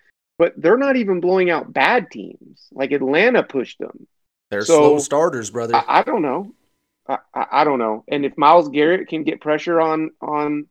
But 0.40 0.54
they're 0.56 0.78
not 0.78 0.96
even 0.96 1.20
blowing 1.20 1.50
out 1.50 1.72
bad 1.72 2.10
teams. 2.10 2.66
Like 2.72 2.92
Atlanta 2.92 3.42
pushed 3.42 3.78
them. 3.78 4.06
They're 4.50 4.64
So, 4.64 4.74
slow 4.74 4.98
starters, 4.98 5.50
brother. 5.50 5.74
I, 5.74 5.84
I 6.00 6.02
don't 6.02 6.22
know. 6.22 6.54
I, 7.06 7.18
I, 7.34 7.46
I 7.60 7.64
don't 7.64 7.78
know. 7.78 8.04
And 8.08 8.24
if 8.24 8.38
Myles 8.38 8.70
Garrett 8.70 9.08
can 9.08 9.22
get 9.22 9.42
pressure 9.42 9.80
on 9.80 10.12
on 10.22 10.66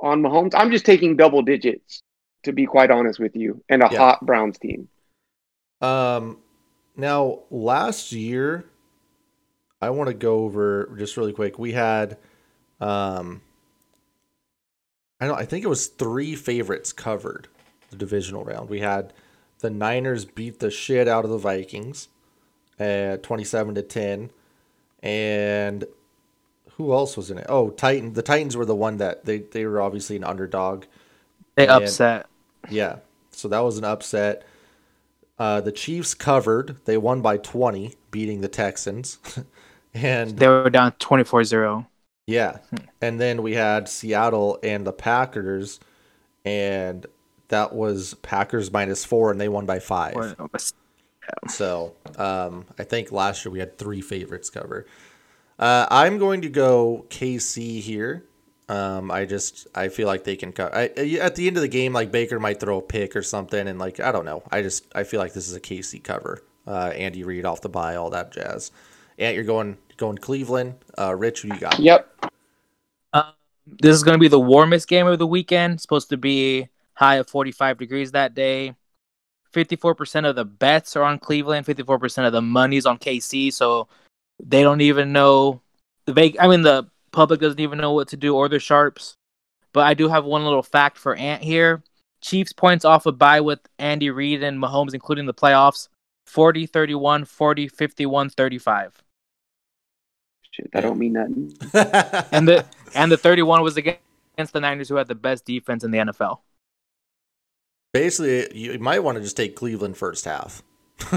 on 0.00 0.22
Mahomes, 0.22 0.54
I'm 0.54 0.70
just 0.70 0.86
taking 0.86 1.16
double 1.16 1.42
digits 1.42 2.02
to 2.44 2.52
be 2.52 2.66
quite 2.66 2.90
honest 2.90 3.20
with 3.20 3.36
you, 3.36 3.64
and 3.68 3.82
a 3.82 3.88
Yeah. 3.88 3.98
hot 3.98 4.24
Browns 4.26 4.58
team. 4.58 4.88
Um, 5.80 6.38
now 6.96 7.40
last 7.50 8.12
year, 8.12 8.66
I 9.80 9.90
want 9.90 10.08
to 10.08 10.14
go 10.14 10.44
over 10.44 10.94
just 10.98 11.16
really 11.16 11.32
quick. 11.32 11.58
We 11.58 11.72
had, 11.72 12.18
um, 12.80 13.42
I 15.20 15.26
don't. 15.26 15.38
I 15.38 15.44
think 15.44 15.64
it 15.64 15.68
was 15.68 15.86
three 15.86 16.34
favorites 16.34 16.92
covered 16.92 17.48
the 17.92 17.96
divisional 17.98 18.42
round. 18.44 18.68
We 18.68 18.80
had 18.80 19.12
the 19.60 19.70
Niners 19.70 20.24
beat 20.24 20.58
the 20.58 20.70
shit 20.70 21.06
out 21.06 21.24
of 21.24 21.30
the 21.30 21.38
Vikings 21.38 22.08
at 22.78 23.22
twenty-seven 23.22 23.74
to 23.76 23.82
ten, 23.82 24.30
and 25.02 25.84
who 26.76 26.92
else 26.92 27.16
was 27.16 27.30
in 27.30 27.38
it? 27.38 27.46
Oh, 27.48 27.70
Titan. 27.70 28.14
The 28.14 28.22
Titans 28.22 28.56
were 28.56 28.64
the 28.64 28.74
one 28.74 28.96
that 28.96 29.24
they 29.24 29.38
they 29.38 29.66
were 29.66 29.80
obviously 29.80 30.16
an 30.16 30.24
underdog. 30.24 30.84
They 31.54 31.68
And- 31.68 31.84
upset. 31.84 32.26
Yeah. 32.70 32.96
So 33.30 33.48
that 33.48 33.60
was 33.60 33.78
an 33.78 33.84
upset. 33.84 34.44
Uh, 35.38 35.60
the 35.60 35.72
Chiefs 35.72 36.14
covered. 36.14 36.76
They 36.84 36.96
won 36.96 37.22
by 37.22 37.36
20, 37.38 37.94
beating 38.10 38.40
the 38.42 38.48
Texans. 38.48 39.18
and 39.94 40.36
They 40.38 40.46
were 40.46 40.70
down 40.70 40.92
24-0. 40.92 41.86
yeah. 42.26 42.58
And 43.00 43.18
then 43.20 43.42
we 43.42 43.54
had 43.54 43.88
Seattle 43.88 44.58
and 44.62 44.86
the 44.86 44.92
Packers. 44.92 45.80
And 46.44 47.06
that 47.52 47.74
was 47.74 48.14
Packers 48.14 48.72
minus 48.72 49.04
four, 49.04 49.30
and 49.30 49.40
they 49.40 49.48
won 49.48 49.64
by 49.66 49.78
five. 49.78 50.16
Or- 50.16 50.48
So 51.48 51.94
um, 52.18 52.66
I 52.78 52.82
think 52.82 53.12
last 53.12 53.44
year 53.44 53.52
we 53.52 53.60
had 53.60 53.78
three 53.78 54.00
favorites 54.00 54.50
cover. 54.50 54.86
Uh, 55.58 55.86
I'm 55.90 56.18
going 56.18 56.42
to 56.42 56.48
go 56.48 57.06
KC 57.10 57.80
here. 57.80 58.24
Um, 58.68 59.10
I 59.10 59.24
just 59.24 59.66
I 59.74 59.88
feel 59.88 60.06
like 60.08 60.24
they 60.24 60.34
can 60.36 60.52
cut. 60.52 60.74
I, 60.74 60.84
at 61.20 61.36
the 61.36 61.46
end 61.46 61.56
of 61.56 61.62
the 61.62 61.68
game, 61.68 61.92
like 61.92 62.10
Baker 62.10 62.40
might 62.40 62.58
throw 62.58 62.78
a 62.78 62.82
pick 62.82 63.14
or 63.14 63.22
something, 63.22 63.68
and 63.68 63.78
like 63.78 64.00
I 64.00 64.10
don't 64.12 64.24
know. 64.24 64.42
I 64.50 64.62
just 64.62 64.86
I 64.94 65.04
feel 65.04 65.20
like 65.20 65.32
this 65.32 65.48
is 65.48 65.54
a 65.54 65.60
KC 65.60 66.02
cover. 66.02 66.42
Uh, 66.66 66.92
Andy 66.94 67.22
Reid 67.22 67.44
off 67.44 67.60
the 67.60 67.68
bye, 67.68 67.96
all 67.96 68.10
that 68.10 68.32
jazz. 68.32 68.72
And 69.18 69.34
you're 69.34 69.44
going 69.44 69.76
going 69.98 70.18
Cleveland. 70.18 70.74
Uh, 70.98 71.14
Rich, 71.14 71.42
who 71.42 71.48
you 71.48 71.58
got? 71.60 71.78
Yep. 71.78 72.08
This 73.64 73.94
is 73.94 74.02
going 74.02 74.14
to 74.14 74.18
be 74.20 74.26
the 74.28 74.40
warmest 74.40 74.88
game 74.88 75.06
of 75.06 75.20
the 75.20 75.26
weekend. 75.26 75.80
Supposed 75.80 76.08
to 76.10 76.16
be 76.16 76.68
high 77.02 77.16
of 77.16 77.28
45 77.28 77.78
degrees 77.78 78.12
that 78.12 78.34
day. 78.34 78.74
54% 79.52 80.28
of 80.28 80.36
the 80.36 80.44
bets 80.44 80.96
are 80.96 81.02
on 81.02 81.18
Cleveland. 81.18 81.66
54% 81.66 82.26
of 82.26 82.32
the 82.32 82.40
money's 82.40 82.86
on 82.86 82.98
KC. 82.98 83.52
So 83.52 83.88
they 84.42 84.62
don't 84.62 84.80
even 84.80 85.12
know 85.12 85.60
the 86.06 86.12
Vegas. 86.12 86.40
I 86.40 86.48
mean, 86.48 86.62
the 86.62 86.86
public 87.10 87.40
doesn't 87.40 87.60
even 87.60 87.78
know 87.78 87.92
what 87.92 88.08
to 88.08 88.16
do 88.16 88.36
or 88.36 88.48
the 88.48 88.58
sharps. 88.58 89.14
But 89.72 89.86
I 89.86 89.94
do 89.94 90.08
have 90.08 90.24
one 90.24 90.44
little 90.44 90.62
fact 90.62 90.96
for 90.96 91.14
Ant 91.16 91.42
here. 91.42 91.82
Chiefs 92.20 92.52
points 92.52 92.84
off 92.84 93.06
a 93.06 93.12
bye 93.12 93.40
with 93.40 93.60
Andy 93.78 94.10
Reid 94.10 94.42
and 94.42 94.62
Mahomes, 94.62 94.94
including 94.94 95.26
the 95.26 95.34
playoffs 95.34 95.88
40 96.26 96.66
31, 96.66 97.24
40 97.24 97.68
51, 97.68 98.30
35. 98.30 99.02
Shit, 100.52 100.70
that 100.72 100.82
don't 100.82 100.98
mean 100.98 101.14
nothing. 101.14 101.52
And 102.32 102.46
the 102.46 102.64
and 102.94 103.10
the 103.10 103.16
31 103.16 103.62
was 103.62 103.76
against 103.76 104.52
the 104.52 104.60
Niners, 104.60 104.88
who 104.88 104.96
had 104.96 105.08
the 105.08 105.14
best 105.14 105.44
defense 105.44 105.82
in 105.82 105.90
the 105.90 105.98
NFL. 105.98 106.38
Basically, 107.92 108.48
you 108.56 108.78
might 108.78 109.00
want 109.00 109.16
to 109.16 109.22
just 109.22 109.36
take 109.36 109.54
Cleveland 109.56 109.96
first 109.96 110.24
half. 110.24 110.62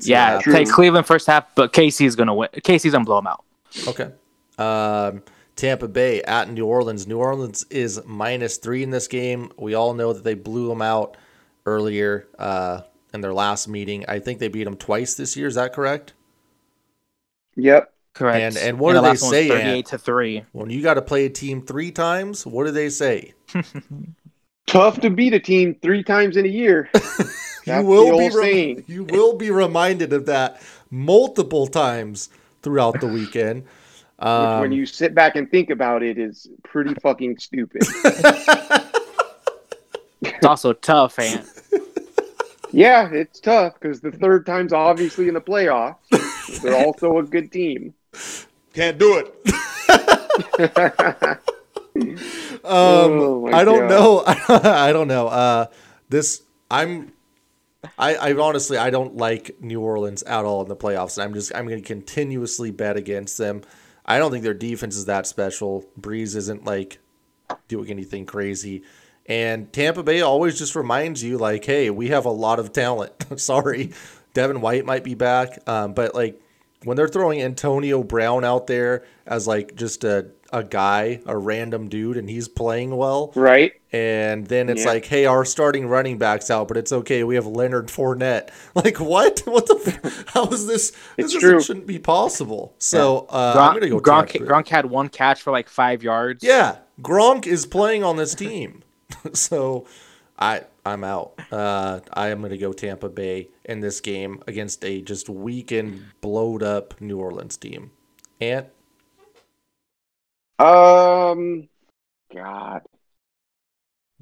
Yeah, 0.00 0.40
take 0.44 0.68
Cleveland 0.68 1.06
first 1.06 1.26
half, 1.26 1.54
but 1.54 1.72
KC's 1.72 2.16
gonna 2.16 2.34
win. 2.34 2.48
KC's 2.54 2.92
gonna 2.92 3.04
blow 3.04 3.16
them 3.16 3.26
out. 3.28 3.44
Okay. 3.88 4.10
Um, 4.58 5.22
Tampa 5.56 5.88
Bay 5.88 6.22
at 6.22 6.50
New 6.50 6.66
Orleans. 6.66 7.06
New 7.06 7.18
Orleans 7.18 7.64
is 7.70 8.00
minus 8.04 8.58
three 8.58 8.82
in 8.82 8.90
this 8.90 9.08
game. 9.08 9.50
We 9.56 9.74
all 9.74 9.94
know 9.94 10.12
that 10.12 10.24
they 10.24 10.34
blew 10.34 10.68
them 10.68 10.82
out 10.82 11.16
earlier 11.64 12.26
uh, 12.38 12.82
in 13.14 13.20
their 13.20 13.32
last 13.32 13.68
meeting. 13.68 14.04
I 14.08 14.18
think 14.18 14.38
they 14.40 14.48
beat 14.48 14.64
them 14.64 14.76
twice 14.76 15.14
this 15.14 15.36
year. 15.36 15.46
Is 15.46 15.54
that 15.54 15.72
correct? 15.72 16.12
Yep. 17.56 17.92
Correct. 18.12 18.56
And- 18.56 18.56
and 18.68 18.78
what 18.78 18.92
the 18.94 18.98
do 18.98 19.02
they 19.02 19.08
last 19.08 19.22
one 19.22 19.30
say, 19.30 19.44
Ant? 19.50 19.60
38 19.62 19.86
to 19.86 19.98
three. 19.98 20.44
When 20.52 20.70
you 20.70 20.82
got 20.82 20.94
to 20.94 21.02
play 21.02 21.24
a 21.24 21.30
team 21.30 21.62
three 21.62 21.90
times, 21.92 22.44
what 22.44 22.66
do 22.66 22.72
they 22.72 22.90
say? 22.90 23.32
Tough 24.66 25.00
to 25.00 25.10
beat 25.10 25.34
a 25.34 25.40
team 25.40 25.74
three 25.82 26.02
times 26.02 26.36
in 26.36 26.44
a 26.44 26.48
year. 26.48 26.88
you 26.94 27.00
That's 27.66 27.84
will 27.86 28.06
the 28.06 28.10
be 28.18 28.24
old 28.24 28.34
rem- 28.34 28.44
saying. 28.44 28.84
you 28.86 29.04
will 29.04 29.34
be 29.36 29.50
reminded 29.50 30.12
of 30.12 30.26
that 30.26 30.60
multiple 30.90 31.66
times 31.66 32.28
throughout 32.62 33.00
the 33.00 33.06
weekend. 33.06 33.62
Which, 33.64 34.26
Um, 34.26 34.60
when 34.60 34.72
you 34.72 34.86
sit 34.86 35.14
back 35.14 35.36
and 35.36 35.50
think 35.50 35.70
about 35.70 36.02
it, 36.02 36.18
is 36.18 36.48
pretty 36.62 36.94
fucking 37.02 37.38
stupid. 37.38 37.82
It's 40.26 40.46
also 40.46 40.72
tough, 40.72 41.18
Ant. 41.18 41.46
yeah, 42.72 43.10
it's 43.12 43.40
tough 43.40 43.74
because 43.74 44.00
the 44.00 44.10
third 44.10 44.46
time's 44.46 44.72
obviously 44.72 45.28
in 45.28 45.34
the 45.34 45.40
playoffs. 45.40 45.96
They're 46.62 46.82
also 46.86 47.18
a 47.18 47.22
good 47.22 47.52
team. 47.52 47.92
Can't 48.72 48.96
do 48.98 49.22
it. 49.22 49.34
Um, 52.64 52.70
Oh 52.72 53.46
I 53.52 53.64
don't 53.64 53.88
God. 53.88 53.90
know. 53.90 54.22
I 54.70 54.92
don't 54.92 55.08
know. 55.08 55.28
Uh, 55.28 55.66
this 56.08 56.42
I'm. 56.70 57.12
I, 57.98 58.14
I 58.14 58.32
honestly 58.32 58.78
I 58.78 58.88
don't 58.88 59.16
like 59.16 59.60
New 59.60 59.80
Orleans 59.80 60.22
at 60.22 60.44
all 60.46 60.62
in 60.62 60.68
the 60.68 60.76
playoffs. 60.76 61.22
I'm 61.22 61.34
just 61.34 61.54
I'm 61.54 61.66
going 61.68 61.82
to 61.82 61.86
continuously 61.86 62.70
bet 62.70 62.96
against 62.96 63.36
them. 63.36 63.62
I 64.06 64.18
don't 64.18 64.30
think 64.30 64.42
their 64.42 64.54
defense 64.54 64.96
is 64.96 65.04
that 65.04 65.26
special. 65.26 65.84
Brees 66.00 66.34
isn't 66.34 66.64
like 66.64 66.98
doing 67.68 67.90
anything 67.90 68.24
crazy. 68.26 68.82
And 69.26 69.72
Tampa 69.72 70.02
Bay 70.02 70.20
always 70.20 70.58
just 70.58 70.74
reminds 70.76 71.22
you, 71.22 71.38
like, 71.38 71.64
hey, 71.64 71.88
we 71.88 72.08
have 72.08 72.26
a 72.26 72.30
lot 72.30 72.58
of 72.58 72.72
talent. 72.72 73.12
Sorry, 73.40 73.92
Devin 74.34 74.60
White 74.60 74.84
might 74.84 75.04
be 75.04 75.14
back, 75.14 75.66
um, 75.68 75.94
but 75.94 76.14
like 76.14 76.40
when 76.84 76.96
they're 76.96 77.08
throwing 77.08 77.40
Antonio 77.40 78.02
Brown 78.02 78.44
out 78.44 78.66
there 78.66 79.04
as 79.26 79.46
like 79.46 79.74
just 79.76 80.04
a 80.04 80.26
a 80.54 80.62
guy, 80.62 81.20
a 81.26 81.36
random 81.36 81.88
dude, 81.88 82.16
and 82.16 82.30
he's 82.30 82.46
playing 82.48 82.96
well, 82.96 83.32
Right? 83.34 83.72
and 83.92 84.46
then 84.46 84.68
it's 84.68 84.82
Yeah. 84.84 84.88
like, 84.92 85.04
hey, 85.06 85.26
our 85.26 85.44
starting 85.44 85.88
running 85.88 86.16
backs 86.16 86.50
out, 86.50 86.68
but 86.68 86.76
it's 86.76 86.92
okay. 86.92 87.24
We 87.24 87.34
have 87.34 87.46
Leonard 87.46 87.88
Fournette. 87.88 88.50
Like, 88.74 88.98
what? 89.00 89.40
What 89.46 89.66
the? 89.66 89.76
f- 90.04 90.24
How 90.28 90.46
is 90.48 90.66
this? 90.66 90.92
It's 91.18 91.32
this 91.32 91.42
true. 91.42 91.60
shouldn't 91.60 91.86
be 91.86 91.98
possible. 91.98 92.74
So 92.78 93.26
uh, 93.30 93.54
I'm 93.56 93.56
Gronk, 93.76 93.80
gonna 93.80 93.88
go 93.90 94.00
Gronk, 94.00 94.46
Gronk 94.46 94.68
had 94.68 94.86
one 94.86 95.08
catch 95.08 95.42
for 95.42 95.50
like 95.50 95.68
five 95.68 96.02
yards. 96.02 96.42
Yeah, 96.44 96.76
Gronk 97.02 97.46
is 97.46 97.66
playing 97.66 98.04
on 98.04 98.16
this 98.16 98.34
team, 98.34 98.82
so 99.32 99.86
I 100.38 100.62
I'm 100.86 101.02
out. 101.04 101.32
Uh, 101.50 102.00
I 102.12 102.28
am 102.28 102.42
gonna 102.42 102.56
go 102.58 102.72
Tampa 102.72 103.08
Bay 103.08 103.48
in 103.64 103.80
this 103.80 104.00
game 104.00 104.42
against 104.46 104.84
a 104.84 105.00
just 105.00 105.28
weakened, 105.28 106.04
blowed 106.20 106.62
up 106.62 107.00
New 107.00 107.18
Orleans 107.18 107.56
team. 107.56 107.90
And 108.40 108.66
Um, 110.58 111.68
God, 112.32 112.82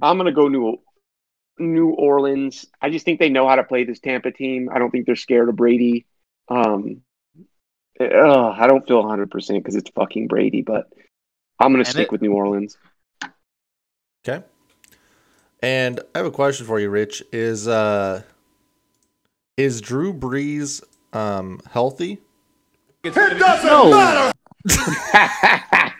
I'm 0.00 0.16
gonna 0.16 0.32
go 0.32 0.48
New 0.48 0.78
New 1.59 1.90
Orleans. 1.90 2.66
I 2.80 2.90
just 2.90 3.04
think 3.04 3.20
they 3.20 3.28
know 3.28 3.46
how 3.48 3.56
to 3.56 3.64
play 3.64 3.84
this 3.84 4.00
Tampa 4.00 4.30
team. 4.32 4.68
I 4.72 4.78
don't 4.78 4.90
think 4.90 5.06
they're 5.06 5.16
scared 5.16 5.48
of 5.48 5.56
Brady. 5.56 6.06
Um, 6.48 7.02
ugh, 8.00 8.54
I 8.59 8.66
don't 8.66 8.86
feel 8.86 9.00
100 9.02 9.30
percent 9.30 9.62
because 9.62 9.76
it's 9.76 9.90
fucking 9.90 10.28
Brady, 10.28 10.62
but 10.62 10.88
I'm 11.59 11.72
gonna 11.72 11.80
And 11.80 11.86
stick 11.88 12.04
it- 12.06 12.12
with 12.12 12.22
New 12.22 12.32
Orleans. 12.32 12.76
okay. 14.26 14.44
And 15.62 16.00
I 16.14 16.18
have 16.18 16.26
a 16.26 16.30
question 16.32 16.66
for 16.66 16.80
you, 16.80 16.90
Rich. 16.90 17.22
Is 17.32 17.68
uh 17.68 18.22
is 19.56 19.80
Drew 19.80 20.12
Brees 20.14 20.82
um 21.12 21.60
healthy? 21.70 22.18
It 23.04 23.14
doesn't 23.14 23.38
no. 23.38 24.32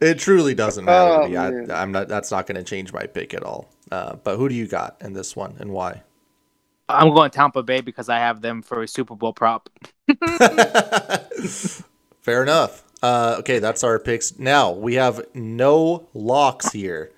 It 0.00 0.18
truly 0.18 0.54
doesn't 0.54 0.84
matter 0.84 1.22
Oh, 1.22 1.22
to 1.22 1.28
me. 1.28 1.36
I, 1.72 1.82
I'm 1.82 1.92
not. 1.92 2.08
That's 2.08 2.30
not 2.30 2.46
going 2.46 2.56
to 2.56 2.62
change 2.64 2.92
my 2.92 3.06
pick 3.06 3.34
at 3.34 3.42
all. 3.42 3.70
Uh, 3.90 4.16
but 4.16 4.36
who 4.36 4.48
do 4.48 4.54
you 4.54 4.66
got 4.66 4.96
in 5.00 5.12
this 5.12 5.34
one, 5.36 5.56
and 5.58 5.70
why? 5.70 6.02
I'm 6.88 7.12
going 7.14 7.30
Tampa 7.30 7.62
Bay 7.62 7.80
because 7.80 8.08
I 8.08 8.18
have 8.18 8.40
them 8.42 8.62
for 8.62 8.82
a 8.82 8.88
Super 8.88 9.14
Bowl 9.16 9.32
prop. 9.32 9.68
Fair 12.22 12.42
enough. 12.42 12.84
Uh, 13.02 13.36
okay, 13.40 13.58
that's 13.58 13.84
our 13.84 13.98
picks. 13.98 14.38
Now 14.38 14.72
we 14.72 14.94
have 14.94 15.24
no 15.34 16.08
locks 16.14 16.72
here. 16.72 17.12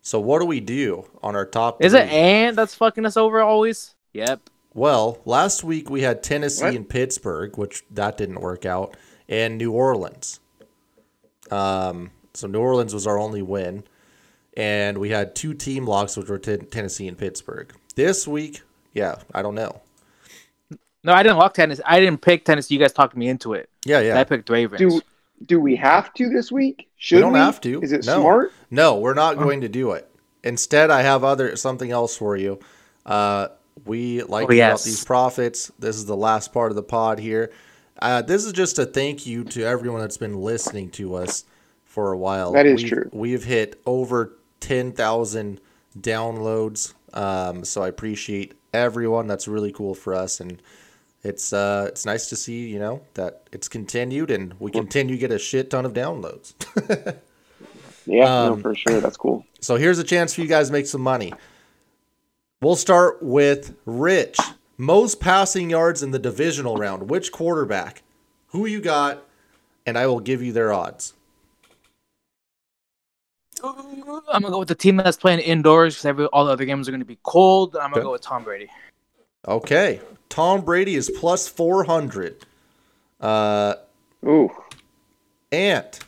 So 0.00 0.18
what 0.18 0.40
do 0.40 0.46
we 0.46 0.60
do 0.60 1.04
on 1.22 1.36
our 1.36 1.46
top? 1.46 1.82
Is 1.82 1.92
three? 1.92 2.00
it 2.00 2.08
Ant 2.10 2.56
that's 2.56 2.74
fucking 2.74 3.06
us 3.06 3.16
over 3.16 3.40
always? 3.40 3.94
Yep. 4.14 4.40
Well, 4.74 5.18
last 5.24 5.62
week 5.62 5.90
we 5.90 6.00
had 6.02 6.22
Tennessee 6.22 6.64
What? 6.64 6.74
and 6.74 6.88
Pittsburgh, 6.88 7.56
which 7.58 7.84
that 7.90 8.16
didn't 8.16 8.40
work 8.40 8.64
out, 8.66 8.96
and 9.28 9.58
New 9.58 9.70
Orleans. 9.72 10.40
Um, 11.52 12.10
so 12.34 12.46
New 12.46 12.60
Orleans 12.60 12.94
was 12.94 13.06
our 13.06 13.18
only 13.18 13.42
win, 13.42 13.84
and 14.56 14.98
we 14.98 15.10
had 15.10 15.34
two 15.34 15.54
team 15.54 15.86
locks, 15.86 16.16
which 16.16 16.28
were 16.28 16.38
ten- 16.38 16.66
Tennessee 16.66 17.06
and 17.08 17.18
Pittsburgh. 17.18 17.72
This 17.94 18.26
week, 18.26 18.62
yeah, 18.94 19.16
I 19.34 19.42
don't 19.42 19.54
know. 19.54 19.80
No, 21.04 21.12
I 21.12 21.22
didn't 21.22 21.38
lock 21.38 21.54
Tennessee. 21.54 21.82
I 21.84 22.00
didn't 22.00 22.20
pick 22.22 22.44
Tennessee. 22.44 22.74
You 22.74 22.80
guys 22.80 22.92
talked 22.92 23.16
me 23.16 23.28
into 23.28 23.54
it. 23.54 23.68
Yeah, 23.84 24.00
yeah. 24.00 24.18
I 24.18 24.24
picked 24.24 24.48
Ravens. 24.48 24.78
Do 24.78 25.00
do 25.46 25.60
we 25.60 25.74
have 25.76 26.14
to 26.14 26.28
this 26.28 26.52
week? 26.52 26.88
Should 26.96 27.16
we 27.16 27.20
don't 27.22 27.34
have 27.34 27.60
to. 27.62 27.82
Is 27.82 27.90
it 27.92 28.06
No. 28.06 28.20
smart? 28.20 28.52
No, 28.70 28.98
we're 28.98 29.14
not 29.14 29.36
going 29.36 29.60
to 29.62 29.68
do 29.68 29.90
it. 29.92 30.08
Instead, 30.44 30.90
I 30.90 31.02
have 31.02 31.24
other 31.24 31.56
something 31.56 31.90
else 31.90 32.16
for 32.16 32.36
you. 32.36 32.60
Uh, 33.04 33.48
we 33.84 34.22
like 34.22 34.44
Oh, 34.44 34.48
to 34.48 34.54
give 34.54 34.62
out 34.62 34.70
yes. 34.72 34.84
these 34.84 35.04
profits. 35.04 35.72
This 35.80 35.96
is 35.96 36.06
the 36.06 36.16
last 36.16 36.52
part 36.52 36.70
of 36.70 36.76
the 36.76 36.82
pod 36.84 37.18
here. 37.18 37.50
Uh, 38.00 38.22
this 38.22 38.44
is 38.44 38.52
just 38.52 38.78
a 38.78 38.86
thank 38.86 39.26
you 39.26 39.44
to 39.44 39.62
everyone 39.64 40.00
that's 40.00 40.16
been 40.16 40.40
listening 40.40 40.90
to 40.90 41.14
us 41.14 41.44
for 41.84 42.12
a 42.12 42.18
while. 42.18 42.52
That 42.52 42.66
is 42.66 42.82
We've- 42.82 42.88
true. 42.88 43.10
We've 43.12 43.44
hit 43.44 43.80
over 43.86 44.32
ten 44.60 44.92
thousand 44.92 45.60
downloads, 45.98 46.94
um, 47.12 47.64
so 47.64 47.82
I 47.82 47.88
appreciate 47.88 48.54
everyone. 48.72 49.26
That's 49.26 49.46
really 49.46 49.72
cool 49.72 49.94
for 49.94 50.14
us, 50.14 50.40
and 50.40 50.60
it's 51.22 51.52
uh, 51.52 51.84
it's 51.88 52.04
nice 52.06 52.28
to 52.30 52.36
see 52.36 52.66
you 52.68 52.78
know 52.78 53.02
that 53.14 53.42
it's 53.52 53.68
continued, 53.68 54.30
and 54.30 54.54
we 54.58 54.70
continue 54.70 55.14
to 55.14 55.20
get 55.20 55.30
a 55.30 55.38
shit 55.38 55.70
ton 55.70 55.84
of 55.84 55.92
downloads. 55.92 56.54
Yeah, 58.04 58.24
Um, 58.46 58.56
no, 58.56 58.62
for 58.62 58.74
sure. 58.74 59.00
That's 59.00 59.16
cool. 59.16 59.46
So 59.60 59.76
here's 59.76 60.00
a 60.00 60.02
chance 60.04 60.34
for 60.34 60.40
you 60.40 60.48
guys 60.48 60.66
to 60.66 60.72
make 60.72 60.86
some 60.86 61.00
money. 61.02 61.32
We'll 62.60 62.74
start 62.74 63.22
with 63.22 63.76
Rich. 63.86 64.38
Most 64.82 65.20
passing 65.20 65.70
yards 65.70 66.02
in 66.02 66.10
the 66.10 66.18
divisional 66.18 66.76
round. 66.76 67.08
Which 67.08 67.30
quarterback? 67.30 68.02
Who 68.48 68.66
you 68.66 68.80
got? 68.80 69.22
And 69.86 69.96
I 69.96 70.08
will 70.08 70.18
give 70.18 70.42
you 70.42 70.52
their 70.52 70.72
odds. 70.72 71.14
I'm 73.62 74.00
gonna 74.00 74.50
go 74.50 74.58
with 74.58 74.66
the 74.66 74.74
team 74.74 74.96
that's 74.96 75.16
playing 75.16 75.38
indoors 75.38 76.02
because 76.02 76.26
all 76.32 76.44
the 76.46 76.50
other 76.50 76.64
games 76.64 76.88
are 76.88 76.90
gonna 76.90 77.04
be 77.04 77.20
cold. 77.22 77.76
I'm 77.76 77.92
gonna 77.92 77.98
Okay. 77.98 78.02
go 78.02 78.10
with 78.10 78.22
Tom 78.22 78.42
Brady. 78.42 78.68
Okay. 79.46 80.00
Tom 80.28 80.62
Brady 80.64 80.96
is 80.96 81.08
plus 81.16 81.46
400. 81.46 82.44
Uh, 83.20 83.74
Ooh, 84.26 84.50
Ant. 85.52 86.00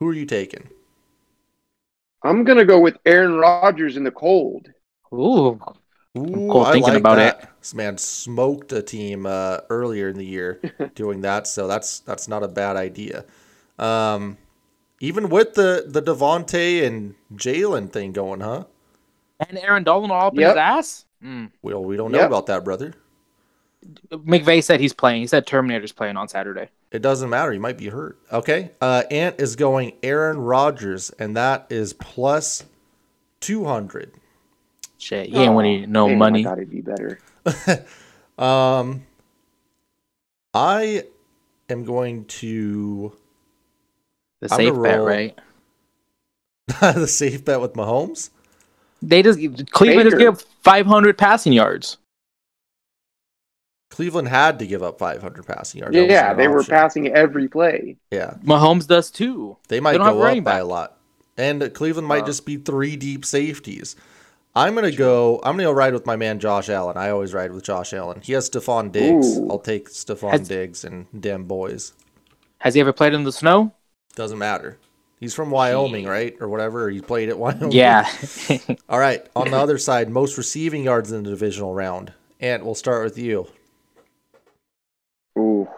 Who 0.00 0.08
are 0.08 0.12
you 0.12 0.26
taking? 0.26 0.68
I'm 2.24 2.42
gonna 2.42 2.64
go 2.64 2.80
with 2.80 2.96
Aaron 3.06 3.34
Rodgers 3.38 3.96
in 3.96 4.02
the 4.02 4.10
cold. 4.10 4.66
Ooh, 5.14 5.60
Ooh, 6.18 6.48
cold 6.50 6.72
thinking 6.72 6.96
about 6.96 7.16
that. 7.16 7.52
This 7.60 7.74
man 7.74 7.96
smoked 7.98 8.72
a 8.72 8.82
team 8.82 9.26
uh, 9.26 9.58
earlier 9.70 10.08
in 10.08 10.16
the 10.16 10.24
year 10.26 10.60
doing 10.94 11.20
that, 11.20 11.46
so 11.46 11.66
that's 11.68 12.00
that's 12.00 12.26
not 12.26 12.42
a 12.42 12.48
bad 12.48 12.76
idea. 12.76 13.24
Um, 13.78 14.36
even 15.00 15.28
with 15.28 15.54
the 15.54 15.84
the 15.86 16.02
Davante 16.02 16.84
and 16.86 17.14
Jalen 17.34 17.92
thing 17.92 18.12
going, 18.12 18.40
huh? 18.40 18.64
and 19.48 19.56
Aaron 19.58 19.84
Donald 19.84 20.10
all 20.10 20.26
up 20.26 20.34
in 20.34 20.40
Yep. 20.40 20.48
his 20.50 20.56
ass. 20.56 21.04
Mm. 21.24 21.50
Well, 21.62 21.82
we 21.84 21.96
don't 21.96 22.12
know 22.12 22.18
Yep. 22.18 22.26
about 22.26 22.46
that, 22.46 22.64
brother. 22.64 22.92
McVay 24.10 24.62
said 24.62 24.80
he's 24.80 24.92
playing. 24.92 25.22
He 25.22 25.26
said 25.26 25.46
Terminator's 25.46 25.92
playing 25.92 26.16
on 26.18 26.28
Saturday. 26.28 26.68
It 26.90 27.00
doesn't 27.00 27.30
matter. 27.30 27.50
He 27.52 27.58
might 27.58 27.78
be 27.78 27.88
hurt. 27.88 28.18
Okay. 28.30 28.72
Uh, 28.80 29.04
Ant 29.10 29.40
is 29.40 29.56
going 29.56 29.92
Aaron 30.02 30.38
Rodgers, 30.38 31.10
and 31.18 31.36
that 31.36 31.66
is 31.70 31.92
plus 31.94 32.64
two 33.40 33.64
hundred. 33.64 34.12
Shit, 35.00 35.30
he 35.30 35.36
ain't 35.36 35.54
winning 35.54 35.90
no 35.90 36.08
Damn, 36.08 36.18
money. 36.18 36.40
I 36.40 36.44
thought 36.44 36.58
it'd 36.58 36.70
be 36.70 36.82
better. 36.82 37.18
Um, 38.38 39.02
I 40.54 41.04
am 41.68 41.84
going 41.84 42.24
to 42.26 43.12
The 44.40 44.48
I'm 44.50 44.56
safe 44.56 44.72
bet, 44.82 44.96
roll- 44.98 45.06
right? 45.06 45.38
the 46.80 47.06
safe 47.06 47.44
bet 47.44 47.60
with 47.60 47.74
Mahomes. 47.74 48.30
They 49.02 49.22
just 49.22 49.38
Cleveland 49.72 50.08
just 50.10 50.16
Baker. 50.16 50.30
give 50.32 50.40
500 50.62 51.18
passing 51.18 51.52
yards. 51.52 51.98
Cleveland 53.90 54.28
had 54.28 54.58
to 54.60 54.66
give 54.66 54.82
up 54.82 54.98
500 54.98 55.44
passing 55.46 55.80
yards. 55.80 55.94
Yeah, 55.96 56.30
an 56.30 56.36
they 56.38 56.48
were 56.48 56.62
passing 56.64 57.08
every 57.08 57.46
play. 57.48 57.96
Yeah, 58.10 58.34
Mahomes 58.42 58.86
does 58.86 59.10
too. 59.10 59.56
they 59.68 59.80
might 59.80 59.92
They 59.92 59.98
go 59.98 60.04
a 60.18 60.22
running 60.22 60.38
up 60.40 60.44
by 60.44 60.52
back. 60.52 60.62
a 60.62 60.64
lot, 60.64 60.96
and 61.36 61.74
Cleveland 61.74 62.08
might 62.08 62.22
Uh. 62.22 62.26
just 62.26 62.46
be 62.46 62.56
three 62.56 62.96
deep 62.96 63.24
safeties. 63.26 63.96
I'm 64.54 64.74
gonna 64.74 64.90
go. 64.90 65.36
I'm 65.44 65.52
gonna 65.54 65.64
go 65.64 65.72
ride 65.72 65.92
with 65.92 66.06
my 66.06 66.16
man 66.16 66.40
Josh 66.40 66.68
Allen. 66.68 66.96
I 66.96 67.10
always 67.10 67.32
ride 67.32 67.52
with 67.52 67.64
Josh 67.64 67.92
Allen. 67.92 68.20
He 68.22 68.32
has 68.32 68.50
Stefon 68.50 68.90
Diggs. 68.90 69.38
Ooh. 69.38 69.48
I'll 69.50 69.58
take 69.60 69.88
Stefon 69.88 70.32
Has- 70.32 70.48
Diggs 70.48 70.84
and 70.84 71.06
damn 71.18 71.44
boys. 71.44 71.92
Has 72.58 72.74
he 72.74 72.80
ever 72.80 72.92
played 72.92 73.14
in 73.14 73.24
the 73.24 73.32
snow? 73.32 73.72
Doesn't 74.16 74.38
matter. 74.38 74.76
He's 75.20 75.34
from 75.34 75.50
Wyoming, 75.50 76.06
right, 76.06 76.34
or 76.40 76.48
whatever. 76.48 76.90
He 76.90 77.00
played 77.00 77.28
at 77.28 77.38
Wyoming. 77.38 77.72
Yeah. 77.72 78.10
All 78.88 78.98
right. 78.98 79.24
On 79.36 79.50
the 79.50 79.56
other 79.56 79.78
side, 79.78 80.08
most 80.10 80.36
receiving 80.36 80.82
yards 80.84 81.12
in 81.12 81.22
the 81.22 81.30
divisional 81.30 81.72
round. 81.74 82.12
Ant, 82.40 82.64
we'll 82.64 82.74
start 82.74 83.04
with 83.04 83.18
you. 83.18 83.46
Ooh, 85.38 85.68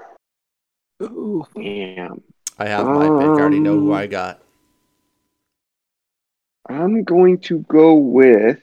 Ooh. 1.03 1.44
damn. 1.55 2.23
I 2.59 2.66
have 2.66 2.86
my 2.86 3.03
pick. 3.03 3.11
I 3.11 3.24
already 3.27 3.59
know 3.61 3.78
who 3.78 3.93
Um, 3.93 3.99
I 3.99 4.07
got. 4.07 4.40
I'm 6.73 7.05
going 7.05 7.39
to 7.40 7.59
go 7.69 7.94
with. 7.94 8.61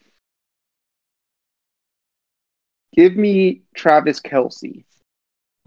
Give 2.95 3.15
me 3.15 3.61
Travis 3.75 4.19
Kelce. 4.19 4.83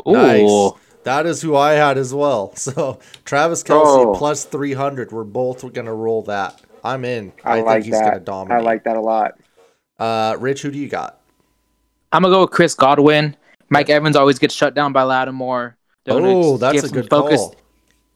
Ooh. 0.06 0.12
Nice. 0.12 0.72
That 1.04 1.26
is 1.26 1.40
who 1.42 1.56
I 1.56 1.72
had 1.72 1.98
as 1.98 2.12
well. 2.14 2.52
So 2.56 2.98
Travis 3.24 3.62
Kelce 3.62 4.06
Oh. 4.06 4.14
plus 4.16 4.44
300. 4.44 5.12
We're 5.12 5.24
both 5.24 5.60
going 5.72 5.86
to 5.86 5.92
roll 5.92 6.22
that. 6.22 6.60
I'm 6.84 7.04
in. 7.04 7.32
I, 7.44 7.54
think 7.56 7.66
like 7.66 7.84
he's 7.84 7.92
going 7.92 8.04
to 8.04 8.10
that. 8.12 8.24
dominate. 8.24 8.58
I 8.58 8.64
like 8.64 8.84
that 8.84 8.96
a 8.96 9.00
lot. 9.00 9.38
Uh, 9.98 10.36
Rich, 10.40 10.62
who 10.62 10.70
do 10.70 10.78
you 10.78 10.88
got? 10.88 11.20
I'm 12.10 12.22
gonna 12.22 12.34
go 12.34 12.40
with 12.42 12.50
Chris 12.50 12.74
Godwin. 12.74 13.36
Mike 13.70 13.88
Evans 13.88 14.16
always 14.16 14.38
gets 14.38 14.52
shut 14.54 14.74
down 14.74 14.92
by 14.92 15.02
Lattimore. 15.04 15.76
They're 16.04 16.14
Oh, 16.20 16.56
that's 16.58 16.82
a 16.82 16.88
good 16.88 17.08
focus. 17.08 17.40
call. 17.40 17.54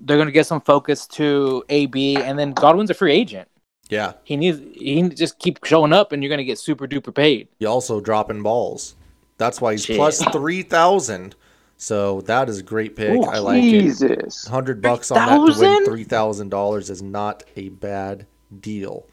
They're 0.01 0.19
gonna 0.19 0.33
get 0.33 0.47
some 0.47 0.61
focus 0.61 1.07
to 1.09 1.63
AB, 1.69 2.17
and 2.17 2.37
then 2.39 2.53
Godwin's 2.53 2.91
a 2.91 2.95
free 2.95 3.13
agent. 3.13 3.49
Yeah. 3.89 4.15
He 4.25 4.37
needs 4.37 4.59
he 4.75 5.03
needs 5.03 5.15
to 5.15 5.17
just 5.17 5.39
keep 5.39 5.65
showing 5.65 5.93
up, 5.93 6.13
and 6.13 6.23
you're 6.23 6.31
gonna 6.31 6.45
get 6.45 6.59
super 6.59 6.87
duper 6.87 7.15
paid. 7.15 7.49
He 7.59 7.67
also 7.67 8.01
dropping 8.01 8.43
balls. 8.43 8.95
That's 9.39 9.61
why 9.61 9.73
he's 9.73 9.85
Shit. 9.85 9.97
plus 9.97 10.25
3,000. 10.25 11.35
So 11.77 12.23
that 12.23 12.49
is 12.49 12.59
a 12.59 12.63
great 12.63 12.97
pick. 12.97 13.11
Ooh, 13.11 13.25
I 13.25 13.39
like 13.39 13.63
it. 13.63 14.01
100 14.01 14.81
bucks 14.81 15.11
on 15.11 15.19
that 15.19 15.55
to 15.55 15.61
win 15.61 15.85
3,000? 15.85 16.51
$3,000 16.51 16.91
is 16.91 17.03
not 17.03 17.45
a 17.55 17.69
bad 17.69 18.27
deal. 18.61 19.07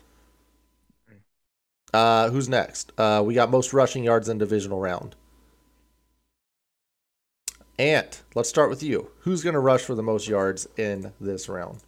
Uh, 1.93 2.29
who's 2.29 2.47
next? 2.47 2.93
Uh, 2.97 3.21
we 3.23 3.33
got 3.33 3.51
most 3.51 3.73
rushing 3.73 4.03
yards 4.03 4.29
in 4.29 4.37
divisional 4.37 4.79
round. 4.79 5.15
Ant, 7.77 8.21
let's 8.33 8.49
start 8.49 8.69
with 8.69 8.81
you. 8.81 9.11
Who's 9.19 9.43
going 9.43 9.53
to 9.55 9.59
rush 9.59 9.81
for 9.81 9.93
the 9.93 10.03
most 10.03 10.27
yards 10.27 10.67
in 10.77 11.11
this 11.19 11.49
round? 11.49 11.79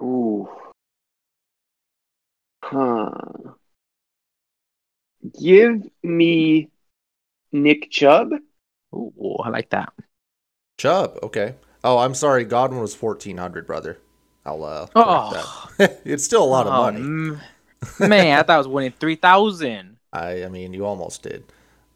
Ooh. 0.00 0.48
Huh. 2.70 3.10
Give 5.40 5.82
me 6.02 6.70
Nick 7.52 7.90
Chubb. 7.90 8.30
Ooh, 8.94 9.36
I 9.44 9.48
like 9.50 9.70
that. 9.70 9.92
Chubb. 10.78 11.18
Okay. 11.22 11.54
Oh, 11.84 11.98
I'm 11.98 12.14
sorry. 12.14 12.44
Godwin 12.44 12.80
was 12.80 13.00
1400 13.00 13.66
brother. 13.66 13.98
I'll 14.46 14.64
uh. 14.64 14.86
correct 14.86 14.92
Oh. 14.96 15.68
that. 15.78 16.00
it's 16.04 16.24
still 16.24 16.42
a 16.42 16.46
lot 16.46 16.66
of 16.66 16.72
Oh, 16.72 16.82
money. 16.82 17.00
m- 17.00 17.40
Man, 18.08 18.38
I 18.38 18.42
thought 18.42 18.54
I 18.54 18.58
was 18.58 18.68
winning 18.68 18.92
three 18.98 19.14
thousand. 19.16 19.96
I, 20.12 20.44
I 20.44 20.48
mean, 20.48 20.72
you 20.72 20.84
almost 20.84 21.22
did. 21.22 21.44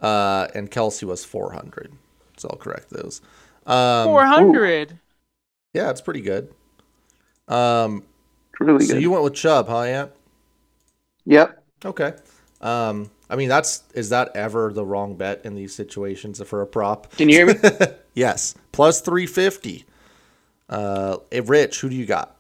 Uh, 0.01 0.49
and 0.55 0.71
Kelce 0.71 1.03
was 1.05 1.25
400. 1.25 1.93
So 2.37 2.49
I'll 2.51 2.57
correct 2.59 2.91
those. 2.91 3.21
Um, 3.67 4.05
Four 4.07 4.25
hundred. 4.27 4.99
Yeah, 5.75 5.91
it's 5.91 6.01
pretty 6.01 6.21
good. 6.21 6.53
Um, 7.49 8.05
It's 8.53 8.61
really 8.61 8.85
so 8.85 8.95
good. 8.95 9.03
you 9.03 9.11
went 9.11 9.25
with 9.25 9.35
Chubb, 9.35 9.69
huh, 9.69 9.83
Ant? 9.83 10.13
Yep. 11.27 11.63
Okay. 11.85 12.15
Um, 12.61 13.11
I 13.29 13.37
mean, 13.37 13.49
that's 13.49 13.83
is 13.95 14.11
that 14.11 14.37
ever 14.37 14.73
the 14.73 14.85
wrong 14.85 15.17
bet 15.17 15.41
in 15.45 15.55
these 15.55 15.75
situations 15.75 16.41
for 16.45 16.63
a 16.63 16.67
prop? 16.67 17.11
Can 17.17 17.29
you 17.29 17.37
hear 17.37 17.47
me? 17.47 17.55
yes, 18.15 18.55
plus 18.73 19.01
three 19.01 19.27
fifty. 19.27 19.85
Uh, 20.69 21.19
eh, 21.31 21.43
Rich, 21.45 21.81
who 21.81 21.91
do 21.91 21.97
you 21.97 22.07
got? 22.07 22.37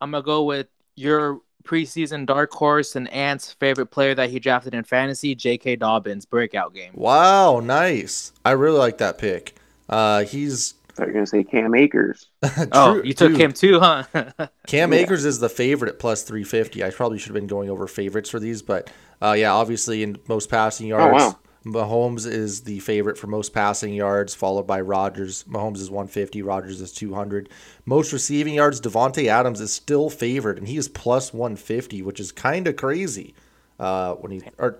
I'm 0.00 0.10
gonna 0.10 0.22
go 0.22 0.44
with 0.44 0.66
your 0.96 1.40
preseason 1.64 2.26
dark 2.26 2.52
horse 2.52 2.96
and 2.96 3.08
Ant's 3.12 3.52
favorite 3.52 3.86
player 3.86 4.14
that 4.14 4.30
he 4.30 4.38
drafted 4.38 4.74
in 4.74 4.84
fantasy, 4.84 5.34
J.K. 5.34 5.76
Dobbins 5.76 6.26
breakout 6.26 6.74
game. 6.74 6.92
Wow, 6.94 7.60
nice. 7.60 8.32
I 8.44 8.52
really 8.52 8.78
like 8.78 8.98
that 8.98 9.18
pick. 9.18 9.54
Uh, 9.88 10.24
he's 10.24 10.74
thought 10.90 11.06
you 11.06 11.08
were 11.08 11.12
gonna 11.14 11.26
say 11.26 11.44
Cam 11.44 11.74
Akers. 11.74 12.28
oh, 12.72 13.02
you 13.02 13.12
took 13.14 13.34
dude, 13.34 13.40
him 13.40 13.52
too, 13.52 13.80
huh? 13.80 14.04
Cam 14.66 14.92
Yeah. 14.92 14.98
Akers 15.00 15.24
is 15.24 15.40
the 15.40 15.48
favorite 15.48 15.88
at 15.88 15.98
plus 15.98 16.22
350. 16.22 16.84
I 16.84 16.90
probably 16.90 17.18
should 17.18 17.28
have 17.30 17.34
been 17.34 17.46
going 17.46 17.70
over 17.70 17.86
favorites 17.86 18.30
for 18.30 18.38
these, 18.38 18.62
but 18.62 18.90
uh, 19.20 19.32
yeah, 19.32 19.52
obviously 19.52 20.02
in 20.02 20.18
most 20.28 20.48
passing 20.48 20.86
yards, 20.86 21.12
wow. 21.12 21.38
Mahomes 21.64 22.26
is 22.26 22.62
the 22.62 22.78
favorite 22.80 23.18
for 23.18 23.26
most 23.26 23.52
passing 23.52 23.92
yards, 23.92 24.34
followed 24.34 24.66
by 24.66 24.80
Rodgers. 24.80 25.44
Mahomes 25.44 25.78
is 25.78 25.90
150, 25.90 26.42
Rodgers 26.42 26.80
is 26.80 26.92
200. 26.92 27.48
Most 27.84 28.12
receiving 28.12 28.54
yards, 28.54 28.80
Davante 28.80 29.26
Adams 29.26 29.60
is 29.60 29.72
still 29.72 30.08
favored, 30.08 30.58
and 30.58 30.68
he 30.68 30.76
is 30.76 30.88
plus 30.88 31.34
150, 31.34 32.00
which 32.02 32.20
is 32.20 32.32
kind 32.32 32.66
of 32.66 32.76
crazy. 32.76 33.34
Uh, 33.78 34.14
when 34.16 34.30
he 34.32 34.42
or 34.58 34.78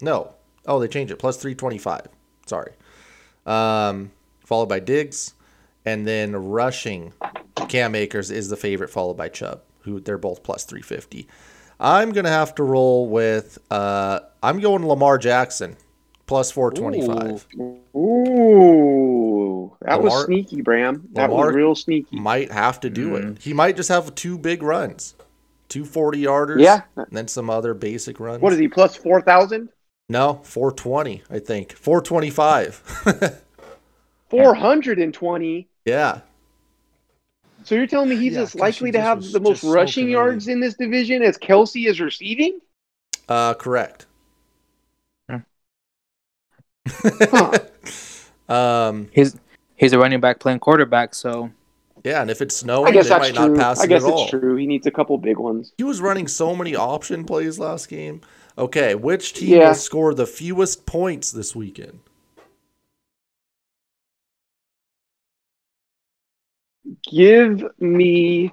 no, 0.00 0.34
oh 0.66 0.78
they 0.80 0.88
changed 0.88 1.12
it 1.12 1.18
plus 1.18 1.36
325. 1.36 2.06
Sorry. 2.46 2.72
Um, 3.44 4.12
followed 4.44 4.68
by 4.68 4.80
Diggs, 4.80 5.34
and 5.86 6.06
then 6.06 6.36
rushing, 6.36 7.14
Cam 7.68 7.94
Akers 7.94 8.30
is 8.30 8.48
the 8.50 8.56
favorite, 8.56 8.90
followed 8.90 9.16
by 9.16 9.28
Chubb, 9.28 9.62
who 9.80 10.00
they're 10.00 10.18
both 10.18 10.42
plus 10.42 10.64
350. 10.64 11.26
I'm 11.78 12.12
gonna 12.12 12.28
have 12.28 12.54
to 12.56 12.62
roll 12.62 13.08
with. 13.08 13.58
Uh, 13.70 14.20
I'm 14.42 14.60
going 14.60 14.86
Lamar 14.86 15.16
Jackson, 15.18 15.76
plus 16.26 16.50
425. 16.50 17.46
Ooh, 17.94 19.76
that 19.82 20.02
was 20.02 20.24
sneaky, 20.24 20.62
Bram. 20.62 21.08
That 21.12 21.30
Lamar- 21.30 21.46
was 21.46 21.54
real 21.54 21.74
sneaky. 21.74 22.18
Might 22.18 22.50
have 22.50 22.80
to 22.80 22.90
do 22.90 23.16
it. 23.16 23.38
He 23.42 23.52
might 23.52 23.76
just 23.76 23.88
have 23.90 24.14
two 24.14 24.38
big 24.38 24.62
runs, 24.62 25.14
two 25.68 25.84
40 25.84 26.22
yarders. 26.22 26.60
Yeah. 26.60 26.82
and 26.96 27.06
then 27.10 27.28
some 27.28 27.50
other 27.50 27.74
basic 27.74 28.18
runs. 28.20 28.40
What 28.42 28.52
is 28.52 28.58
he 28.58 28.68
plus 28.68 28.96
four 28.96 29.20
thousand? 29.20 29.68
No, 30.08 30.40
420. 30.44 31.24
I 31.30 31.38
think 31.40 31.72
425. 31.72 33.42
Four 34.30 34.54
hundred 34.54 34.98
and 34.98 35.14
twenty. 35.14 35.68
Yeah. 35.86 36.20
So 37.64 37.74
you're 37.74 37.86
telling 37.86 38.10
me 38.10 38.16
he's 38.16 38.34
Yeah, 38.34 38.42
as 38.42 38.54
likely 38.54 38.92
to 38.92 39.00
have 39.00 39.22
the 39.32 39.40
most 39.40 39.62
rushing 39.64 39.92
smoking 39.92 40.10
yards 40.10 40.48
in 40.48 40.60
this 40.60 40.74
division 40.74 41.22
as 41.22 41.38
Kelce 41.38 41.88
is 41.88 42.00
receiving? 42.00 42.60
Uh, 43.28 43.54
correct. 43.54 44.06
Huh. 45.30 45.40
um, 48.48 49.08
He's 49.12 49.36
he's 49.76 49.92
a 49.92 49.98
running 49.98 50.20
back 50.20 50.38
playing 50.38 50.60
quarterback, 50.60 51.14
so 51.14 51.50
yeah, 52.04 52.22
and 52.22 52.30
if 52.30 52.40
it's 52.40 52.56
I 52.56 52.60
snowing, 52.60 52.92
guess 52.92 53.04
they 53.04 53.08
that's 53.10 53.32
might 53.32 53.34
true. 53.34 53.48
not 53.48 53.58
pass 53.58 53.80
I 53.80 53.84
it 53.84 53.88
guess 53.88 54.04
at 54.04 54.10
all. 54.10 54.22
it's 54.22 54.30
true. 54.30 54.56
He 54.56 54.66
needs 54.66 54.86
a 54.86 54.90
couple 54.90 55.16
big 55.18 55.38
ones. 55.38 55.72
He 55.76 55.84
was 55.84 56.00
running 56.00 56.28
so 56.28 56.54
many 56.54 56.76
option 56.76 57.24
plays 57.24 57.58
last 57.58 57.88
game. 57.88 58.20
Okay, 58.58 58.94
which 58.94 59.34
team 59.34 59.50
Yeah. 59.50 59.68
will 59.68 59.74
score 59.74 60.14
the 60.14 60.26
fewest 60.26 60.86
points 60.86 61.30
this 61.32 61.54
weekend? 61.54 62.00
Give 67.10 67.64
me 67.78 68.52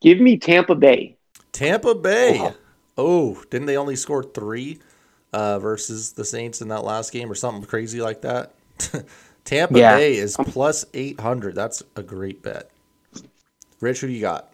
Give 0.00 0.18
me 0.18 0.38
Tampa 0.38 0.74
Bay. 0.74 1.16
Tampa 1.52 1.94
Bay. 1.94 2.38
Wow. 2.38 2.54
Oh, 2.96 3.42
didn't 3.50 3.66
they 3.66 3.76
only 3.76 3.96
score 3.96 4.22
three 4.22 4.78
uh, 5.32 5.58
versus 5.58 6.12
the 6.12 6.24
Saints 6.24 6.60
in 6.62 6.68
that 6.68 6.84
last 6.84 7.12
game 7.12 7.30
or 7.30 7.34
something 7.34 7.64
crazy 7.64 8.00
like 8.00 8.22
that? 8.22 8.54
Tampa 9.44 9.78
Yeah. 9.78 9.96
Bay 9.96 10.16
is 10.16 10.36
plus 10.36 10.84
800. 10.94 11.54
That's 11.54 11.82
a 11.96 12.02
great 12.02 12.42
bet. 12.42 12.70
Rich, 13.80 14.00
who 14.00 14.06
do 14.06 14.12
you 14.12 14.20
got? 14.20 14.52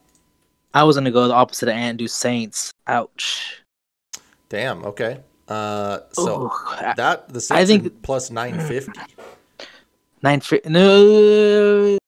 I 0.75 0.85
was 0.85 0.97
gonna 0.97 1.11
go 1.11 1.27
the 1.27 1.35
opposite 1.35 1.69
of 1.69 1.75
and 1.75 1.97
do 1.97 2.07
Saints. 2.07 2.73
Ouch. 2.87 3.63
Damn, 4.49 4.85
okay. 4.85 5.21
Uh, 5.49 5.99
so 6.13 6.45
Ooh, 6.47 6.51
that 6.97 7.29
the 7.29 7.41
Saints 7.41 7.63
I 7.63 7.67
think- 7.67 7.87
are 7.87 7.91
plus 8.03 8.31
950. 8.31 8.93
nine. 10.23 10.43
No. 10.67 11.99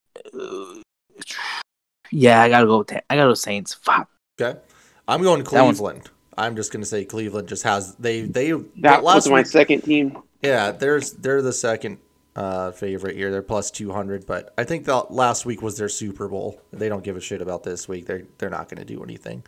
Yeah, 2.11 2.43
I 2.43 2.49
gotta 2.49 2.67
go. 2.67 2.79
With, 2.79 2.89
Ta- 2.89 3.01
I 3.11 3.17
gotta 3.17 3.31
go 3.31 3.35
Saints. 3.35 3.75
Fuck. 3.75 4.09
Okay. 4.41 4.59
I'm 5.07 5.23
going 5.23 5.45
That 5.45 5.53
one's- 5.65 5.79
Cleveland. 5.79 6.11
I'm 6.37 6.55
just 6.55 6.73
going 6.73 6.83
to 6.83 6.87
say 6.87 7.05
Cleveland 7.05 7.49
just 7.49 7.65
has 7.65 7.97
they 7.97 8.21
they 8.23 8.53
That 8.53 9.03
last 9.03 9.17
was 9.17 9.29
my 9.29 9.35
week- 9.39 9.47
second 9.47 9.81
team. 9.83 10.19
Yeah, 10.43 10.71
there's 10.71 11.13
they're 11.15 11.43
the 11.43 11.53
second 11.53 11.99
uh, 12.37 12.71
favorite 12.71 13.17
here. 13.17 13.33
They're 13.33 13.43
plus 13.43 13.73
two 13.73 13.91
hundred, 13.93 14.25
but 14.25 14.55
I 14.57 14.63
think 14.63 14.85
that 14.85 15.11
last 15.13 15.45
week 15.45 15.63
was 15.63 15.77
their 15.79 15.89
Super 15.89 16.29
Bowl. 16.29 16.61
They 16.73 16.89
don't 16.89 17.03
give 17.03 17.17
a 17.17 17.21
shit 17.21 17.43
about 17.43 17.65
this 17.65 17.89
week. 17.89 18.07
They're 18.07 18.23
they're 18.39 18.51
not 18.51 18.69
going 18.69 18.79
to 18.79 18.85
do 18.85 19.03
anything. 19.03 19.43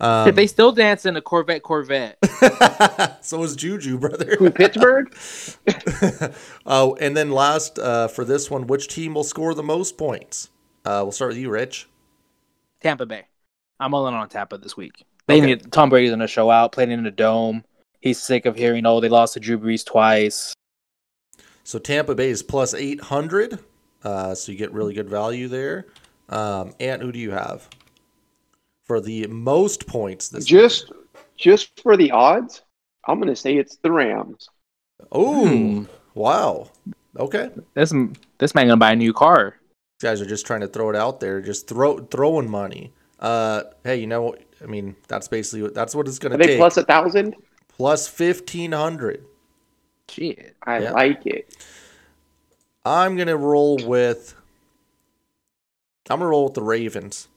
Um, 0.00 0.34
they 0.34 0.46
still 0.46 0.72
dance 0.72 1.06
in 1.06 1.16
a 1.16 1.20
Corvette. 1.20 1.62
Corvette. 1.62 2.18
so 3.24 3.42
is 3.42 3.56
Juju, 3.56 3.98
brother. 3.98 4.36
Who 4.38 4.50
Pittsburgh? 4.50 5.12
oh, 6.66 6.96
and 7.00 7.16
then 7.16 7.30
last 7.30 7.78
uh, 7.78 8.08
for 8.08 8.24
this 8.24 8.50
one, 8.50 8.66
which 8.66 8.88
team 8.88 9.14
will 9.14 9.24
score 9.24 9.54
the 9.54 9.62
most 9.62 9.98
points? 9.98 10.50
Uh, 10.84 11.00
we'll 11.02 11.12
start 11.12 11.30
with 11.30 11.38
you, 11.38 11.50
Rich. 11.50 11.88
Tampa 12.80 13.06
Bay. 13.06 13.24
I'm 13.80 13.92
all 13.94 14.06
in 14.08 14.14
on 14.14 14.28
Tampa 14.28 14.58
this 14.58 14.76
week. 14.76 15.04
They 15.26 15.38
Okay. 15.38 15.46
need 15.46 15.72
Tom 15.72 15.90
Brady's 15.90 16.10
gonna 16.10 16.26
show 16.28 16.50
out, 16.50 16.72
playing 16.72 16.90
in 16.90 17.04
a 17.06 17.10
dome. 17.10 17.64
He's 18.00 18.22
sick 18.22 18.46
of 18.46 18.56
hearing, 18.56 18.86
oh, 18.86 19.00
they 19.00 19.08
lost 19.08 19.34
to 19.34 19.40
Drew 19.40 19.58
Brees 19.58 19.84
twice. 19.84 20.54
So 21.64 21.78
Tampa 21.78 22.14
Bay 22.14 22.30
is 22.30 22.42
plus 22.42 22.72
eight 22.72 23.00
hundred. 23.00 23.58
Uh, 24.04 24.34
so 24.34 24.52
you 24.52 24.58
get 24.58 24.72
really 24.72 24.94
good 24.94 25.08
value 25.10 25.48
there. 25.48 25.86
Um, 26.28 26.72
Ant, 26.78 27.02
who 27.02 27.10
do 27.10 27.18
you 27.18 27.32
have 27.32 27.68
for 28.88 29.00
the 29.00 29.26
most 29.28 29.86
points 29.86 30.28
this? 30.30 30.44
Just 30.44 30.90
just 31.36 31.80
for 31.80 31.96
the 31.96 32.10
odds, 32.10 32.62
I'm 33.06 33.20
gonna 33.20 33.36
say 33.36 33.56
it's 33.56 33.76
the 33.76 33.92
Rams. 33.92 34.48
Oh, 35.12 35.46
Hmm. 35.46 35.84
wow. 36.14 36.70
Okay. 37.16 37.50
This 37.74 37.92
this 38.38 38.54
man 38.54 38.66
gonna 38.66 38.76
buy 38.78 38.92
a 38.92 38.96
new 38.96 39.12
car. 39.12 39.54
These 40.00 40.08
guys 40.10 40.20
are 40.20 40.26
just 40.26 40.46
trying 40.46 40.60
to 40.62 40.68
throw 40.68 40.90
it 40.90 40.96
out 40.96 41.20
there, 41.20 41.40
just 41.40 41.68
throw 41.68 41.98
throwing 41.98 42.50
money. 42.50 42.92
Uh, 43.20 43.64
hey, 43.84 43.96
you 43.96 44.06
know, 44.06 44.22
what? 44.22 44.42
I 44.62 44.66
mean, 44.66 44.96
that's 45.06 45.28
basically 45.28 45.62
what 45.62 45.74
that's 45.74 45.94
what 45.94 46.08
it's 46.08 46.18
going 46.18 46.32
to 46.32 46.38
they 46.38 46.46
take. 46.48 46.58
plus 46.58 46.76
a 46.76 46.84
thousand? 46.84 47.36
Plus 47.68 48.08
fifteen 48.08 48.72
hundred. 48.72 49.24
Shit. 50.08 50.56
I 50.64 50.80
Yeah. 50.82 50.92
like 50.92 51.26
it. 51.26 51.54
I'm 52.84 53.16
gonna 53.16 53.36
roll 53.36 53.76
with. 53.84 54.34
I'm 56.10 56.18
gonna 56.20 56.30
roll 56.30 56.44
with 56.44 56.54
the 56.54 56.62
Ravens 56.62 57.28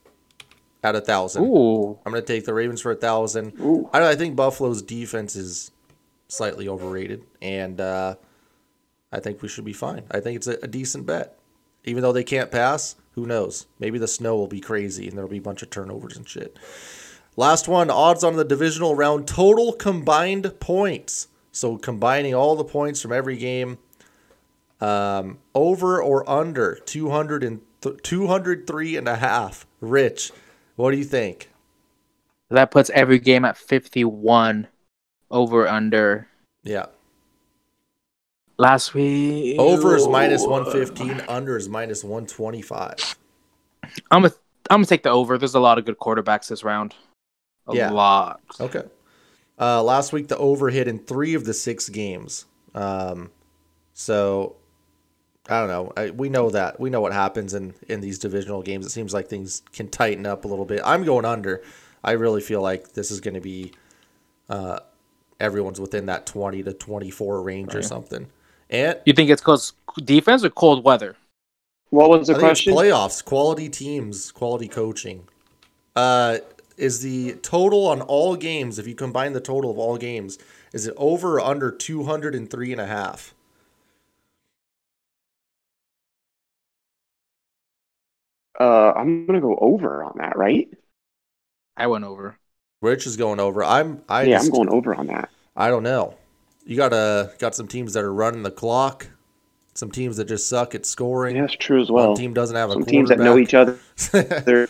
at 0.83 0.95
a 0.95 1.01
thousand. 1.01 1.43
Ooh. 1.45 1.99
I'm 2.05 2.11
gonna 2.11 2.21
take 2.21 2.45
the 2.45 2.53
Ravens 2.53 2.81
for 2.81 2.91
a 2.91 2.95
thousand. 2.95 3.53
I, 3.93 4.09
I 4.09 4.15
think 4.15 4.35
Buffalo's 4.35 4.81
defense 4.81 5.35
is 5.35 5.71
slightly 6.27 6.67
overrated, 6.67 7.23
and 7.41 7.79
uh, 7.79 8.15
I 9.11 9.19
think 9.19 9.41
we 9.41 9.47
should 9.47 9.65
be 9.65 9.73
fine. 9.73 10.03
I 10.11 10.19
think 10.19 10.37
it's 10.37 10.47
a, 10.47 10.57
a 10.63 10.67
decent 10.67 11.05
bet, 11.05 11.37
even 11.83 12.01
though 12.01 12.13
they 12.13 12.23
can't 12.23 12.51
pass. 12.51 12.95
Who 13.13 13.25
knows? 13.25 13.67
Maybe 13.79 13.99
the 13.99 14.07
snow 14.07 14.35
will 14.37 14.47
be 14.47 14.61
crazy, 14.61 15.07
and 15.07 15.17
there'll 15.17 15.29
be 15.29 15.37
a 15.37 15.41
bunch 15.41 15.61
of 15.61 15.69
turnovers 15.69 16.15
and 16.15 16.27
shit. 16.27 16.57
Last 17.35 17.67
one, 17.67 17.89
odds 17.89 18.23
on 18.23 18.35
the 18.35 18.43
divisional 18.45 18.95
round 18.95 19.27
total 19.27 19.73
combined 19.73 20.59
points. 20.59 21.27
So 21.51 21.77
combining 21.77 22.33
all 22.33 22.55
the 22.55 22.63
points 22.63 23.01
from 23.01 23.11
every 23.11 23.35
game, 23.35 23.77
um, 24.79 25.39
over 25.53 26.01
or 26.01 26.27
under 26.29 26.75
200 26.85 27.43
and 27.43 27.61
th- 27.81 28.01
203 28.01 28.95
and 28.95 29.07
a 29.07 29.17
half. 29.17 29.65
Rich, 29.79 30.31
what 30.75 30.91
do 30.91 30.97
you 30.97 31.03
think? 31.03 31.49
That 32.49 32.71
puts 32.71 32.89
every 32.91 33.19
game 33.19 33.45
at 33.45 33.57
51 33.57 34.67
over 35.29 35.67
under. 35.67 36.27
Yeah. 36.63 36.87
Last 38.57 38.93
week. 38.93 39.57
Over 39.59 39.95
is 39.95 40.07
minus 40.07 40.45
115, 40.45 41.21
under 41.27 41.57
is 41.57 41.67
minus 41.69 42.03
125. 42.03 43.15
I'm 44.11 44.21
gonna 44.21 44.33
I'm 44.69 44.77
gonna 44.77 44.85
take 44.85 45.03
the 45.03 45.09
over. 45.09 45.37
There's 45.37 45.55
a 45.55 45.59
lot 45.59 45.77
of 45.77 45.85
good 45.85 45.97
quarterbacks 45.97 46.47
this 46.47 46.63
round. 46.63 46.93
A 47.67 47.75
Yeah. 47.75 47.91
lot. 47.91 48.41
Okay. 48.59 48.83
Uh, 49.59 49.81
last 49.83 50.13
week, 50.13 50.27
the 50.27 50.37
over 50.37 50.69
hit 50.69 50.87
in 50.87 50.99
three 50.99 51.33
of 51.33 51.45
the 51.45 51.53
six 51.53 51.89
games. 51.89 52.45
Um, 52.73 53.31
so, 53.93 54.55
I 55.49 55.59
don't 55.59 55.67
know. 55.69 55.93
I, 55.97 56.11
we 56.11 56.29
know 56.29 56.49
that. 56.51 56.79
We 56.79 56.89
know 56.89 57.01
what 57.01 57.13
happens 57.13 57.53
in, 57.53 57.73
in 57.87 58.01
these 58.01 58.19
divisional 58.19 58.61
games. 58.61 58.85
It 58.85 58.91
seems 58.91 59.13
like 59.13 59.27
things 59.27 59.63
can 59.73 59.87
tighten 59.89 60.25
up 60.25 60.45
a 60.45 60.47
little 60.47 60.65
bit. 60.65 60.81
I'm 60.85 61.03
going 61.03 61.25
under. 61.25 61.61
I 62.03 62.11
really 62.11 62.41
feel 62.41 62.61
like 62.61 62.93
this 62.93 63.11
is 63.11 63.19
going 63.19 63.33
to 63.33 63.41
be 63.41 63.73
uh, 64.49 64.79
everyone's 65.39 65.79
within 65.79 66.05
that 66.07 66.25
20 66.25 66.63
to 66.63 66.73
24 66.73 67.41
range 67.41 67.75
or 67.75 67.81
something. 67.81 68.27
And 68.69 68.99
You 69.05 69.13
think 69.13 69.29
it's 69.29 69.41
cause 69.41 69.73
defense 69.97 70.43
or 70.43 70.49
cold 70.49 70.83
weather? 70.83 71.15
What 71.89 72.09
was 72.09 72.27
the 72.27 72.35
I 72.35 72.39
question? 72.39 72.73
playoffs, 72.73 73.23
quality 73.23 73.67
teams, 73.67 74.31
quality 74.31 74.67
coaching. 74.67 75.27
Uh, 75.95 76.37
is 76.77 77.01
the 77.01 77.33
total 77.41 77.87
on 77.87 78.01
all 78.01 78.35
games, 78.35 78.79
if 78.79 78.87
you 78.87 78.95
combine 78.95 79.33
the 79.33 79.41
total 79.41 79.69
of 79.69 79.77
all 79.77 79.97
games, 79.97 80.39
is 80.71 80.87
it 80.87 80.93
over 80.95 81.35
or 81.35 81.41
under 81.41 81.69
203 81.69 82.71
and 82.71 82.81
a 82.81 82.87
half? 82.87 83.33
Uh, 88.61 88.93
I'm 88.95 89.25
gonna 89.25 89.41
go 89.41 89.57
over 89.59 90.03
on 90.03 90.19
that, 90.19 90.37
right? 90.37 90.69
I 91.75 91.87
went 91.87 92.05
over. 92.05 92.37
Rich 92.83 93.07
is 93.07 93.17
going 93.17 93.39
over. 93.39 93.63
I'm 93.63 94.03
I 94.07 94.23
yeah, 94.23 94.37
just, 94.37 94.45
I'm 94.45 94.51
going 94.51 94.69
over 94.69 94.93
on 94.93 95.07
that. 95.07 95.29
I 95.55 95.69
don't 95.69 95.81
know. 95.81 96.15
you 96.63 96.77
got 96.77 96.93
a 96.93 97.33
got 97.39 97.55
some 97.55 97.67
teams 97.67 97.93
that 97.93 98.03
are 98.03 98.13
running 98.13 98.43
the 98.43 98.51
clock, 98.51 99.07
some 99.73 99.89
teams 99.89 100.17
that 100.17 100.25
just 100.25 100.47
suck 100.47 100.75
at 100.75 100.85
scoring. 100.85 101.37
Yeah, 101.37 101.41
that's 101.41 101.55
true 101.55 101.81
as 101.81 101.89
well. 101.89 102.09
One 102.09 102.17
team 102.17 102.35
doesn't 102.35 102.55
have 102.55 102.69
a 102.69 102.83
teams 102.83 103.09
that 103.09 103.17
know 103.17 103.39
each 103.39 103.55
other. 103.55 103.79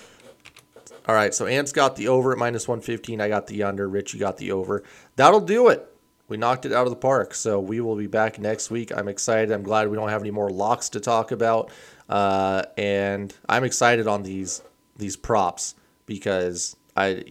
All 1.08 1.16
right, 1.16 1.34
so 1.34 1.46
Ant's 1.46 1.74
got 1.74 1.98
the 1.98 2.08
over 2.08 2.32
at 2.32 2.38
minus 2.38 2.70
115. 2.70 3.20
I 3.20 3.28
got 3.28 3.48
the 3.48 3.64
under. 3.64 3.90
Rich, 3.90 4.14
you 4.14 4.22
got 4.22 4.38
the 4.38 4.54
over. 4.54 4.84
That'll 5.18 5.42
do 5.42 5.68
it. 5.68 5.86
We 6.30 6.38
knocked 6.38 6.66
it 6.66 6.72
out 6.72 6.88
of 6.88 6.92
the 6.92 6.96
park. 6.96 7.34
So 7.34 7.60
we 7.60 7.82
will 7.82 7.98
be 7.98 8.08
back 8.08 8.40
next 8.40 8.72
week. 8.72 8.96
I'm 8.96 9.10
excited. 9.10 9.52
I'm 9.52 9.64
glad 9.64 9.90
we 9.90 9.98
don't 9.98 10.08
have 10.08 10.22
any 10.22 10.32
more 10.32 10.50
locks 10.50 10.88
to 10.90 11.02
talk 11.02 11.32
about. 11.32 11.72
Uh, 12.12 12.64
and 12.78 13.34
I'm 13.48 13.64
excited 13.64 14.06
on 14.08 14.24
these 14.24 14.62
these 14.98 15.16
props 15.16 15.76
because 16.06 16.76
I 16.98 17.24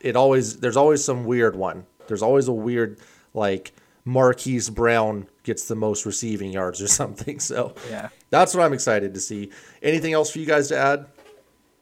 it 0.00 0.14
always 0.16 0.58
there's 0.58 0.76
always 0.76 1.04
some 1.04 1.24
weird 1.24 1.56
one. 1.56 1.84
There's 2.06 2.22
always 2.22 2.46
a 2.48 2.52
weird 2.52 3.00
like 3.34 3.72
Marquise 4.04 4.70
Brown 4.70 5.26
gets 5.42 5.66
the 5.68 5.74
most 5.74 6.06
receiving 6.06 6.52
yards 6.52 6.80
or 6.80 6.86
something. 7.00 7.40
So 7.40 7.74
Yeah. 7.90 8.08
that's 8.30 8.54
what 8.54 8.64
I'm 8.64 8.72
excited 8.72 9.12
to 9.14 9.20
see. 9.20 9.50
Anything 9.82 10.12
else 10.12 10.30
for 10.30 10.38
you 10.38 10.46
guys 10.46 10.68
to 10.68 10.78
add? 10.78 11.06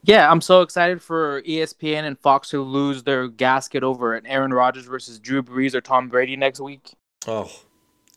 Yeah, 0.02 0.30
I'm 0.30 0.40
so 0.40 0.62
excited 0.62 1.02
for 1.02 1.42
ESPN 1.42 2.04
and 2.04 2.18
Fox 2.18 2.50
to 2.50 2.62
lose 2.62 3.02
their 3.02 3.26
gasket 3.28 3.82
over 3.82 4.14
an 4.14 4.24
Aaron 4.26 4.52
Rodgers 4.54 4.84
versus 4.86 5.18
Drew 5.18 5.42
Brees 5.42 5.74
or 5.74 5.80
Tom 5.80 6.08
Brady 6.08 6.36
next 6.36 6.60
week. 6.60 6.94
Oh, 7.26 7.50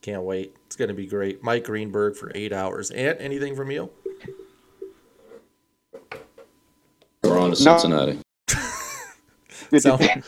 can't 0.03 0.21
wait. 0.21 0.55
It's 0.67 0.75
going 0.75 0.89
to 0.89 0.93
be 0.93 1.07
great. 1.07 1.43
Mike 1.43 1.63
Greenberg 1.65 2.15
for 2.15 2.31
eight 2.35 2.53
hours. 2.53 2.91
And 2.91 3.17
anything 3.19 3.55
from 3.55 3.71
you? 3.71 3.89
We're 7.23 7.37
on 7.39 7.49
to 7.51 7.55
Cincinnati. 7.55 8.19
good. 9.69 9.81
Sound- 9.81 10.23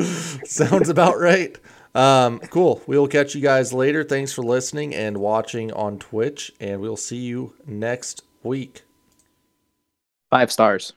Sounds 0.46 0.88
about 0.88 1.18
right. 1.18 1.56
Um, 1.94 2.38
cool. 2.50 2.82
We 2.86 2.96
will 2.98 3.08
catch 3.08 3.34
you 3.34 3.40
guys 3.40 3.72
later. 3.72 4.04
Thanks 4.04 4.32
for 4.32 4.42
listening 4.42 4.94
and 4.94 5.18
watching 5.18 5.72
on 5.72 5.98
Twitch, 5.98 6.52
and 6.60 6.80
we'll 6.80 6.96
see 6.96 7.16
you 7.18 7.54
next 7.66 8.22
week. 8.42 8.82
Five 10.30 10.52
stars. 10.52 10.88